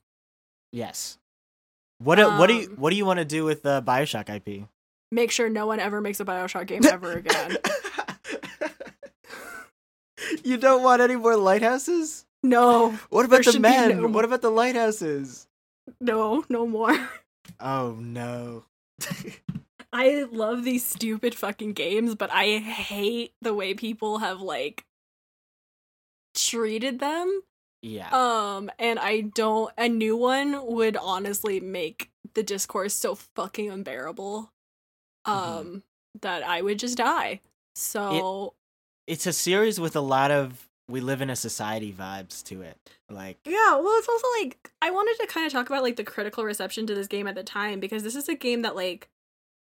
Yes. 0.71 1.17
What 1.99 2.15
do, 2.15 2.29
what 2.29 2.47
do 2.47 2.53
you 2.53 2.67
Um, 2.69 2.75
what 2.77 2.91
do 2.91 2.95
you 2.95 3.05
want 3.05 3.19
to 3.19 3.25
do 3.25 3.43
with 3.43 3.63
the 3.63 3.81
Bioshock 3.81 4.29
IP? 4.29 4.67
Make 5.11 5.31
sure 5.31 5.49
no 5.49 5.65
one 5.65 5.79
ever 5.79 6.01
makes 6.01 6.19
a 6.19 6.25
Bioshock 6.25 6.67
game 6.67 6.85
ever 6.85 7.13
again. 7.13 7.57
You 10.43 10.57
don't 10.57 10.83
want 10.83 11.01
any 11.01 11.15
more 11.15 11.35
lighthouses? 11.37 12.25
No, 12.43 12.91
What 13.09 13.25
about 13.25 13.43
the 13.45 13.59
men? 13.59 14.01
no- 14.01 14.07
What 14.07 14.25
about 14.25 14.41
the 14.41 14.49
lighthouses? 14.51 15.47
no, 15.99 16.43
no 16.49 16.65
more. 16.67 16.95
Oh 17.59 17.97
no. 17.99 18.63
I 19.93 20.23
love 20.31 20.63
these 20.63 20.85
stupid 20.85 21.33
fucking 21.35 21.73
games, 21.73 22.13
but 22.15 22.29
I 22.31 22.59
hate 22.59 23.33
the 23.41 23.53
way 23.53 23.73
people 23.73 24.19
have 24.19 24.39
like 24.39 24.85
treated 26.35 26.99
them. 26.99 27.41
yeah. 27.81 28.09
Um, 28.11 28.69
and 28.79 28.99
I 28.99 29.21
don't. 29.21 29.73
A 29.77 29.87
new 29.89 30.15
one 30.15 30.65
would 30.65 30.95
honestly 30.97 31.59
make 31.59 32.09
the 32.35 32.43
discourse 32.43 32.93
so 32.93 33.15
fucking 33.15 33.69
unbearable. 33.71 34.51
Um, 35.25 35.33
Mhm. 35.35 35.83
that 36.21 36.43
I 36.43 36.61
would 36.61 36.79
just 36.79 36.97
die. 36.97 37.41
So 37.75 38.53
it's 39.09 39.25
a 39.27 39.33
series 39.33 39.79
with 39.79 39.95
a 39.95 40.01
lot 40.01 40.31
of 40.31 40.67
we 40.87 41.01
live 41.01 41.21
in 41.21 41.29
a 41.29 41.35
society 41.35 41.91
vibes 41.93 42.43
to 42.45 42.61
it. 42.61 42.77
Like 43.09 43.37
yeah, 43.45 43.75
well, 43.75 43.97
it's 43.97 44.07
also 44.07 44.27
like 44.39 44.71
I 44.81 44.91
wanted 44.91 45.19
to 45.21 45.27
kind 45.27 45.45
of 45.45 45.51
talk 45.51 45.67
about 45.69 45.83
like 45.83 45.95
the 45.97 46.03
critical 46.03 46.43
reception 46.43 46.87
to 46.87 46.95
this 46.95 47.07
game 47.07 47.27
at 47.27 47.35
the 47.35 47.43
time 47.43 47.79
because 47.79 48.03
this 48.03 48.15
is 48.15 48.29
a 48.29 48.35
game 48.35 48.61
that 48.61 48.75
like 48.75 49.09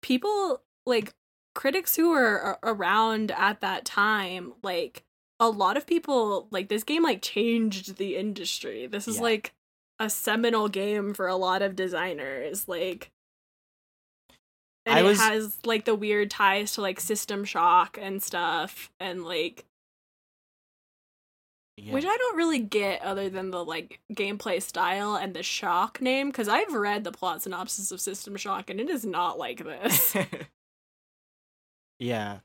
people 0.02 0.62
like 0.86 1.14
critics 1.56 1.96
who 1.96 2.10
were 2.10 2.58
around 2.64 3.32
at 3.32 3.62
that 3.62 3.86
time 3.86 4.54
like 4.64 5.04
a 5.40 5.50
lot 5.50 5.78
of 5.78 5.88
people 5.88 6.48
like 6.52 6.68
this 6.70 6.84
game 6.84 7.04
like 7.04 7.22
changed 7.22 7.98
the 7.98 8.18
industry. 8.18 8.88
This 8.88 9.08
is 9.08 9.18
Yeah. 9.18 9.24
like 9.24 9.54
a 10.00 10.10
seminal 10.10 10.70
game 10.70 11.14
for 11.14 11.28
a 11.28 11.36
lot 11.36 11.62
of 11.62 11.76
designers 11.76 12.68
like 12.68 13.12
and 14.90 15.00
I 15.00 15.02
it 15.02 15.04
was- 15.04 15.20
has 15.20 15.58
like 15.66 15.86
the 15.86 15.96
weird 15.96 16.32
ties 16.32 16.74
to 16.74 16.82
like 16.82 17.00
System 17.00 17.46
Shock 17.46 17.98
and 18.02 18.22
stuff 18.22 18.92
and 19.00 19.24
like 19.24 19.66
yeah. 21.78 21.94
which 21.94 22.06
I 22.06 22.18
don't 22.18 22.38
really 22.38 22.60
get 22.60 23.02
other 23.02 23.30
than 23.30 23.52
the 23.52 23.64
like 23.64 24.00
gameplay 24.14 24.62
style 24.62 25.16
and 25.16 25.34
the 25.34 25.44
shock 25.44 26.02
name 26.02 26.28
because 26.30 26.48
I've 26.48 26.74
read 26.74 27.04
the 27.04 27.12
plot 27.12 27.42
synopsis 27.42 27.92
of 27.92 28.02
System 28.02 28.36
Shock 28.36 28.70
and 28.70 28.80
it 28.80 28.90
is 28.90 29.06
not 29.06 29.38
like 29.38 29.64
this. 29.64 30.16
yeah. 32.00 32.40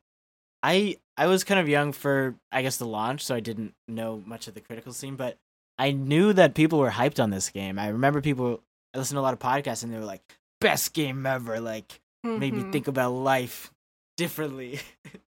I 0.62 0.96
I 1.16 1.26
was 1.26 1.44
kind 1.44 1.60
of 1.60 1.68
young 1.68 1.92
for 1.92 2.36
I 2.50 2.62
guess 2.62 2.76
the 2.76 2.86
launch, 2.86 3.24
so 3.24 3.34
I 3.34 3.40
didn't 3.40 3.74
know 3.88 4.22
much 4.24 4.48
of 4.48 4.54
the 4.54 4.60
critical 4.60 4.92
scene, 4.92 5.16
but 5.16 5.36
I 5.78 5.90
knew 5.90 6.32
that 6.32 6.54
people 6.54 6.78
were 6.78 6.90
hyped 6.90 7.22
on 7.22 7.30
this 7.30 7.50
game. 7.50 7.78
I 7.78 7.88
remember 7.88 8.20
people 8.20 8.62
I 8.94 8.98
listened 8.98 9.16
to 9.16 9.20
a 9.20 9.22
lot 9.22 9.34
of 9.34 9.40
podcasts 9.40 9.82
and 9.82 9.92
they 9.92 9.98
were 9.98 10.04
like, 10.04 10.22
best 10.60 10.94
game 10.94 11.26
ever, 11.26 11.60
like 11.60 12.00
made 12.24 12.55
me 12.55 12.62
think 12.72 12.88
about 12.88 13.10
life 13.10 13.72
differently. 14.16 14.80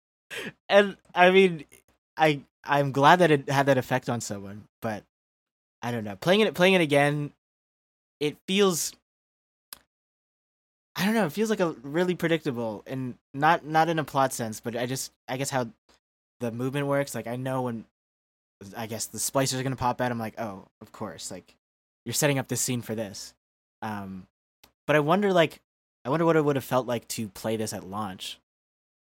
and 0.69 0.97
I 1.15 1.31
mean, 1.31 1.65
I 2.16 2.40
I'm 2.65 2.93
glad 2.93 3.20
that 3.20 3.31
it 3.31 3.48
had 3.48 3.66
that 3.66 3.78
effect 3.78 4.09
on 4.09 4.20
someone, 4.20 4.65
but 4.82 5.05
I 5.82 5.90
don't 5.90 6.05
know. 6.05 6.16
Playing 6.16 6.40
it 6.40 6.55
playing 6.55 6.74
it 6.74 6.81
again, 6.81 7.32
it 8.20 8.36
feels 8.47 8.93
I 10.97 11.05
don't 11.05 11.15
know, 11.15 11.27
it 11.27 11.32
feels 11.32 11.51
like 11.51 11.60
a 11.60 11.77
really 11.82 12.15
predictable 12.15 12.82
and 12.86 13.15
not 13.32 13.65
not 13.65 13.89
in 13.89 13.98
a 13.98 14.05
plot 14.05 14.32
sense, 14.32 14.60
but 14.60 14.77
I 14.77 14.86
just 14.86 15.12
I 15.28 15.36
guess 15.36 15.51
how 15.51 15.69
the 16.40 16.51
movement 16.51 16.86
works, 16.86 17.15
like 17.15 17.27
I 17.27 17.36
know 17.36 17.62
when 17.62 17.85
I 18.77 18.86
guess 18.86 19.06
the 19.06 19.19
splicers 19.19 19.60
are 19.60 19.62
to 19.62 19.77
pop 19.77 20.01
out, 20.01 20.10
I'm 20.10 20.19
like, 20.19 20.40
"Oh, 20.40 20.66
of 20.81 20.90
course, 20.90 21.31
like 21.31 21.55
you're 22.05 22.12
setting 22.12 22.39
up 22.39 22.48
this 22.48 22.60
scene 22.60 22.82
for 22.82 22.94
this." 22.94 23.35
Um 23.82 24.27
but 24.86 24.97
I 24.97 25.01
wonder 25.01 25.32
like 25.32 25.60
I 26.05 26.11
wonder 26.11 26.25
what 26.25 26.37
it 26.37 26.45
would 26.45 26.57
have 26.57 26.65
felt 26.65 26.87
like 26.87 27.07
to 27.09 27.29
play 27.29 27.57
this 27.57 27.73
at 27.73 27.85
launch. 27.85 28.39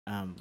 Um, 0.06 0.36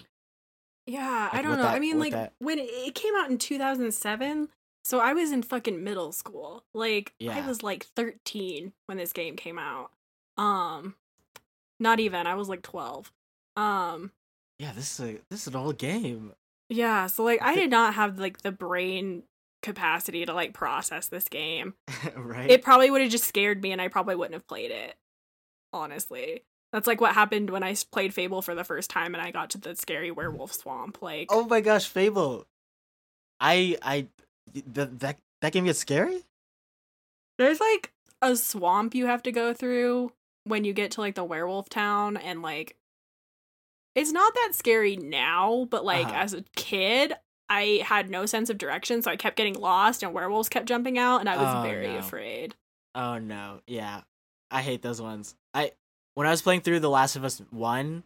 Yeah, 0.87 1.29
I 1.31 1.41
don't 1.41 1.57
know. 1.57 1.67
I 1.67 1.79
mean, 1.79 1.99
like 1.99 2.11
that- 2.13 2.33
when 2.39 2.59
it- 2.59 2.95
came 2.95 3.15
out 3.15 3.29
in 3.29 3.37
2007, 3.37 4.49
so 4.83 4.99
I 4.99 5.13
was 5.13 5.31
in 5.31 5.41
fucking 5.43 5.83
middle 5.83 6.11
school. 6.11 6.63
Like 6.73 7.13
I 7.43 7.47
was 7.47 7.63
like 7.63 7.85
13 7.95 8.73
when 8.85 8.97
this 8.97 9.11
game 9.13 9.35
came 9.35 9.57
out. 9.59 9.91
Um 10.37 10.95
not 11.79 11.99
even. 11.99 12.27
I 12.27 12.35
was 12.35 12.47
like 12.49 12.61
12. 12.61 13.11
Um 13.57 14.11
yeah, 14.59 14.71
this 14.73 14.99
is 14.99 15.05
a 15.05 15.19
this 15.29 15.41
is 15.41 15.47
an 15.47 15.55
old 15.55 15.77
game, 15.77 16.33
yeah, 16.69 17.07
so 17.07 17.23
like 17.23 17.41
I 17.41 17.55
did 17.55 17.69
not 17.71 17.95
have 17.95 18.19
like 18.19 18.41
the 18.43 18.51
brain 18.51 19.23
capacity 19.63 20.23
to 20.25 20.33
like 20.33 20.53
process 20.53 21.07
this 21.07 21.27
game. 21.27 21.73
right? 22.15 22.49
It 22.49 22.61
probably 22.61 22.91
would 22.91 23.01
have 23.01 23.09
just 23.11 23.23
scared 23.25 23.61
me 23.63 23.71
and 23.71 23.81
I 23.81 23.87
probably 23.87 24.15
wouldn't 24.15 24.35
have 24.35 24.47
played 24.47 24.69
it. 24.71 24.95
Honestly. 25.75 26.43
That's 26.73 26.87
like 26.87 26.99
what 26.99 27.13
happened 27.13 27.49
when 27.51 27.63
I 27.63 27.75
played 27.91 28.13
Fable 28.13 28.41
for 28.41 28.53
the 28.55 28.63
first 28.63 28.89
time 28.89 29.13
and 29.15 29.21
I 29.21 29.31
got 29.31 29.49
to 29.51 29.57
the 29.57 29.75
scary 29.75 30.11
werewolf 30.11 30.51
swamp. 30.53 31.01
Like 31.01 31.27
oh 31.31 31.45
my 31.45 31.61
gosh, 31.61 31.87
Fable! 31.87 32.47
I 33.39 33.77
I 33.81 34.07
the, 34.53 34.85
that 34.85 35.17
that 35.41 35.53
game 35.53 35.65
gets 35.65 35.79
scary. 35.79 36.23
There's 37.37 37.59
like 37.59 37.91
a 38.21 38.35
swamp 38.35 38.95
you 38.95 39.05
have 39.05 39.23
to 39.23 39.31
go 39.31 39.53
through 39.53 40.11
when 40.45 40.63
you 40.63 40.73
get 40.73 40.91
to 40.91 41.01
like 41.01 41.15
the 41.15 41.23
werewolf 41.23 41.69
town 41.69 42.17
and 42.17 42.41
like 42.41 42.75
it's 43.95 44.11
not 44.11 44.33
that 44.33 44.49
scary 44.53 44.97
now, 44.97 45.67
but 45.69 45.85
like 45.85 46.07
Uh-huh. 46.07 46.15
as 46.17 46.33
a 46.33 46.43
kid, 46.57 47.13
I 47.47 47.81
had 47.85 48.09
no 48.09 48.25
sense 48.25 48.49
of 48.49 48.57
direction, 48.57 49.01
so 49.01 49.11
I 49.11 49.15
kept 49.15 49.37
getting 49.37 49.53
lost 49.53 50.03
and 50.03 50.13
werewolves 50.13 50.49
kept 50.49 50.65
jumping 50.65 50.97
out 50.97 51.19
and 51.19 51.29
I 51.29 51.37
was 51.37 51.55
Oh, 51.55 51.61
very 51.61 51.87
no. 51.93 51.99
afraid. 51.99 52.55
Oh 52.95 53.17
no, 53.19 53.61
yeah, 53.67 54.01
I 54.51 54.61
hate 54.61 54.81
those 54.81 55.01
ones. 55.01 55.35
I 55.53 55.71
when 56.15 56.27
I 56.27 56.31
was 56.31 56.41
playing 56.41 56.61
through 56.61 56.79
The 56.79 56.89
Last 56.89 57.15
of 57.15 57.23
Us 57.23 57.41
One, 57.51 58.03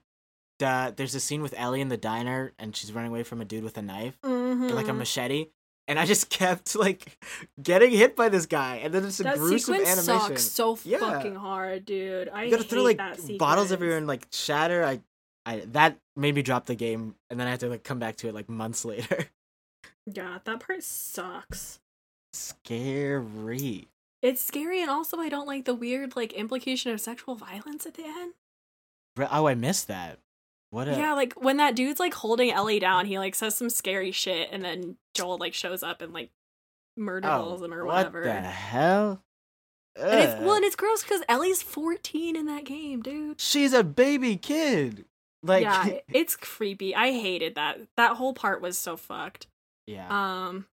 the, 0.59 0.93
there's 0.95 1.15
a 1.15 1.19
scene 1.19 1.41
with 1.41 1.53
Ellie 1.57 1.81
in 1.81 1.89
the 1.89 1.97
diner 1.97 2.53
and 2.59 2.75
she's 2.75 2.91
running 2.91 3.11
away 3.11 3.23
from 3.23 3.39
a 3.41 3.45
dude 3.45 3.63
with 3.63 3.77
a 3.77 3.81
knife, 3.81 4.17
or 4.23 4.29
like 4.29 4.87
a 4.87 4.91
Mhm. 4.91 4.97
machete, 4.97 5.47
and 5.87 5.99
I 5.99 6.05
just 6.05 6.29
kept 6.31 6.75
like 6.75 7.17
getting 7.61 7.91
hit 7.91 8.15
by 8.15 8.29
this 8.29 8.45
guy, 8.45 8.77
and 8.77 8.93
then 8.93 9.05
it's 9.05 9.19
a 9.19 9.23
that 9.23 9.37
gruesome 9.37 9.75
sequence 9.75 9.89
animation. 9.89 10.37
sucks 10.37 10.43
so 10.43 10.77
Yeah. 10.83 10.99
fucking 10.99 11.35
hard, 11.35 11.85
dude. 11.85 12.29
I 12.29 12.43
you 12.45 12.51
gotta 12.51 12.63
throw 12.63 12.83
like 12.83 12.99
bottles 13.37 13.71
everywhere 13.71 13.97
and 13.97 14.07
like 14.07 14.27
shatter. 14.31 14.83
I, 14.83 15.01
I 15.45 15.59
that 15.71 15.97
made 16.15 16.35
me 16.35 16.41
drop 16.41 16.65
the 16.65 16.75
game, 16.75 17.15
and 17.29 17.39
then 17.39 17.47
I 17.47 17.51
had 17.51 17.59
to 17.61 17.69
like 17.69 17.83
come 17.83 17.99
back 17.99 18.15
to 18.17 18.27
it 18.27 18.33
like 18.33 18.49
months 18.49 18.83
later. 18.91 19.27
Yeah, 20.05 20.39
that 20.43 20.59
part 20.59 20.83
sucks. 20.83 21.79
Scary. 22.33 23.87
It's 24.21 24.43
scary, 24.43 24.81
and 24.81 24.91
also 24.91 25.17
I 25.19 25.29
don't 25.29 25.47
like 25.47 25.65
the 25.65 25.73
weird 25.75 26.15
like 26.15 26.33
implication 26.33 26.91
of 26.91 26.99
sexual 27.01 27.35
violence 27.35 27.85
at 27.85 27.93
the 27.93 28.03
end. 28.05 28.33
Oh, 29.31 29.47
I 29.47 29.55
missed 29.55 29.87
that. 29.87 30.19
What 30.71 30.87
a 30.87 30.91
Yeah, 30.97 31.13
like 31.13 31.33
when 31.33 31.57
that 31.57 31.75
dude's 31.75 31.99
like 31.99 32.13
holding 32.13 32.51
Ellie 32.51 32.79
down, 32.79 33.05
he 33.05 33.17
like 33.17 33.35
says 33.35 33.55
some 33.55 33.69
scary 33.69 34.11
shit, 34.11 34.49
and 34.51 34.63
then 34.63 34.97
Joel 35.15 35.37
like 35.37 35.53
shows 35.53 35.83
up 35.83 36.01
and 36.01 36.13
like 36.13 36.29
murderballs 36.97 37.63
him 37.63 37.73
or 37.73 37.83
Oh, 37.83 37.85
what 37.85 37.95
whatever. 38.13 38.23
the 38.23 38.41
hell? 38.41 39.23
And 39.95 40.19
it's 40.19 40.41
well, 40.41 40.55
and 40.55 40.63
it's 40.65 40.75
gross 40.75 41.01
because 41.03 41.21
Ellie's 41.27 41.61
fourteen 41.61 42.35
in 42.35 42.45
that 42.45 42.63
game, 42.65 43.01
dude. 43.01 43.39
she's 43.41 43.73
a 43.73 43.83
baby 43.83 44.37
kid. 44.37 45.05
Like 45.43 45.63
yeah, 45.63 45.99
it's 46.13 46.35
creepy. 46.35 46.93
I 46.95 47.11
hated 47.11 47.55
that. 47.55 47.79
That 47.97 48.17
whole 48.17 48.33
part 48.33 48.61
was 48.61 48.77
so 48.77 48.95
fucked. 48.95 49.47
yeah. 49.87 50.07
Um, 50.09 50.67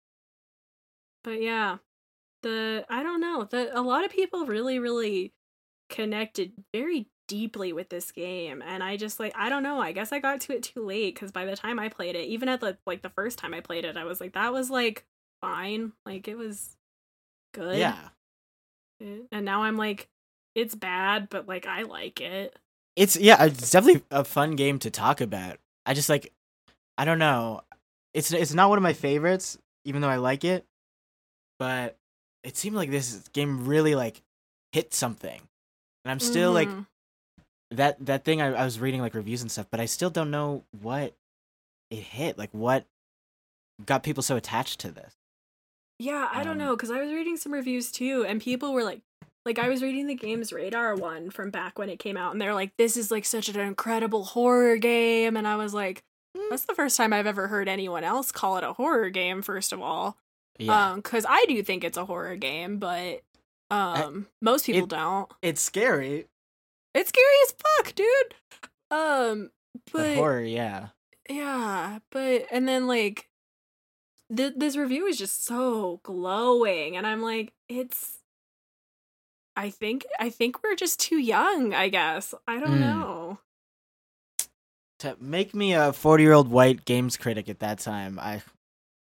but 1.22 1.40
yeah, 1.40 1.78
the 2.44 2.86
I 2.88 3.02
don't 3.02 3.20
know. 3.20 3.44
The 3.44 3.76
a 3.76 3.82
lot 3.82 4.04
of 4.04 4.12
people 4.12 4.46
really, 4.46 4.78
really 4.78 5.32
connected 5.90 6.52
very 6.72 7.08
deeply 7.26 7.72
with 7.72 7.88
this 7.88 8.12
game, 8.12 8.62
and 8.64 8.82
I 8.84 8.96
just 8.96 9.18
like 9.18 9.32
I 9.34 9.48
don't 9.48 9.64
know. 9.64 9.80
I 9.80 9.92
guess 9.92 10.12
I 10.12 10.20
got 10.20 10.40
to 10.42 10.54
it 10.54 10.62
too 10.62 10.86
late 10.86 11.14
because 11.14 11.32
by 11.32 11.44
the 11.46 11.56
time 11.56 11.80
I 11.80 11.88
played 11.88 12.14
it, 12.14 12.26
even 12.26 12.48
at 12.48 12.60
the 12.60 12.78
like 12.86 13.02
the 13.02 13.08
first 13.08 13.38
time 13.38 13.54
I 13.54 13.60
played 13.60 13.84
it, 13.84 13.96
I 13.96 14.04
was 14.04 14.20
like 14.20 14.34
that 14.34 14.52
was 14.52 14.70
like 14.70 15.04
fine, 15.40 15.92
like 16.06 16.28
it 16.28 16.38
was 16.38 16.76
good. 17.52 17.78
yeah. 17.78 18.10
Eh, 19.02 19.22
and 19.32 19.44
now 19.44 19.64
I'm 19.64 19.76
like, 19.76 20.08
it's 20.54 20.74
bad, 20.74 21.28
but 21.30 21.48
like 21.48 21.66
I 21.66 21.82
like 21.82 22.20
it. 22.20 22.56
It's 22.94 23.16
yeah, 23.16 23.42
it's 23.44 23.70
definitely 23.70 24.04
a 24.10 24.22
fun 24.22 24.52
game 24.52 24.78
to 24.80 24.90
talk 24.90 25.20
about. 25.20 25.58
I 25.86 25.94
just 25.94 26.08
like 26.08 26.32
I 26.98 27.04
don't 27.04 27.18
know. 27.18 27.62
It's 28.12 28.32
it's 28.32 28.54
not 28.54 28.68
one 28.68 28.78
of 28.78 28.82
my 28.82 28.92
favorites, 28.92 29.58
even 29.84 30.02
though 30.02 30.08
I 30.08 30.16
like 30.16 30.44
it. 30.44 30.64
But 31.58 31.96
it 32.44 32.56
seemed 32.56 32.76
like 32.76 32.90
this 32.90 33.26
game 33.32 33.66
really 33.66 33.94
like 33.94 34.22
hit 34.72 34.94
something. 34.94 35.40
And 36.04 36.12
I'm 36.12 36.20
still 36.20 36.52
like 36.52 36.68
Mhm. 36.68 36.86
that 37.72 38.04
that 38.06 38.24
thing 38.24 38.40
I, 38.42 38.52
I 38.52 38.64
was 38.64 38.78
reading 38.78 39.00
like 39.00 39.14
reviews 39.14 39.42
and 39.42 39.50
stuff, 39.50 39.66
but 39.70 39.80
I 39.80 39.86
still 39.86 40.10
don't 40.10 40.30
know 40.30 40.64
what 40.82 41.14
it 41.90 41.96
hit. 42.00 42.38
Like 42.38 42.50
what 42.52 42.84
got 43.84 44.02
people 44.02 44.22
so 44.22 44.36
attached 44.36 44.80
to 44.80 44.90
this. 44.90 45.14
Yeah, 45.98 46.28
I 46.32 46.42
don't 46.42 46.52
Um, 46.52 46.58
know 46.58 46.76
because 46.76 46.90
I 46.90 47.00
was 47.00 47.10
reading 47.12 47.36
some 47.36 47.52
reviews 47.52 47.90
too, 47.92 48.24
and 48.26 48.40
people 48.40 48.72
were 48.72 48.84
like, 48.84 49.00
like 49.46 49.58
I 49.58 49.68
was 49.68 49.82
reading 49.82 50.06
the 50.06 50.16
GamesRadar 50.16 50.98
one 50.98 51.30
from 51.30 51.50
back 51.50 51.78
when 51.78 51.88
it 51.88 51.98
came 51.98 52.16
out, 52.16 52.32
and 52.32 52.40
they're 52.40 52.54
like, 52.54 52.76
"This 52.76 52.96
is 52.96 53.10
like 53.10 53.24
such 53.24 53.48
an 53.48 53.60
incredible 53.60 54.24
horror 54.24 54.76
game," 54.76 55.36
and 55.36 55.46
I 55.46 55.56
was 55.56 55.72
like, 55.74 56.02
Mm. 56.36 56.50
"That's 56.50 56.64
the 56.64 56.74
first 56.74 56.96
time 56.96 57.12
I've 57.12 57.26
ever 57.28 57.46
heard 57.48 57.68
anyone 57.68 58.02
else 58.04 58.32
call 58.32 58.56
it 58.56 58.64
a 58.64 58.72
horror 58.72 59.08
game." 59.10 59.40
First 59.42 59.72
of 59.72 59.80
all, 59.80 60.16
Yeah. 60.58 60.90
um, 60.92 60.96
because 61.00 61.26
I 61.28 61.44
do 61.48 61.62
think 61.62 61.82
it's 61.84 61.96
a 61.98 62.04
horror 62.04 62.36
game, 62.36 62.78
but 62.78 63.22
um, 63.70 64.26
most 64.40 64.66
people 64.66 64.84
it- 64.84 64.88
don't. 64.90 65.30
it's 65.42 65.60
scary. 65.60 66.26
It's 66.94 67.08
scary 67.08 67.26
as 67.46 67.54
fuck, 67.84 67.94
dude. 67.94 68.34
Um, 68.90 69.50
But 69.92 69.92
but 69.92 70.14
horror, 70.16 70.42
yeah. 70.42 70.88
Yeah, 71.28 71.98
but 72.12 72.46
and 72.52 72.68
then 72.68 72.86
like 72.86 73.28
th- 74.34 74.54
this 74.56 74.76
review 74.76 75.06
is 75.06 75.18
just 75.18 75.44
so 75.44 75.98
glowing 76.04 76.96
and 76.96 77.06
I'm 77.06 77.20
like 77.22 77.52
it's 77.68 78.18
I 79.56 79.70
think 79.70 80.04
I 80.20 80.30
think 80.30 80.62
we're 80.62 80.76
just 80.76 81.00
too 81.00 81.16
young, 81.18 81.74
I 81.74 81.88
guess. 81.88 82.34
I 82.46 82.60
don't 82.60 82.78
Mm. 82.78 82.80
know. 82.80 83.38
To 85.00 85.16
make 85.20 85.54
me 85.54 85.74
a 85.74 85.90
40-year-old 85.92 86.48
white 86.48 86.84
games 86.84 87.16
critic 87.16 87.48
at 87.48 87.58
that 87.60 87.78
time, 87.80 88.18
I 88.20 88.42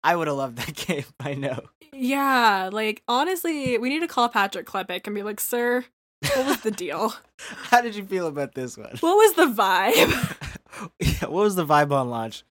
I 0.04 0.16
would 0.16 0.28
have 0.28 0.38
loved 0.38 0.58
that 0.58 0.76
game. 0.88 1.06
I 1.20 1.34
know. 1.36 1.60
Yeah, 1.94 2.70
like 2.72 3.04
honestly, 3.08 3.78
we 3.78 3.90
need 3.90 4.00
to 4.02 4.08
call 4.08 4.28
Patrick 4.30 4.66
Klepek 4.66 5.06
and 5.06 5.16
be 5.16 5.24
like, 5.24 5.40
"Sir, 5.40 5.86
what 6.22 6.46
was 6.46 6.62
the 6.62 6.72
deal? 6.84 7.14
How 7.38 7.82
did 7.82 7.96
you 7.96 8.04
feel 8.06 8.28
about 8.28 8.54
this 8.56 8.78
one? 8.78 8.96
What 9.00 9.16
was 9.16 9.34
the 9.36 9.46
vibe?" 9.62 10.90
yeah, 11.00 11.28
what 11.30 11.44
was 11.44 11.56
the 11.56 11.66
vibe 11.66 11.92
on 11.92 12.10
launch? 12.10 12.44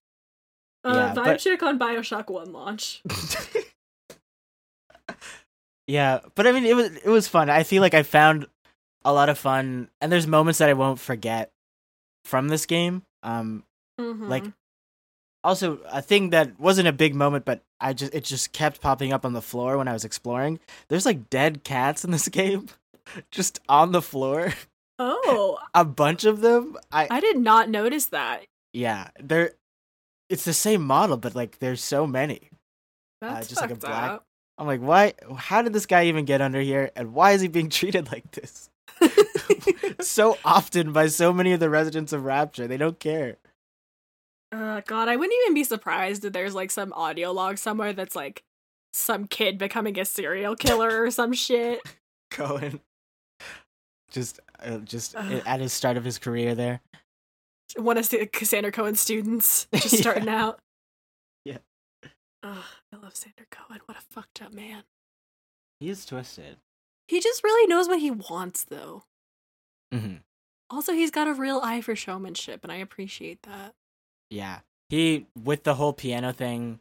Uh, 0.85 0.93
Yeah, 0.95 1.13
vibe 1.13 1.25
but- 1.25 1.37
check 1.39 1.61
on 1.63 1.77
BioShock 1.79 2.29
1 2.29 2.51
launch. 2.51 3.01
yeah, 5.87 6.19
but 6.35 6.47
I 6.47 6.51
mean, 6.51 6.65
it 6.65 6.75
was 6.75 6.91
it 6.95 7.09
was 7.09 7.27
fun. 7.27 7.49
I 7.49 7.63
feel 7.63 7.81
like 7.81 7.93
I 7.93 8.03
found 8.03 8.47
a 9.05 9.11
lot 9.13 9.29
of 9.29 9.37
fun, 9.37 9.89
and 10.01 10.11
there's 10.11 10.27
moments 10.27 10.59
that 10.59 10.69
I 10.69 10.73
won't 10.73 10.99
forget 10.99 11.51
from 12.25 12.47
this 12.47 12.65
game. 12.65 13.03
Um, 13.21 13.63
like 13.99 14.43
Mhm. 14.43 14.53
Also 15.43 15.79
a 15.91 16.01
thing 16.01 16.29
that 16.31 16.59
wasn't 16.59 16.87
a 16.87 16.93
big 16.93 17.15
moment, 17.15 17.45
but 17.45 17.61
I 17.79 17.93
just 17.93 18.13
it 18.13 18.23
just 18.23 18.51
kept 18.53 18.81
popping 18.81 19.11
up 19.13 19.25
on 19.25 19.33
the 19.33 19.41
floor 19.41 19.77
when 19.77 19.87
I 19.87 19.93
was 19.93 20.05
exploring. 20.05 20.59
There's 20.87 21.05
like 21.05 21.29
dead 21.29 21.63
cats 21.63 22.03
in 22.05 22.11
this 22.11 22.27
game, 22.29 22.67
just 23.31 23.59
on 23.67 23.91
the 23.91 24.01
floor, 24.01 24.53
Oh, 24.99 25.59
a 25.73 25.83
bunch 25.85 26.23
of 26.25 26.41
them. 26.41 26.77
I 26.91 27.07
I 27.09 27.19
did 27.19 27.37
not 27.37 27.69
notice 27.69 28.05
that. 28.07 28.45
yeah, 28.73 29.09
they're 29.19 29.51
it's 30.29 30.45
the 30.45 30.53
same 30.53 30.81
model, 30.83 31.17
but 31.17 31.35
like 31.35 31.59
there's 31.59 31.83
so 31.83 32.07
many. 32.07 32.49
Uh, 33.21 33.35
That's 33.35 33.47
just 33.47 33.61
like 33.61 33.71
a 33.71 33.75
black- 33.75 34.11
up. 34.11 34.25
I'm 34.57 34.67
like, 34.67 34.81
why? 34.81 35.13
How 35.35 35.61
did 35.63 35.73
this 35.73 35.85
guy 35.87 36.05
even 36.05 36.25
get 36.25 36.41
under 36.41 36.61
here? 36.61 36.91
And 36.95 37.13
why 37.13 37.31
is 37.31 37.41
he 37.41 37.47
being 37.47 37.69
treated 37.79 38.11
like 38.11 38.31
this? 38.31 38.69
so 40.01 40.37
often 40.45 40.93
by 40.93 41.07
so 41.07 41.33
many 41.33 41.53
of 41.53 41.59
the 41.59 41.69
residents 41.69 42.13
of 42.13 42.23
Rapture, 42.25 42.67
they 42.67 42.77
don't 42.77 42.99
care. 42.99 43.37
Uh, 44.53 44.81
God, 44.85 45.07
I 45.09 45.15
wouldn't 45.15 45.35
even 45.43 45.53
be 45.55 45.63
surprised 45.63 46.23
if 46.25 46.33
there's 46.33 46.53
like 46.53 46.69
some 46.71 46.93
audio 46.93 47.31
log 47.31 47.57
somewhere 47.57 47.91
that's 47.93 48.15
like 48.15 48.43
some 48.93 49.25
kid 49.25 49.57
becoming 49.57 49.99
a 49.99 50.05
serial 50.05 50.55
killer 50.55 51.01
or 51.03 51.09
some 51.11 51.33
shit. 51.33 51.81
Cohen, 52.31 52.79
just, 54.11 54.39
uh, 54.63 54.77
just 54.79 55.15
Ugh. 55.15 55.41
at 55.45 55.59
his 55.59 55.73
start 55.73 55.97
of 55.97 56.03
his 56.05 56.19
career 56.19 56.53
there. 56.53 56.81
One 57.75 57.97
of 57.97 58.07
the 58.09 58.27
Cassandra 58.27 58.71
Cohen 58.71 58.95
students 58.95 59.65
just 59.73 59.93
Yeah. 59.93 60.01
starting 60.01 60.29
out. 60.29 60.59
Yeah. 61.45 61.57
Ugh, 62.43 62.63
I 62.91 62.95
love 62.97 63.15
Sander 63.15 63.47
Cohen. 63.49 63.81
What 63.87 63.97
a 63.97 64.01
fucked 64.01 64.41
up 64.43 64.53
man. 64.53 64.83
He 65.79 65.89
is 65.89 66.05
twisted. 66.05 66.57
He 67.07 67.19
just 67.19 67.43
really 67.43 67.67
knows 67.67 67.87
what 67.87 67.99
he 67.99 68.11
wants, 68.11 68.63
though. 68.65 69.03
hmm 69.91 70.17
Also, 70.69 70.93
he's 70.93 71.11
got 71.11 71.27
a 71.27 71.33
real 71.33 71.59
eye 71.63 71.81
for 71.81 71.95
showmanship, 71.95 72.59
and 72.63 72.71
I 72.71 72.75
appreciate 72.75 73.41
that. 73.43 73.73
Yeah, 74.29 74.59
he 74.89 75.27
with 75.41 75.63
the 75.63 75.75
whole 75.75 75.93
piano 75.93 76.31
thing. 76.31 76.79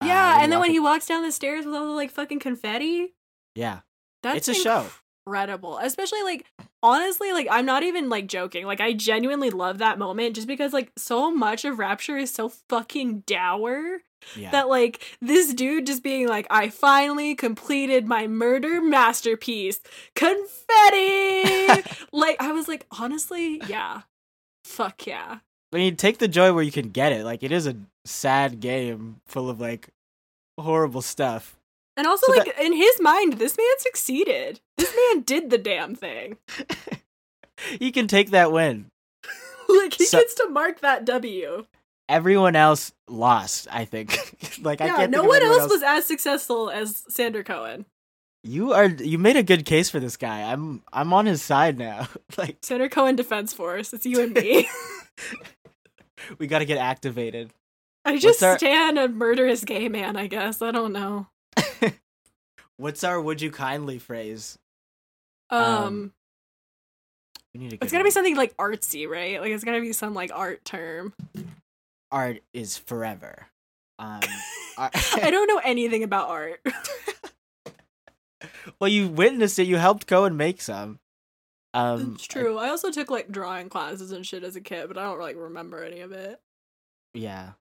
uh, 0.00 0.06
Yeah, 0.06 0.38
and 0.42 0.52
then 0.52 0.60
when 0.60 0.70
he 0.70 0.80
walks 0.80 1.06
down 1.06 1.22
the 1.22 1.32
stairs 1.32 1.64
with 1.64 1.74
all 1.74 1.86
the 1.86 1.92
like 1.92 2.10
fucking 2.10 2.40
confetti, 2.40 3.14
yeah, 3.54 3.80
That's 4.22 4.48
It's 4.48 4.48
a 4.48 4.54
show. 4.54 4.86
Incredible. 5.26 5.78
Especially 5.78 6.22
like 6.22 6.46
honestly, 6.82 7.32
like 7.32 7.48
I'm 7.50 7.66
not 7.66 7.82
even 7.82 8.08
like 8.08 8.28
joking. 8.28 8.66
Like 8.66 8.80
I 8.80 8.92
genuinely 8.92 9.50
love 9.50 9.78
that 9.78 9.98
moment 9.98 10.36
just 10.36 10.46
because 10.46 10.72
like 10.72 10.92
so 10.96 11.32
much 11.32 11.64
of 11.64 11.78
Rapture 11.78 12.16
is 12.16 12.32
so 12.32 12.48
fucking 12.48 13.24
dour 13.26 14.02
yeah, 14.36 14.50
that 14.50 14.68
like 14.68 15.16
this 15.20 15.52
dude 15.52 15.86
just 15.86 16.02
being 16.02 16.28
like, 16.28 16.46
I 16.50 16.68
finally 16.68 17.34
completed 17.34 18.06
my 18.06 18.26
murder 18.26 18.80
masterpiece. 18.80 19.80
Confetti! 20.14 21.82
like 22.12 22.36
I 22.40 22.52
was 22.52 22.68
like, 22.68 22.86
honestly, 22.98 23.60
yeah. 23.66 24.02
Fuck 24.64 25.06
yeah. 25.06 25.38
I 25.72 25.76
mean, 25.76 25.96
take 25.96 26.18
the 26.18 26.28
joy 26.28 26.52
where 26.52 26.62
you 26.62 26.72
can 26.72 26.90
get 26.90 27.12
it. 27.12 27.24
Like, 27.24 27.42
it 27.42 27.52
is 27.52 27.66
a 27.66 27.76
sad 28.04 28.60
game 28.60 29.20
full 29.26 29.50
of 29.50 29.60
like 29.60 29.88
horrible 30.58 31.02
stuff. 31.02 31.56
And 31.96 32.06
also, 32.06 32.32
So 32.32 32.38
like, 32.38 32.54
in 32.60 32.72
his 32.74 33.00
mind, 33.00 33.34
this 33.34 33.56
man 33.56 33.66
succeeded. 33.78 34.60
This 34.76 34.94
man 34.94 35.22
did 35.22 35.50
the 35.50 35.58
damn 35.58 35.94
thing. 35.94 36.36
he 37.78 37.90
can 37.90 38.06
take 38.06 38.30
that 38.30 38.52
win. 38.52 38.86
like, 39.68 39.94
he 39.94 40.04
So- 40.04 40.18
gets 40.18 40.34
to 40.34 40.48
mark 40.48 40.80
that 40.80 41.04
W. 41.04 41.66
Everyone 42.08 42.54
else 42.54 42.92
lost. 43.08 43.66
I 43.72 43.84
think. 43.84 44.12
like, 44.62 44.80
I 44.80 44.88
can't. 44.88 45.10
no 45.10 45.24
one 45.24 45.38
anyone 45.42 45.58
else 45.60 45.70
was 45.72 45.82
as 45.82 46.06
successful 46.06 46.70
as 46.70 47.02
Sander 47.08 47.42
Cohen. 47.42 47.84
You 48.44 48.74
are. 48.74 48.86
You 48.86 49.18
made 49.18 49.36
a 49.36 49.42
good 49.42 49.64
case 49.64 49.90
for 49.90 49.98
this 49.98 50.16
guy. 50.16 50.42
I'm. 50.52 50.84
I'm 50.92 51.12
on 51.12 51.26
his 51.26 51.42
side 51.42 51.76
now. 51.78 52.06
like, 52.38 52.58
Sander 52.62 52.88
Cohen 52.88 53.16
Defense 53.16 53.52
Force. 53.52 53.92
It's 53.92 54.06
you 54.06 54.20
and 54.20 54.32
me. 54.34 54.68
we 56.38 56.46
got 56.46 56.60
to 56.60 56.64
get 56.64 56.78
activated. 56.78 57.52
I 58.04 58.18
just 58.18 58.42
our- 58.42 58.56
stand 58.58 58.98
a 58.98 59.08
murderous 59.08 59.64
gay 59.64 59.88
man, 59.88 60.16
I 60.16 60.26
guess. 60.28 60.62
I 60.62 60.70
don't 60.70 60.92
know. 60.92 61.26
What's 62.76 63.02
our 63.04 63.20
"Would 63.20 63.40
you 63.40 63.50
kindly" 63.50 63.98
phrase? 63.98 64.58
Um, 65.50 65.62
Um, 65.62 66.12
We 67.54 67.60
need 67.60 67.72
a. 67.72 67.74
it's 67.76 67.84
good 67.84 67.92
gotta 67.92 68.04
be 68.04 68.10
something 68.10 68.36
like 68.36 68.56
artsy, 68.58 69.08
right? 69.08 69.40
Like 69.40 69.50
it's 69.50 69.64
gotta 69.64 69.80
be 69.80 69.92
some 69.92 70.12
like 70.14 70.30
art 70.34 70.64
term. 70.64 71.14
Art 72.12 72.40
is 72.52 72.76
forever. 72.76 73.46
Um, 73.98 74.20
I- 74.78 74.90
I 75.22 75.30
don't 75.30 75.46
know 75.48 75.60
anything 75.64 76.02
about 76.02 76.28
art. 76.28 76.60
well, 78.78 78.88
you 78.88 79.08
witnessed 79.08 79.58
it. 79.58 79.66
You 79.66 79.76
helped 79.78 80.06
Cohen 80.06 80.36
make 80.36 80.60
some. 80.60 80.98
Um, 81.76 82.12
it's 82.14 82.26
true. 82.26 82.58
I 82.58 82.70
also 82.70 82.90
took 82.90 83.10
like 83.10 83.30
drawing 83.30 83.68
classes 83.68 84.12
and 84.12 84.24
shit 84.26 84.44
as 84.44 84.56
a 84.56 84.60
kid, 84.60 84.88
but 84.88 84.96
I 84.98 85.04
don't 85.04 85.20
like 85.20 85.36
remember 85.36 85.82
any 85.84 86.00
of 86.00 86.12
it. 86.12 86.40
yeah. 87.14 87.52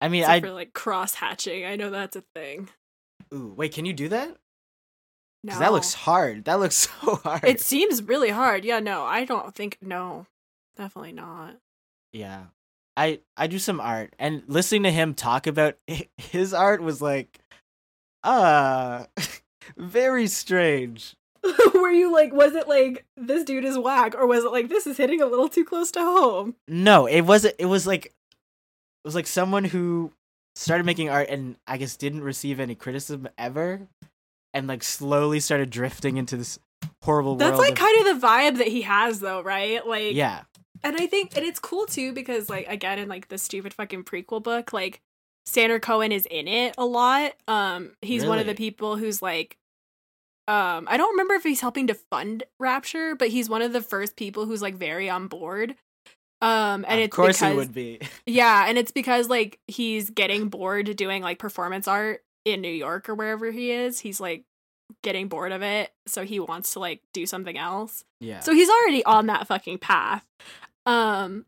I 0.00 0.08
mean, 0.08 0.22
Except 0.22 0.44
I. 0.44 0.48
for 0.48 0.52
like 0.54 0.72
cross 0.74 1.14
hatching. 1.14 1.64
I 1.66 1.74
know 1.74 1.90
that's 1.90 2.14
a 2.16 2.22
thing. 2.34 2.68
Ooh, 3.34 3.52
wait, 3.56 3.74
can 3.74 3.84
you 3.84 3.92
do 3.92 4.08
that? 4.10 4.36
No. 5.42 5.58
That 5.58 5.72
looks 5.72 5.92
hard. 5.92 6.44
That 6.44 6.60
looks 6.60 6.76
so 7.02 7.16
hard. 7.16 7.44
It 7.44 7.60
seems 7.60 8.02
really 8.02 8.30
hard. 8.30 8.64
Yeah, 8.64 8.78
no, 8.78 9.02
I 9.04 9.24
don't 9.24 9.54
think 9.54 9.76
no. 9.82 10.26
Definitely 10.76 11.12
not. 11.12 11.56
Yeah. 12.12 12.44
I 12.96 13.20
I 13.36 13.48
do 13.48 13.58
some 13.58 13.80
art 13.80 14.14
and 14.18 14.42
listening 14.46 14.84
to 14.84 14.90
him 14.92 15.14
talk 15.14 15.46
about 15.46 15.76
his 16.16 16.54
art 16.54 16.80
was 16.80 17.02
like 17.02 17.38
uh 18.24 19.04
very 19.76 20.26
strange. 20.28 21.16
Were 21.74 21.90
you 21.90 22.12
like 22.12 22.32
was 22.32 22.54
it 22.54 22.68
like 22.68 23.04
this 23.16 23.44
dude 23.44 23.64
is 23.64 23.78
whack 23.78 24.14
or 24.14 24.26
was 24.26 24.44
it 24.44 24.52
like 24.52 24.68
this 24.68 24.86
is 24.86 24.96
hitting 24.96 25.20
a 25.20 25.26
little 25.26 25.48
too 25.48 25.64
close 25.64 25.90
to 25.92 26.00
home? 26.00 26.54
No, 26.66 27.06
it 27.06 27.22
wasn't 27.22 27.54
it 27.58 27.66
was 27.66 27.86
like 27.86 28.06
it 28.06 28.12
was 29.04 29.14
like 29.14 29.26
someone 29.26 29.64
who 29.64 30.12
started 30.56 30.84
making 30.84 31.08
art 31.08 31.28
and 31.28 31.56
I 31.66 31.76
guess 31.76 31.96
didn't 31.96 32.22
receive 32.24 32.58
any 32.60 32.74
criticism 32.74 33.28
ever 33.38 33.86
and 34.52 34.66
like 34.66 34.82
slowly 34.82 35.40
started 35.40 35.70
drifting 35.70 36.16
into 36.16 36.36
this 36.36 36.58
horrible 37.02 37.36
That's 37.36 37.58
like 37.58 37.72
of- 37.72 37.78
kind 37.78 38.06
of 38.08 38.20
the 38.20 38.26
vibe 38.26 38.58
that 38.58 38.68
he 38.68 38.82
has 38.82 39.20
though, 39.20 39.40
right? 39.40 39.86
Like 39.86 40.14
Yeah. 40.14 40.42
And 40.82 40.96
I 40.96 41.06
think 41.06 41.36
and 41.36 41.44
it's 41.44 41.58
cool 41.60 41.86
too 41.86 42.12
because 42.12 42.48
like 42.48 42.66
again 42.68 42.98
in 42.98 43.08
like 43.08 43.28
the 43.28 43.38
stupid 43.38 43.72
fucking 43.74 44.04
prequel 44.04 44.42
book, 44.42 44.72
like 44.72 45.00
Sander 45.46 45.78
Cohen 45.80 46.12
is 46.12 46.26
in 46.30 46.48
it 46.48 46.74
a 46.76 46.84
lot. 46.84 47.32
Um 47.46 47.92
he's 48.02 48.26
one 48.26 48.38
of 48.38 48.46
the 48.46 48.54
people 48.54 48.96
who's 48.96 49.22
like 49.22 49.56
um 50.48 50.88
I 50.90 50.96
don't 50.96 51.10
remember 51.10 51.34
if 51.34 51.42
he's 51.42 51.60
helping 51.60 51.86
to 51.88 51.94
fund 51.94 52.42
Rapture, 52.58 53.14
but 53.14 53.28
he's 53.28 53.50
one 53.50 53.62
of 53.62 53.72
the 53.72 53.82
first 53.82 54.16
people 54.16 54.46
who's 54.46 54.62
like 54.62 54.74
very 54.74 55.08
on 55.08 55.28
board. 55.28 55.76
Um 56.40 56.84
and 56.88 57.00
of 57.00 57.04
it's 57.04 57.14
course 57.14 57.38
because 57.38 57.52
it 57.52 57.56
would 57.56 57.74
be. 57.74 58.00
yeah, 58.26 58.66
and 58.66 58.78
it's 58.78 58.90
because 58.90 59.28
like 59.28 59.58
he's 59.68 60.10
getting 60.10 60.48
bored 60.48 60.96
doing 60.96 61.22
like 61.22 61.38
performance 61.38 61.86
art 61.86 62.22
in 62.44 62.62
New 62.62 62.72
York 62.72 63.08
or 63.08 63.14
wherever 63.14 63.50
he 63.50 63.70
is. 63.70 64.00
He's 64.00 64.20
like 64.20 64.44
getting 65.02 65.28
bored 65.28 65.52
of 65.52 65.62
it, 65.62 65.92
so 66.06 66.24
he 66.24 66.40
wants 66.40 66.72
to 66.72 66.80
like 66.80 67.02
do 67.12 67.26
something 67.26 67.58
else. 67.58 68.04
Yeah. 68.20 68.40
So 68.40 68.54
he's 68.54 68.70
already 68.70 69.04
on 69.04 69.26
that 69.26 69.46
fucking 69.46 69.78
path. 69.78 70.24
Um 70.86 71.44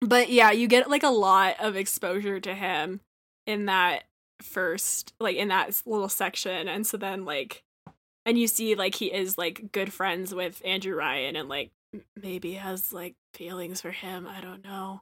but 0.00 0.30
yeah, 0.30 0.50
you 0.50 0.66
get 0.66 0.90
like 0.90 1.04
a 1.04 1.08
lot 1.08 1.56
of 1.60 1.76
exposure 1.76 2.40
to 2.40 2.54
him 2.54 3.00
in 3.46 3.66
that 3.66 4.04
first 4.42 5.14
like 5.20 5.36
in 5.36 5.48
that 5.48 5.80
little 5.86 6.08
section 6.08 6.68
and 6.68 6.86
so 6.86 6.96
then 6.96 7.24
like 7.24 7.62
and 8.26 8.38
you 8.38 8.46
see 8.46 8.74
like 8.74 8.96
he 8.96 9.06
is 9.06 9.38
like 9.38 9.72
good 9.72 9.92
friends 9.92 10.34
with 10.34 10.60
Andrew 10.64 10.94
Ryan 10.94 11.36
and 11.36 11.48
like 11.48 11.70
maybe 12.20 12.54
has 12.54 12.92
like 12.92 13.14
feelings 13.32 13.80
for 13.80 13.90
him, 13.90 14.26
I 14.26 14.40
don't 14.40 14.62
know. 14.62 15.00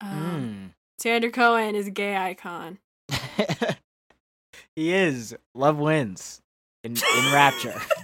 Um 0.00 0.74
Sander 0.98 1.30
Cohen 1.30 1.74
is 1.74 1.88
a 1.88 1.90
gay 1.90 2.16
icon. 2.16 2.78
Mm. 3.10 3.76
he 4.76 4.92
is. 4.92 5.34
Love 5.54 5.78
wins. 5.78 6.40
In 6.84 6.92
in 6.92 7.32
Rapture. 7.32 7.80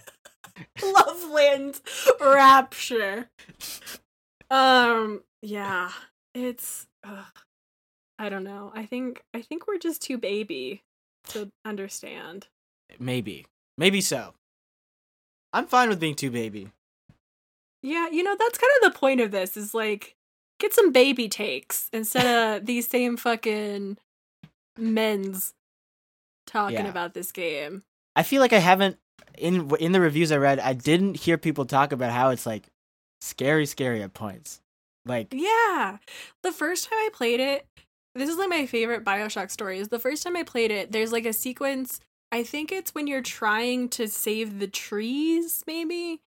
wins 1.37 1.83
Rapture. 2.21 3.29
Um, 4.51 5.23
yeah, 5.43 5.91
it's. 6.35 6.87
ugh, 7.05 7.25
I 8.19 8.29
don't 8.29 8.45
know. 8.45 8.73
I 8.75 8.87
think 8.87 9.23
I 9.35 9.43
think 9.43 9.67
we're 9.67 9.79
just 9.79 10.03
too 10.03 10.19
baby 10.19 10.83
to 11.29 11.51
understand. 11.65 12.49
Maybe. 12.99 13.47
Maybe 13.79 14.01
so. 14.01 14.35
I'm 15.57 15.67
fine 15.67 15.89
with 15.89 16.01
being 16.01 16.15
too 16.15 16.31
baby. 16.31 16.71
Yeah, 17.83 18.09
you 18.11 18.23
know 18.23 18.37
that's 18.39 18.59
kind 18.59 18.71
of 18.83 18.93
the 18.93 18.99
point 18.99 19.21
of 19.21 19.31
this. 19.31 19.57
Is 19.57 19.75
like 19.75 20.15
get 20.59 20.73
some 20.75 20.93
baby 20.93 21.29
takes 21.29 21.89
instead 21.93 22.27
of 22.61 22.67
these 22.67 22.89
same 22.89 23.17
fucking 23.17 23.99
men's 24.79 25.55
talking 26.47 26.77
Yeah. 26.77 26.89
about 26.89 27.15
this 27.15 27.33
game. 27.33 27.83
I 28.15 28.23
feel 28.23 28.41
like 28.41 28.53
I 28.53 28.59
haven't 28.59 28.99
in 29.39 29.71
in 29.79 29.93
the 29.93 30.01
reviews 30.01 30.33
I 30.33 30.37
read. 30.37 30.59
I 30.59 30.73
didn't 30.73 31.17
hear 31.17 31.39
people 31.39 31.65
talk 31.65 31.93
about 31.93 32.13
how 32.13 32.31
it's 32.31 32.47
like 32.47 32.69
scary, 33.21 33.67
scary 33.67 34.03
at 34.03 34.15
points. 34.15 34.61
Like 35.05 35.29
Yeah. 35.33 35.99
The 36.43 36.53
first 36.53 36.89
time 36.89 36.99
I 36.99 37.09
played 37.13 37.41
it, 37.41 37.67
this 38.15 38.29
is 38.31 38.37
like 38.37 38.49
my 38.49 38.67
favorite 38.67 39.05
Bioshock 39.05 39.51
story. 39.51 39.79
Is 39.79 39.89
the 39.89 39.99
first 39.99 40.23
time 40.23 40.37
I 40.37 40.43
played 40.43 40.71
it, 40.71 40.93
there's 40.93 41.13
like 41.13 41.27
a 41.27 41.33
sequence, 41.33 42.01
I 42.37 42.43
think 42.43 42.71
it's 42.71 42.95
when 42.95 43.07
you're 43.07 43.23
trying 43.23 43.89
to 43.91 44.07
save 44.09 44.59
the 44.59 44.67
trees, 44.69 45.65
maybe. 45.67 46.21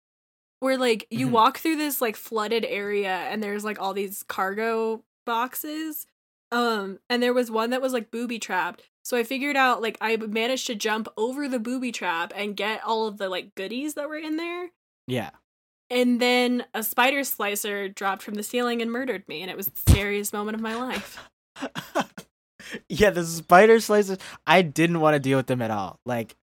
Where 0.60 0.78
like 0.78 1.06
you 1.10 1.28
Mhm. 1.28 1.32
walk 1.32 1.58
through 1.58 1.76
this 1.76 2.00
like 2.00 2.16
flooded 2.16 2.64
area 2.64 3.10
and 3.14 3.42
there's 3.42 3.62
like 3.64 3.78
all 3.78 3.92
these 3.92 4.22
cargo 4.22 5.04
boxes. 5.26 6.06
Um, 6.50 6.98
and 7.10 7.22
there 7.22 7.34
was 7.34 7.50
one 7.50 7.68
that 7.70 7.82
was 7.82 7.92
like 7.92 8.10
booby 8.10 8.38
trapped. 8.38 8.88
So 9.04 9.16
I 9.18 9.22
figured 9.22 9.54
out 9.56 9.82
like 9.82 9.98
I 10.00 10.16
managed 10.16 10.66
to 10.68 10.74
jump 10.74 11.08
over 11.18 11.46
the 11.46 11.58
booby 11.60 11.92
trap 11.92 12.32
and 12.34 12.56
get 12.56 12.82
all 12.82 13.06
of 13.06 13.18
the 13.18 13.28
like 13.28 13.54
goodies 13.54 13.92
that 13.94 14.08
were 14.08 14.16
in 14.16 14.36
there. 14.38 14.70
yeah, 15.06 15.30
And 15.90 16.20
then 16.20 16.64
a 16.74 16.82
spider 16.82 17.20
splicer 17.20 17.94
dropped 17.94 18.22
from 18.22 18.34
the 18.34 18.42
ceiling 18.42 18.80
and 18.82 18.90
murdered 18.90 19.26
me, 19.28 19.42
and 19.42 19.50
it 19.50 19.56
was 19.58 19.66
the 19.66 19.78
scariest 19.78 20.32
moment 20.32 20.54
of 20.54 20.60
my 20.62 20.74
life. 20.74 21.18
yeah. 22.88 23.10
The 23.10 23.24
spider 23.24 23.76
splicers. 23.76 24.20
I 24.46 24.62
didn't 24.62 25.00
want 25.00 25.14
to 25.14 25.20
deal 25.20 25.38
with 25.38 25.46
them 25.46 25.62
at 25.62 25.70
all. 25.70 25.98
Like 26.06 26.36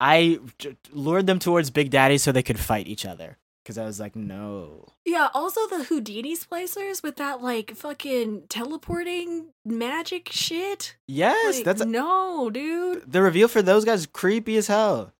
I 0.00 0.38
j- 0.58 0.76
lured 0.92 1.26
them 1.26 1.38
towards 1.38 1.70
Big 1.70 1.90
Daddy 1.90 2.18
so 2.18 2.32
they 2.32 2.42
could 2.42 2.58
fight 2.58 2.88
each 2.88 3.06
other. 3.06 3.38
Because 3.62 3.78
I 3.78 3.84
was 3.84 4.00
like, 4.00 4.16
no. 4.16 4.88
Yeah, 5.06 5.28
also 5.34 5.68
the 5.68 5.84
Houdini 5.84 6.36
splicers 6.36 7.00
with 7.00 7.14
that 7.16 7.40
like 7.42 7.76
fucking 7.76 8.42
teleporting 8.48 9.46
magic 9.64 10.28
shit. 10.32 10.96
Yes, 11.06 11.56
Like, 11.58 11.64
that's 11.64 11.84
no, 11.84 12.50
dude. 12.50 13.04
the 13.10 13.22
reveal 13.22 13.46
for 13.46 13.62
those 13.62 13.84
guys. 13.84 14.00
is 14.00 14.06
Creepy 14.06 14.56
as 14.56 14.66
hell. 14.66 15.12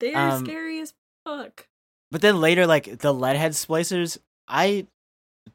They 0.00 0.12
are 0.12 0.32
Um, 0.32 0.44
scary 0.44 0.78
as 0.80 0.92
fuck. 1.24 1.68
But 2.10 2.20
then 2.20 2.38
later, 2.38 2.66
like 2.66 2.84
the 2.98 3.14
leadhead 3.14 3.52
splicers, 3.52 4.18
I 4.46 4.86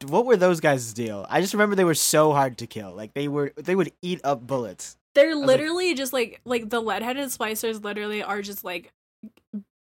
what 0.06 0.26
were 0.26 0.36
those 0.36 0.60
guys' 0.60 0.92
deal? 0.92 1.26
I 1.28 1.40
just 1.40 1.52
remember 1.52 1.76
they 1.76 1.84
were 1.84 1.94
so 1.94 2.32
hard 2.32 2.58
to 2.58 2.66
kill. 2.66 2.92
Like 2.94 3.14
they 3.14 3.28
were, 3.28 3.52
they 3.56 3.74
would 3.74 3.92
eat 4.02 4.20
up 4.24 4.46
bullets. 4.46 4.96
They're 5.14 5.36
like- 5.36 5.46
literally 5.46 5.94
just 5.94 6.12
like 6.12 6.40
like 6.44 6.70
the 6.70 6.80
lead-headed 6.80 7.28
splicers. 7.28 7.84
Literally 7.84 8.22
are 8.22 8.42
just 8.42 8.64
like 8.64 8.92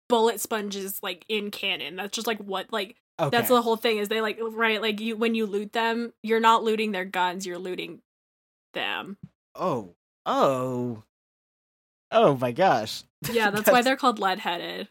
bullet 0.09 0.41
sponges 0.41 1.01
like 1.03 1.25
in 1.29 1.51
canon. 1.51 1.97
That's 1.97 2.15
just 2.15 2.27
like 2.27 2.39
what 2.39 2.73
like 2.73 2.97
Okay. 3.21 3.37
That's 3.37 3.49
the 3.49 3.61
whole 3.63 3.77
thing 3.77 3.99
is 3.99 4.09
they 4.09 4.21
like 4.21 4.39
right 4.41 4.81
like 4.81 5.01
you 5.01 5.17
when 5.17 5.35
you 5.35 5.47
loot 5.47 5.73
them, 5.73 6.13
you're 6.23 6.39
not 6.39 6.63
looting 6.63 6.93
their 6.93 7.05
guns, 7.05 7.45
you're 7.45 7.59
looting 7.59 8.01
them. 8.75 9.17
oh, 9.57 9.95
oh, 10.25 11.03
oh 12.13 12.37
my 12.37 12.53
gosh! 12.53 13.03
Yeah, 13.33 13.51
that's, 13.51 13.69
why 13.69 13.83
they're 13.83 13.97
called 13.97 14.21
lead-headed. 14.21 14.89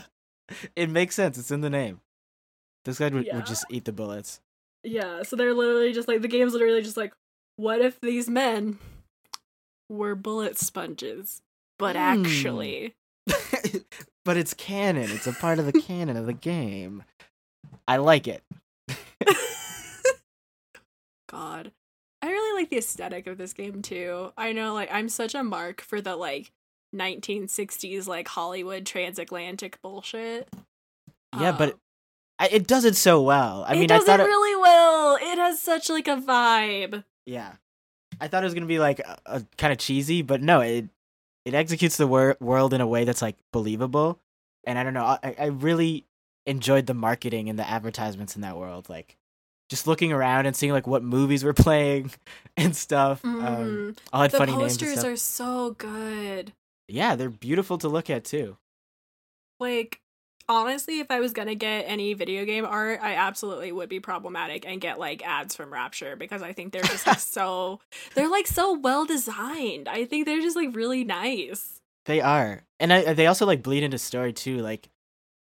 it 0.76 0.90
makes 0.90 1.14
sense. 1.14 1.38
It's 1.38 1.50
in 1.50 1.62
the 1.62 1.70
name. 1.70 2.00
This 2.86 2.98
guy 2.98 3.08
would, 3.08 3.26
Yeah. 3.26 3.36
would 3.36 3.46
just 3.46 3.64
eat 3.68 3.84
the 3.84 3.92
bullets. 3.92 4.40
Yeah, 4.82 5.22
so 5.24 5.36
they're 5.36 5.52
literally 5.54 5.92
just 5.92 6.08
like 6.08 6.22
the 6.22 6.28
game's 6.28 6.52
literally 6.54 6.80
just 6.82 6.96
like 6.96 7.12
what 7.56 7.80
if 7.80 8.00
these 8.00 8.28
men 8.30 8.78
were 9.90 10.14
bullet 10.14 10.56
sponges? 10.58 11.42
But 11.78 11.96
Hmm. 11.96 12.02
actually, 12.02 12.94
but 14.24 14.36
it's 14.36 14.54
canon. 14.54 15.10
It's 15.10 15.26
a 15.26 15.32
part 15.32 15.58
of 15.58 15.66
the 15.66 15.72
canon 15.80 16.16
of 16.16 16.26
the 16.26 16.32
game. 16.32 17.02
I 17.88 17.96
like 17.98 18.26
it. 18.28 18.42
god. 21.28 21.72
I 22.22 22.28
really 22.30 22.60
like 22.60 22.70
the 22.70 22.78
aesthetic 22.78 23.26
of 23.26 23.38
this 23.38 23.52
game 23.52 23.82
too. 23.82 24.32
I 24.36 24.52
know 24.52 24.74
like 24.74 24.88
I'm 24.92 25.08
such 25.08 25.34
a 25.34 25.42
mark 25.44 25.80
for 25.80 26.00
the 26.00 26.16
like 26.16 26.50
1960s 26.94 28.06
like 28.06 28.28
Hollywood 28.28 28.86
transatlantic 28.86 29.80
bullshit. 29.82 30.48
Yeah, 31.38 31.52
but 31.52 31.72
Um, 31.74 31.80
I, 32.38 32.48
it 32.48 32.66
does 32.66 32.84
it 32.84 32.96
so 32.96 33.22
well. 33.22 33.64
I 33.66 33.74
it 33.74 33.78
mean, 33.80 33.90
I 33.90 33.98
thought 33.98 34.20
it 34.20 34.24
does 34.24 34.26
it, 34.26 34.30
really 34.30 34.60
well. 34.62 35.16
It 35.20 35.38
has 35.38 35.60
such 35.60 35.88
like 35.88 36.06
a 36.08 36.16
vibe. 36.16 37.04
Yeah, 37.24 37.52
I 38.20 38.28
thought 38.28 38.42
it 38.42 38.46
was 38.46 38.54
gonna 38.54 38.66
be 38.66 38.78
like 38.78 38.98
a, 39.00 39.18
a 39.26 39.42
kind 39.56 39.72
of 39.72 39.78
cheesy, 39.78 40.22
but 40.22 40.42
no, 40.42 40.60
it 40.60 40.86
it 41.44 41.54
executes 41.54 41.96
the 41.96 42.06
wor- 42.06 42.36
world 42.40 42.72
in 42.74 42.80
a 42.80 42.86
way 42.86 43.04
that's 43.04 43.22
like 43.22 43.36
believable. 43.52 44.18
And 44.64 44.78
I 44.78 44.82
don't 44.82 44.94
know, 44.94 45.04
I, 45.04 45.34
I 45.38 45.44
really 45.46 46.04
enjoyed 46.44 46.86
the 46.86 46.94
marketing 46.94 47.48
and 47.48 47.58
the 47.58 47.68
advertisements 47.68 48.34
in 48.36 48.42
that 48.42 48.56
world. 48.56 48.88
Like 48.88 49.16
just 49.70 49.86
looking 49.86 50.12
around 50.12 50.46
and 50.46 50.54
seeing 50.56 50.72
like 50.72 50.86
what 50.86 51.02
movies 51.04 51.42
were 51.44 51.52
playing 51.54 52.10
and 52.56 52.74
stuff. 52.76 53.24
Um, 53.24 53.40
Mhm. 53.40 53.98
all 54.12 54.22
had 54.22 54.30
the 54.32 54.38
funny 54.38 54.52
names. 54.56 54.72
And 54.72 54.80
posters 54.92 55.04
are 55.04 55.16
so 55.16 55.70
good. 55.72 56.52
Yeah, 56.88 57.14
they're 57.16 57.30
beautiful 57.30 57.78
to 57.78 57.88
look 57.88 58.10
at 58.10 58.24
too. 58.24 58.56
Like 59.58 60.00
honestly, 60.48 61.00
if 61.00 61.10
I 61.10 61.20
was 61.20 61.32
gonna 61.32 61.54
get 61.54 61.84
any 61.86 62.14
video 62.14 62.44
game 62.44 62.64
art, 62.64 63.00
I 63.02 63.14
absolutely 63.14 63.72
would 63.72 63.88
be 63.88 64.00
problematic 64.00 64.66
and 64.66 64.80
get 64.80 64.98
like 64.98 65.26
ads 65.26 65.54
from 65.54 65.72
Rapture 65.72 66.16
because 66.16 66.42
I 66.42 66.52
think 66.52 66.72
they're 66.72 66.82
just 66.82 67.06
like 67.06 67.18
so 67.20 67.80
they're 68.14 68.30
like 68.30 68.46
so 68.46 68.78
well 68.78 69.04
designed. 69.04 69.88
I 69.88 70.04
think 70.04 70.26
they're 70.26 70.40
just 70.40 70.56
like 70.56 70.74
really 70.74 71.04
nice. 71.04 71.80
They 72.06 72.20
are, 72.20 72.62
and 72.78 72.92
I, 72.92 73.14
they 73.14 73.26
also 73.26 73.46
like 73.46 73.62
bleed 73.62 73.82
into 73.82 73.98
story 73.98 74.32
too. 74.32 74.58
Like, 74.58 74.88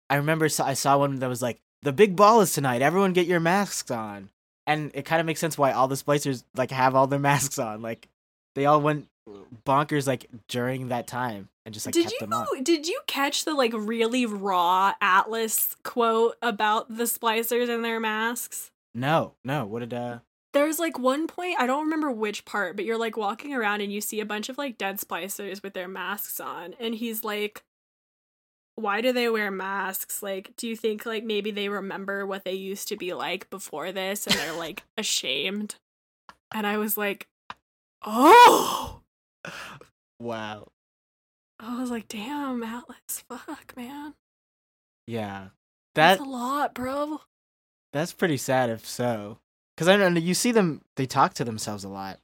I 0.09 0.17
remember 0.17 0.45
I 0.45 0.75
saw 0.75 0.99
one 0.99 1.19
that 1.19 1.29
was 1.29 1.43
like, 1.43 1.61
"The 1.83 1.93
big 1.93 2.15
ball 2.15 2.41
is 2.41 2.53
tonight. 2.53 2.83
Everyone 2.83 3.13
get 3.13 3.27
your 3.27 3.41
masks 3.41 3.91
on," 3.91 4.31
and 4.67 4.93
it 4.95 5.05
kind 5.05 5.21
of 5.21 5.27
makes 5.27 5.41
sense 5.41 5.59
why 5.59 5.73
all 5.73 5.89
the 5.89 5.97
splicers 5.97 6.45
like 6.55 6.71
have 6.71 6.95
all 6.95 7.09
their 7.09 7.19
masks 7.19 7.59
on. 7.59 7.83
Like, 7.83 8.09
they 8.55 8.67
all 8.67 8.81
went 8.81 9.09
bonkers 9.65 10.07
like 10.07 10.27
during 10.49 10.89
that 10.89 11.07
time 11.07 11.49
and 11.65 11.73
just 11.73 11.87
like 11.87 11.95
did 11.95 12.13
kept 12.19 12.33
you 12.33 12.63
did 12.63 12.89
you 12.89 13.01
catch 13.07 13.45
the 13.45 13.55
like 13.55 13.73
really 13.75 14.27
raw 14.27 14.93
Atlas 15.01 15.77
quote 15.85 16.37
about 16.43 16.97
the 16.97 17.05
splicers 17.05 17.73
and 17.73 17.85
their 17.85 18.01
masks? 18.01 18.71
No, 18.95 19.35
no. 19.45 19.65
What 19.65 19.81
did 19.81 19.95
uh? 19.95 20.19
There's 20.53 20.79
like 20.79 20.99
one 20.99 21.29
point, 21.29 21.59
I 21.59 21.67
don't 21.67 21.85
remember 21.85 22.11
which 22.11 22.45
part, 22.45 22.77
but 22.77 22.85
you're 22.85 22.99
like 22.99 23.17
walking 23.17 23.55
around 23.55 23.81
and 23.81 23.91
you 23.91 24.03
see 24.03 24.21
a 24.21 24.27
bunch 24.27 24.51
of 24.51 24.59
like 24.59 24.77
dead 24.77 24.99
splicers 24.99 25.63
with 25.63 25.73
their 25.73 25.89
masks 25.89 26.41
on. 26.41 26.75
And 26.79 26.95
he's 26.95 27.25
like, 27.25 27.63
Why 28.75 29.01
do 29.01 29.13
they 29.13 29.31
wear 29.31 29.51
masks? 29.51 30.23
Like, 30.23 30.53
do 30.57 30.69
you 30.69 30.77
think 30.77 31.07
like 31.07 31.25
maybe 31.25 31.53
they 31.53 31.69
remember 31.69 32.27
what 32.27 32.45
they 32.45 32.53
used 32.53 32.89
to 32.89 32.97
be 32.97 33.15
like 33.15 33.49
before 33.51 33.93
this 33.93 34.27
and 34.27 34.37
they're 34.37 34.53
like 34.53 34.83
ashamed? 34.99 35.77
And 36.53 36.67
I 36.67 36.77
was 36.77 36.99
like, 36.99 37.29
Oh, 38.05 39.02
Wow. 40.21 40.69
I 41.59 41.81
was 41.81 41.91
like, 41.91 42.09
Damn, 42.09 42.63
Atlas, 42.63 43.25
fuck, 43.29 43.75
man. 43.77 44.15
Yeah. 45.07 45.49
That's 45.95 46.21
a 46.21 46.25
lot, 46.25 46.75
bro. 46.75 47.21
that's 47.93 48.13
pretty 48.13 48.37
sad 48.37 48.71
if 48.71 48.87
so. 48.87 49.39
Because 49.77 49.89
I 49.89 49.97
don't 49.97 50.15
know. 50.15 50.21
You 50.21 50.35
see 50.35 50.53
them. 50.53 50.83
They 50.97 51.07
talk 51.07 51.35
to 51.35 51.45
themselves 51.45 51.85
a 51.85 51.89
lot. 51.89 52.19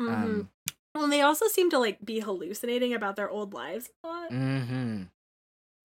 hmm 0.00 0.08
Um. 0.08 0.48
well, 0.94 1.04
and 1.04 1.12
they 1.12 1.20
also 1.22 1.46
seem 1.48 1.70
to 1.70 1.78
like 1.78 2.04
be 2.04 2.20
hallucinating 2.20 2.94
about 2.94 3.16
their 3.16 3.28
old 3.30 3.52
lives 3.54 3.90
a 4.02 4.06
lot. 4.08 4.30
Mm-hmm. 4.30 5.02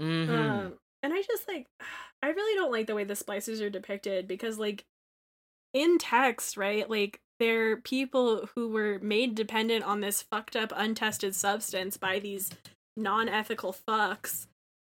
Mm-hmm. 0.01 0.31
Um, 0.33 0.73
and 1.03 1.13
I 1.13 1.21
just 1.21 1.47
like, 1.47 1.67
I 2.23 2.29
really 2.29 2.55
don't 2.55 2.71
like 2.71 2.87
the 2.87 2.95
way 2.95 3.03
the 3.03 3.15
splicers 3.15 3.61
are 3.61 3.69
depicted 3.69 4.27
because, 4.27 4.57
like, 4.59 4.85
in 5.73 5.97
text, 5.97 6.57
right? 6.57 6.89
Like, 6.89 7.19
they're 7.39 7.77
people 7.77 8.49
who 8.53 8.69
were 8.69 8.99
made 9.01 9.35
dependent 9.35 9.83
on 9.83 10.01
this 10.01 10.21
fucked 10.21 10.55
up, 10.55 10.71
untested 10.75 11.35
substance 11.35 11.97
by 11.97 12.19
these 12.19 12.51
non 12.95 13.29
ethical 13.29 13.75
fucks. 13.87 14.47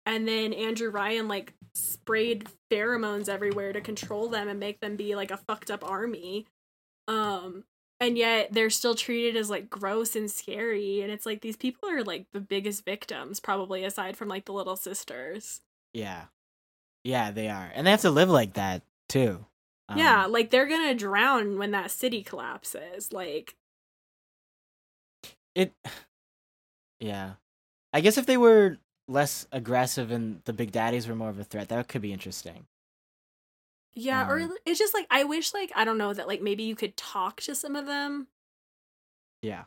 And 0.05 0.27
then 0.27 0.53
Andrew 0.53 0.89
Ryan, 0.89 1.27
like, 1.27 1.53
sprayed 1.73 2.47
pheromones 2.71 3.27
everywhere 3.27 3.73
to 3.73 3.81
control 3.81 4.29
them 4.29 4.47
and 4.47 4.59
make 4.59 4.79
them 4.79 4.95
be, 4.95 5.15
like, 5.15 5.31
a 5.31 5.37
fucked 5.37 5.69
up 5.69 5.89
army. 5.89 6.45
Um, 7.07 7.65
and 7.99 8.17
yet 8.17 8.53
they're 8.53 8.69
still 8.69 8.93
treated 8.93 9.35
as 9.35 9.49
like 9.49 9.71
gross 9.71 10.15
and 10.15 10.29
scary 10.29 11.01
and 11.01 11.11
it's 11.11 11.25
like 11.25 11.41
these 11.41 11.57
people 11.57 11.89
are 11.89 12.03
like 12.03 12.27
the 12.31 12.39
biggest 12.39 12.85
victims 12.85 13.39
probably 13.39 13.83
aside 13.83 14.15
from 14.15 14.27
like 14.27 14.45
the 14.45 14.53
little 14.53 14.75
sisters 14.75 15.61
yeah. 15.97 16.25
Yeah, 17.03 17.31
they 17.31 17.47
are, 17.47 17.71
and 17.73 17.87
they 17.87 17.91
have 17.91 18.01
to 18.01 18.11
live 18.11 18.29
like 18.29 18.53
that 18.53 18.83
too. 19.09 19.45
Um, 19.89 19.97
yeah 19.97 20.25
like 20.25 20.49
they're 20.49 20.67
gonna 20.67 20.93
drown 20.95 21.57
when 21.57 21.71
that 21.71 21.91
city 21.91 22.23
collapses 22.23 23.11
like 23.13 23.55
It. 25.55 25.73
Yeah. 26.99 27.33
I 27.93 28.01
guess 28.01 28.17
if 28.17 28.25
they 28.25 28.37
were 28.37 28.77
less 29.07 29.47
aggressive 29.51 30.09
and 30.11 30.41
the 30.45 30.53
big 30.53 30.71
daddies 30.71 31.07
were 31.07 31.15
more 31.15 31.29
of 31.29 31.37
a 31.39 31.43
threat, 31.43 31.69
that 31.69 31.87
could 31.87 32.01
be 32.01 32.11
interesting. 32.11 32.65
yeah 33.93 34.27
or 34.27 34.39
Um, 34.41 34.55
it's 34.65 34.79
just 34.79 34.93
like 34.93 35.07
i 35.09 35.23
wish 35.23 35.53
like 35.53 35.71
i 35.75 35.83
don't 35.85 35.97
know 35.97 36.13
that 36.13 36.27
like 36.27 36.41
maybe 36.41 36.63
you 36.63 36.75
could 36.75 36.95
talk 36.97 37.41
to 37.41 37.55
some 37.55 37.75
of 37.75 37.85
them 37.85 38.27
Yeah. 39.41 39.65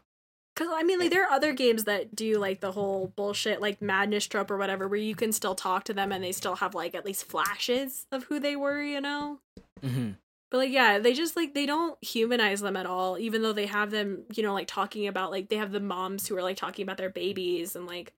Because 0.60 0.74
i 0.76 0.82
mean 0.82 0.98
like 0.98 1.10
there 1.10 1.26
are 1.26 1.32
other 1.32 1.52
games 1.52 1.84
that 1.84 2.14
do 2.14 2.38
like 2.38 2.60
the 2.60 2.72
whole 2.72 3.12
bullshit 3.16 3.60
like 3.60 3.80
madness 3.80 4.26
trope 4.26 4.50
or 4.50 4.58
whatever 4.58 4.86
where 4.86 4.98
you 4.98 5.14
can 5.14 5.32
still 5.32 5.54
talk 5.54 5.84
to 5.84 5.94
them 5.94 6.12
and 6.12 6.22
they 6.22 6.32
still 6.32 6.56
have 6.56 6.74
like 6.74 6.94
at 6.94 7.04
least 7.04 7.24
flashes 7.24 8.06
of 8.12 8.24
who 8.24 8.38
they 8.38 8.54
were 8.54 8.82
you 8.82 9.00
know 9.00 9.38
Mm-hmm. 9.84 10.10
But 10.50 10.58
like 10.58 10.70
yeah, 10.70 10.98
they 10.98 11.12
just 11.12 11.36
like 11.36 11.54
they 11.54 11.66
don't 11.66 12.02
humanize 12.02 12.60
them 12.60 12.76
at 12.76 12.86
all, 12.86 13.18
even 13.18 13.42
though 13.42 13.52
they 13.52 13.66
have 13.66 13.90
them, 13.90 14.24
you 14.34 14.42
know, 14.42 14.52
like 14.52 14.66
talking 14.66 15.06
about 15.06 15.30
like 15.30 15.48
they 15.48 15.56
have 15.56 15.70
the 15.70 15.80
moms 15.80 16.26
who 16.26 16.36
are 16.36 16.42
like 16.42 16.56
talking 16.56 16.82
about 16.82 16.96
their 16.96 17.10
babies 17.10 17.76
and 17.76 17.86
like 17.86 18.12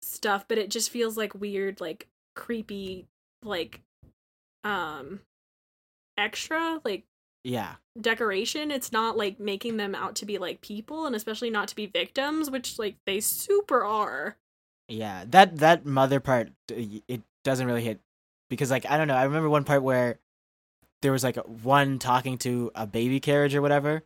stuff, 0.00 0.46
but 0.46 0.58
it 0.58 0.70
just 0.70 0.90
feels 0.90 1.16
like 1.16 1.34
weird, 1.34 1.80
like 1.80 2.08
creepy, 2.36 3.06
like 3.42 3.80
um 4.62 5.20
extra, 6.16 6.80
like 6.84 7.04
Yeah. 7.44 7.74
decoration. 8.00 8.70
It's 8.70 8.90
not 8.90 9.16
like 9.16 9.38
making 9.38 9.76
them 9.76 9.94
out 9.94 10.16
to 10.16 10.26
be 10.26 10.38
like 10.38 10.60
people 10.60 11.06
and 11.06 11.14
especially 11.14 11.50
not 11.50 11.68
to 11.68 11.76
be 11.76 11.86
victims, 11.86 12.50
which 12.50 12.78
like 12.78 12.96
they 13.06 13.20
super 13.20 13.84
are. 13.84 14.36
Yeah. 14.88 15.24
That 15.28 15.58
that 15.58 15.84
mother 15.86 16.20
part, 16.20 16.50
it 16.68 17.22
doesn't 17.44 17.66
really 17.66 17.84
hit 17.84 18.00
because 18.50 18.70
like 18.70 18.90
I 18.90 18.96
don't 18.96 19.08
know. 19.08 19.14
I 19.14 19.24
remember 19.24 19.48
one 19.48 19.64
part 19.64 19.82
where 19.82 20.18
there 21.02 21.12
was 21.12 21.22
like 21.22 21.36
one 21.36 21.98
talking 21.98 22.38
to 22.38 22.70
a 22.74 22.86
baby 22.86 23.20
carriage 23.20 23.54
or 23.54 23.62
whatever. 23.62 24.02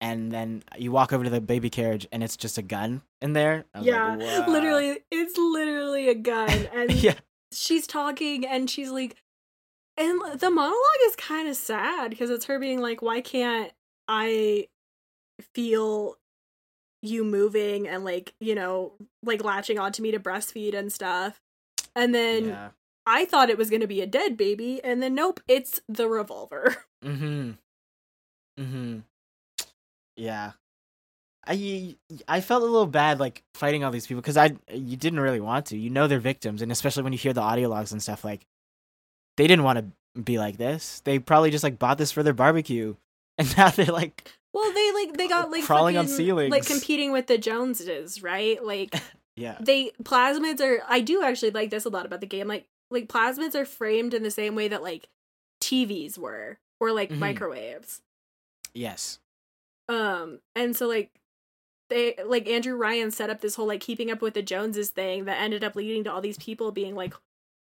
And 0.00 0.30
then 0.30 0.62
you 0.76 0.92
walk 0.92 1.14
over 1.14 1.24
to 1.24 1.30
the 1.30 1.40
baby 1.40 1.70
carriage, 1.70 2.06
and 2.12 2.22
it's 2.22 2.36
just 2.36 2.58
a 2.58 2.62
gun 2.62 3.00
in 3.22 3.32
there. 3.32 3.64
Was 3.74 3.86
like, 3.86 4.20
yeah. 4.20 4.44
Literally 4.46 4.98
it's 5.10 5.38
literally 5.38 6.08
a 6.10 6.14
gun 6.14 6.50
and 6.74 6.92
yeah, 6.92 7.14
she's 7.52 7.86
talking 7.86 8.46
and 8.46 8.68
she's 8.68 8.90
like 8.90 9.16
and 9.96 10.40
the 10.40 10.50
monologue 10.50 11.04
is 11.06 11.16
kind 11.16 11.48
of 11.48 11.56
sad 11.56 12.10
because 12.10 12.30
it's 12.30 12.46
her 12.46 12.58
being 12.58 12.80
like 12.80 13.02
why 13.02 13.20
can't 13.20 13.72
i 14.08 14.66
feel 15.54 16.16
you 17.02 17.24
moving 17.24 17.86
and 17.86 18.04
like 18.04 18.34
you 18.40 18.54
know 18.54 18.92
like 19.22 19.44
latching 19.44 19.78
onto 19.78 20.02
me 20.02 20.10
to 20.10 20.18
breastfeed 20.18 20.74
and 20.74 20.92
stuff 20.92 21.40
and 21.94 22.14
then 22.14 22.48
yeah. 22.48 22.68
i 23.06 23.24
thought 23.24 23.50
it 23.50 23.58
was 23.58 23.68
going 23.68 23.80
to 23.80 23.86
be 23.86 24.00
a 24.00 24.06
dead 24.06 24.36
baby 24.36 24.82
and 24.82 25.02
then 25.02 25.14
nope 25.14 25.40
it's 25.46 25.80
the 25.88 26.08
revolver 26.08 26.76
Mm-hmm. 27.04 27.50
Mm-hmm. 28.62 28.98
Yeah. 30.16 30.52
I 31.46 31.96
I 32.26 32.40
felt 32.40 32.62
a 32.62 32.66
little 32.66 32.86
bad 32.86 33.20
like 33.20 33.42
fighting 33.54 33.84
all 33.84 33.90
these 33.90 34.06
people 34.06 34.22
because 34.22 34.38
I 34.38 34.56
you 34.72 34.96
didn't 34.96 35.20
really 35.20 35.40
want 35.40 35.66
to. 35.66 35.76
You 35.76 35.90
know 35.90 36.06
they're 36.06 36.18
victims, 36.18 36.62
and 36.62 36.72
especially 36.72 37.02
when 37.02 37.12
you 37.12 37.18
hear 37.18 37.34
the 37.34 37.42
audio 37.42 37.68
logs 37.68 37.92
and 37.92 38.02
stuff, 38.02 38.24
like 38.24 38.46
they 39.36 39.46
didn't 39.46 39.64
want 39.64 39.78
to 40.14 40.20
be 40.22 40.38
like 40.38 40.56
this. 40.56 41.00
They 41.04 41.18
probably 41.18 41.50
just 41.50 41.64
like 41.64 41.78
bought 41.78 41.98
this 41.98 42.12
for 42.12 42.22
their 42.22 42.32
barbecue, 42.34 42.94
and 43.38 43.56
now 43.56 43.70
they're 43.70 43.86
like, 43.86 44.30
well 44.52 44.72
they 44.72 44.92
like 44.92 45.16
they 45.16 45.26
got 45.28 45.50
like 45.50 45.64
Crawling 45.64 45.96
on 45.96 46.06
ceilings. 46.08 46.50
like 46.52 46.66
competing 46.66 47.10
with 47.12 47.26
the 47.26 47.36
joneses 47.38 48.22
right 48.22 48.64
like 48.64 48.94
yeah, 49.36 49.56
they 49.60 49.90
plasmids 50.04 50.60
are 50.60 50.80
i 50.88 51.00
do 51.00 51.22
actually 51.24 51.50
like 51.50 51.70
this 51.70 51.84
a 51.84 51.88
lot 51.88 52.06
about 52.06 52.20
the 52.20 52.26
game 52.26 52.46
like 52.46 52.66
like 52.88 53.08
plasmids 53.08 53.56
are 53.56 53.64
framed 53.64 54.14
in 54.14 54.22
the 54.22 54.30
same 54.30 54.54
way 54.54 54.68
that 54.68 54.80
like 54.80 55.08
tvs 55.60 56.16
were 56.16 56.58
or 56.78 56.92
like 56.92 57.10
Mhm. 57.10 57.18
microwaves 57.18 58.00
yes, 58.74 59.18
um 59.88 60.38
and 60.54 60.76
so 60.76 60.86
like 60.86 61.10
they 61.90 62.14
like 62.24 62.48
andrew 62.48 62.76
ryan 62.76 63.10
set 63.10 63.30
up 63.30 63.40
this 63.40 63.56
whole 63.56 63.66
like 63.66 63.80
keeping 63.80 64.10
up 64.10 64.22
with 64.22 64.34
the 64.34 64.42
joneses 64.42 64.90
thing 64.90 65.24
that 65.24 65.40
ended 65.40 65.64
up 65.64 65.74
leading 65.74 66.04
to 66.04 66.12
all 66.12 66.20
these 66.20 66.38
people 66.38 66.70
being 66.70 66.94
like 66.94 67.14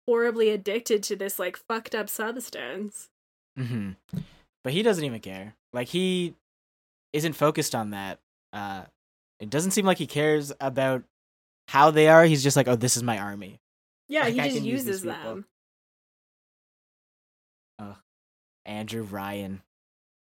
horribly 0.09 0.49
addicted 0.49 1.03
to 1.03 1.15
this 1.15 1.37
like 1.37 1.57
fucked 1.57 1.93
up 1.93 2.09
substance 2.09 3.09
mm-hmm. 3.57 3.91
but 4.63 4.73
he 4.73 4.81
doesn't 4.83 5.03
even 5.03 5.19
care. 5.19 5.53
Like 5.71 5.87
he 5.87 6.35
isn't 7.13 7.33
focused 7.33 7.75
on 7.75 7.91
that. 7.91 8.19
Uh, 8.51 8.83
it 9.39 9.49
doesn't 9.49 9.71
seem 9.71 9.85
like 9.85 9.97
he 9.97 10.07
cares 10.07 10.51
about 10.59 11.03
how 11.67 11.91
they 11.91 12.07
are. 12.07 12.23
He's 12.25 12.43
just 12.43 12.57
like, 12.57 12.67
oh, 12.67 12.75
this 12.75 12.97
is 12.97 13.03
my 13.03 13.17
army. 13.19 13.59
yeah 14.07 14.23
Like, 14.23 14.33
he 14.33 14.39
I 14.41 14.49
just 14.49 14.61
use 14.61 14.85
uses 14.85 15.01
people. 15.01 15.21
them 15.23 15.45
Andrew 18.69 19.01
Ryan. 19.01 19.61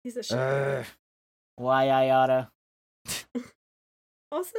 he's 0.02 0.16
a 0.16 0.23
shit 0.23 0.39
Ugh. 0.39 0.86
Why 1.57 1.89
I 1.89 2.11
oughta. 2.11 2.51
Also, 4.32 4.59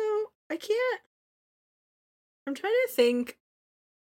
I 0.50 0.58
can't. 0.58 1.02
I'm 2.46 2.54
trying 2.54 2.74
to 2.88 2.94
think. 2.94 3.38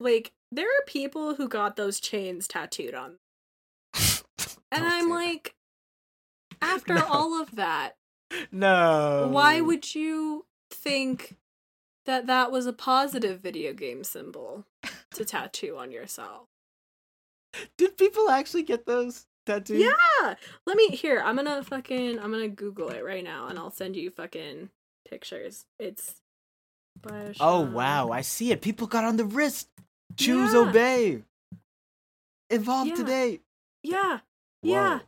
Like, 0.02 0.34
there 0.56 0.68
are 0.68 0.86
people 0.88 1.36
who 1.36 1.48
got 1.48 1.76
those 1.76 2.00
chains 2.00 2.48
tattooed 2.48 2.94
on. 2.94 3.18
And 4.72 4.84
I'm 4.84 5.10
like, 5.10 5.56
after 6.62 6.96
No. 6.96 7.06
all 7.08 7.42
of 7.42 7.56
that, 7.56 7.96
that. 8.30 8.52
no. 8.52 9.30
why 9.32 9.62
would 9.62 9.96
you 9.96 10.46
think 10.70 11.36
that 12.06 12.28
that 12.28 12.52
was 12.52 12.66
a 12.66 12.74
positive 12.74 13.40
video 13.40 13.72
game 13.74 14.04
symbol 14.04 14.66
to 15.14 15.24
tattoo 15.24 15.78
on 15.78 15.92
yourself? 15.92 16.48
Did 17.78 17.98
people 17.98 18.30
actually 18.30 18.64
get 18.64 18.86
those 18.86 19.28
tattoos? 19.46 19.82
Yeah! 19.82 20.36
Let 20.66 20.76
me, 20.76 20.90
here, 20.90 21.22
I'm 21.24 21.38
gonna 21.38 21.64
fucking, 21.64 22.20
I'm 22.20 22.32
gonna 22.32 22.50
Google 22.50 22.90
it 22.90 23.06
right 23.06 23.24
now 23.24 23.48
and 23.48 23.58
I'll 23.58 23.72
send 23.72 23.96
you 23.96 24.10
fucking 24.10 24.70
pictures. 25.08 25.66
It's. 25.80 26.16
Oh 27.40 27.62
wow, 27.62 28.10
I 28.10 28.22
see 28.22 28.52
it. 28.52 28.62
People 28.62 28.88
got 28.88 29.04
on 29.06 29.16
the 29.18 29.26
wrist. 29.26 29.70
Choose 30.18 30.54
Yeah. 30.54 30.60
obey. 30.60 31.24
evolved 32.50 32.90
Yeah. 32.92 32.96
today. 32.96 33.40
Yeah. 33.84 34.20
Yeah. 34.62 35.00
Whoa. 35.00 35.06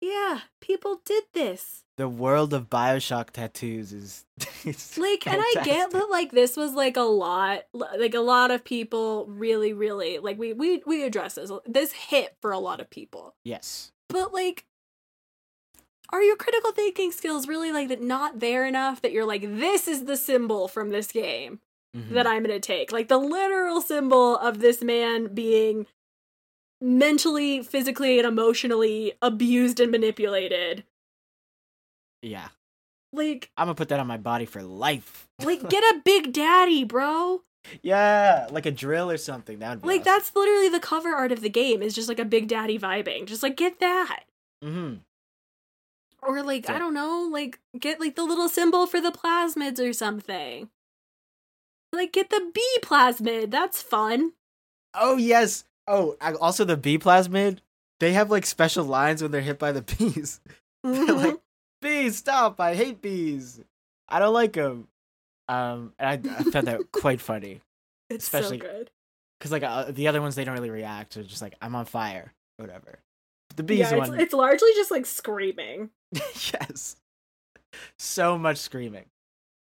Yeah. 0.00 0.40
People 0.60 1.00
did 1.04 1.24
this. 1.32 1.84
The 1.96 2.08
world 2.08 2.52
of 2.52 2.68
Bioshock 2.68 3.30
tattoos 3.30 3.92
is 3.92 4.26
Like, 4.98 5.26
and 5.26 5.40
I 5.40 5.54
get 5.64 5.90
that 5.92 6.10
like 6.10 6.30
this 6.32 6.56
was 6.56 6.72
like 6.74 6.96
a 6.96 7.00
lot 7.02 7.62
like 7.72 8.14
a 8.14 8.20
lot 8.20 8.50
of 8.50 8.64
people 8.64 9.24
really, 9.26 9.72
really 9.72 10.18
like 10.18 10.38
we 10.38 10.52
we 10.52 10.82
we 10.86 11.04
address 11.04 11.36
this. 11.36 11.50
This 11.64 11.92
hit 11.92 12.36
for 12.42 12.52
a 12.52 12.58
lot 12.58 12.80
of 12.80 12.90
people. 12.90 13.34
Yes. 13.44 13.92
But 14.08 14.34
like 14.34 14.66
are 16.10 16.22
your 16.22 16.36
critical 16.36 16.72
thinking 16.72 17.10
skills 17.12 17.48
really 17.48 17.72
like 17.72 17.88
that 17.88 18.02
not 18.02 18.38
there 18.40 18.64
enough 18.66 19.00
that 19.02 19.10
you're 19.12 19.24
like 19.24 19.42
this 19.42 19.88
is 19.88 20.04
the 20.04 20.16
symbol 20.16 20.68
from 20.68 20.90
this 20.90 21.08
game 21.08 21.58
Mhm. 21.96 22.10
that 22.10 22.26
I'm 22.26 22.42
going 22.42 22.54
to 22.54 22.60
take 22.60 22.92
like 22.92 23.08
the 23.08 23.18
literal 23.18 23.80
symbol 23.80 24.36
of 24.36 24.58
this 24.58 24.82
man 24.82 25.32
being 25.34 25.86
mentally 26.80 27.62
physically 27.62 28.18
and 28.18 28.28
emotionally 28.28 29.14
abused 29.22 29.80
and 29.80 29.90
manipulated 29.90 30.84
yeah. 32.22 32.48
like 33.12 33.50
I'm 33.56 33.66
gonna 33.66 33.74
put 33.74 33.88
that 33.88 34.00
on 34.00 34.06
my 34.06 34.18
body 34.18 34.44
for 34.44 34.62
life. 34.62 35.26
like 35.42 35.68
get 35.70 35.82
a 35.84 36.02
big 36.04 36.32
daddy 36.32 36.84
bro 36.84 37.42
yeah, 37.82 38.46
like 38.50 38.64
a 38.66 38.70
drill 38.70 39.10
or 39.10 39.16
something. 39.16 39.58
That 39.58 39.70
would 39.70 39.82
be 39.82 39.88
like 39.88 40.04
that's 40.04 40.34
literally 40.36 40.68
the 40.68 40.78
cover 40.80 41.14
art 41.14 41.32
of 41.32 41.40
the 41.40 41.48
game 41.48 41.82
is 41.82 41.94
just 41.94 42.08
like 42.08 42.18
a 42.20 42.24
big 42.24 42.46
daddy 42.46 42.78
vibing 42.78 43.26
just 43.26 43.42
like 43.42 43.56
get 43.56 43.80
that 43.80 44.20
hmm 44.62 44.94
or 46.22 46.42
like 46.42 46.68
i 46.70 46.78
don't 46.78 46.94
know 46.94 47.28
like 47.30 47.58
get 47.78 48.00
like 48.00 48.16
the 48.16 48.24
little 48.24 48.48
symbol 48.48 48.86
for 48.86 49.00
the 49.00 49.10
plasmids 49.12 49.78
or 49.78 49.92
something 49.92 50.68
like 51.96 52.12
get 52.12 52.30
the 52.30 52.50
b 52.54 52.62
plasmid 52.82 53.50
that's 53.50 53.82
fun 53.82 54.32
Oh 54.98 55.16
yes. 55.18 55.64
Oh, 55.86 56.16
also 56.40 56.64
the 56.64 56.76
bee 56.76 56.98
plasmid. 56.98 57.58
They 58.00 58.12
have 58.14 58.30
like 58.30 58.46
special 58.46 58.82
lines 58.84 59.20
when 59.20 59.30
they're 59.30 59.42
hit 59.42 59.58
by 59.58 59.72
the 59.72 59.82
bees. 59.98 60.40
They're 60.82 61.12
like, 61.12 61.36
bees, 61.82 62.16
stop! 62.16 62.58
I 62.60 62.74
hate 62.74 63.02
bees. 63.02 63.60
I 64.08 64.18
don't 64.18 64.32
like 64.32 64.54
them. 64.54 64.88
Um, 65.48 65.92
and 65.98 66.26
I, 66.28 66.34
I 66.38 66.42
found 66.44 66.66
that 66.66 66.80
quite 66.92 67.20
funny 67.20 67.60
it's 68.08 68.24
especially- 68.24 68.58
so 68.58 68.64
good 68.64 68.90
because 69.38 69.52
like 69.52 69.62
uh, 69.64 69.90
the 69.90 70.08
other 70.08 70.22
ones 70.22 70.34
they 70.34 70.44
don't 70.44 70.54
really 70.54 70.70
react. 70.70 71.14
They're 71.14 71.24
just 71.24 71.42
like, 71.42 71.54
I'm 71.60 71.74
on 71.76 71.84
fire, 71.84 72.32
whatever. 72.56 72.98
The 73.56 73.62
bees 73.62 73.80
yeah, 73.80 73.96
it's, 73.96 74.08
one, 74.08 74.18
it's 74.18 74.32
largely 74.32 74.70
just 74.76 74.90
like 74.90 75.04
screaming 75.04 75.90
yes, 76.14 76.96
so 77.98 78.38
much 78.38 78.56
screaming, 78.56 79.04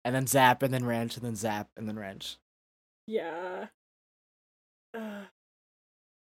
and 0.05 0.15
then 0.15 0.27
zap, 0.27 0.63
and 0.63 0.73
then 0.73 0.85
wrench, 0.85 1.17
and 1.17 1.25
then 1.25 1.37
zap, 1.37 1.69
and 1.77 1.89
then 1.89 1.99
wrench. 1.99 2.37
yeah. 3.07 3.67
Uh, 4.95 5.23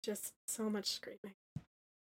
just 0.03 0.33
so 0.47 0.69
much 0.69 0.87
screaming. 0.87 1.35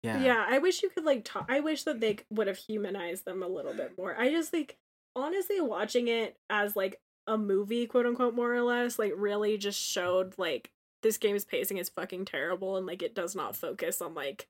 Yeah, 0.03 0.21
yeah. 0.21 0.45
i 0.47 0.59
wish 0.59 0.83
you 0.83 0.89
could 0.89 1.03
like 1.03 1.23
talk 1.25 1.47
i 1.49 1.59
wish 1.59 1.81
that 1.83 1.99
they 1.99 2.19
would 2.29 2.45
have 2.45 2.57
humanized 2.57 3.25
them 3.25 3.41
a 3.41 3.47
little 3.47 3.73
bit 3.73 3.97
more. 3.97 4.15
I 4.17 4.29
just 4.29 4.53
like 4.53 4.77
honestly 5.15 5.59
watching 5.59 6.07
it 6.07 6.37
as 6.49 6.75
like 6.75 7.01
a 7.25 7.37
movie 7.37 7.87
quote 7.87 8.05
unquote 8.05 8.35
more 8.35 8.53
or 8.53 8.61
less 8.61 8.99
like 8.99 9.13
really 9.15 9.57
just 9.57 9.79
showed 9.81 10.35
like 10.37 10.69
this 11.01 11.17
game's 11.17 11.43
pacing 11.43 11.77
is 11.77 11.89
fucking 11.89 12.25
terrible 12.25 12.77
and 12.77 12.85
like 12.85 13.01
it 13.01 13.15
does 13.15 13.35
not 13.35 13.55
focus 13.55 13.99
on 14.01 14.13
like 14.13 14.47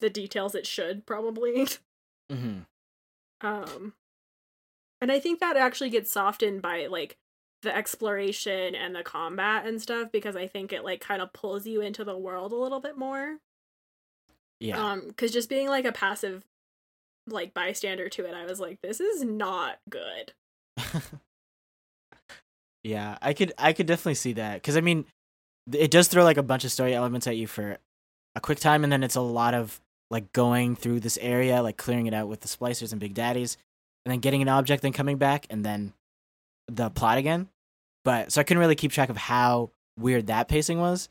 the 0.00 0.08
details 0.10 0.54
it 0.54 0.66
should 0.66 1.04
probably. 1.06 1.66
Hmm 2.30 2.60
um 3.42 3.92
and 5.04 5.12
i 5.12 5.20
think 5.20 5.38
that 5.40 5.56
actually 5.56 5.90
gets 5.90 6.10
softened 6.10 6.62
by 6.62 6.86
like 6.86 7.16
the 7.62 7.74
exploration 7.74 8.74
and 8.74 8.94
the 8.94 9.02
combat 9.02 9.66
and 9.66 9.80
stuff 9.80 10.10
because 10.10 10.34
i 10.34 10.46
think 10.46 10.72
it 10.72 10.82
like 10.84 11.00
kind 11.00 11.22
of 11.22 11.32
pulls 11.32 11.66
you 11.66 11.80
into 11.80 12.04
the 12.04 12.16
world 12.16 12.52
a 12.52 12.56
little 12.56 12.80
bit 12.80 12.96
more. 12.96 13.36
Yeah. 14.60 14.92
um 14.92 15.02
because 15.08 15.32
just 15.32 15.48
being 15.48 15.68
like 15.68 15.84
a 15.84 15.92
passive 15.92 16.42
like 17.26 17.52
bystander 17.52 18.08
to 18.08 18.24
it 18.24 18.34
i 18.34 18.46
was 18.46 18.60
like 18.60 18.80
this 18.82 19.00
is 19.00 19.22
not 19.22 19.78
good. 19.90 20.32
Yeah, 22.84 23.16
I 23.22 23.32
could 23.32 23.52
I 23.58 23.72
could 23.72 23.86
definitely 23.86 24.14
see 24.14 24.34
that 24.34 24.56
because 24.56 24.76
I 24.76 24.82
mean, 24.82 25.06
it 25.72 25.90
does 25.90 26.06
throw 26.06 26.22
like 26.22 26.36
a 26.36 26.42
bunch 26.42 26.64
of 26.64 26.70
story 26.70 26.94
elements 26.94 27.26
at 27.26 27.36
you 27.36 27.46
for 27.46 27.78
a 28.36 28.40
quick 28.40 28.60
time, 28.60 28.84
and 28.84 28.92
then 28.92 29.02
it's 29.02 29.16
a 29.16 29.22
lot 29.22 29.54
of 29.54 29.80
like 30.10 30.32
going 30.32 30.76
through 30.76 31.00
this 31.00 31.18
area, 31.20 31.62
like 31.62 31.78
clearing 31.78 32.06
it 32.06 32.14
out 32.14 32.28
with 32.28 32.40
the 32.40 32.48
splicers 32.48 32.92
and 32.92 33.00
big 33.00 33.14
daddies, 33.14 33.56
and 34.04 34.12
then 34.12 34.20
getting 34.20 34.42
an 34.42 34.48
object, 34.48 34.82
then 34.82 34.92
coming 34.92 35.16
back, 35.18 35.46
and 35.50 35.64
then 35.64 35.92
the 36.68 36.90
plot 36.90 37.18
again. 37.18 37.48
But 38.04 38.32
so 38.32 38.40
I 38.40 38.44
couldn't 38.44 38.60
really 38.60 38.74
keep 38.74 38.92
track 38.92 39.08
of 39.08 39.16
how 39.16 39.70
weird 39.98 40.26
that 40.26 40.48
pacing 40.48 40.78
was. 40.78 41.08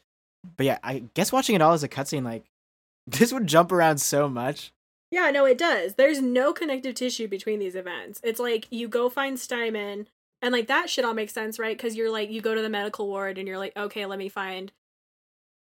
But 0.58 0.66
yeah, 0.66 0.80
I 0.84 1.04
guess 1.14 1.32
watching 1.32 1.56
it 1.56 1.62
all 1.62 1.74
as 1.74 1.84
a 1.84 1.90
cutscene, 1.90 2.24
like 2.24 2.46
this 3.08 3.34
would 3.34 3.48
jump 3.48 3.72
around 3.72 4.00
so 4.00 4.30
much. 4.30 4.72
yeah 5.12 5.30
no 5.32 5.46
it 5.46 5.58
does 5.58 5.96
there's 5.96 6.22
no 6.22 6.54
connective 6.54 6.96
tissue 6.96 7.28
between 7.28 7.60
these 7.60 7.76
events 7.76 8.20
it's 8.24 8.40
like 8.40 8.66
you 8.72 8.88
go 8.88 9.10
find 9.10 9.38
steinman 9.40 10.08
and 10.42 10.52
like 10.54 10.68
that 10.68 10.90
shit 10.90 11.04
all 11.06 11.14
makes 11.14 11.34
sense 11.34 11.60
right 11.60 11.78
because 11.78 11.96
you're 11.96 12.10
like 12.12 12.32
you 12.32 12.42
go 12.42 12.56
to 12.56 12.62
the 12.62 12.70
medical 12.70 13.08
ward 13.08 13.38
and 13.38 13.48
you're 13.48 13.58
like 13.58 13.76
okay 13.78 14.06
let 14.06 14.18
me 14.18 14.30
find 14.30 14.72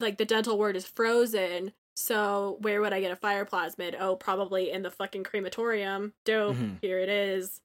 like 0.01 0.17
the 0.19 0.25
dental 0.25 0.57
ward 0.57 0.77
is 0.77 0.87
frozen 0.87 1.73
so 1.97 2.59
where 2.61 2.81
would 2.81 2.93
i 2.93 3.01
get 3.01 3.11
a 3.11 3.17
fire 3.17 3.45
plasmid? 3.45 3.97
Oh 3.99 4.17
probably 4.17 4.71
in 4.71 4.83
the 4.83 4.91
fucking 4.91 5.25
crematorium. 5.25 6.13
Dope. 6.25 6.57
Mhm. 6.57 6.79
here 6.83 6.99
it 6.99 7.09
is. 7.09 7.61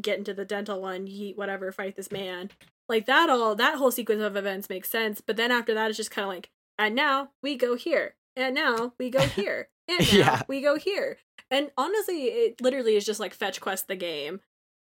Get 0.00 0.16
into 0.18 0.32
the 0.32 0.44
dental 0.44 0.80
one 0.80 1.06
yeet 1.06 1.36
whatever 1.36 1.70
fight 1.72 1.96
this 1.96 2.10
man. 2.10 2.50
Like 2.88 3.06
that 3.06 3.28
all 3.28 3.54
that 3.56 3.76
whole 3.76 3.90
sequence 3.90 4.22
of 4.22 4.36
events 4.36 4.68
makes 4.70 4.88
sense 4.88 5.20
but 5.20 5.36
then 5.36 5.50
after 5.50 5.74
that 5.74 5.88
it's 5.88 5.96
just 5.96 6.10
kind 6.10 6.24
of 6.24 6.28
like 6.30 6.50
and 6.78 6.94
now 6.94 7.30
we 7.42 7.56
go 7.56 7.74
here 7.74 8.14
and 8.36 8.54
now 8.54 8.92
we 8.98 9.10
go 9.10 9.20
here 9.38 9.68
and 9.88 9.98
now 10.00 10.16
Yeah. 10.18 10.42
we 10.48 10.60
go 10.62 10.76
here. 10.76 11.18
And 11.50 11.70
honestly 11.76 12.24
it 12.26 12.60
literally 12.60 12.96
is 12.96 13.04
just 13.04 13.20
like 13.20 13.34
fetch 13.34 13.60
quest 13.60 13.88
the 13.88 13.96
game. 13.96 14.40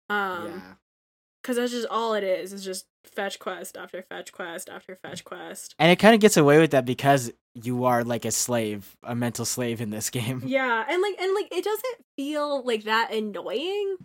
Um 0.08 0.46
yeah. 0.46 0.60
because 1.42 1.56
that's 1.56 1.72
just 1.72 1.88
all 1.88 2.14
it 2.14 2.24
is 2.24 2.52
is 2.52 2.64
just 2.64 2.86
fetch 3.04 3.38
quest 3.38 3.76
after 3.76 4.02
fetch 4.02 4.32
quest 4.32 4.68
after 4.68 4.96
fetch 4.96 5.24
quest. 5.24 5.74
And 5.78 5.90
it 5.92 5.96
kind 5.96 6.14
of 6.14 6.20
gets 6.20 6.36
away 6.36 6.58
with 6.58 6.70
that 6.72 6.84
because 6.84 7.32
you 7.64 7.84
are 7.84 8.04
like 8.04 8.24
a 8.24 8.30
slave, 8.30 8.96
a 9.02 9.14
mental 9.14 9.44
slave 9.44 9.80
in 9.80 9.90
this 9.90 10.10
game. 10.18 10.42
yeah 10.44 10.84
and 10.88 11.00
like 11.02 11.14
and 11.20 11.34
like 11.34 11.48
it 11.52 11.64
doesn't 11.64 11.96
feel 12.16 12.62
like 12.64 12.84
that 12.84 13.12
annoying 13.12 13.96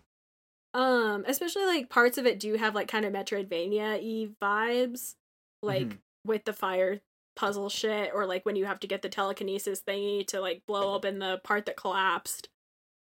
um 0.74 1.26
especially 1.28 1.66
like 1.66 1.90
parts 1.90 2.18
of 2.18 2.26
it 2.26 2.40
do 2.40 2.56
have 2.56 2.74
like 2.76 2.88
kind 2.88 3.04
of 3.06 3.12
metroidvania 3.12 4.00
y 4.02 4.30
vibes 4.42 5.16
like 5.62 5.88
Mhm. 5.90 5.98
with 6.26 6.46
the 6.46 6.54
fire 6.54 7.02
puzzle 7.36 7.70
shit 7.70 8.12
or 8.14 8.26
like 8.26 8.46
when 8.46 8.56
you 8.56 8.66
have 8.66 8.80
to 8.82 8.88
get 8.88 9.02
the 9.02 9.10
telekinesis 9.10 9.82
thingy 9.86 10.26
to 10.28 10.40
like 10.40 10.64
blow 10.66 10.94
open 10.96 11.20
the 11.20 11.40
part 11.44 11.66
that 11.66 11.76
collapsed 11.78 12.48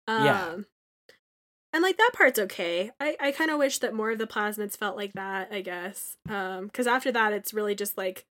um 0.06 0.24
Yeah. 0.24 0.56
and 1.72 1.82
like 1.82 1.96
that 1.96 2.10
part's 2.14 2.38
okay 2.38 2.90
i 3.00 3.16
i 3.20 3.32
kind 3.32 3.50
of 3.50 3.58
wish 3.58 3.78
that 3.80 3.94
more 3.94 4.10
of 4.12 4.18
the 4.18 4.26
plasmids 4.26 4.76
felt 4.76 4.96
like 4.96 5.12
that 5.14 5.48
i 5.52 5.60
guess 5.60 6.16
um 6.28 6.66
because 6.66 6.86
after 6.86 7.10
that 7.12 7.32
it's 7.32 7.52
really 7.54 7.74
just 7.74 7.96
like 7.98 8.26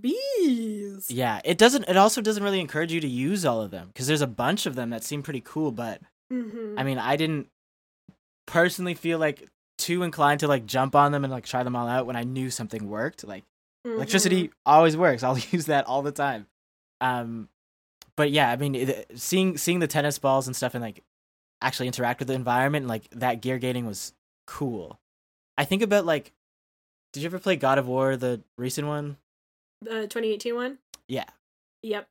bees 0.00 1.10
Yeah, 1.10 1.40
it 1.44 1.58
doesn't. 1.58 1.88
It 1.88 1.96
also 1.96 2.20
doesn't 2.20 2.42
really 2.42 2.60
encourage 2.60 2.92
you 2.92 3.00
to 3.00 3.08
use 3.08 3.44
all 3.44 3.60
of 3.60 3.70
them 3.70 3.88
because 3.88 4.06
there's 4.06 4.20
a 4.20 4.26
bunch 4.26 4.66
of 4.66 4.74
them 4.74 4.90
that 4.90 5.04
seem 5.04 5.22
pretty 5.22 5.42
cool. 5.44 5.72
But 5.72 6.00
mm-hmm. 6.32 6.78
I 6.78 6.84
mean, 6.84 6.98
I 6.98 7.16
didn't 7.16 7.48
personally 8.46 8.94
feel 8.94 9.18
like 9.18 9.48
too 9.78 10.02
inclined 10.02 10.40
to 10.40 10.48
like 10.48 10.66
jump 10.66 10.94
on 10.94 11.12
them 11.12 11.24
and 11.24 11.32
like 11.32 11.44
try 11.44 11.62
them 11.62 11.76
all 11.76 11.88
out 11.88 12.06
when 12.06 12.16
I 12.16 12.24
knew 12.24 12.50
something 12.50 12.88
worked. 12.88 13.24
Like 13.26 13.44
Mm-hmm. 13.86 13.96
electricity 13.96 14.50
always 14.64 14.96
works. 14.96 15.22
I'll 15.24 15.38
use 15.38 15.66
that 15.66 15.86
all 15.86 16.02
the 16.02 16.12
time. 16.12 16.46
Um, 17.00 17.48
but 18.16 18.30
yeah, 18.30 18.50
I 18.50 18.56
mean, 18.56 18.74
it, 18.74 19.10
seeing 19.16 19.56
seeing 19.56 19.80
the 19.80 19.86
tennis 19.86 20.18
balls 20.18 20.46
and 20.46 20.54
stuff 20.54 20.74
and 20.74 20.82
like 20.82 21.02
actually 21.60 21.86
interact 21.88 22.20
with 22.20 22.28
the 22.28 22.34
environment, 22.34 22.84
and, 22.84 22.88
like 22.88 23.08
that 23.10 23.40
gear 23.40 23.58
gating 23.58 23.86
was 23.86 24.12
cool. 24.46 25.00
I 25.58 25.64
think 25.64 25.82
about 25.82 26.06
like, 26.06 26.32
did 27.12 27.20
you 27.20 27.26
ever 27.26 27.38
play 27.38 27.56
God 27.56 27.78
of 27.78 27.88
War, 27.88 28.16
the 28.16 28.42
recent 28.56 28.86
one? 28.86 29.16
The 29.84 30.06
2018 30.08 30.54
one 30.54 30.78
Yeah. 31.08 31.24
yep 31.82 32.08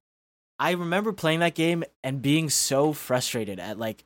I 0.59 0.71
remember 0.71 1.11
playing 1.11 1.39
that 1.39 1.55
game 1.55 1.83
and 2.03 2.21
being 2.21 2.49
so 2.49 2.93
frustrated 2.93 3.59
at 3.59 3.79
like 3.79 4.03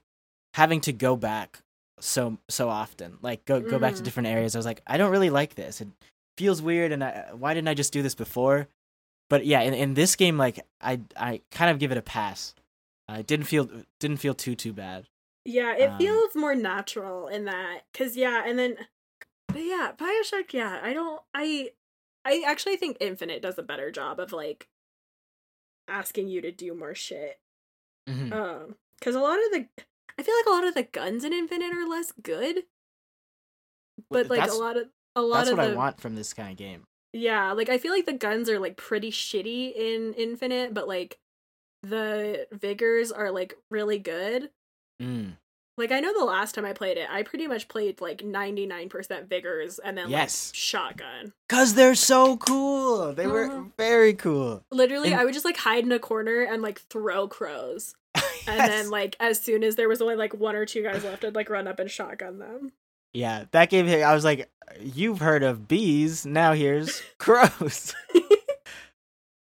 having 0.54 0.80
to 0.82 0.94
go 0.94 1.16
back 1.18 1.60
so 2.00 2.38
so 2.50 2.70
often. 2.70 3.18
Like 3.22 3.44
go 3.46 3.60
go 3.60 3.78
back 3.78 3.96
to 3.96 4.02
Mhm. 4.02 4.06
different 4.06 4.28
areas. 4.28 4.56
I 4.56 4.60
was 4.60 4.66
like, 4.66 4.82
I 4.88 4.96
don't 4.98 5.12
really 5.12 5.30
like 5.30 5.56
this. 5.56 5.82
It 5.82 5.90
feels 6.38 6.62
weird 6.62 6.92
and 6.94 7.04
I, 7.04 7.30
why 7.34 7.54
didn't 7.54 7.68
I 7.68 7.74
just 7.74 7.92
do 7.92 8.02
this 8.02 8.16
before? 8.16 8.68
But 9.30 9.46
yeah, 9.46 9.62
in, 9.62 9.74
in 9.74 9.94
this 9.96 10.16
game 10.16 10.38
like 10.38 10.60
I 10.80 11.02
I 11.18 11.42
kind 11.52 11.72
of 11.72 11.80
give 11.80 11.92
it 11.92 11.98
a 11.98 12.02
pass. 12.02 12.56
I 13.10 13.22
didn't 13.22 13.48
feel 13.48 13.70
didn't 14.00 14.18
feel 14.18 14.34
too 14.34 14.56
too 14.56 14.72
bad. 14.72 15.08
Yeah, 15.44 15.76
it 15.76 15.90
Um, 15.92 15.98
feels 15.98 16.36
more 16.36 16.56
natural 16.56 17.28
in 17.28 17.44
that 17.46 17.82
cuz 17.94 18.16
yeah, 18.16 18.44
and 18.46 18.58
then 18.58 18.78
but 19.50 19.62
yeah, 19.62 19.92
BioShock 19.98 20.54
yeah, 20.54 20.80
I 20.82 20.94
don't 20.94 21.22
I 21.34 21.72
I 22.26 22.44
actually 22.46 22.78
think 22.78 22.98
Infinite 23.00 23.42
does 23.42 23.58
a 23.58 23.64
better 23.64 23.92
job 23.92 24.20
of 24.20 24.34
like 24.34 24.68
asking 25.88 26.28
you 26.28 26.42
to 26.42 26.52
do 26.52 26.74
more 26.74 26.96
shit. 26.96 27.40
Mhm. 28.10 28.32
Um 28.34 28.76
cuz 29.02 29.16
a 29.16 29.20
lot 29.20 29.38
of 29.46 29.52
the 29.52 29.68
I 30.18 30.24
feel 30.24 30.36
like 30.36 30.46
a 30.48 30.50
lot 30.50 30.68
of 30.68 30.74
the 30.74 30.84
guns 30.84 31.24
in 31.24 31.34
Infinite 31.34 31.74
are 31.74 31.88
less 31.88 32.12
good, 32.22 32.66
but 34.10 34.30
like 34.30 34.50
a 34.50 34.54
lot 34.54 34.78
of 34.78 34.90
a 35.16 35.22
lot 35.22 35.38
That's 35.40 35.52
of 35.52 35.58
what 35.58 35.66
the 35.66 35.72
I 35.72 35.76
want 35.76 36.02
from 36.02 36.16
this 36.16 36.34
kind 36.34 36.52
of 36.52 36.58
game. 36.58 36.86
Yeah, 37.14 37.52
like 37.54 37.70
I 37.70 37.78
feel 37.78 37.94
like 37.94 38.06
the 38.06 38.14
guns 38.14 38.50
are 38.50 38.60
like 38.60 38.78
pretty 38.78 39.12
shitty 39.12 39.74
in 39.76 40.14
Infinite, 40.14 40.74
but 40.74 40.88
like 40.88 41.20
the 41.84 42.48
vigors 42.52 43.12
are 43.12 43.32
like 43.32 43.56
really 43.70 44.00
good. 44.00 44.52
Mm. 45.02 45.38
Like 45.78 45.92
I 45.92 46.00
know 46.00 46.18
the 46.18 46.24
last 46.26 46.56
time 46.56 46.64
I 46.66 46.72
played 46.74 46.98
it, 46.98 47.08
I 47.10 47.24
pretty 47.24 47.48
much 47.48 47.68
played 47.68 48.00
like 48.00 48.20
99% 48.24 49.28
vigors 49.28 49.78
and 49.80 49.98
then 49.98 50.10
Yes. 50.10 50.50
like 50.50 50.56
shotgun. 50.56 51.34
Cause 51.50 51.74
they're 51.74 51.96
so 51.96 52.38
cool. 52.38 53.12
They 53.14 53.28
were 53.28 53.50
Mhm. 53.50 53.72
very 53.78 54.14
cool. 54.14 54.64
Literally, 54.72 55.12
And- 55.12 55.20
I 55.20 55.26
would 55.26 55.34
just 55.34 55.46
like 55.46 55.58
hide 55.58 55.84
in 55.84 55.92
a 55.92 56.00
corner 56.00 56.42
and 56.44 56.62
like 56.62 56.80
throw 56.90 57.28
crows. 57.28 57.94
And 58.48 58.60
then 58.60 58.90
like 58.92 59.16
as 59.20 59.40
soon 59.40 59.64
as 59.64 59.76
there 59.76 59.90
was 59.90 60.02
only 60.02 60.16
like 60.16 60.34
one 60.34 60.56
or 60.56 60.66
two 60.66 60.84
guys 60.84 61.04
left, 61.04 61.26
I'd 61.26 61.36
like 61.36 61.50
run 61.50 61.68
up 61.68 61.80
and 61.80 61.90
shotgun 61.92 62.38
them. 62.40 62.72
yeah, 63.14 63.46
that 63.52 63.70
game. 63.70 63.88
hit- 63.88 64.04
I 64.04 64.14
was 64.14 64.24
like, 64.24 64.50
you've 64.80 65.20
heard 65.20 65.42
of 65.44 65.68
bees. 65.68 66.26
Now 66.26 66.54
here's 66.54 67.02
crows. 67.18 67.96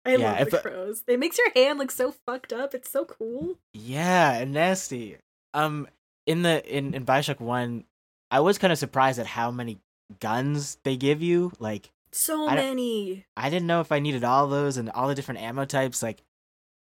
I 0.07 0.17
Yeah, 0.17 0.39
love 0.39 0.51
the 0.51 0.59
crows. 0.59 1.03
It 1.07 1.19
makes 1.19 1.39
your 1.39 1.51
hand 1.55 1.79
look 1.79 1.91
so 1.91 2.13
fucked 2.27 2.53
up. 2.53 2.75
It's 2.75 2.91
so 2.91 3.05
cool. 3.05 3.59
yeah, 3.73 4.33
and 4.39 4.53
nasty. 4.53 5.17
Um, 5.55 5.87
in 6.27 6.43
the 6.43 6.65
in 6.77 6.95
in 6.95 7.05
Bioshock 7.05 7.41
One, 7.41 7.85
I 8.31 8.41
was 8.41 8.59
kind 8.59 8.73
of 8.73 8.79
surprised 8.79 9.19
at 9.19 9.27
how 9.27 9.51
many 9.51 9.79
guns 10.21 10.79
they 10.85 10.97
give 10.97 11.23
you. 11.23 11.53
Like, 11.59 11.91
So 12.13 12.49
I 12.49 12.55
many. 12.55 13.25
I 13.37 13.51
didn't 13.51 13.67
know 13.67 13.81
if 13.81 13.93
I 13.93 13.99
needed 13.99 14.25
all 14.25 14.47
those 14.49 14.77
and 14.77 14.91
all 14.91 15.09
the 15.09 15.15
different 15.15 15.41
ammo 15.41 15.65
types. 15.65 16.03
Like, 16.03 16.23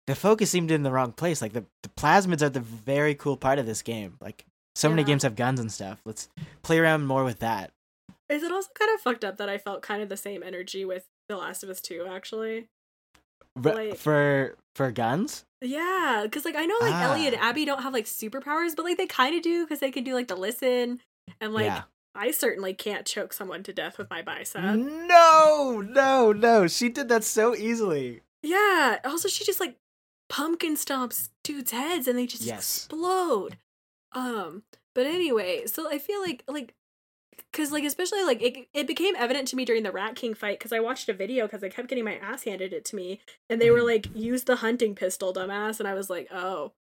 the 0.06 0.15
focus 0.15 0.51
seemed 0.51 0.70
in 0.70 0.82
the 0.82 0.90
wrong 0.93 1.12
place. 1.12 1.40
Like, 1.43 1.52
the, 1.52 1.65
the 1.82 1.89
plasmids 1.90 2.43
are 2.43 2.48
the 2.48 2.61
very 2.61 3.15
cool 3.15 3.36
part 3.36 3.59
of 3.59 3.66
this 3.66 3.82
game. 3.82 4.16
Like, 4.20 4.44
so 4.74 4.89
many 4.89 5.05
games 5.05 5.23
have 5.23 5.36
guns 5.36 5.61
and 5.61 5.70
stuff. 5.70 6.01
Let's 6.05 6.28
play 6.62 6.78
around 6.78 7.06
more 7.06 7.24
with 7.24 7.39
that. 7.39 7.70
Is 8.28 8.43
it 8.43 8.51
also 8.51 8.69
kind 8.78 8.90
of 8.94 9.01
fucked 9.01 9.24
up 9.24 9.36
that 9.36 9.48
I 9.48 9.59
felt 9.59 9.82
kind 9.82 10.02
of 10.02 10.09
the 10.09 10.16
same 10.16 10.43
energy 10.43 10.85
with 10.85 11.05
The 11.28 11.36
Last 11.36 11.62
of 11.62 11.69
Us 11.70 11.81
2, 11.81 12.06
actually? 12.11 12.69
Like- 13.56 13.97
for 13.97 14.56
for 14.74 14.90
guns? 14.90 15.44
Yeah, 15.65 16.20
because 16.24 16.45
like 16.45 16.57
I 16.57 16.66
know 16.66 16.77
like 16.81 16.95
Ellie 16.95 17.27
and 17.27 17.36
Ah. 17.41 17.49
Abby 17.51 17.65
don't 17.65 17.82
have 17.82 17.93
like 17.93 18.05
superpowers, 18.07 18.77
but 18.77 18.85
like 18.85 18.97
they 18.99 19.07
kind 19.07 19.35
of 19.35 19.43
do 19.43 19.65
because 19.65 19.81
they 19.81 19.91
can 19.91 20.05
do 20.05 20.15
like 20.15 20.28
the 20.28 20.36
listen, 20.36 21.01
and 21.41 21.53
like 21.55 21.66
yeah. 21.66 21.82
I 22.15 22.31
certainly 22.31 22.74
can't 22.74 23.07
choke 23.07 23.32
someone 23.32 23.62
to 23.65 23.73
death 23.73 23.99
with 23.99 24.09
my 24.11 24.23
bicep. 24.23 24.62
No, 24.77 25.82
no, 25.85 26.32
no. 26.32 26.66
She 26.69 26.89
did 26.89 27.09
that 27.09 27.24
so 27.24 27.55
easily. 27.57 28.20
Yeah. 28.43 28.99
Also, 29.05 29.28
she 29.28 29.45
just 29.45 29.59
like 29.61 29.77
pumpkin 30.28 30.77
stomps 30.77 31.31
dudes' 31.43 31.70
heads 31.73 32.07
and 32.07 32.19
they 32.19 32.27
just 32.27 32.43
Yes. 32.45 32.59
explode. 32.86 33.57
Um. 34.12 34.62
But 34.95 35.07
anyway, 35.07 35.66
so 35.66 35.91
I 35.91 35.99
feel 35.99 36.20
like 36.20 36.45
like 36.47 36.74
because 37.51 37.73
like 37.73 37.85
especially 37.85 38.23
like 38.24 38.43
it, 38.43 38.69
it 38.73 38.86
became 38.86 39.15
evident 39.16 39.48
to 39.48 39.56
me 39.56 39.65
during 39.65 39.82
the 39.82 39.93
Rat 39.93 40.16
King 40.16 40.35
fight 40.35 40.59
because 40.59 40.73
I 40.73 40.81
watched 40.81 41.09
a 41.09 41.12
video 41.12 41.47
because 41.47 41.62
I 41.65 41.69
kept 41.69 41.89
getting 41.89 42.05
my 42.05 42.16
ass 42.16 42.44
handed 42.44 42.73
it 42.73 42.85
to 42.86 42.97
me 42.97 43.20
and 43.48 43.61
they 43.61 43.70
were 43.70 43.81
Mhm. 43.81 43.86
like 43.86 44.06
use 44.16 44.44
the 44.44 44.56
hunting 44.56 44.94
pistol, 44.94 45.32
dumbass, 45.32 45.78
and 45.81 45.89
I 45.89 45.94
was 45.94 46.09
like 46.11 46.28
oh, 46.32 46.73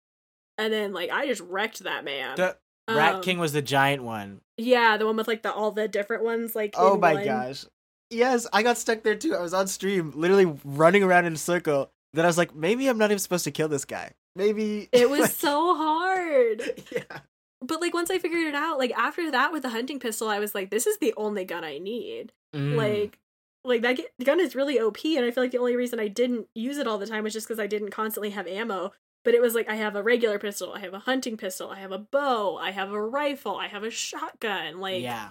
and 0.59 0.73
then 0.73 0.93
like 0.93 1.11
I 1.11 1.27
just 1.27 1.41
wrecked 1.43 1.81
that 1.81 2.05
man. 2.05 2.37
The 2.37 2.57
Rat 2.89 3.15
Um, 3.17 3.23
King 3.23 3.39
was 3.39 3.53
the 3.53 3.63
giant 3.63 4.03
one. 4.03 4.41
Yeah, 4.59 4.97
the 4.97 5.07
one 5.07 5.17
with 5.17 5.29
like 5.29 5.43
the 5.43 5.53
all 5.53 5.71
the 5.71 5.89
different 5.89 6.25
ones 6.25 6.55
like. 6.57 6.75
Oh 6.77 6.99
my 6.99 7.15
one. 7.15 7.25
gosh. 7.25 7.65
Yes, 8.11 8.47
I 8.53 8.63
got 8.63 8.77
stuck 8.77 9.03
there 9.03 9.15
too. 9.17 9.35
I 9.35 9.41
was 9.41 9.55
on 9.55 9.67
stream, 9.69 10.13
literally 10.15 10.59
running 10.65 11.03
around 11.03 11.25
in 11.25 11.33
a 11.33 11.39
circle. 11.39 11.91
Then 12.13 12.27
I 12.27 12.29
was 12.29 12.37
like, 12.37 12.55
maybe 12.55 12.87
I'm 12.89 12.99
not 12.99 13.07
even 13.11 13.19
supposed 13.21 13.45
to 13.45 13.51
kill 13.51 13.69
this 13.69 13.87
guy. 13.87 14.13
Maybe 14.37 14.89
It 14.93 15.09
was 15.09 15.21
like- 15.23 15.31
so 15.31 15.75
hard. 15.75 16.63
yeah. 16.93 17.21
But 17.63 17.81
like 17.81 17.95
once 17.95 18.11
I 18.11 18.19
figured 18.19 18.47
it 18.47 18.55
out, 18.55 18.79
like 18.79 18.93
after 18.93 19.31
that 19.31 19.53
with 19.53 19.63
the 19.63 19.71
hunting 19.71 19.99
pistol, 19.99 20.29
I 20.29 20.39
was 20.39 20.55
like, 20.55 20.71
this 20.71 20.87
is 20.87 20.99
the 20.99 21.15
only 21.17 21.45
gun 21.45 21.65
I 21.65 21.79
need. 21.79 22.33
Mm. 22.55 22.77
Like 22.77 23.19
like 23.65 23.83
that 23.83 24.01
gun 24.25 24.41
is 24.41 24.57
really 24.57 24.81
OP 24.81 25.05
and 25.05 25.25
I 25.25 25.31
feel 25.31 25.45
like 25.45 25.53
the 25.53 25.59
only 25.59 25.77
reason 25.77 26.01
I 26.01 26.09
didn't 26.09 26.49
use 26.55 26.79
it 26.79 26.87
all 26.87 26.99
the 26.99 27.07
time 27.07 27.25
was 27.25 27.33
just 27.33 27.49
cuz 27.49 27.61
I 27.61 27.67
didn't 27.67 27.91
constantly 27.91 28.31
have 28.31 28.47
ammo. 28.47 28.93
But 29.25 29.35
it 29.35 29.41
was 29.41 29.55
like 29.55 29.69
I 29.69 29.77
have 29.77 29.95
a 29.95 30.03
regular 30.03 30.39
pistol, 30.39 30.73
I 30.73 30.81
have 30.81 30.95
a 30.95 31.01
hunting 31.01 31.37
pistol, 31.37 31.71
I 31.71 31.79
have 31.79 31.93
a 31.93 31.99
bow, 31.99 32.57
I 32.57 32.73
have 32.73 32.91
a 32.91 33.01
rifle, 33.01 33.57
I 33.57 33.69
have 33.69 33.85
a 33.85 33.91
shotgun, 33.91 34.81
like 34.81 35.03
yeah. 35.03 35.31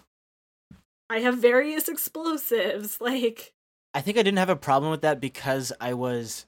I 1.10 1.20
have 1.20 1.38
various 1.38 1.90
explosives. 1.90 3.00
Like 3.02 3.54
I 3.94 4.00
think 4.02 4.18
I 4.18 4.24
didn't 4.24 4.40
have 4.40 4.50
a 4.50 4.56
problem 4.56 4.92
with 4.92 5.02
that 5.02 5.20
because 5.20 5.74
I 5.82 5.94
was 5.94 6.46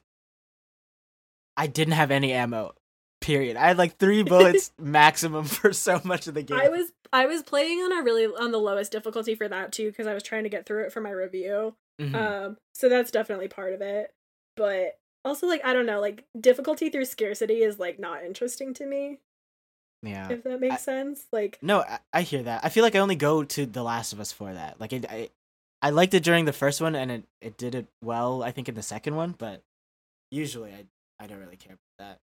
I 1.56 1.66
didn't 1.66 1.94
have 1.94 2.10
any 2.10 2.32
ammo. 2.32 2.74
Period. 3.24 3.56
I 3.56 3.66
had 3.68 3.78
like 3.78 3.96
three 3.96 4.22
bullets 4.22 4.70
maximum 4.78 5.44
for 5.44 5.72
so 5.72 6.00
much 6.04 6.26
of 6.26 6.34
the 6.34 6.42
game. 6.42 6.58
I 6.60 6.68
was 6.68 6.92
I 7.12 7.26
was 7.26 7.42
playing 7.42 7.78
on 7.80 7.92
a 7.98 8.02
really 8.02 8.26
on 8.26 8.52
the 8.52 8.58
lowest 8.58 8.92
difficulty 8.92 9.34
for 9.34 9.48
that 9.48 9.72
too 9.72 9.88
because 9.90 10.06
I 10.06 10.14
was 10.14 10.22
trying 10.22 10.42
to 10.42 10.48
get 10.50 10.66
through 10.66 10.84
it 10.84 10.92
for 10.92 11.00
my 11.00 11.10
review. 11.10 11.74
Mhm. 12.00 12.14
Um, 12.14 12.56
so 12.74 12.88
that's 12.88 13.10
definitely 13.10 13.48
part 13.48 13.72
of 13.72 13.80
it. 13.80 14.12
But 14.56 14.98
also, 15.24 15.46
like, 15.46 15.64
I 15.64 15.72
don't 15.72 15.86
know, 15.86 16.00
like 16.00 16.24
difficulty 16.38 16.90
through 16.90 17.06
scarcity 17.06 17.62
is 17.62 17.78
like 17.78 17.98
not 17.98 18.24
interesting 18.24 18.74
to 18.74 18.84
me. 18.86 19.20
yeah. 20.02 20.28
If 20.30 20.42
that 20.44 20.60
makes 20.60 20.74
I- 20.74 20.78
sense. 20.78 21.24
Like, 21.32 21.58
No, 21.62 21.80
I, 21.80 21.98
I 22.12 22.22
hear 22.22 22.42
that. 22.42 22.62
I 22.64 22.68
feel 22.68 22.84
like 22.84 22.94
I 22.94 22.98
only 22.98 23.16
go 23.16 23.42
to 23.42 23.64
The 23.64 23.82
Last 23.82 24.12
of 24.12 24.20
Us 24.20 24.32
for 24.32 24.52
that. 24.52 24.78
Like 24.80 24.92
it, 24.92 25.06
I, 25.08 25.30
I 25.80 25.90
liked 25.90 26.12
it 26.14 26.24
during 26.24 26.44
the 26.44 26.52
first 26.52 26.80
one, 26.82 26.94
and 26.94 27.10
it, 27.10 27.24
it 27.40 27.56
did 27.56 27.74
it 27.74 27.86
well. 28.02 28.42
I 28.42 28.50
think 28.50 28.68
in 28.68 28.74
the 28.74 28.82
second 28.82 29.16
one, 29.16 29.34
but 29.38 29.62
usually 30.30 30.72
I 30.72 30.84
I 31.22 31.26
don't 31.26 31.38
really 31.38 31.56
care 31.56 31.72
about 31.74 32.06
that. 32.06 32.18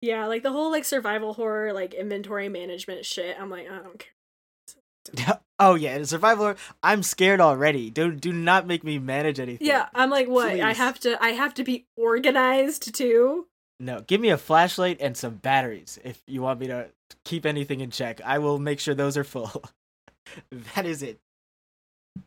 Yeah, 0.00 0.26
like 0.26 0.42
the 0.42 0.52
whole 0.52 0.70
like 0.70 0.84
survival 0.84 1.34
horror, 1.34 1.72
like 1.72 1.94
inventory 1.94 2.48
management 2.48 3.04
shit. 3.04 3.36
I'm 3.40 3.50
like, 3.50 3.70
I 3.70 3.78
don't 3.78 3.98
care. 3.98 5.38
oh 5.58 5.74
yeah, 5.74 5.96
in 5.96 6.04
survival, 6.04 6.44
horror. 6.44 6.56
I'm 6.82 7.02
scared 7.02 7.40
already. 7.40 7.90
Do 7.90 8.12
do 8.12 8.32
not 8.32 8.66
make 8.66 8.84
me 8.84 8.98
manage 8.98 9.40
anything. 9.40 9.66
Yeah, 9.66 9.86
I'm 9.94 10.10
like, 10.10 10.28
what? 10.28 10.58
I 10.60 10.72
have 10.72 10.98
to. 11.00 11.22
I 11.22 11.30
have 11.30 11.54
to 11.54 11.64
be 11.64 11.86
organized 11.96 12.94
too. 12.94 13.46
No, 13.78 14.00
give 14.00 14.20
me 14.20 14.30
a 14.30 14.38
flashlight 14.38 14.98
and 15.00 15.16
some 15.16 15.34
batteries 15.34 15.98
if 16.02 16.22
you 16.26 16.40
want 16.40 16.60
me 16.60 16.68
to 16.68 16.88
keep 17.24 17.44
anything 17.44 17.80
in 17.80 17.90
check. 17.90 18.20
I 18.24 18.38
will 18.38 18.58
make 18.58 18.80
sure 18.80 18.94
those 18.94 19.16
are 19.16 19.24
full. 19.24 19.64
that 20.74 20.86
is 20.86 21.02
it. 21.02 21.18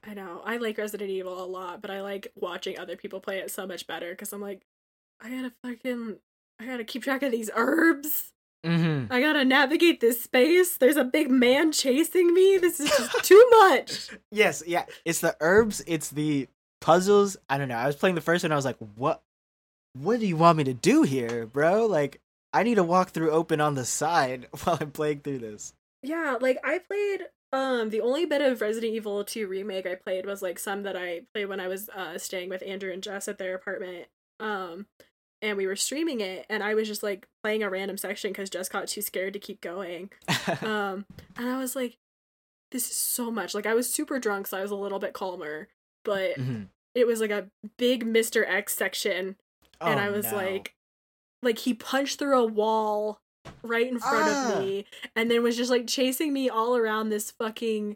I 0.04 0.14
know. 0.14 0.42
I 0.46 0.58
like 0.58 0.78
Resident 0.78 1.10
Evil 1.10 1.44
a 1.44 1.46
lot, 1.46 1.82
but 1.82 1.90
I 1.90 2.02
like 2.02 2.32
watching 2.36 2.78
other 2.78 2.96
people 2.96 3.20
play 3.20 3.40
it 3.40 3.50
so 3.50 3.66
much 3.66 3.88
better 3.88 4.12
because 4.12 4.32
I'm 4.32 4.42
like, 4.42 4.62
I 5.20 5.30
gotta 5.30 5.52
fucking, 5.64 6.18
I 6.60 6.66
gotta 6.66 6.84
keep 6.84 7.04
track 7.04 7.24
of 7.24 7.32
these 7.32 7.50
herbs. 7.56 8.34
Mm-hmm. 8.66 9.12
I 9.12 9.22
gotta 9.22 9.46
navigate 9.46 10.02
this 10.02 10.22
space. 10.22 10.78
There's 10.78 10.98
a 10.98 11.06
big 11.06 11.32
man 11.32 11.72
chasing 11.72 12.34
me. 12.34 12.58
This 12.58 12.80
is 12.80 12.90
just 12.90 13.24
too 13.24 13.46
much. 13.52 14.10
Yes, 14.32 14.62
yeah. 14.68 14.86
It's 15.06 15.22
the 15.22 15.36
herbs, 15.40 15.82
it's 15.88 16.10
the 16.10 16.48
puzzles. 16.82 17.38
I 17.50 17.58
don't 17.58 17.68
know. 17.70 17.76
I 17.78 17.88
was 17.88 17.96
playing 17.96 18.16
the 18.16 18.22
first 18.22 18.44
one, 18.44 18.52
I 18.52 18.56
was 18.56 18.66
like, 18.66 18.78
what 18.96 19.22
what 19.94 20.20
do 20.20 20.28
you 20.28 20.38
want 20.38 20.58
me 20.58 20.64
to 20.66 20.74
do 20.74 21.04
here, 21.04 21.46
bro? 21.48 21.86
Like, 21.88 22.22
I 22.54 22.64
need 22.64 22.76
to 22.76 22.84
walk 22.84 23.10
through 23.10 23.32
open 23.32 23.60
on 23.62 23.76
the 23.76 23.86
side 23.86 24.48
while 24.64 24.78
I'm 24.80 24.92
playing 24.92 25.22
through 25.22 25.40
this. 25.40 25.74
Yeah, 26.04 26.38
like 26.40 26.60
I 26.64 26.80
played 26.80 27.22
um 27.52 27.90
the 27.90 28.02
only 28.02 28.26
bit 28.26 28.42
of 28.42 28.62
Resident 28.62 28.94
Evil 28.94 29.24
2 29.24 29.48
remake 29.48 29.88
I 29.88 29.96
played 29.96 30.26
was 30.26 30.42
like 30.42 30.60
some 30.60 30.84
that 30.84 30.96
I 30.96 31.22
played 31.34 31.46
when 31.48 31.60
I 31.60 31.68
was 31.68 31.90
uh 31.90 32.18
staying 32.18 32.50
with 32.50 32.64
Andrew 32.66 32.92
and 32.92 33.02
Jess 33.02 33.28
at 33.28 33.38
their 33.38 33.56
apartment. 33.56 34.08
Um 34.40 34.86
and 35.42 35.58
we 35.58 35.68
were 35.68 35.76
streaming 35.76 36.20
it 36.22 36.46
and 36.50 36.62
I 36.64 36.74
was 36.76 36.88
just 36.88 37.02
like 37.04 37.28
playing 37.44 37.64
a 37.64 37.70
random 37.70 37.98
section 37.98 38.34
cuz 38.34 38.50
Jess 38.50 38.70
got 38.70 38.88
too 38.88 39.02
scared 39.02 39.34
to 39.34 39.40
keep 39.40 39.62
going. 39.62 40.10
Um 40.62 41.06
and 41.38 41.50
I 41.50 41.58
was 41.58 41.76
like 41.76 41.98
this 42.72 42.90
is 42.92 42.96
so 42.98 43.32
much. 43.32 43.54
Like 43.56 43.66
I 43.66 43.74
was 43.74 43.92
super 43.92 44.20
drunk 44.20 44.48
so 44.48 44.58
I 44.58 44.62
was 44.62 44.72
a 44.72 44.76
little 44.76 45.00
bit 45.00 45.14
calmer, 45.14 45.70
but 46.06 46.36
Mhm. 46.38 46.68
it 46.96 47.08
was 47.08 47.20
like 47.22 47.32
a 47.32 47.48
big 47.78 48.06
Mr. 48.06 48.48
X 48.48 48.76
section 48.76 49.38
and 49.82 50.00
Oh, 50.00 50.04
I 50.04 50.10
was 50.10 50.26
no. 50.32 50.36
like, 50.38 50.74
like 51.42 51.60
he 51.60 51.74
punched 51.74 52.20
through 52.20 52.38
a 52.38 52.46
wall 52.46 53.20
right 53.64 53.88
in 53.88 53.98
front 54.00 54.28
Ah. 54.28 54.52
of 54.58 54.62
me, 54.62 54.86
and 55.16 55.32
then 55.32 55.42
was 55.42 55.56
just 55.56 55.72
like 55.72 55.88
chasing 55.88 56.34
me 56.34 56.50
all 56.50 56.76
around 56.76 57.10
this 57.10 57.32
fucking 57.32 57.96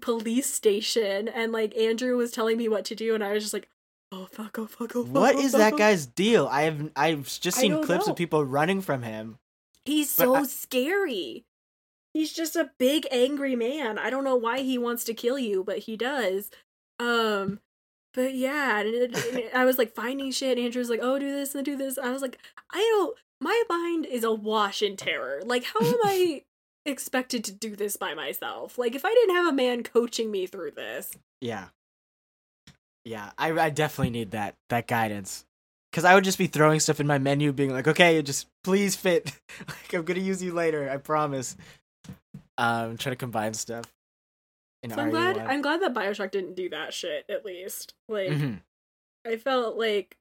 police 0.00 0.52
station, 0.52 1.28
and 1.28 1.52
like 1.52 1.76
Andrew 1.76 2.16
was 2.16 2.30
telling 2.30 2.56
me 2.56 2.68
what 2.68 2.84
to 2.86 2.94
do, 2.94 3.14
and 3.14 3.22
I 3.22 3.32
was 3.32 3.42
just 3.44 3.52
like, 3.52 3.68
oh 4.12 4.26
fuck, 4.30 4.58
oh 4.58 4.66
fuck, 4.66 4.94
oh 4.96 5.04
fuck. 5.04 5.14
what 5.14 5.36
oh, 5.36 5.40
is 5.40 5.52
fuck, 5.52 5.58
that 5.60 5.72
oh." 5.74 5.78
guy's 5.78 6.06
deal? 6.06 6.46
I 6.50 6.62
have 6.62 6.90
I've 6.96 7.24
just 7.40 7.58
seen 7.58 7.82
clips 7.82 8.06
know. 8.06 8.12
of 8.12 8.16
people 8.16 8.44
running 8.44 8.80
from 8.80 9.02
him. 9.02 9.38
He's 9.84 10.14
But 10.16 10.24
so 10.24 10.34
I- 10.36 10.42
scary. 10.44 11.44
He's 12.14 12.32
just 12.32 12.56
a 12.56 12.70
big 12.78 13.06
angry 13.10 13.54
man. 13.54 13.98
I 13.98 14.10
don't 14.10 14.24
know 14.24 14.34
why 14.36 14.60
he 14.60 14.78
wants 14.78 15.04
to 15.04 15.14
kill 15.14 15.38
you, 15.38 15.62
but 15.62 15.80
he 15.80 15.96
does. 15.96 16.50
Um, 16.98 17.60
but 18.14 18.34
yeah, 18.34 18.80
and 18.80 18.88
it, 18.88 19.16
and 19.32 19.42
I 19.54 19.64
was 19.64 19.78
like 19.78 19.94
finding 19.94 20.32
shit. 20.32 20.58
Andrew's 20.58 20.90
like, 20.90 21.00
"Oh, 21.02 21.18
do 21.18 21.30
this 21.30 21.54
and 21.54 21.64
do 21.64 21.76
this." 21.76 21.98
I 21.98 22.10
was 22.10 22.22
like, 22.22 22.38
"I 22.72 22.78
don't. 22.78 23.16
My 23.40 23.62
mind 23.68 24.06
is 24.06 24.24
awash 24.24 24.82
in 24.82 24.96
terror. 24.96 25.42
Like, 25.44 25.64
how 25.64 25.80
am 25.80 25.94
I 26.04 26.42
expected 26.86 27.44
to 27.44 27.52
do 27.52 27.76
this 27.76 27.96
by 27.96 28.14
myself? 28.14 28.78
Like, 28.78 28.96
if 28.96 29.04
I 29.04 29.10
didn't 29.14 29.36
have 29.36 29.46
a 29.46 29.52
man 29.52 29.82
coaching 29.84 30.30
me 30.32 30.46
through 30.46 30.72
this, 30.72 31.12
Yeah. 31.40 31.66
Yeah, 33.08 33.30
I, 33.38 33.52
I 33.52 33.70
definitely 33.70 34.10
need 34.10 34.32
that 34.32 34.54
that 34.68 34.86
guidance. 34.86 35.46
Cause 35.94 36.04
I 36.04 36.14
would 36.14 36.24
just 36.24 36.36
be 36.36 36.46
throwing 36.46 36.78
stuff 36.80 37.00
in 37.00 37.06
my 37.06 37.18
menu, 37.18 37.50
being 37.52 37.72
like, 37.72 37.88
"Okay, 37.88 38.20
just 38.20 38.46
please 38.62 38.94
fit. 38.94 39.32
like 39.68 39.94
I'm 39.94 40.04
gonna 40.04 40.20
use 40.20 40.42
you 40.42 40.52
later. 40.52 40.90
I 40.90 40.98
promise." 40.98 41.56
Um, 42.58 42.98
try 42.98 43.10
to 43.10 43.16
combine 43.16 43.54
stuff. 43.54 43.86
in 44.82 44.90
So 44.90 45.00
I'm 45.00 45.10
glad 45.10 45.36
RE1. 45.36 45.48
I'm 45.48 45.62
glad 45.62 45.80
that 45.80 45.94
Bioshock 45.94 46.30
didn't 46.30 46.54
do 46.54 46.68
that 46.68 46.92
shit. 46.92 47.24
At 47.30 47.44
least, 47.46 47.94
like, 48.08 48.28
Mhm. 48.28 48.60
I 49.26 49.36
felt 49.36 49.78
like, 49.78 50.18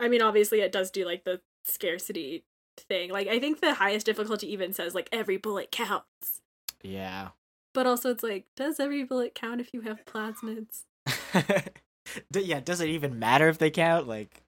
I 0.00 0.08
mean, 0.08 0.20
obviously 0.20 0.60
it 0.60 0.72
does 0.72 0.90
do 0.90 1.04
like 1.04 1.24
the 1.24 1.40
scarcity 1.64 2.44
thing. 2.88 3.10
Like, 3.10 3.28
I 3.28 3.38
think 3.38 3.60
the 3.60 3.74
highest 3.74 4.06
difficulty 4.06 4.50
even 4.52 4.72
says 4.72 4.94
like 4.94 5.08
every 5.12 5.36
bullet 5.36 5.70
counts. 5.70 6.40
Yeah. 6.82 7.28
But 7.72 7.86
also, 7.86 8.10
it's 8.10 8.22
like, 8.24 8.46
does 8.56 8.80
every 8.80 9.04
bullet 9.04 9.34
count 9.34 9.60
if 9.60 9.72
you 9.72 9.82
have 9.82 10.04
plasmids? 10.04 10.82
D- 12.30 12.40
yeah, 12.42 12.60
does 12.60 12.80
it 12.80 12.88
even 12.88 13.18
matter 13.18 13.48
if 13.48 13.58
they 13.58 13.70
count? 13.70 14.06
Like, 14.06 14.42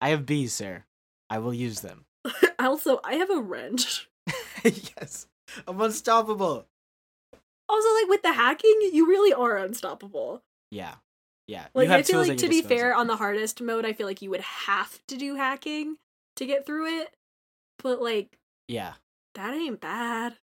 I 0.00 0.10
have 0.10 0.26
bees, 0.26 0.52
sir. 0.52 0.84
I 1.30 1.38
will 1.38 1.54
use 1.54 1.80
them. 1.80 2.04
also, 2.58 3.00
I 3.04 3.14
have 3.14 3.30
a 3.30 3.40
wrench. 3.40 4.08
yes, 4.64 5.26
I'm 5.66 5.80
unstoppable. 5.80 6.66
Also, 7.68 7.88
like 7.94 8.08
with 8.08 8.22
the 8.22 8.32
hacking, 8.32 8.90
you 8.92 9.08
really 9.08 9.32
are 9.32 9.56
unstoppable. 9.56 10.42
Yeah, 10.70 10.94
yeah. 11.46 11.66
Like 11.74 11.86
you 11.86 11.90
have 11.90 12.00
I 12.00 12.02
feel 12.02 12.20
like 12.20 12.38
to 12.38 12.48
be 12.48 12.62
fair, 12.62 12.94
on 12.94 13.06
the 13.06 13.16
hardest 13.16 13.60
mode, 13.62 13.84
I 13.84 13.92
feel 13.92 14.06
like 14.06 14.22
you 14.22 14.30
would 14.30 14.40
have 14.40 14.98
to 15.08 15.16
do 15.16 15.36
hacking 15.36 15.96
to 16.36 16.46
get 16.46 16.66
through 16.66 17.00
it. 17.00 17.14
But 17.82 18.02
like 18.02 18.38
yeah, 18.68 18.94
that 19.34 19.54
ain't 19.54 19.80
bad. 19.80 20.36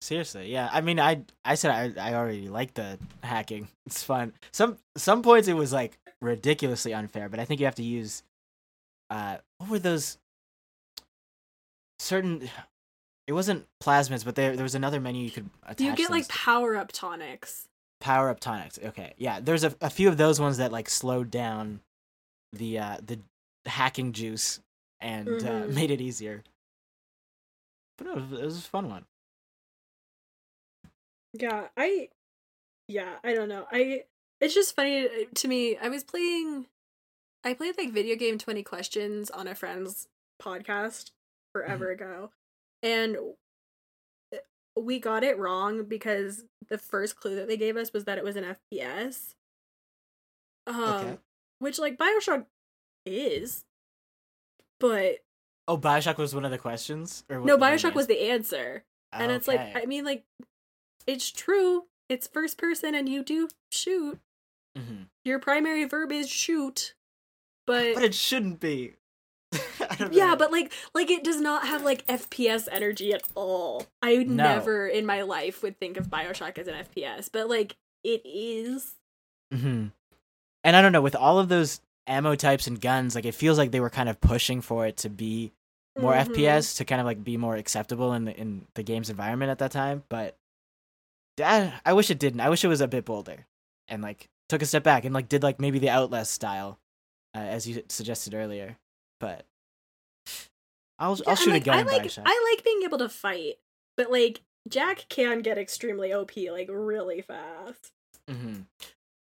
Seriously, 0.00 0.50
yeah. 0.52 0.68
I 0.72 0.80
mean, 0.80 0.98
I 1.00 1.22
I 1.44 1.54
said 1.54 1.70
I 1.96 2.10
I 2.10 2.14
already 2.14 2.48
like 2.48 2.74
the 2.74 2.98
hacking. 3.22 3.68
It's 3.86 4.02
fun. 4.04 4.32
Some 4.52 4.78
some 4.96 5.22
points 5.22 5.48
it 5.48 5.54
was 5.54 5.72
like 5.72 5.98
ridiculously 6.22 6.94
unfair, 6.94 7.28
but 7.28 7.40
I 7.40 7.44
think 7.44 7.60
you 7.60 7.66
have 7.66 7.74
to 7.76 7.82
use. 7.82 8.22
Uh, 9.10 9.38
what 9.58 9.70
were 9.70 9.78
those? 9.80 10.16
Certain. 11.98 12.48
It 13.26 13.32
wasn't 13.32 13.66
plasmids, 13.82 14.24
but 14.24 14.34
there 14.34 14.56
there 14.56 14.62
was 14.62 14.74
another 14.74 15.00
menu 15.00 15.24
you 15.24 15.30
could 15.30 15.50
attach. 15.64 15.80
you 15.86 15.94
get 15.94 16.10
like 16.10 16.26
to. 16.26 16.32
power 16.32 16.76
up 16.76 16.90
tonics. 16.92 17.66
power 18.00 18.28
up 18.30 18.40
tonics. 18.40 18.78
Okay, 18.82 19.14
yeah. 19.18 19.40
There's 19.40 19.64
a, 19.64 19.74
a 19.80 19.90
few 19.90 20.08
of 20.08 20.16
those 20.16 20.40
ones 20.40 20.56
that 20.58 20.72
like 20.72 20.88
slowed 20.88 21.30
down 21.30 21.80
the 22.52 22.78
uh 22.78 22.96
the 23.04 23.18
hacking 23.66 24.12
juice 24.12 24.60
and 25.00 25.28
uh, 25.28 25.32
Mhm. 25.66 25.74
made 25.74 25.90
it 25.90 26.00
easier. 26.00 26.42
But 27.98 28.06
it 28.08 28.14
was, 28.16 28.40
it 28.40 28.44
was 28.44 28.58
a 28.58 28.62
fun 28.62 28.88
one. 28.88 29.04
Yeah, 31.34 31.68
I 31.76 32.08
yeah, 32.88 33.16
I 33.22 33.34
don't 33.34 33.48
know. 33.48 33.66
I 33.70 34.04
it's 34.40 34.54
just 34.54 34.74
funny 34.74 35.02
to- 35.08 35.26
to 35.26 35.48
me. 35.48 35.76
I 35.76 35.88
was 35.88 36.04
playing 36.04 36.66
I 37.44 37.54
played 37.54 37.78
like 37.78 37.92
video 37.92 38.16
game 38.16 38.38
20 38.38 38.62
questions 38.62 39.30
on 39.30 39.46
a 39.48 39.54
friend's 39.54 40.08
podcast 40.42 41.04
mm-hmm. 41.04 41.52
forever 41.52 41.90
ago. 41.90 42.30
And 42.82 43.16
eh, 44.32 44.38
we 44.76 44.98
got 44.98 45.24
it 45.24 45.38
wrong 45.38 45.84
because 45.84 46.44
the 46.68 46.78
first 46.78 47.16
clue 47.16 47.36
that 47.36 47.48
they 47.48 47.56
gave 47.56 47.76
us 47.76 47.92
was 47.92 48.04
that 48.04 48.18
it 48.18 48.24
was 48.24 48.36
an 48.36 48.56
FPS. 48.72 49.34
Um 50.66 50.76
Okay. 50.82 51.18
which 51.60 51.78
like 51.78 51.98
BioShock 51.98 52.46
is. 53.06 53.64
But 54.78 55.18
Oh, 55.68 55.78
Bioshock 55.78 56.16
was 56.16 56.34
one 56.34 56.44
of 56.44 56.50
the 56.50 56.58
questions, 56.58 57.22
or 57.30 57.38
no, 57.40 57.56
BioShock 57.56 57.94
was 57.94 58.08
the 58.08 58.30
answer. 58.30 58.56
answer? 58.56 58.84
And 59.12 59.30
it's 59.30 59.46
like 59.46 59.60
I 59.60 59.86
mean 59.86 60.04
like 60.04 60.24
it's 61.06 61.30
true. 61.30 61.84
It's 62.08 62.26
first 62.26 62.58
person 62.58 62.94
and 62.94 63.08
you 63.08 63.22
do 63.22 63.48
shoot. 63.70 64.18
Mhm. 64.76 65.06
Your 65.24 65.38
primary 65.38 65.84
verb 65.84 66.12
is 66.12 66.28
shoot. 66.28 66.94
But, 67.66 67.94
but 67.94 68.02
it 68.04 68.14
shouldn't 68.14 68.60
be. 68.60 68.94
Yeah, 70.12 70.34
but 70.36 70.50
like 70.52 70.72
like 70.94 71.10
it 71.10 71.24
does 71.24 71.40
not 71.40 71.66
have 71.66 71.82
like 71.82 72.06
FPS 72.06 72.68
energy 72.70 73.12
at 73.12 73.22
all. 73.34 73.86
I 74.02 74.18
would 74.18 74.28
No. 74.30 74.44
never 74.44 74.86
in 74.86 75.04
my 75.04 75.22
life 75.22 75.62
would 75.62 75.78
think 75.78 75.96
of 75.96 76.08
BioShock 76.08 76.58
as 76.58 76.68
an 76.68 76.74
FPS, 76.74 77.28
but 77.30 77.48
like 77.48 77.76
it 78.04 78.22
is. 78.24 78.94
hmm 79.52 79.86
And 80.64 80.76
I 80.76 80.82
don't 80.82 80.92
know, 80.92 81.02
with 81.02 81.16
all 81.16 81.38
of 81.38 81.48
those 81.48 81.80
ammo 82.06 82.34
types 82.34 82.66
and 82.66 82.80
guns, 82.80 83.14
like 83.14 83.24
it 83.24 83.34
feels 83.34 83.58
like 83.58 83.72
they 83.72 83.80
were 83.80 83.90
kind 83.90 84.08
of 84.08 84.20
pushing 84.20 84.60
for 84.60 84.86
it 84.86 84.96
to 84.98 85.10
be 85.10 85.52
more 85.98 86.12
Mhm. 86.14 86.26
FPS 86.34 86.76
to 86.76 86.84
kind 86.84 87.00
of 87.00 87.06
like 87.06 87.22
be 87.24 87.36
more 87.36 87.56
acceptable 87.56 88.12
in 88.14 88.24
the 88.26 88.36
in 88.36 88.66
the 88.74 88.82
game's 88.84 89.10
environment 89.10 89.50
at 89.50 89.58
that 89.58 89.72
time. 89.72 90.04
But 90.08 90.36
I, 91.38 91.72
I 91.84 91.92
wish 91.92 92.10
it 92.10 92.18
didn't. 92.18 92.40
I 92.40 92.48
wish 92.48 92.64
it 92.64 92.68
was 92.68 92.80
a 92.80 92.88
bit 92.88 93.04
bolder 93.04 93.46
and 93.88 94.02
like 94.02 94.28
took 94.48 94.62
a 94.62 94.66
step 94.66 94.82
back 94.82 95.04
and 95.04 95.14
like 95.14 95.28
did 95.28 95.42
like 95.42 95.60
maybe 95.60 95.78
the 95.78 95.90
Outlast 95.90 96.32
style, 96.32 96.78
uh, 97.34 97.38
as 97.38 97.68
you 97.68 97.82
suggested 97.88 98.34
earlier. 98.34 98.78
But 99.18 99.44
I'll 100.98 101.16
Yeah, 101.16 101.30
I'll 101.30 101.36
shoot 101.36 101.52
like, 101.52 101.62
a 101.62 101.64
gun 101.66 101.78
I 101.78 101.82
like. 101.82 102.18
I 102.24 102.54
like 102.54 102.64
being 102.64 102.82
able 102.84 102.98
to 102.98 103.08
fight, 103.08 103.56
but 103.96 104.10
like 104.10 104.42
Jack 104.68 105.06
can 105.08 105.40
get 105.40 105.58
extremely 105.58 106.12
OP 106.12 106.36
like 106.36 106.68
really 106.70 107.22
fast. 107.22 107.92
hmm 108.28 108.62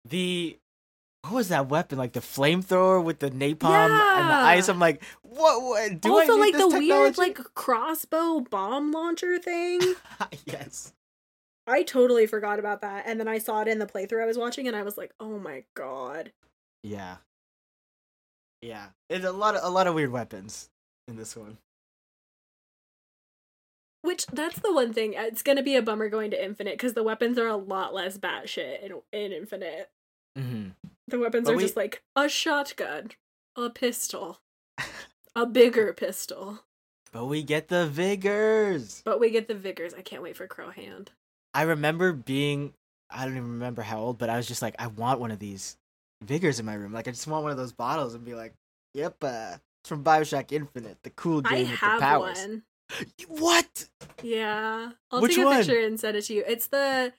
The 0.06 0.58
what 1.24 1.34
was 1.34 1.50
that 1.50 1.68
weapon? 1.68 1.98
Like 1.98 2.14
the 2.14 2.20
flamethrower 2.20 3.04
with 3.04 3.20
the 3.20 3.30
napalm 3.30 3.90
and 3.90 4.30
the 4.30 4.34
ice. 4.34 4.70
I'm 4.70 4.80
like, 4.80 5.04
what? 5.24 5.62
what 5.62 6.02
do 6.02 6.16
I 6.16 6.22
also 6.22 6.36
need 6.36 6.56
like 6.56 6.70
the 6.70 6.80
weird 6.80 7.18
like 7.18 7.38
crossbow 7.54 8.42
bomb 8.42 8.92
launcher 8.92 9.38
thing. 9.40 9.82
yes. 10.46 10.94
I 11.68 11.84
totally 11.84 12.26
forgot 12.26 12.60
about 12.60 12.82
that. 12.82 13.04
And 13.06 13.20
then 13.20 13.28
I 13.28 13.38
saw 13.38 13.62
it 13.62 13.68
in 13.68 13.80
the 13.80 13.86
playthrough 13.86 14.24
I 14.24 14.26
was 14.26 14.38
watching 14.38 14.68
and 14.68 14.76
I 14.76 14.84
was 14.84 14.98
like, 14.98 15.12
"Oh 15.20 15.38
my 15.38 15.64
god." 15.76 16.32
Yeah. 16.84 17.18
Yeah. 18.62 18.88
It's 19.10 19.26
a 19.26 19.32
lot 19.32 19.56
of 19.56 19.64
a 19.64 19.70
lot 19.70 19.88
of 19.88 19.94
weird 19.94 20.12
weapons 20.12 20.70
in 21.08 21.18
this 21.18 21.36
one. 21.36 21.58
Which 24.02 24.26
that's 24.28 24.60
the 24.60 24.74
one 24.74 24.94
thing. 24.94 25.14
It's 25.18 25.44
gonna 25.44 25.64
be 25.64 25.76
a 25.76 25.82
bummer 25.82 26.08
going 26.08 26.32
to 26.32 26.44
Infinite 26.44 26.76
because 26.76 26.94
the 26.94 27.04
weapons 27.04 27.38
are 27.38 27.48
a 27.48 27.58
lot 27.58 27.94
less 27.94 28.18
batshit 28.18 28.82
in 28.84 28.94
in 29.12 29.32
Infinite. 29.34 29.90
Mm-hmm. 30.38 30.70
The 31.10 31.20
weapons 31.20 31.46
But 31.46 31.54
are 31.54 31.58
we- 31.58 31.64
just 31.64 31.76
like 31.76 32.04
a 32.16 32.30
shotgun, 32.30 33.12
a 33.56 33.70
pistol, 33.70 34.40
a 35.36 35.46
bigger 35.46 35.94
pistol. 35.94 36.60
But 37.12 37.26
we 37.26 37.42
get 37.44 37.70
the 37.70 37.88
vigors. 37.88 39.02
But 39.04 39.20
we 39.20 39.30
get 39.30 39.48
the 39.48 39.56
vigors. 39.56 39.94
I 39.94 40.02
can't 40.02 40.22
wait 40.22 40.38
for 40.38 40.46
Crow 40.48 40.70
Hand. 40.72 41.12
I 41.58 41.64
remember 41.64 42.14
being 42.14 42.74
I 43.10 43.26
don't 43.26 43.36
even 43.36 43.52
remember 43.54 43.82
how 43.82 44.00
old, 44.00 44.18
but 44.20 44.30
I 44.30 44.38
was 44.38 44.48
just 44.48 44.62
like, 44.62 44.76
I 44.78 44.88
want 44.88 45.20
one 45.20 45.32
of 45.32 45.40
these 45.40 45.76
vigors 46.22 46.60
in 46.60 46.66
my 46.68 46.76
room. 46.76 46.94
Like 46.94 47.08
I 47.08 47.12
just 47.12 47.26
want 47.26 47.42
one 47.44 47.52
of 47.52 47.58
those 47.58 47.72
bottles 47.72 48.14
and 48.14 48.24
be 48.24 48.36
like, 48.36 48.54
Yep, 48.94 49.16
uh 49.24 49.58
it's 49.82 49.90
from 49.90 50.04
Bioshock 50.04 50.52
Infinite, 50.52 50.98
the 51.04 51.10
cool 51.10 51.42
game 51.42 51.54
I 51.54 51.60
with 51.62 51.80
have 51.80 52.00
the 52.00 52.06
powers. 52.06 52.38
one. 52.38 52.64
What? 53.28 53.90
Yeah, 54.22 54.92
I'll 55.12 55.22
Which 55.22 55.36
take 55.36 55.44
a 55.44 55.46
one? 55.46 55.58
picture 55.58 55.80
and 55.80 56.00
send 56.00 56.16
it 56.16 56.26
to 56.26 56.34
you. 56.36 56.44
It's 56.48 56.68
the 56.68 57.12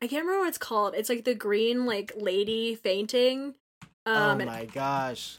I 0.00 0.06
can't 0.06 0.24
remember 0.24 0.40
what 0.40 0.48
it's 0.48 0.58
called. 0.58 0.94
It's 0.94 1.10
like 1.10 1.24
the 1.24 1.34
green 1.34 1.84
like 1.84 2.12
lady 2.16 2.74
fainting. 2.74 3.54
Um, 4.06 4.40
oh 4.40 4.44
my 4.46 4.64
gosh. 4.64 5.38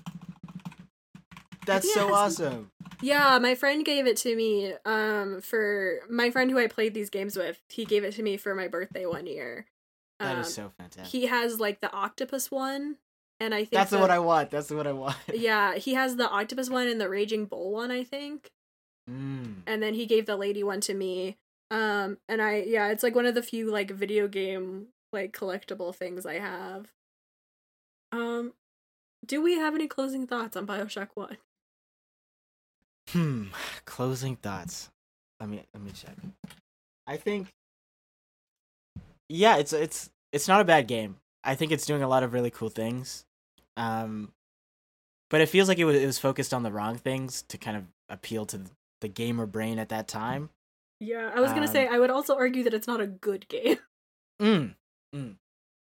That's 1.65 1.93
so 1.93 2.13
awesome. 2.13 2.71
Yeah, 3.01 3.37
my 3.39 3.55
friend 3.55 3.83
gave 3.85 4.07
it 4.07 4.17
to 4.17 4.35
me. 4.35 4.73
Um, 4.85 5.41
for 5.41 5.99
my 6.09 6.29
friend 6.29 6.49
who 6.51 6.57
I 6.59 6.67
played 6.67 6.93
these 6.93 7.09
games 7.09 7.35
with, 7.37 7.59
he 7.69 7.85
gave 7.85 8.03
it 8.03 8.13
to 8.15 8.23
me 8.23 8.37
for 8.37 8.53
my 8.55 8.67
birthday 8.67 9.05
one 9.05 9.25
year. 9.27 9.65
That 10.19 10.35
Um, 10.35 10.41
is 10.41 10.53
so 10.53 10.71
fantastic. 10.77 11.07
He 11.11 11.25
has 11.27 11.59
like 11.59 11.81
the 11.81 11.91
octopus 11.91 12.49
one, 12.51 12.97
and 13.39 13.53
I 13.53 13.59
think 13.59 13.71
That's 13.71 13.91
the- 13.91 13.99
one 13.99 14.11
I 14.11 14.19
want. 14.19 14.51
That's 14.51 14.71
what 14.71 14.87
I 14.87 14.93
want. 14.93 15.17
Yeah, 15.33 15.75
he 15.75 15.93
has 15.95 16.15
the 16.15 16.29
octopus 16.29 16.69
one 16.69 16.87
and 16.87 16.99
the 17.01 17.09
raging 17.09 17.45
bull 17.45 17.71
one, 17.71 17.91
I 17.91 18.03
think. 18.03 18.51
Mm. 19.09 19.63
And 19.67 19.83
then 19.83 19.93
he 19.95 20.05
gave 20.05 20.25
the 20.25 20.37
lady 20.37 20.63
one 20.63 20.79
to 20.81 20.93
me. 20.93 21.37
Um, 21.71 22.19
and 22.29 22.41
I 22.41 22.57
yeah, 22.61 22.89
it's 22.89 23.03
like 23.03 23.15
one 23.15 23.25
of 23.25 23.35
the 23.35 23.41
few 23.43 23.69
like 23.71 23.91
video 23.91 24.27
game 24.27 24.87
like 25.11 25.33
collectible 25.33 25.93
things 25.93 26.25
I 26.25 26.39
have. 26.39 26.91
Um, 28.11 28.53
do 29.25 29.41
we 29.41 29.53
have 29.55 29.73
any 29.75 29.87
closing 29.87 30.27
thoughts 30.27 30.55
on 30.55 30.67
Bioshock 30.67 31.09
One? 31.15 31.37
Hmm. 33.09 33.45
Closing 33.85 34.35
thoughts. 34.35 34.89
Let 35.39 35.49
me 35.49 35.63
let 35.73 35.83
me 35.83 35.91
check. 35.91 36.15
I 37.07 37.17
think. 37.17 37.47
Yeah, 39.29 39.57
it's 39.57 39.73
it's 39.73 40.09
it's 40.31 40.47
not 40.47 40.61
a 40.61 40.65
bad 40.65 40.87
game. 40.87 41.17
I 41.43 41.55
think 41.55 41.71
it's 41.71 41.85
doing 41.85 42.03
a 42.03 42.07
lot 42.07 42.23
of 42.23 42.33
really 42.33 42.51
cool 42.51 42.69
things. 42.69 43.25
Um, 43.75 44.31
but 45.29 45.41
it 45.41 45.49
feels 45.49 45.67
like 45.67 45.79
it 45.79 45.85
was 45.85 45.95
it 45.95 46.05
was 46.05 46.19
focused 46.19 46.53
on 46.53 46.63
the 46.63 46.71
wrong 46.71 46.97
things 46.97 47.41
to 47.49 47.57
kind 47.57 47.77
of 47.77 47.83
appeal 48.09 48.45
to 48.47 48.61
the 49.01 49.07
gamer 49.07 49.45
brain 49.45 49.79
at 49.79 49.89
that 49.89 50.07
time. 50.07 50.49
Yeah, 50.99 51.31
I 51.35 51.41
was 51.41 51.51
gonna 51.51 51.67
say 51.67 51.87
Um, 51.87 51.95
I 51.95 51.99
would 51.99 52.09
also 52.09 52.35
argue 52.35 52.63
that 52.63 52.73
it's 52.73 52.87
not 52.87 53.01
a 53.01 53.07
good 53.07 53.47
game. 53.47 53.77
Mm. 54.41 54.73
Mm. 55.15 55.35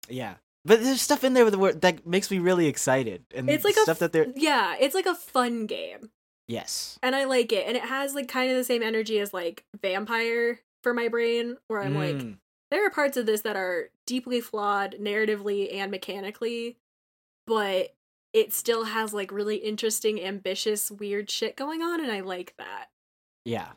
Yeah. 0.10 0.36
But 0.66 0.84
there's 0.84 1.02
stuff 1.02 1.24
in 1.24 1.34
there 1.34 1.46
with 1.46 1.54
the 1.54 1.58
word 1.58 1.82
that 1.82 2.06
makes 2.06 2.30
me 2.30 2.38
really 2.38 2.68
excited, 2.68 3.24
and 3.34 3.50
It's 3.50 3.64
like 3.64 3.76
stuff 3.76 4.00
that 4.00 4.12
they're 4.12 4.28
Yeah, 4.36 4.76
it's 4.80 4.94
like 4.94 5.06
a 5.06 5.16
fun 5.16 5.68
game. 5.68 6.12
Yes, 6.48 7.00
And 7.02 7.16
I 7.16 7.26
like 7.26 7.52
it. 7.52 7.68
And 7.68 7.76
it 7.78 7.84
has 7.84 8.14
like 8.16 8.28
kind 8.28 8.52
of 8.52 8.58
the 8.58 8.64
same 8.64 8.84
energy 8.84 9.20
as 9.20 9.34
like 9.34 9.66
Vampire 9.82 10.60
for 10.84 10.94
my 10.94 11.08
brain, 11.08 11.58
where 11.68 11.82
I'm 11.82 11.96
like, 11.96 12.16
Mm. 12.16 12.38
there 12.72 12.86
are 12.86 12.90
parts 12.92 13.18
of 13.18 13.26
this 13.26 13.42
that 13.42 13.56
are 13.56 13.90
deeply 14.06 14.42
flawed 14.42 14.96
narratively 15.00 15.74
and 15.74 15.90
mechanically, 15.92 16.78
but 17.48 17.94
it 18.34 18.54
still 18.54 18.84
has 18.86 19.14
like 19.14 19.32
really 19.32 19.58
interesting, 19.58 20.22
ambitious, 20.22 20.92
weird 20.92 21.30
shit 21.30 21.56
going 21.56 21.82
on, 21.82 22.02
and 22.02 22.12
I 22.12 22.20
like 22.22 22.54
that. 22.58 22.88
Yeah, 23.46 23.70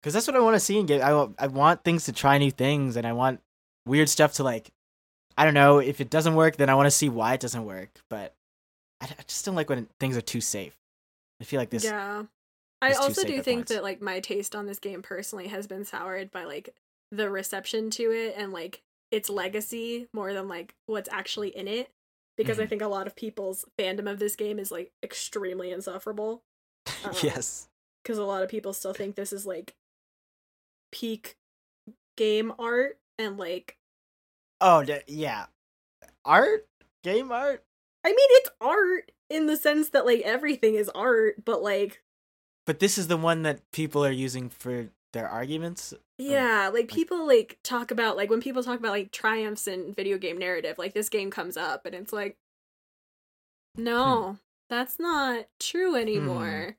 because 0.00 0.14
that's 0.14 0.26
what 0.26 0.36
I 0.36 0.40
want 0.40 0.54
to 0.54 0.60
see 0.60 0.78
in 0.78 0.86
game. 0.86 1.02
I 1.02 1.12
want 1.14 1.34
I 1.38 1.46
want 1.48 1.84
things 1.84 2.04
to 2.06 2.12
try 2.12 2.38
new 2.38 2.50
things, 2.50 2.96
and 2.96 3.06
I 3.06 3.12
want 3.12 3.40
weird 3.86 4.08
stuff 4.08 4.32
to 4.34 4.42
like. 4.44 4.70
I 5.36 5.44
don't 5.44 5.54
know 5.54 5.78
if 5.80 6.00
it 6.00 6.10
doesn't 6.10 6.36
work, 6.36 6.56
then 6.56 6.70
I 6.70 6.76
want 6.76 6.86
to 6.86 6.92
see 6.92 7.08
why 7.08 7.34
it 7.34 7.40
doesn't 7.40 7.64
work. 7.64 7.90
But 8.08 8.34
I, 9.00 9.06
I 9.06 9.22
just 9.26 9.44
don't 9.44 9.56
like 9.56 9.68
when 9.68 9.88
things 9.98 10.16
are 10.16 10.20
too 10.22 10.40
safe. 10.40 10.76
I 11.44 11.46
feel 11.46 11.60
like 11.60 11.68
this. 11.68 11.84
yeah. 11.84 12.22
I 12.80 12.92
also 12.94 13.22
do 13.22 13.42
think 13.42 13.58
points. 13.60 13.72
that 13.72 13.82
like 13.82 14.00
my 14.00 14.20
taste 14.20 14.56
on 14.56 14.64
this 14.64 14.78
game 14.78 15.02
personally 15.02 15.48
has 15.48 15.66
been 15.66 15.84
soured 15.84 16.30
by 16.30 16.44
like 16.44 16.74
the 17.12 17.28
reception 17.28 17.90
to 17.90 18.04
it 18.12 18.34
and 18.38 18.50
like 18.50 18.80
its 19.10 19.28
legacy 19.28 20.08
more 20.14 20.32
than 20.32 20.48
like 20.48 20.74
what's 20.86 21.10
actually 21.12 21.54
in 21.54 21.68
it 21.68 21.90
because 22.38 22.58
I 22.58 22.64
Mhm. 22.64 22.68
think 22.70 22.82
a 22.82 22.88
lot 22.88 23.06
of 23.06 23.14
people's 23.14 23.66
fandom 23.78 24.10
of 24.10 24.18
this 24.18 24.36
game 24.36 24.58
is 24.58 24.72
like 24.72 24.90
extremely 25.02 25.70
insufferable 25.70 26.42
Um, 27.04 27.12
yes. 27.22 27.68
because 28.02 28.16
a 28.16 28.24
lot 28.24 28.42
of 28.42 28.48
people 28.48 28.72
still 28.72 28.94
think 28.94 29.16
this 29.16 29.32
is 29.34 29.44
like 29.44 29.74
peak 30.90 31.36
game 32.16 32.52
art 32.58 32.98
and 33.18 33.36
like 33.36 33.76
Oh 34.62 34.82
d- 34.82 35.00
yeah, 35.08 35.46
art, 36.24 36.66
game 37.02 37.30
art. 37.30 37.62
I 38.04 38.08
mean 38.08 38.16
it's 38.18 38.50
art 38.62 39.10
in 39.34 39.46
the 39.46 39.56
sense 39.56 39.88
that 39.90 40.06
like 40.06 40.20
everything 40.20 40.76
is 40.76 40.88
art 40.94 41.44
but 41.44 41.62
like 41.62 42.02
But 42.66 42.78
this 42.78 42.96
is 42.96 43.08
the 43.08 43.16
one 43.16 43.42
that 43.42 43.60
people 43.72 44.04
are 44.04 44.12
using 44.12 44.48
for 44.48 44.88
their 45.12 45.28
arguments. 45.28 45.94
Yeah, 46.18 46.70
like 46.72 46.88
people 46.88 47.26
like 47.26 47.58
talk 47.62 47.90
about 47.90 48.16
like 48.16 48.30
when 48.30 48.40
people 48.40 48.62
talk 48.62 48.78
about 48.78 48.92
like 48.92 49.12
triumphs 49.12 49.66
in 49.66 49.94
video 49.94 50.18
game 50.18 50.38
narrative, 50.38 50.78
like 50.78 50.92
this 50.94 51.08
game 51.08 51.30
comes 51.30 51.56
up 51.56 51.86
and 51.86 51.94
it's 51.94 52.12
like 52.12 52.36
no, 53.76 54.22
hmm. 54.22 54.34
that's 54.70 54.98
not 55.00 55.46
true 55.58 55.92
hmm. 55.92 55.96
anymore. 55.96 56.76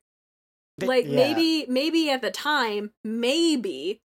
Th- 0.79 0.87
Like 0.87 1.05
yeah. 1.05 1.15
maybe 1.15 1.65
maybe 1.67 2.09
at 2.09 2.21
the 2.21 2.31
time, 2.31 2.91
maybe, 3.03 4.01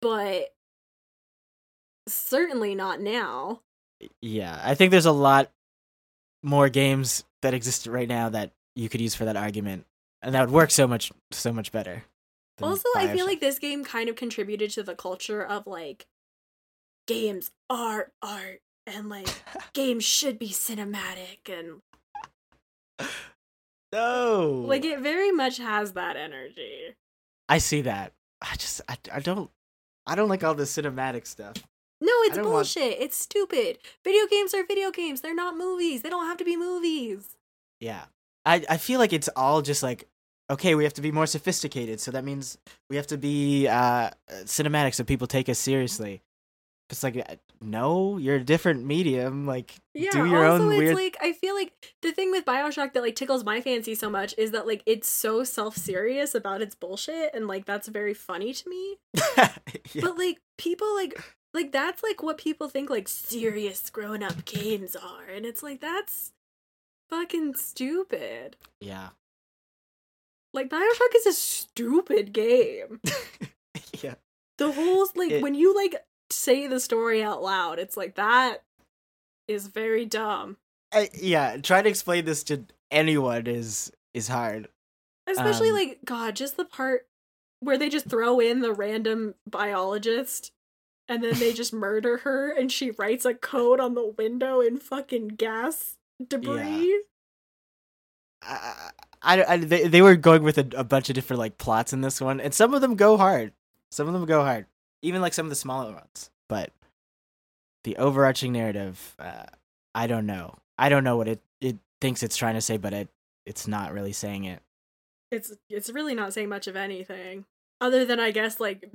but 0.00 0.54
certainly 2.08 2.74
not 2.74 3.00
now. 3.00 3.60
Yeah, 4.20 4.60
I 4.64 4.74
think 4.74 4.90
there's 4.90 5.06
a 5.06 5.12
lot 5.12 5.50
more 6.42 6.68
games 6.68 7.24
that 7.42 7.54
exist 7.54 7.86
right 7.86 8.08
now 8.08 8.28
that 8.28 8.52
you 8.74 8.88
could 8.88 9.00
use 9.00 9.14
for 9.14 9.24
that 9.24 9.36
argument, 9.36 9.86
and 10.22 10.34
that 10.34 10.40
would 10.40 10.54
work 10.54 10.70
so 10.70 10.86
much 10.86 11.12
so 11.30 11.52
much 11.52 11.72
better. 11.72 12.04
Also, 12.60 12.88
I 12.96 13.08
feel 13.08 13.26
like 13.26 13.40
this 13.40 13.58
game 13.58 13.84
kind 13.84 14.08
of 14.08 14.16
contributed 14.16 14.70
to 14.72 14.82
the 14.82 14.94
culture 14.94 15.42
of 15.42 15.66
like 15.66 16.06
games 17.06 17.50
are 17.68 18.12
art 18.22 18.62
and 18.86 19.08
like 19.08 19.28
games 19.72 20.04
should 20.04 20.38
be 20.38 20.50
cinematic 20.50 21.48
and 21.48 21.80
no, 23.92 24.64
like 24.66 24.84
it 24.84 25.00
very 25.00 25.32
much 25.32 25.58
has 25.58 25.92
that 25.92 26.16
energy. 26.16 26.94
I 27.48 27.58
see 27.58 27.82
that. 27.82 28.12
I 28.40 28.56
just 28.56 28.80
I, 28.88 28.96
I 29.12 29.20
don't 29.20 29.50
I 30.06 30.14
don't 30.14 30.28
like 30.28 30.44
all 30.44 30.54
the 30.54 30.64
cinematic 30.64 31.26
stuff. 31.26 31.56
No, 32.02 32.12
it's 32.24 32.36
don't 32.36 32.44
want- 32.46 32.54
bullshit. 32.74 33.00
It's 33.00 33.16
stupid. 33.16 33.78
Video 34.04 34.26
games 34.26 34.52
are 34.54 34.64
video 34.64 34.90
games. 34.90 35.20
They're 35.20 35.34
not 35.34 35.56
movies. 35.56 36.02
They 36.02 36.10
don't 36.10 36.26
have 36.26 36.36
to 36.38 36.44
be 36.44 36.56
movies. 36.56 37.36
Yeah, 37.80 38.04
I 38.44 38.64
I 38.68 38.76
feel 38.76 38.98
like 38.98 39.12
it's 39.12 39.28
all 39.36 39.62
just 39.62 39.82
like 39.82 40.08
okay, 40.50 40.74
we 40.74 40.84
have 40.84 40.92
to 40.94 41.00
be 41.00 41.12
more 41.12 41.26
sophisticated, 41.26 41.98
so 42.00 42.10
that 42.10 42.24
means 42.24 42.58
we 42.90 42.96
have 42.96 43.06
to 43.08 43.16
be 43.18 43.68
uh 43.68 44.10
cinematic, 44.44 44.94
so 44.94 45.04
people 45.04 45.26
take 45.26 45.48
us 45.48 45.58
seriously. 45.58 46.22
It's 46.90 47.02
like 47.02 47.16
uh, 47.16 47.36
no, 47.62 48.18
you're 48.18 48.36
a 48.36 48.44
different 48.44 48.84
medium. 48.84 49.46
Like 49.46 49.76
Yeah. 49.94 50.10
do 50.10 50.26
your 50.26 50.44
also, 50.46 50.64
own 50.64 50.72
it's 50.72 50.78
weird. 50.78 50.94
like 50.96 51.16
I 51.22 51.32
feel 51.32 51.54
like 51.54 51.72
the 52.02 52.12
thing 52.12 52.30
with 52.32 52.44
Bioshock 52.44 52.92
that 52.92 53.02
like 53.02 53.16
tickles 53.16 53.44
my 53.44 53.60
fancy 53.62 53.94
so 53.94 54.10
much 54.10 54.34
is 54.36 54.50
that 54.50 54.66
like 54.66 54.82
it's 54.84 55.08
so 55.08 55.42
self 55.44 55.76
serious 55.76 56.34
about 56.34 56.60
its 56.62 56.74
bullshit, 56.74 57.34
and 57.34 57.46
like 57.48 57.64
that's 57.64 57.88
very 57.88 58.12
funny 58.14 58.52
to 58.52 58.68
me. 58.68 58.98
yeah. 59.38 59.52
But 60.02 60.18
like 60.18 60.40
people 60.58 60.92
like 60.94 61.14
like 61.54 61.72
that's 61.72 62.02
like 62.02 62.22
what 62.22 62.38
people 62.38 62.68
think 62.68 62.88
like 62.90 63.08
serious 63.08 63.90
grown 63.90 64.22
up 64.22 64.44
games 64.44 64.96
are, 64.96 65.24
and 65.24 65.44
it's 65.46 65.62
like 65.62 65.80
that's 65.80 66.32
fucking 67.10 67.54
stupid. 67.54 68.56
yeah. 68.80 69.10
Like 70.54 70.68
Bioshock 70.68 71.14
is 71.16 71.26
a 71.26 71.32
stupid 71.32 72.32
game. 72.34 73.00
yeah. 74.02 74.14
the 74.58 74.70
whole 74.72 75.06
like 75.16 75.30
It- 75.30 75.42
when 75.42 75.54
you 75.54 75.74
like 75.74 76.04
say 76.30 76.66
the 76.66 76.80
story 76.80 77.22
out 77.22 77.42
loud 77.42 77.78
it's 77.78 77.94
like 77.96 78.14
that 78.14 78.62
is 79.48 79.66
very 79.66 80.06
dumb 80.06 80.56
I, 80.94 81.10
yeah, 81.14 81.58
trying 81.58 81.84
to 81.84 81.90
explain 81.90 82.24
this 82.24 82.42
to 82.44 82.64
anyone 82.90 83.46
is 83.46 83.92
is 84.14 84.28
hard. 84.28 84.68
especially 85.26 85.68
Um, 85.70 85.74
like 85.76 85.98
god 86.06 86.36
just 86.36 86.56
the 86.56 86.64
part 86.64 87.06
where 87.60 87.76
they 87.76 87.88
just 87.90 88.08
throw 88.08 88.40
in 88.40 88.60
the 88.60 88.72
random 88.72 89.34
biologist 89.46 90.52
and 91.12 91.22
then 91.22 91.38
they 91.38 91.52
just 91.52 91.72
murder 91.72 92.18
her 92.18 92.50
and 92.50 92.70
she 92.72 92.90
writes 92.92 93.24
a 93.24 93.34
code 93.34 93.80
on 93.80 93.94
the 93.94 94.06
window 94.18 94.60
in 94.60 94.78
fucking 94.78 95.28
gas 95.28 95.96
debris 96.26 96.56
Yeah. 96.56 96.98
I, 98.42 98.90
I, 99.22 99.44
I- 99.44 99.56
they, 99.58 99.86
they 99.88 100.02
were 100.02 100.16
going 100.16 100.42
with 100.42 100.58
a, 100.58 100.66
a 100.76 100.84
bunch 100.84 101.08
of 101.08 101.14
different 101.14 101.38
like 101.38 101.58
plots 101.58 101.92
in 101.92 102.00
this 102.00 102.20
one, 102.20 102.40
and 102.40 102.52
some 102.52 102.74
of 102.74 102.80
them 102.80 102.96
go 102.96 103.16
hard. 103.16 103.52
Some 103.90 104.08
of 104.08 104.14
them 104.14 104.24
go 104.24 104.42
hard, 104.42 104.66
even 105.02 105.20
like 105.20 105.34
some 105.34 105.46
of 105.46 105.50
the 105.50 105.56
smaller 105.56 105.92
ones. 105.92 106.30
But 106.48 106.72
the 107.84 107.96
overarching 107.98 108.52
narrative, 108.52 109.14
uh, 109.18 109.44
I 109.94 110.06
don't 110.06 110.26
know. 110.26 110.56
I 110.78 110.88
don't 110.88 111.04
know 111.04 111.16
what 111.16 111.28
it 111.28 111.40
it 111.60 111.76
thinks 112.00 112.22
it's 112.22 112.36
trying 112.36 112.54
to 112.54 112.60
say, 112.60 112.76
but 112.78 112.92
it 112.92 113.08
it's 113.46 113.68
not 113.68 113.92
really 113.92 114.12
saying 114.12 114.44
it. 114.44 114.60
it's 115.30 115.52
it's 115.70 115.90
really 115.90 116.14
not 116.14 116.32
saying 116.32 116.48
much 116.48 116.66
of 116.66 116.76
anything 116.76 117.44
other 117.80 118.04
than 118.04 118.20
i 118.20 118.30
guess 118.30 118.60
like 118.60 118.88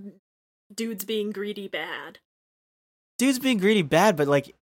dudes 0.73 1.05
being 1.05 1.31
greedy 1.31 1.67
bad 1.67 2.19
Dude's 3.17 3.39
being 3.39 3.57
greedy 3.57 3.81
bad, 3.81 4.15
but 4.15 4.27
like 4.27 4.53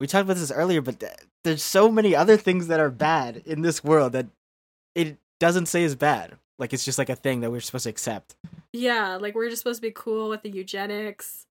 we 0.00 0.08
talked 0.08 0.24
about 0.24 0.36
this 0.36 0.50
earlier, 0.50 0.80
but 0.80 0.98
th- 0.98 1.12
there's 1.44 1.62
so 1.62 1.88
many 1.88 2.16
other 2.16 2.36
things 2.36 2.66
that 2.66 2.80
are 2.80 2.90
bad 2.90 3.42
in 3.46 3.62
this 3.62 3.84
world 3.84 4.12
that 4.14 4.26
it 4.96 5.16
doesn't 5.38 5.66
say 5.66 5.84
is 5.84 5.94
bad. 5.94 6.32
Like 6.58 6.72
it's 6.72 6.84
just 6.84 6.98
like 6.98 7.08
a 7.08 7.14
thing 7.14 7.40
that 7.40 7.52
we're 7.52 7.60
supposed 7.60 7.84
to 7.84 7.90
accept. 7.90 8.34
yeah 8.72 9.14
like 9.20 9.36
we're 9.36 9.48
just 9.48 9.60
supposed 9.62 9.78
to 9.80 9.86
be 9.86 9.92
cool 9.94 10.28
with 10.28 10.42
the 10.42 10.50
eugenics 10.50 11.46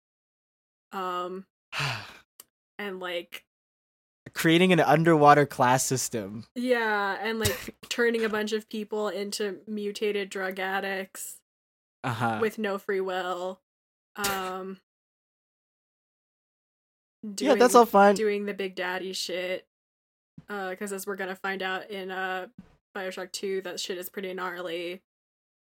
um 0.90 1.44
and 2.78 2.98
like 3.00 3.44
Creating 4.34 4.72
an 4.72 4.80
underwater 4.80 5.44
class 5.46 5.84
system. 5.84 6.44
yeah 6.56 7.18
and 7.22 7.38
like 7.38 7.74
turning 7.88 8.24
a 8.24 8.28
bunch 8.28 8.52
of 8.52 8.68
people 8.68 9.08
into 9.08 9.58
mutated 9.68 10.28
drug 10.30 10.58
addicts 10.58 11.36
Uh 12.02 12.12
huh. 12.14 12.38
with 12.40 12.58
no 12.58 12.78
free 12.78 13.00
will 13.00 13.60
um 14.16 14.78
Yeah, 17.38 17.54
that's 17.54 17.74
all 17.74 17.86
fine. 17.86 18.14
doing 18.14 18.46
the 18.46 18.54
big 18.54 18.74
daddy 18.74 19.12
shit 19.12 19.66
uh 20.48 20.70
because 20.70 20.92
as 20.92 21.06
we're 21.06 21.16
gonna 21.16 21.36
find 21.36 21.62
out 21.62 21.90
in 21.90 22.10
uh 22.10 22.46
bioshock 22.96 23.32
2 23.32 23.62
that 23.62 23.80
shit 23.80 23.98
is 23.98 24.08
pretty 24.08 24.32
gnarly 24.34 25.00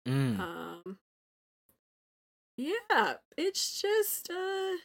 Mm. 0.08 0.38
um 0.38 0.98
yeah 2.56 3.14
it's 3.36 3.80
just 3.82 4.30
uh 4.30 4.76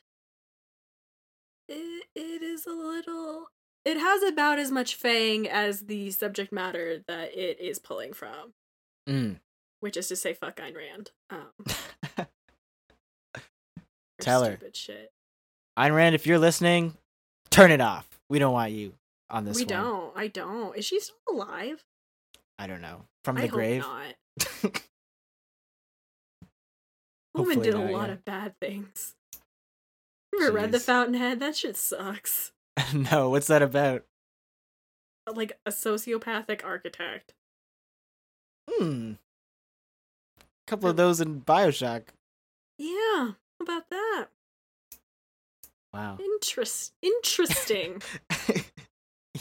it, 1.70 2.06
it 2.16 2.42
is 2.42 2.66
a 2.66 2.72
little 2.72 3.48
it 3.86 3.98
has 3.98 4.24
about 4.24 4.58
as 4.60 4.72
much 4.72 4.96
fang 4.96 5.48
as 5.48 5.82
the 5.82 6.10
subject 6.12 6.52
matter 6.52 7.04
that 7.08 7.38
it 7.38 7.60
is 7.60 7.78
pulling 7.80 8.14
from 8.14 8.54
Mm. 9.08 9.40
which 9.80 9.96
is 9.98 10.08
to 10.08 10.16
say 10.16 10.34
fuck 10.34 10.58
Ayn 10.58 10.76
Rand 10.76 11.12
um 11.30 11.52
Tell 14.22 14.44
her. 14.44 14.58
shit 14.74 15.12
Ayn 15.78 15.96
Rand, 15.96 16.16
if 16.16 16.26
you're 16.28 16.40
listening, 16.40 16.96
turn 17.50 17.72
it 17.72 17.82
off. 17.82 18.08
We 18.30 18.40
don't 18.40 18.54
want 18.54 18.72
you 18.72 18.94
on 19.30 19.46
this 19.46 19.56
we 19.58 19.64
one. 19.64 19.68
don't 19.70 20.18
i 20.18 20.28
don't 20.28 20.78
is 20.78 20.84
she 20.86 21.00
still 21.00 21.16
alive 21.30 21.84
I 22.60 22.68
don't 22.68 22.82
know. 22.82 23.06
From 23.24 23.38
I 23.38 23.42
the 23.42 23.48
hope 23.48 23.56
grave. 23.56 23.82
not 23.82 24.82
woman 27.34 27.60
did 27.60 27.74
a 27.74 27.80
lot 27.80 28.08
yeah. 28.08 28.14
of 28.14 28.26
bad 28.26 28.54
things 28.60 29.16
you 30.34 30.44
ever 30.44 30.52
read 30.52 30.72
the 30.72 30.80
fountainhead 30.80 31.40
that 31.40 31.56
shit 31.56 31.78
sucks 31.78 32.52
no, 32.94 33.30
what's 33.30 33.48
that 33.48 33.62
about? 33.62 34.04
like 35.36 35.58
a 35.66 35.72
sociopathic 35.72 36.64
architect. 36.66 37.34
Hmm. 38.70 39.14
A 40.40 40.44
couple 40.68 40.90
of 40.90 40.96
those 40.96 41.22
in 41.22 41.42
Bioshock. 41.42 42.04
Yeah, 42.78 43.32
how 43.66 43.78
about 43.78 43.90
that? 43.90 44.28
Wow. 45.94 46.18
Interest 46.20 46.94
interesting. 47.02 48.02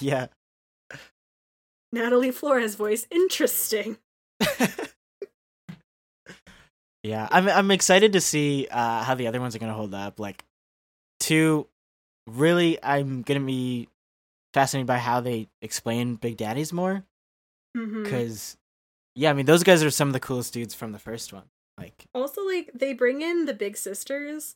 yeah. 0.01 0.27
Natalie 1.93 2.31
Flores 2.31 2.75
voice 2.77 3.07
interesting. 3.11 3.99
yeah, 7.03 7.29
I'm 7.31 7.49
I'm 7.49 7.71
excited 7.71 8.13
to 8.13 8.21
see 8.21 8.69
uh, 8.71 9.03
how 9.05 9.15
the 9.15 9.27
other 9.27 9.41
ones 9.41 9.57
are 9.57 9.59
gonna 9.59 9.73
hold 9.75 9.95
up. 9.95 10.21
Like, 10.21 10.45
two, 11.19 11.67
really, 12.27 12.79
I'm 12.83 13.23
gonna 13.23 13.41
be 13.41 13.89
fascinated 14.55 14.87
by 14.87 14.99
how 14.99 15.21
they 15.21 15.49
explain 15.63 16.17
Big 16.17 16.37
Daddies 16.37 16.73
more. 16.73 17.05
Mhm. 17.77 18.03
Because, 18.05 18.57
yeah, 19.15 19.31
I 19.31 19.33
mean, 19.33 19.47
those 19.47 19.63
guys 19.63 19.83
are 19.85 19.91
some 19.91 20.09
of 20.09 20.13
the 20.13 20.21
coolest 20.21 20.53
dudes 20.53 20.75
from 20.75 20.93
the 20.93 20.99
first 20.99 21.33
one. 21.33 21.45
Like, 21.81 22.07
Also 22.15 22.45
like 22.47 22.71
they 22.75 22.93
bring 22.93 23.23
in 23.23 23.47
the 23.47 23.55
big 23.55 23.77
sisters 23.77 24.55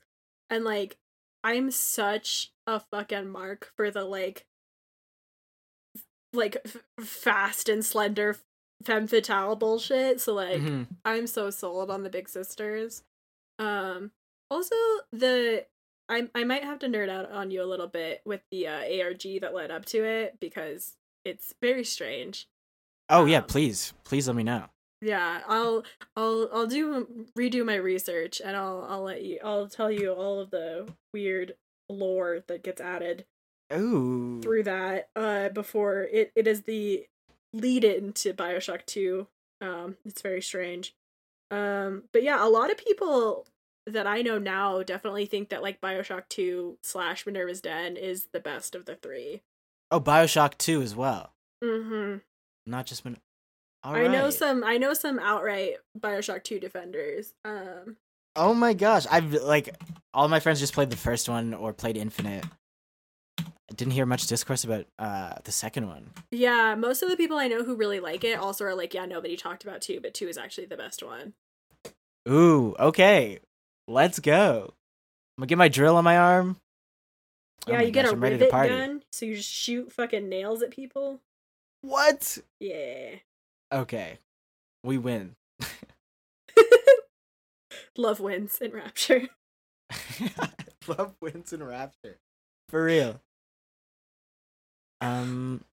and 0.51 0.65
like 0.65 0.97
I'm 1.43 1.71
such 1.71 2.53
a 2.67 2.79
fucking 2.81 3.29
mark 3.29 3.73
for 3.77 3.91
the 3.91 4.05
like 4.05 4.47
like 6.33 6.57
f- 6.65 6.77
fast 7.01 7.69
and 7.69 7.85
slender 7.85 8.37
femme 8.83 9.07
fatale 9.07 9.57
bullshit. 9.57 10.21
So 10.21 10.35
like 10.35 10.61
Mhm. 10.61 10.87
I'm 11.05 11.27
so 11.27 11.51
sold 11.51 11.91
on 11.91 12.03
the 12.03 12.11
big 12.11 12.29
sisters. 12.29 13.03
Um 13.59 14.11
also 14.51 14.75
the 15.13 15.67
I 16.09 16.29
I 16.35 16.45
might 16.45 16.65
have 16.65 16.79
to 16.81 16.87
nerd 16.89 17.09
out 17.09 17.31
on 17.31 17.51
you 17.51 17.63
a 17.63 17.65
little 17.65 17.87
bit 17.87 18.21
with 18.27 18.43
the 18.51 18.67
uh, 18.69 19.03
ARG 19.03 19.23
that 19.41 19.55
led 19.55 19.71
up 19.71 19.85
to 19.87 20.05
it 20.05 20.39
because 20.41 20.97
it's 21.25 21.55
very 21.63 21.85
strange. 21.85 22.47
Oh 23.09 23.25
yeah, 23.27 23.39
Um, 23.39 23.45
please, 23.45 23.93
please 24.05 24.27
let 24.27 24.37
me 24.37 24.43
know. 24.43 24.69
Yeah, 25.05 25.43
I'll 25.47 25.85
I'll 26.17 26.49
I'll 26.51 26.67
do 26.67 27.27
redo 27.39 27.65
my 27.65 27.75
research 27.75 28.41
and 28.43 28.57
I'll 28.57 28.87
I'll 28.89 29.03
let 29.03 29.23
you 29.23 29.39
I'll 29.45 29.69
tell 29.69 29.91
you 29.91 30.13
all 30.13 30.41
of 30.41 30.51
the 30.51 30.89
weird 31.13 31.57
lore 31.91 32.43
that 32.47 32.65
gets 32.65 32.81
added 32.81 33.27
Ooh. 33.71 34.41
through 34.41 34.63
that 34.63 35.11
uh 35.15 35.51
before 35.51 36.09
it 36.11 36.33
it 36.35 36.47
is 36.47 36.63
the 36.63 37.07
lead 37.53 37.85
in 37.85 38.15
to 38.15 38.33
BioShock 38.33 38.87
2. 38.87 39.27
Um 39.61 39.97
it's 40.07 40.23
very 40.23 40.41
strange. 40.41 40.95
Um 41.51 42.05
but 42.13 42.23
yeah, 42.23 42.43
a 42.43 42.49
lot 42.49 42.71
of 42.71 42.79
people 42.79 43.47
that 43.87 44.07
I 44.07 44.23
know 44.23 44.39
now 44.39 44.83
definitely 44.83 45.27
think 45.27 45.51
that 45.51 45.63
like 45.63 45.83
BioShock 45.83 46.31
2 46.31 46.79
slash 46.83 47.27
Minerva's 47.27 47.61
Den 47.61 47.99
is 47.99 48.29
the 48.33 48.41
best 48.41 48.75
of 48.75 48.87
the 48.87 48.97
three. 48.97 49.43
Oh, 49.91 50.01
Bioshock 50.01 50.57
Two 50.57 50.81
as 50.81 50.97
well. 50.97 51.35
Mm-hmm. 51.63 52.19
Not 52.65 52.87
just 52.87 53.05
been. 53.05 53.19
All 53.85 53.95
I 53.95 54.07
know 54.07 54.31
some 54.31 54.65
I 54.65 54.79
know 54.79 54.95
some 54.95 55.19
outright 55.19 55.77
BioShock 55.99 56.43
2 56.43 56.59
defenders. 56.59 57.35
Um 57.45 57.97
Oh 58.37 58.55
my 58.55 58.73
gosh, 58.75 59.07
I've 59.11 59.33
like 59.35 59.77
all 60.13 60.27
my 60.29 60.41
friends 60.41 60.59
just 60.61 60.73
played 60.75 60.91
the 60.91 60.97
first 60.97 61.29
one 61.29 61.55
or 61.55 61.73
played 61.73 61.97
Infinite. 61.97 62.45
I 63.39 63.75
didn't 63.77 63.93
hear 63.93 64.07
much 64.07 64.27
discourse 64.27 64.65
about 64.65 64.87
uh 64.99 65.35
the 65.45 65.53
second 65.53 65.87
one. 65.87 66.11
Yeah, 66.31 66.75
most 66.75 67.03
of 67.03 67.11
the 67.11 67.17
people 67.17 67.37
I 67.37 67.49
know 67.49 67.63
who 67.63 67.77
really 67.77 68.01
like 68.01 68.25
it 68.25 68.39
also 68.39 68.65
are 68.65 68.75
like, 68.75 68.95
yeah, 68.95 69.07
nobody 69.07 69.37
talked 69.37 69.65
about 69.65 69.83
two, 69.83 70.01
but 70.01 70.15
two 70.15 70.29
is 70.29 70.39
actually 70.39 70.67
the 70.67 70.77
best 70.77 71.03
one. 71.03 71.35
Ooh, 72.29 72.75
okay. 72.79 73.41
Let's 73.87 74.19
go. 74.19 74.73
I'm 75.37 75.43
gonna 75.43 75.47
get 75.49 75.59
my 75.59 75.69
drill 75.69 75.97
on 75.97 76.05
my 76.05 76.17
arm. 76.17 76.57
Oh 77.67 77.73
Yeah, 77.73 77.79
my 77.79 77.85
you 77.85 77.91
get 77.91 78.05
gosh, 78.05 78.15
a 78.15 78.17
ready 78.17 78.39
to 78.39 78.45
rivet 78.45 78.69
gun, 78.69 79.03
so 79.13 79.27
you 79.27 79.37
just 79.37 79.51
shoot 79.51 79.93
fucking 79.93 80.29
nails 80.29 80.63
at 80.63 80.71
people. 80.71 81.21
What? 81.83 82.39
Yeah. 82.61 83.17
Okay. 83.75 84.19
We 84.85 84.99
win. 84.99 85.35
Love 87.97 88.21
wins 88.21 88.59
in 88.61 88.73
Rapture. 88.73 89.29
Love 90.87 91.15
wins 91.21 91.53
in 91.53 91.63
Rapture. 91.63 92.19
For 92.69 92.85
real. 92.85 93.21
Um 95.01 95.65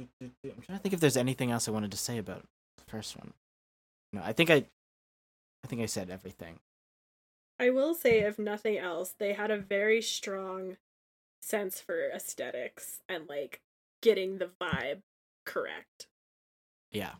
I'm 0.00 0.08
trying 0.40 0.78
to 0.78 0.82
think 0.82 0.94
if 0.94 1.00
there's 1.00 1.16
anything 1.16 1.50
else 1.50 1.68
I 1.68 1.72
wanted 1.72 1.90
to 1.92 1.96
say 1.96 2.18
about 2.18 2.44
the 2.78 2.84
first 2.86 3.16
one. 3.16 3.34
No, 4.12 4.22
I 4.24 4.32
think 4.32 4.50
I 4.50 4.64
I 5.64 5.66
think 5.66 5.82
I 5.82 5.86
said 5.86 6.10
everything. 6.10 6.60
I 7.58 7.70
will 7.70 7.94
say, 7.94 8.18
if 8.20 8.38
nothing 8.38 8.78
else, 8.78 9.14
they 9.16 9.32
had 9.32 9.50
a 9.50 9.56
very 9.56 10.02
strong 10.02 10.76
sense 11.40 11.80
for 11.80 12.10
aesthetics 12.10 13.00
and 13.08 13.28
like 13.28 13.60
getting 14.02 14.38
the 14.38 14.50
vibe 14.60 15.02
correct. 15.46 16.08
Yeah. 16.90 17.14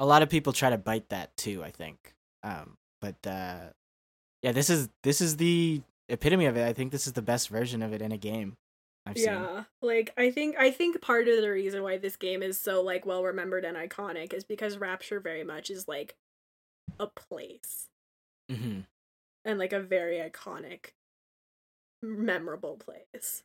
A 0.00 0.06
lot 0.06 0.22
of 0.22 0.28
people 0.28 0.52
try 0.52 0.70
to 0.70 0.78
bite 0.78 1.08
that 1.10 1.36
too, 1.36 1.62
I 1.64 1.70
think. 1.70 2.14
Um 2.42 2.76
but 3.00 3.16
uh 3.26 3.70
yeah, 4.42 4.52
this 4.52 4.70
is 4.70 4.88
this 5.02 5.20
is 5.20 5.36
the 5.36 5.82
epitome 6.08 6.46
of 6.46 6.56
it. 6.56 6.66
I 6.66 6.72
think 6.72 6.92
this 6.92 7.06
is 7.06 7.12
the 7.14 7.22
best 7.22 7.48
version 7.48 7.82
of 7.82 7.92
it 7.92 8.00
in 8.02 8.12
a 8.12 8.16
game 8.18 8.56
I've 9.06 9.16
seen. 9.16 9.24
yeah 9.26 9.64
like 9.80 10.12
i 10.18 10.30
think 10.30 10.56
i 10.58 10.70
think 10.70 11.00
part 11.00 11.28
of 11.28 11.40
the 11.40 11.50
reason 11.50 11.82
why 11.82 11.96
this 11.96 12.16
game 12.16 12.42
is 12.42 12.60
so 12.60 12.82
like 12.82 13.06
well 13.06 13.22
remembered 13.22 13.64
and 13.64 13.74
iconic 13.74 14.34
is 14.34 14.44
because 14.44 14.76
rapture 14.76 15.18
very 15.18 15.44
much 15.44 15.70
is 15.70 15.88
like 15.88 16.14
a 17.00 17.06
place 17.06 17.88
Mhm. 18.50 18.84
and 19.46 19.58
like 19.58 19.72
a 19.72 19.80
very 19.80 20.18
iconic 20.18 20.90
memorable 22.02 22.76
place 22.76 23.42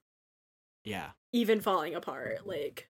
Yeah. 0.84 1.12
even 1.32 1.62
falling 1.62 1.96
apart 1.96 2.46
like 2.46 2.90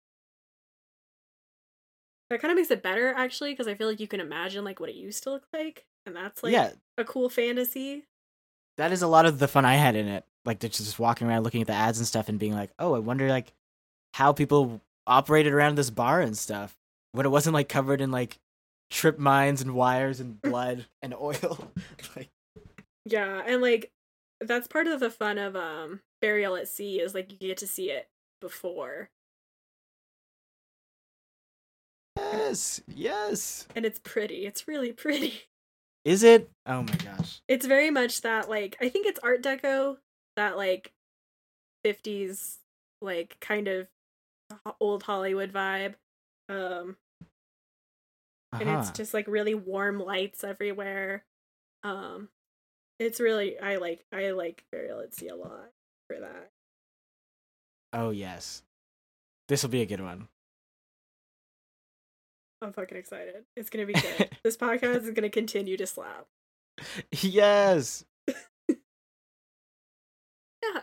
that 2.31 2.41
kind 2.41 2.51
of 2.51 2.57
makes 2.57 2.71
it 2.71 2.83
better 2.83 3.15
actually 3.17 3.53
because 3.53 3.69
i 3.69 3.75
feel 3.75 3.89
like 3.89 4.01
you 4.01 4.09
can 4.09 4.21
imagine 4.21 4.65
like 4.65 4.81
what 4.81 4.89
it 4.89 4.97
used 4.97 5.23
to 5.23 5.31
look 5.31 5.47
like 5.53 5.87
and 6.05 6.15
that's 6.15 6.43
like 6.43 6.53
yeah, 6.53 6.71
a 6.99 7.05
cool 7.05 7.29
fantasy 7.29 8.05
that 8.77 8.93
is 8.93 9.03
a 9.03 9.07
lot 9.07 9.27
of 9.27 9.39
the 9.39 9.49
fun 9.49 9.65
I 9.65 9.75
had 9.75 9.97
in 9.97 10.07
it. 10.09 10.25
Like 10.45 10.61
just 10.61 10.77
just 10.77 10.99
walking 10.99 11.27
around 11.27 11.43
looking 11.43 11.61
at 11.61 11.67
the 11.67 11.73
ads 11.73 11.99
and 11.99 12.07
stuff 12.07 12.29
and 12.29 12.39
being 12.39 12.55
like, 12.55 12.71
"Oh, 12.79 12.95
I 12.95 12.99
wonder 12.99 13.29
like 13.29 13.53
how 14.15 14.33
people 14.33 14.81
operated 15.07 15.53
around 15.53 15.77
this 15.77 15.91
bar 15.91 16.21
and 16.21 16.37
stuff 16.37 16.77
when 17.13 17.27
it 17.27 17.31
wasn't 17.31 17.55
like 17.55 17.69
covered 17.69 18.01
in 18.01 18.11
like 18.11 18.39
trip 18.91 19.19
mines 19.19 19.61
and 19.63 19.75
wires 19.75 20.21
and 20.21 20.41
blood 20.43 20.87
and 21.03 21.15
oil." 21.15 21.73
like 22.17 22.31
yeah 23.05 23.43
and 23.47 23.63
like 23.63 23.91
that's 24.41 24.69
part 24.69 24.87
of 24.87 25.01
the 25.01 25.11
fun 25.11 25.39
of 25.39 25.57
um 25.57 26.01
burial 26.21 26.57
at 26.57 26.69
sea 26.69 27.01
is 27.01 27.15
like 27.15 27.33
you 27.33 27.39
get 27.49 27.57
to 27.59 27.67
see 27.67 27.91
it 27.91 28.09
before 28.41 29.11
Yes. 32.17 32.81
Yes. 32.89 33.67
and 33.77 33.85
it's 33.85 33.99
pretty 33.99 34.47
it's 34.47 34.67
really 34.69 34.93
pretty 34.93 35.43
Is 36.05 36.23
it? 36.23 36.51
Oh 36.67 36.83
my 36.83 36.95
gosh. 36.97 37.41
it's 37.49 37.67
very 37.67 37.91
much 37.91 38.23
that 38.23 38.49
like 38.49 38.77
i 38.81 38.89
think 38.89 39.07
it's 39.07 39.21
art 39.23 39.43
deco 39.43 39.97
that 40.37 40.57
like 40.57 40.93
50s 41.85 42.59
like 43.03 43.37
kind 43.41 43.69
of 43.69 43.87
old 44.81 45.03
hollywood 45.03 45.53
vibe 45.53 45.95
um 46.49 46.97
and 48.53 48.63
it's 48.71 48.89
Uh-huh. 48.89 48.93
just 48.95 49.13
like 49.15 49.27
really 49.29 49.55
warm 49.55 49.99
lights 49.99 50.45
everywhere 50.45 51.25
um 51.83 52.29
it's 52.99 53.21
really 53.21 53.59
i 53.59 53.77
like 53.77 54.05
i 54.13 54.31
like 54.31 54.65
sea 55.11 55.29
a 55.29 55.37
lot 55.37 55.71
for 56.09 56.19
that 56.21 56.51
Oh 57.93 58.11
yes. 58.11 58.63
This 59.49 59.63
will 59.63 59.71
be 59.71 59.81
a 59.81 59.87
good 59.87 60.01
one. 60.03 60.29
I'm 62.63 62.73
fucking 62.73 62.97
excited 62.99 63.45
it's 63.57 63.71
gonna 63.71 63.87
be 63.87 63.93
good 63.93 64.31
this 64.43 64.57
podcast 64.57 65.03
is 65.03 65.11
gonna 65.11 65.31
continue 65.31 65.77
to 65.77 65.87
slap 65.87 66.27
yes. 67.13 68.05
yeah 68.69 68.77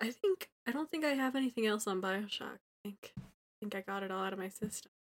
i 0.02 0.12
think 0.12 0.50
i 0.68 0.72
don't 0.72 0.90
think 0.90 1.04
i 1.04 1.10
have 1.10 1.36
anything 1.36 1.66
else 1.66 1.88
on 1.88 2.02
bioshock 2.02 2.58
i 2.58 2.84
think 2.84 3.14
i 3.18 3.22
think 3.62 3.76
i 3.76 3.82
got 3.82 4.04
it 4.04 4.12
all 4.12 4.24
out 4.24 4.34
of 4.34 4.40
my 4.40 4.50
system 4.50 4.92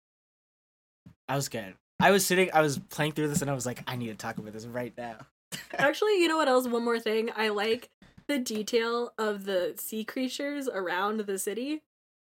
I 1.27 1.35
was 1.35 1.49
good. 1.49 1.75
I 1.99 2.11
was 2.11 2.25
sitting 2.25 2.49
I 2.53 2.61
was 2.61 2.79
playing 2.79 3.13
through 3.13 3.29
this 3.29 3.41
and 3.41 3.49
I 3.49 3.53
was 3.53 3.65
like, 3.65 3.83
I 3.87 3.95
need 3.95 4.07
to 4.07 4.15
talk 4.15 4.37
about 4.37 4.53
this 4.53 4.65
right 4.65 4.93
now. 4.97 5.17
Actually, 5.77 6.21
you 6.21 6.27
know 6.27 6.37
what 6.37 6.47
else? 6.47 6.67
One 6.67 6.83
more 6.83 6.99
thing. 6.99 7.29
I 7.35 7.49
like 7.49 7.89
the 8.27 8.39
detail 8.39 9.13
of 9.17 9.45
the 9.45 9.73
sea 9.77 10.03
creatures 10.03 10.67
around 10.67 11.21
the 11.21 11.39
city. 11.39 11.81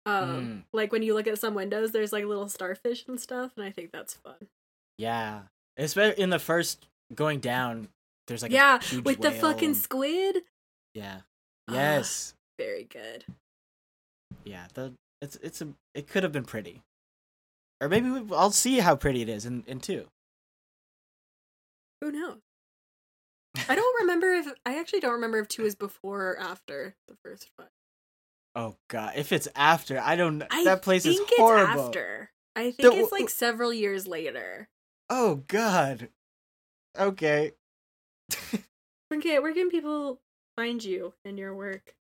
Um, 0.05 0.65
like 0.71 0.91
when 0.91 1.01
you 1.01 1.13
look 1.15 1.27
at 1.27 1.39
some 1.39 1.55
windows, 1.55 1.91
there's 1.91 2.13
like 2.13 2.25
little 2.25 2.47
starfish 2.49 3.05
and 3.07 3.19
stuff, 3.19 3.51
and 3.55 3.65
I 3.65 3.71
think 3.71 3.91
that's 3.91 4.13
fun. 4.13 4.35
Yeah. 4.97 5.41
Especially 5.77 6.21
in 6.21 6.29
the 6.29 6.39
first 6.39 6.87
going 7.13 7.39
down, 7.39 7.89
there's 8.27 8.41
like 8.41 8.51
a 8.51 8.53
yeah, 8.53 8.79
with 9.03 9.21
the 9.21 9.31
fucking 9.31 9.69
and- 9.69 9.77
squid. 9.77 10.37
Yeah. 10.93 11.21
Ah. 11.67 11.73
Yes. 11.73 12.33
Very 12.57 12.83
good. 12.85 13.25
yeah. 14.43 14.65
The 14.73 14.93
it's 15.21 15.35
it's 15.37 15.61
a 15.61 15.69
it 15.93 16.07
could 16.07 16.23
have 16.23 16.31
been 16.31 16.45
pretty. 16.45 16.81
Or 17.81 17.89
maybe 17.89 18.09
we, 18.09 18.35
I'll 18.35 18.51
see 18.51 18.79
how 18.79 18.95
pretty 18.95 19.21
it 19.21 19.29
is 19.29 19.45
in 19.45 19.63
in 19.67 19.79
two. 19.79 20.05
Who 22.01 22.11
knows? 22.11 22.37
I 23.69 23.75
don't 23.75 24.01
remember 24.01 24.33
if 24.33 24.47
I 24.65 24.79
actually 24.79 24.99
don't 24.99 25.13
remember 25.13 25.39
if 25.39 25.47
two 25.47 25.63
is 25.65 25.75
before 25.75 26.21
or 26.31 26.39
after 26.39 26.95
the 27.07 27.15
first 27.23 27.49
one. 27.57 27.67
Oh 28.55 28.75
god, 28.87 29.13
if 29.17 29.31
it's 29.31 29.47
after, 29.55 29.99
I 29.99 30.15
don't. 30.15 30.41
I 30.49 30.63
that 30.63 30.81
place 30.81 31.05
is 31.05 31.17
think 31.17 31.29
horrible. 31.37 31.73
It's 31.73 31.81
after. 31.87 32.31
I 32.55 32.71
think 32.71 32.93
The- 32.93 32.99
it's 32.99 33.11
like 33.11 33.29
several 33.29 33.73
years 33.73 34.07
later. 34.07 34.69
Oh 35.09 35.43
god. 35.47 36.09
Okay. 36.97 37.51
Okay, 39.13 39.39
where 39.39 39.53
can 39.53 39.69
people 39.69 40.19
find 40.55 40.83
you 40.83 41.13
and 41.23 41.37
your 41.37 41.53
work? 41.53 41.93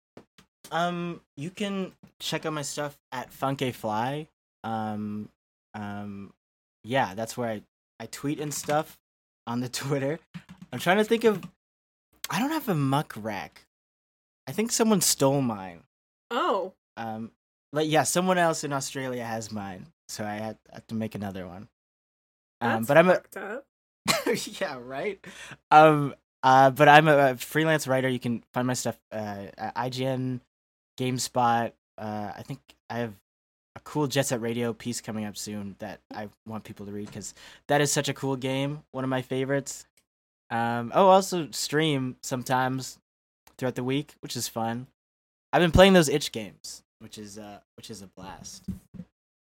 Um, 0.72 1.20
you 1.36 1.50
can 1.50 1.92
check 2.18 2.46
out 2.46 2.52
my 2.52 2.62
stuff 2.62 2.96
at 3.12 3.30
Funke 3.30 3.74
Fly. 3.74 4.28
Um, 4.64 5.28
um, 5.74 6.32
yeah, 6.82 7.14
that's 7.14 7.36
where 7.36 7.50
I 7.50 7.62
I 8.00 8.06
tweet 8.06 8.40
and 8.40 8.52
stuff 8.54 8.98
on 9.46 9.60
the 9.60 9.68
Twitter. 9.82 10.18
I'm 10.72 10.78
trying 10.78 10.96
to 10.98 11.04
think 11.04 11.24
of. 11.24 11.42
I 12.30 12.38
don't 12.38 12.50
have 12.52 12.68
a 12.70 12.74
muck 12.74 13.12
rack. 13.16 13.66
I 14.46 14.52
think 14.52 14.72
someone 14.72 15.00
stole 15.02 15.42
mine. 15.42 15.82
Oh, 16.30 16.72
Um, 16.96 17.30
like 17.72 17.88
yeah, 17.88 18.04
someone 18.04 18.38
else 18.38 18.64
in 18.64 18.72
Australia 18.72 19.24
has 19.24 19.50
mine, 19.52 19.86
so 20.08 20.24
I 20.24 20.34
had, 20.34 20.58
had 20.72 20.86
to 20.88 20.94
make 20.94 21.14
another 21.14 21.46
one. 21.46 21.68
Um, 22.60 22.84
that's 22.84 22.88
but 22.88 22.98
I'm 22.98 23.08
a 23.10 23.22
yeah, 24.60 24.78
right. 24.80 25.24
Um, 25.70 26.14
Uh, 26.42 26.70
but 26.70 26.88
I'm 26.88 27.08
a, 27.08 27.30
a 27.30 27.36
freelance 27.36 27.86
writer. 27.86 28.08
You 28.08 28.20
can 28.20 28.42
find 28.52 28.66
my 28.66 28.74
stuff 28.74 28.98
uh, 29.10 29.46
at 29.56 29.74
IGN, 29.76 30.40
GameSpot. 30.98 31.72
Uh, 31.96 32.32
I 32.36 32.42
think 32.42 32.60
I 32.90 32.98
have 32.98 33.14
a 33.76 33.80
cool 33.80 34.06
Jet 34.06 34.26
Set 34.26 34.40
Radio 34.40 34.72
piece 34.72 35.00
coming 35.00 35.24
up 35.24 35.36
soon 35.36 35.74
that 35.78 36.00
I 36.12 36.28
want 36.46 36.64
people 36.64 36.86
to 36.86 36.92
read 36.92 37.06
because 37.06 37.34
that 37.68 37.80
is 37.80 37.90
such 37.90 38.08
a 38.08 38.14
cool 38.14 38.36
game. 38.36 38.82
One 38.92 39.04
of 39.04 39.10
my 39.10 39.22
favorites. 39.22 39.86
Um, 40.50 40.92
oh, 40.94 41.08
also 41.08 41.48
stream 41.50 42.16
sometimes 42.22 42.98
throughout 43.56 43.74
the 43.74 43.82
week, 43.84 44.14
which 44.20 44.36
is 44.36 44.46
fun. 44.46 44.86
I've 45.54 45.60
been 45.60 45.70
playing 45.70 45.92
those 45.92 46.08
itch 46.08 46.32
games, 46.32 46.82
which 46.98 47.16
is 47.16 47.38
uh, 47.38 47.60
which 47.76 47.88
is 47.88 48.02
a 48.02 48.08
blast. 48.08 48.64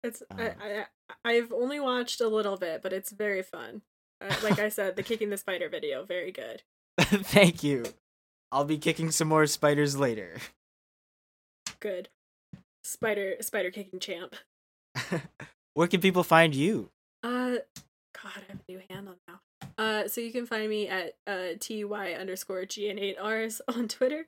It's 0.02 0.22
Um, 0.30 0.40
I, 0.40 0.54
I 0.58 0.84
I've 1.22 1.52
only 1.52 1.78
watched 1.78 2.22
a 2.22 2.28
little 2.28 2.56
bit, 2.56 2.80
but 2.80 2.94
it's 2.94 3.10
very 3.10 3.42
fun. 3.42 3.82
Uh, 4.18 4.34
like 4.42 4.58
I 4.58 4.70
said, 4.70 4.96
the 4.96 5.02
kicking 5.02 5.28
the 5.28 5.36
spider 5.36 5.68
video, 5.68 6.06
very 6.06 6.32
good. 6.32 6.62
Thank 6.98 7.62
you. 7.62 7.84
I'll 8.50 8.64
be 8.64 8.78
kicking 8.78 9.10
some 9.10 9.28
more 9.28 9.46
spiders 9.46 9.98
later. 9.98 10.38
Good. 11.78 12.08
Spider 12.84 13.34
spider 13.40 13.70
kicking 13.70 14.00
champ. 14.00 14.34
Where 15.74 15.88
can 15.88 16.00
people 16.00 16.24
find 16.24 16.54
you? 16.54 16.88
Uh 17.22 17.56
God, 18.22 18.32
I 18.48 18.52
have 18.52 18.60
a 18.66 18.72
new 18.72 18.80
handle 18.88 19.16
now. 19.28 19.40
Uh 19.76 20.08
so 20.08 20.22
you 20.22 20.32
can 20.32 20.46
find 20.46 20.70
me 20.70 20.88
at 20.88 21.16
uh 21.26 21.48
ty 21.60 21.82
underscore 22.18 22.62
gn8rs 22.62 23.60
on 23.68 23.88
Twitter. 23.88 24.26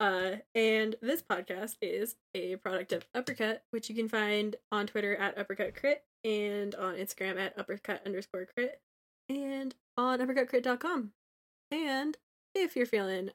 Uh 0.00 0.36
and 0.54 0.96
this 1.02 1.22
podcast 1.22 1.76
is 1.82 2.16
a 2.34 2.56
product 2.56 2.92
of 2.92 3.06
Uppercut, 3.14 3.62
which 3.70 3.88
you 3.88 3.94
can 3.94 4.08
find 4.08 4.56
on 4.70 4.86
Twitter 4.86 5.16
at 5.16 5.36
uppercut 5.38 5.74
crit 5.74 6.04
and 6.24 6.74
on 6.74 6.94
Instagram 6.94 7.38
at 7.38 7.58
uppercut 7.58 8.02
underscore 8.06 8.46
crit 8.56 8.80
and 9.28 9.74
on 9.96 10.20
uppercutcrit.com. 10.20 11.12
And 11.70 12.16
if 12.54 12.76
you're 12.76 12.86
feeling 12.86 13.30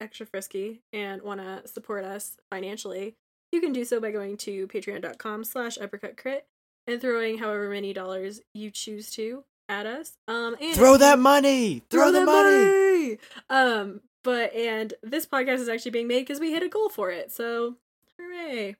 extra 0.00 0.26
frisky 0.26 0.80
and 0.92 1.22
want 1.22 1.40
to 1.40 1.66
support 1.68 2.04
us 2.04 2.36
financially, 2.50 3.14
you 3.52 3.60
can 3.60 3.72
do 3.72 3.84
so 3.84 4.00
by 4.00 4.10
going 4.10 4.36
to 4.38 4.66
patreon.com 4.68 5.44
slash 5.44 5.78
uppercutcrit 5.78 6.42
and 6.86 7.00
throwing 7.00 7.38
however 7.38 7.68
many 7.68 7.92
dollars 7.92 8.40
you 8.54 8.70
choose 8.70 9.10
to 9.12 9.44
at 9.68 9.86
us. 9.86 10.16
Um, 10.28 10.56
and 10.60 10.74
Throw 10.74 10.96
that 10.96 11.18
money. 11.18 11.82
Throw, 11.90 12.10
the 12.10 12.24
that 12.24 12.26
money. 12.26 13.18
Um, 13.48 14.00
but 14.22 14.54
and 14.54 14.94
this 15.02 15.26
podcast 15.26 15.58
is 15.58 15.68
actually 15.68 15.92
being 15.92 16.08
made 16.08 16.20
because 16.20 16.40
we 16.40 16.52
hit 16.52 16.62
a 16.62 16.68
goal 16.68 16.88
for 16.88 17.10
it. 17.10 17.32
So, 17.32 17.76
hooray! 18.18 18.76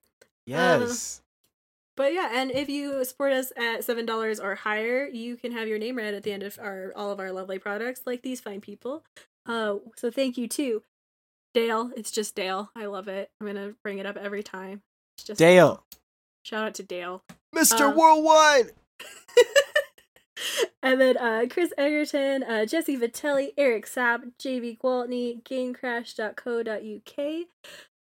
Yes. 0.46 1.22
But 1.96 2.14
yeah, 2.14 2.30
and 2.32 2.50
if 2.50 2.68
you 2.68 3.04
support 3.04 3.32
us 3.32 3.52
at 3.56 3.84
seven 3.84 4.06
dollars 4.06 4.40
or 4.40 4.54
higher, 4.54 5.06
you 5.06 5.36
can 5.36 5.52
have 5.52 5.68
your 5.68 5.78
name 5.78 5.96
read 5.96 6.14
at 6.14 6.22
the 6.22 6.32
end 6.32 6.42
of 6.42 6.58
our 6.58 6.92
all 6.96 7.10
of 7.10 7.20
our 7.20 7.30
lovely 7.30 7.58
products, 7.58 8.02
like 8.06 8.22
these 8.22 8.40
fine 8.40 8.60
people. 8.60 9.04
Uh, 9.46 9.76
so 9.96 10.10
thank 10.10 10.38
you 10.38 10.48
too, 10.48 10.82
Dale. 11.52 11.90
It's 11.96 12.10
just 12.10 12.34
Dale. 12.34 12.70
I 12.74 12.86
love 12.86 13.08
it. 13.08 13.30
I'm 13.40 13.46
gonna 13.46 13.74
bring 13.82 13.98
it 13.98 14.06
up 14.06 14.16
every 14.16 14.42
time. 14.42 14.82
It's 15.18 15.26
just 15.26 15.38
Dale. 15.38 15.84
Shout 16.42 16.64
out 16.64 16.74
to 16.76 16.82
Dale. 16.82 17.22
Mr. 17.54 17.92
Uh, 17.92 17.94
Worldwide. 17.94 18.72
and 20.82 21.00
then 21.00 21.16
uh, 21.16 21.46
Chris 21.50 21.72
Egerton, 21.78 22.42
uh, 22.42 22.66
Jesse 22.66 22.96
Vitelli, 22.96 23.52
Eric 23.56 23.86
Sapp, 23.86 24.32
JV 24.38 24.78
Gwaltney, 24.78 25.42
GameCrash.co.uk, 25.42 27.46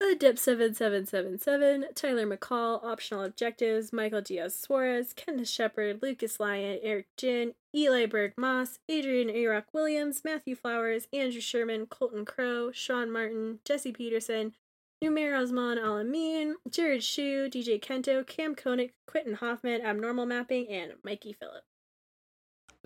Adep7777, 0.04 1.96
Tyler 1.96 2.28
McCall, 2.28 2.84
Optional 2.84 3.24
Objectives, 3.24 3.94
Michael 3.94 4.22
Diaz 4.22 4.58
Suarez, 4.58 5.14
Kenneth 5.14 5.48
Shepard, 5.48 6.02
Lucas 6.02 6.40
Lyon, 6.40 6.80
Eric 6.84 7.08
Jin, 7.18 7.54
Eli 7.74 8.06
Berg 8.06 8.34
Moss, 8.38 8.80
Adrian 8.90 9.30
Arock 9.30 9.66
Williams, 9.74 10.22
Matthew 10.26 10.56
Flowers, 10.56 11.08
Andrew 11.14 11.42
Sherman, 11.42 11.86
Colton 11.86 12.26
Crow, 12.26 12.72
Sean 12.72 13.10
Martin, 13.10 13.60
Jesse 13.64 13.94
Peterson, 13.94 14.54
Numair 15.04 15.40
Osman 15.40 15.78
Alamin, 15.78 16.56
Jared 16.70 17.04
Shu, 17.04 17.50
DJ 17.50 17.82
Kento, 17.82 18.26
Cam 18.26 18.56
Koenig, 18.56 18.92
Quentin 19.08 19.36
Hoffman, 19.36 19.82
Abnormal 19.82 20.26
Mapping, 20.26 20.68
and 20.68 20.94
Mikey 21.04 21.34
Phillip. 21.34 21.64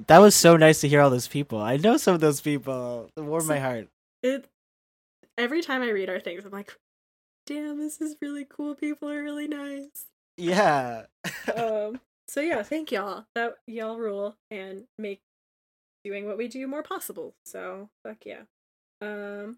That 0.08 0.20
was 0.20 0.36
so 0.36 0.58
nice 0.58 0.82
to 0.82 0.88
hear 0.88 1.02
all 1.02 1.10
those 1.10 1.28
people. 1.28 1.60
I 1.60 1.78
know 1.78 1.98
some 1.98 2.14
of 2.16 2.22
those 2.22 2.42
people. 2.42 3.10
It 3.16 3.22
warmed 3.22 3.46
So- 3.48 3.54
my 3.54 3.60
heart. 3.60 3.88
it 4.24 4.48
every 5.38 5.62
time 5.62 5.82
I 5.82 5.90
read 5.90 6.10
our 6.10 6.20
things, 6.20 6.44
I'm 6.46 6.52
like, 6.52 6.76
damn, 7.46 7.80
this 7.80 8.02
is 8.02 8.16
really 8.22 8.46
cool. 8.46 8.76
People 8.76 9.10
are 9.10 9.24
really 9.24 9.48
nice. 9.48 10.06
Yeah. 10.38 11.06
Um, 11.56 12.00
so 12.28 12.42
yeah, 12.42 12.62
thank 12.64 12.92
y'all. 12.92 13.26
That 13.36 13.56
y'all 13.68 13.98
rule 13.98 14.36
and 14.52 14.84
make 14.98 15.20
doing 16.06 16.26
what 16.28 16.38
we 16.38 16.48
do 16.48 16.66
more 16.68 16.84
possible. 16.84 17.34
So 17.46 17.90
fuck 18.06 18.18
yeah. 18.26 18.42
Um, 19.02 19.58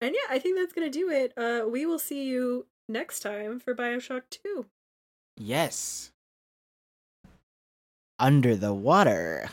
and 0.00 0.14
yeah, 0.14 0.28
I 0.28 0.38
think 0.38 0.58
that's 0.58 0.72
gonna 0.74 0.90
do 0.90 1.08
it. 1.10 1.32
Uh, 1.38 1.66
we 1.68 1.86
will 1.86 1.98
see 1.98 2.24
you 2.24 2.66
next 2.88 3.20
time 3.20 3.58
for 3.60 3.74
Bioshock 3.74 4.22
Two. 4.30 4.66
yes. 5.38 6.12
Under 8.18 8.56
the 8.56 8.72
water. 8.72 9.50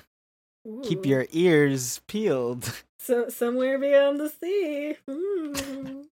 Keep 0.83 1.05
your 1.05 1.27
ears 1.31 2.01
peeled. 2.07 2.83
so 2.99 3.27
somewhere 3.29 3.77
beyond 3.77 4.19
the 4.19 4.29
sea. 4.29 4.95
Ooh. 5.09 6.05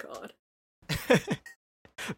God. 0.00 0.32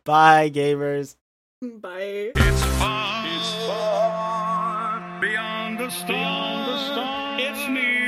Bye, 0.04 0.50
gamers. 0.50 1.16
Bye. 1.60 2.32
It's 2.36 2.64
far, 2.78 3.26
it's 3.26 3.66
far 3.66 5.20
beyond 5.20 5.78
the 5.78 5.90
stars. 5.90 7.40
It's 7.40 7.68
near. 7.68 8.06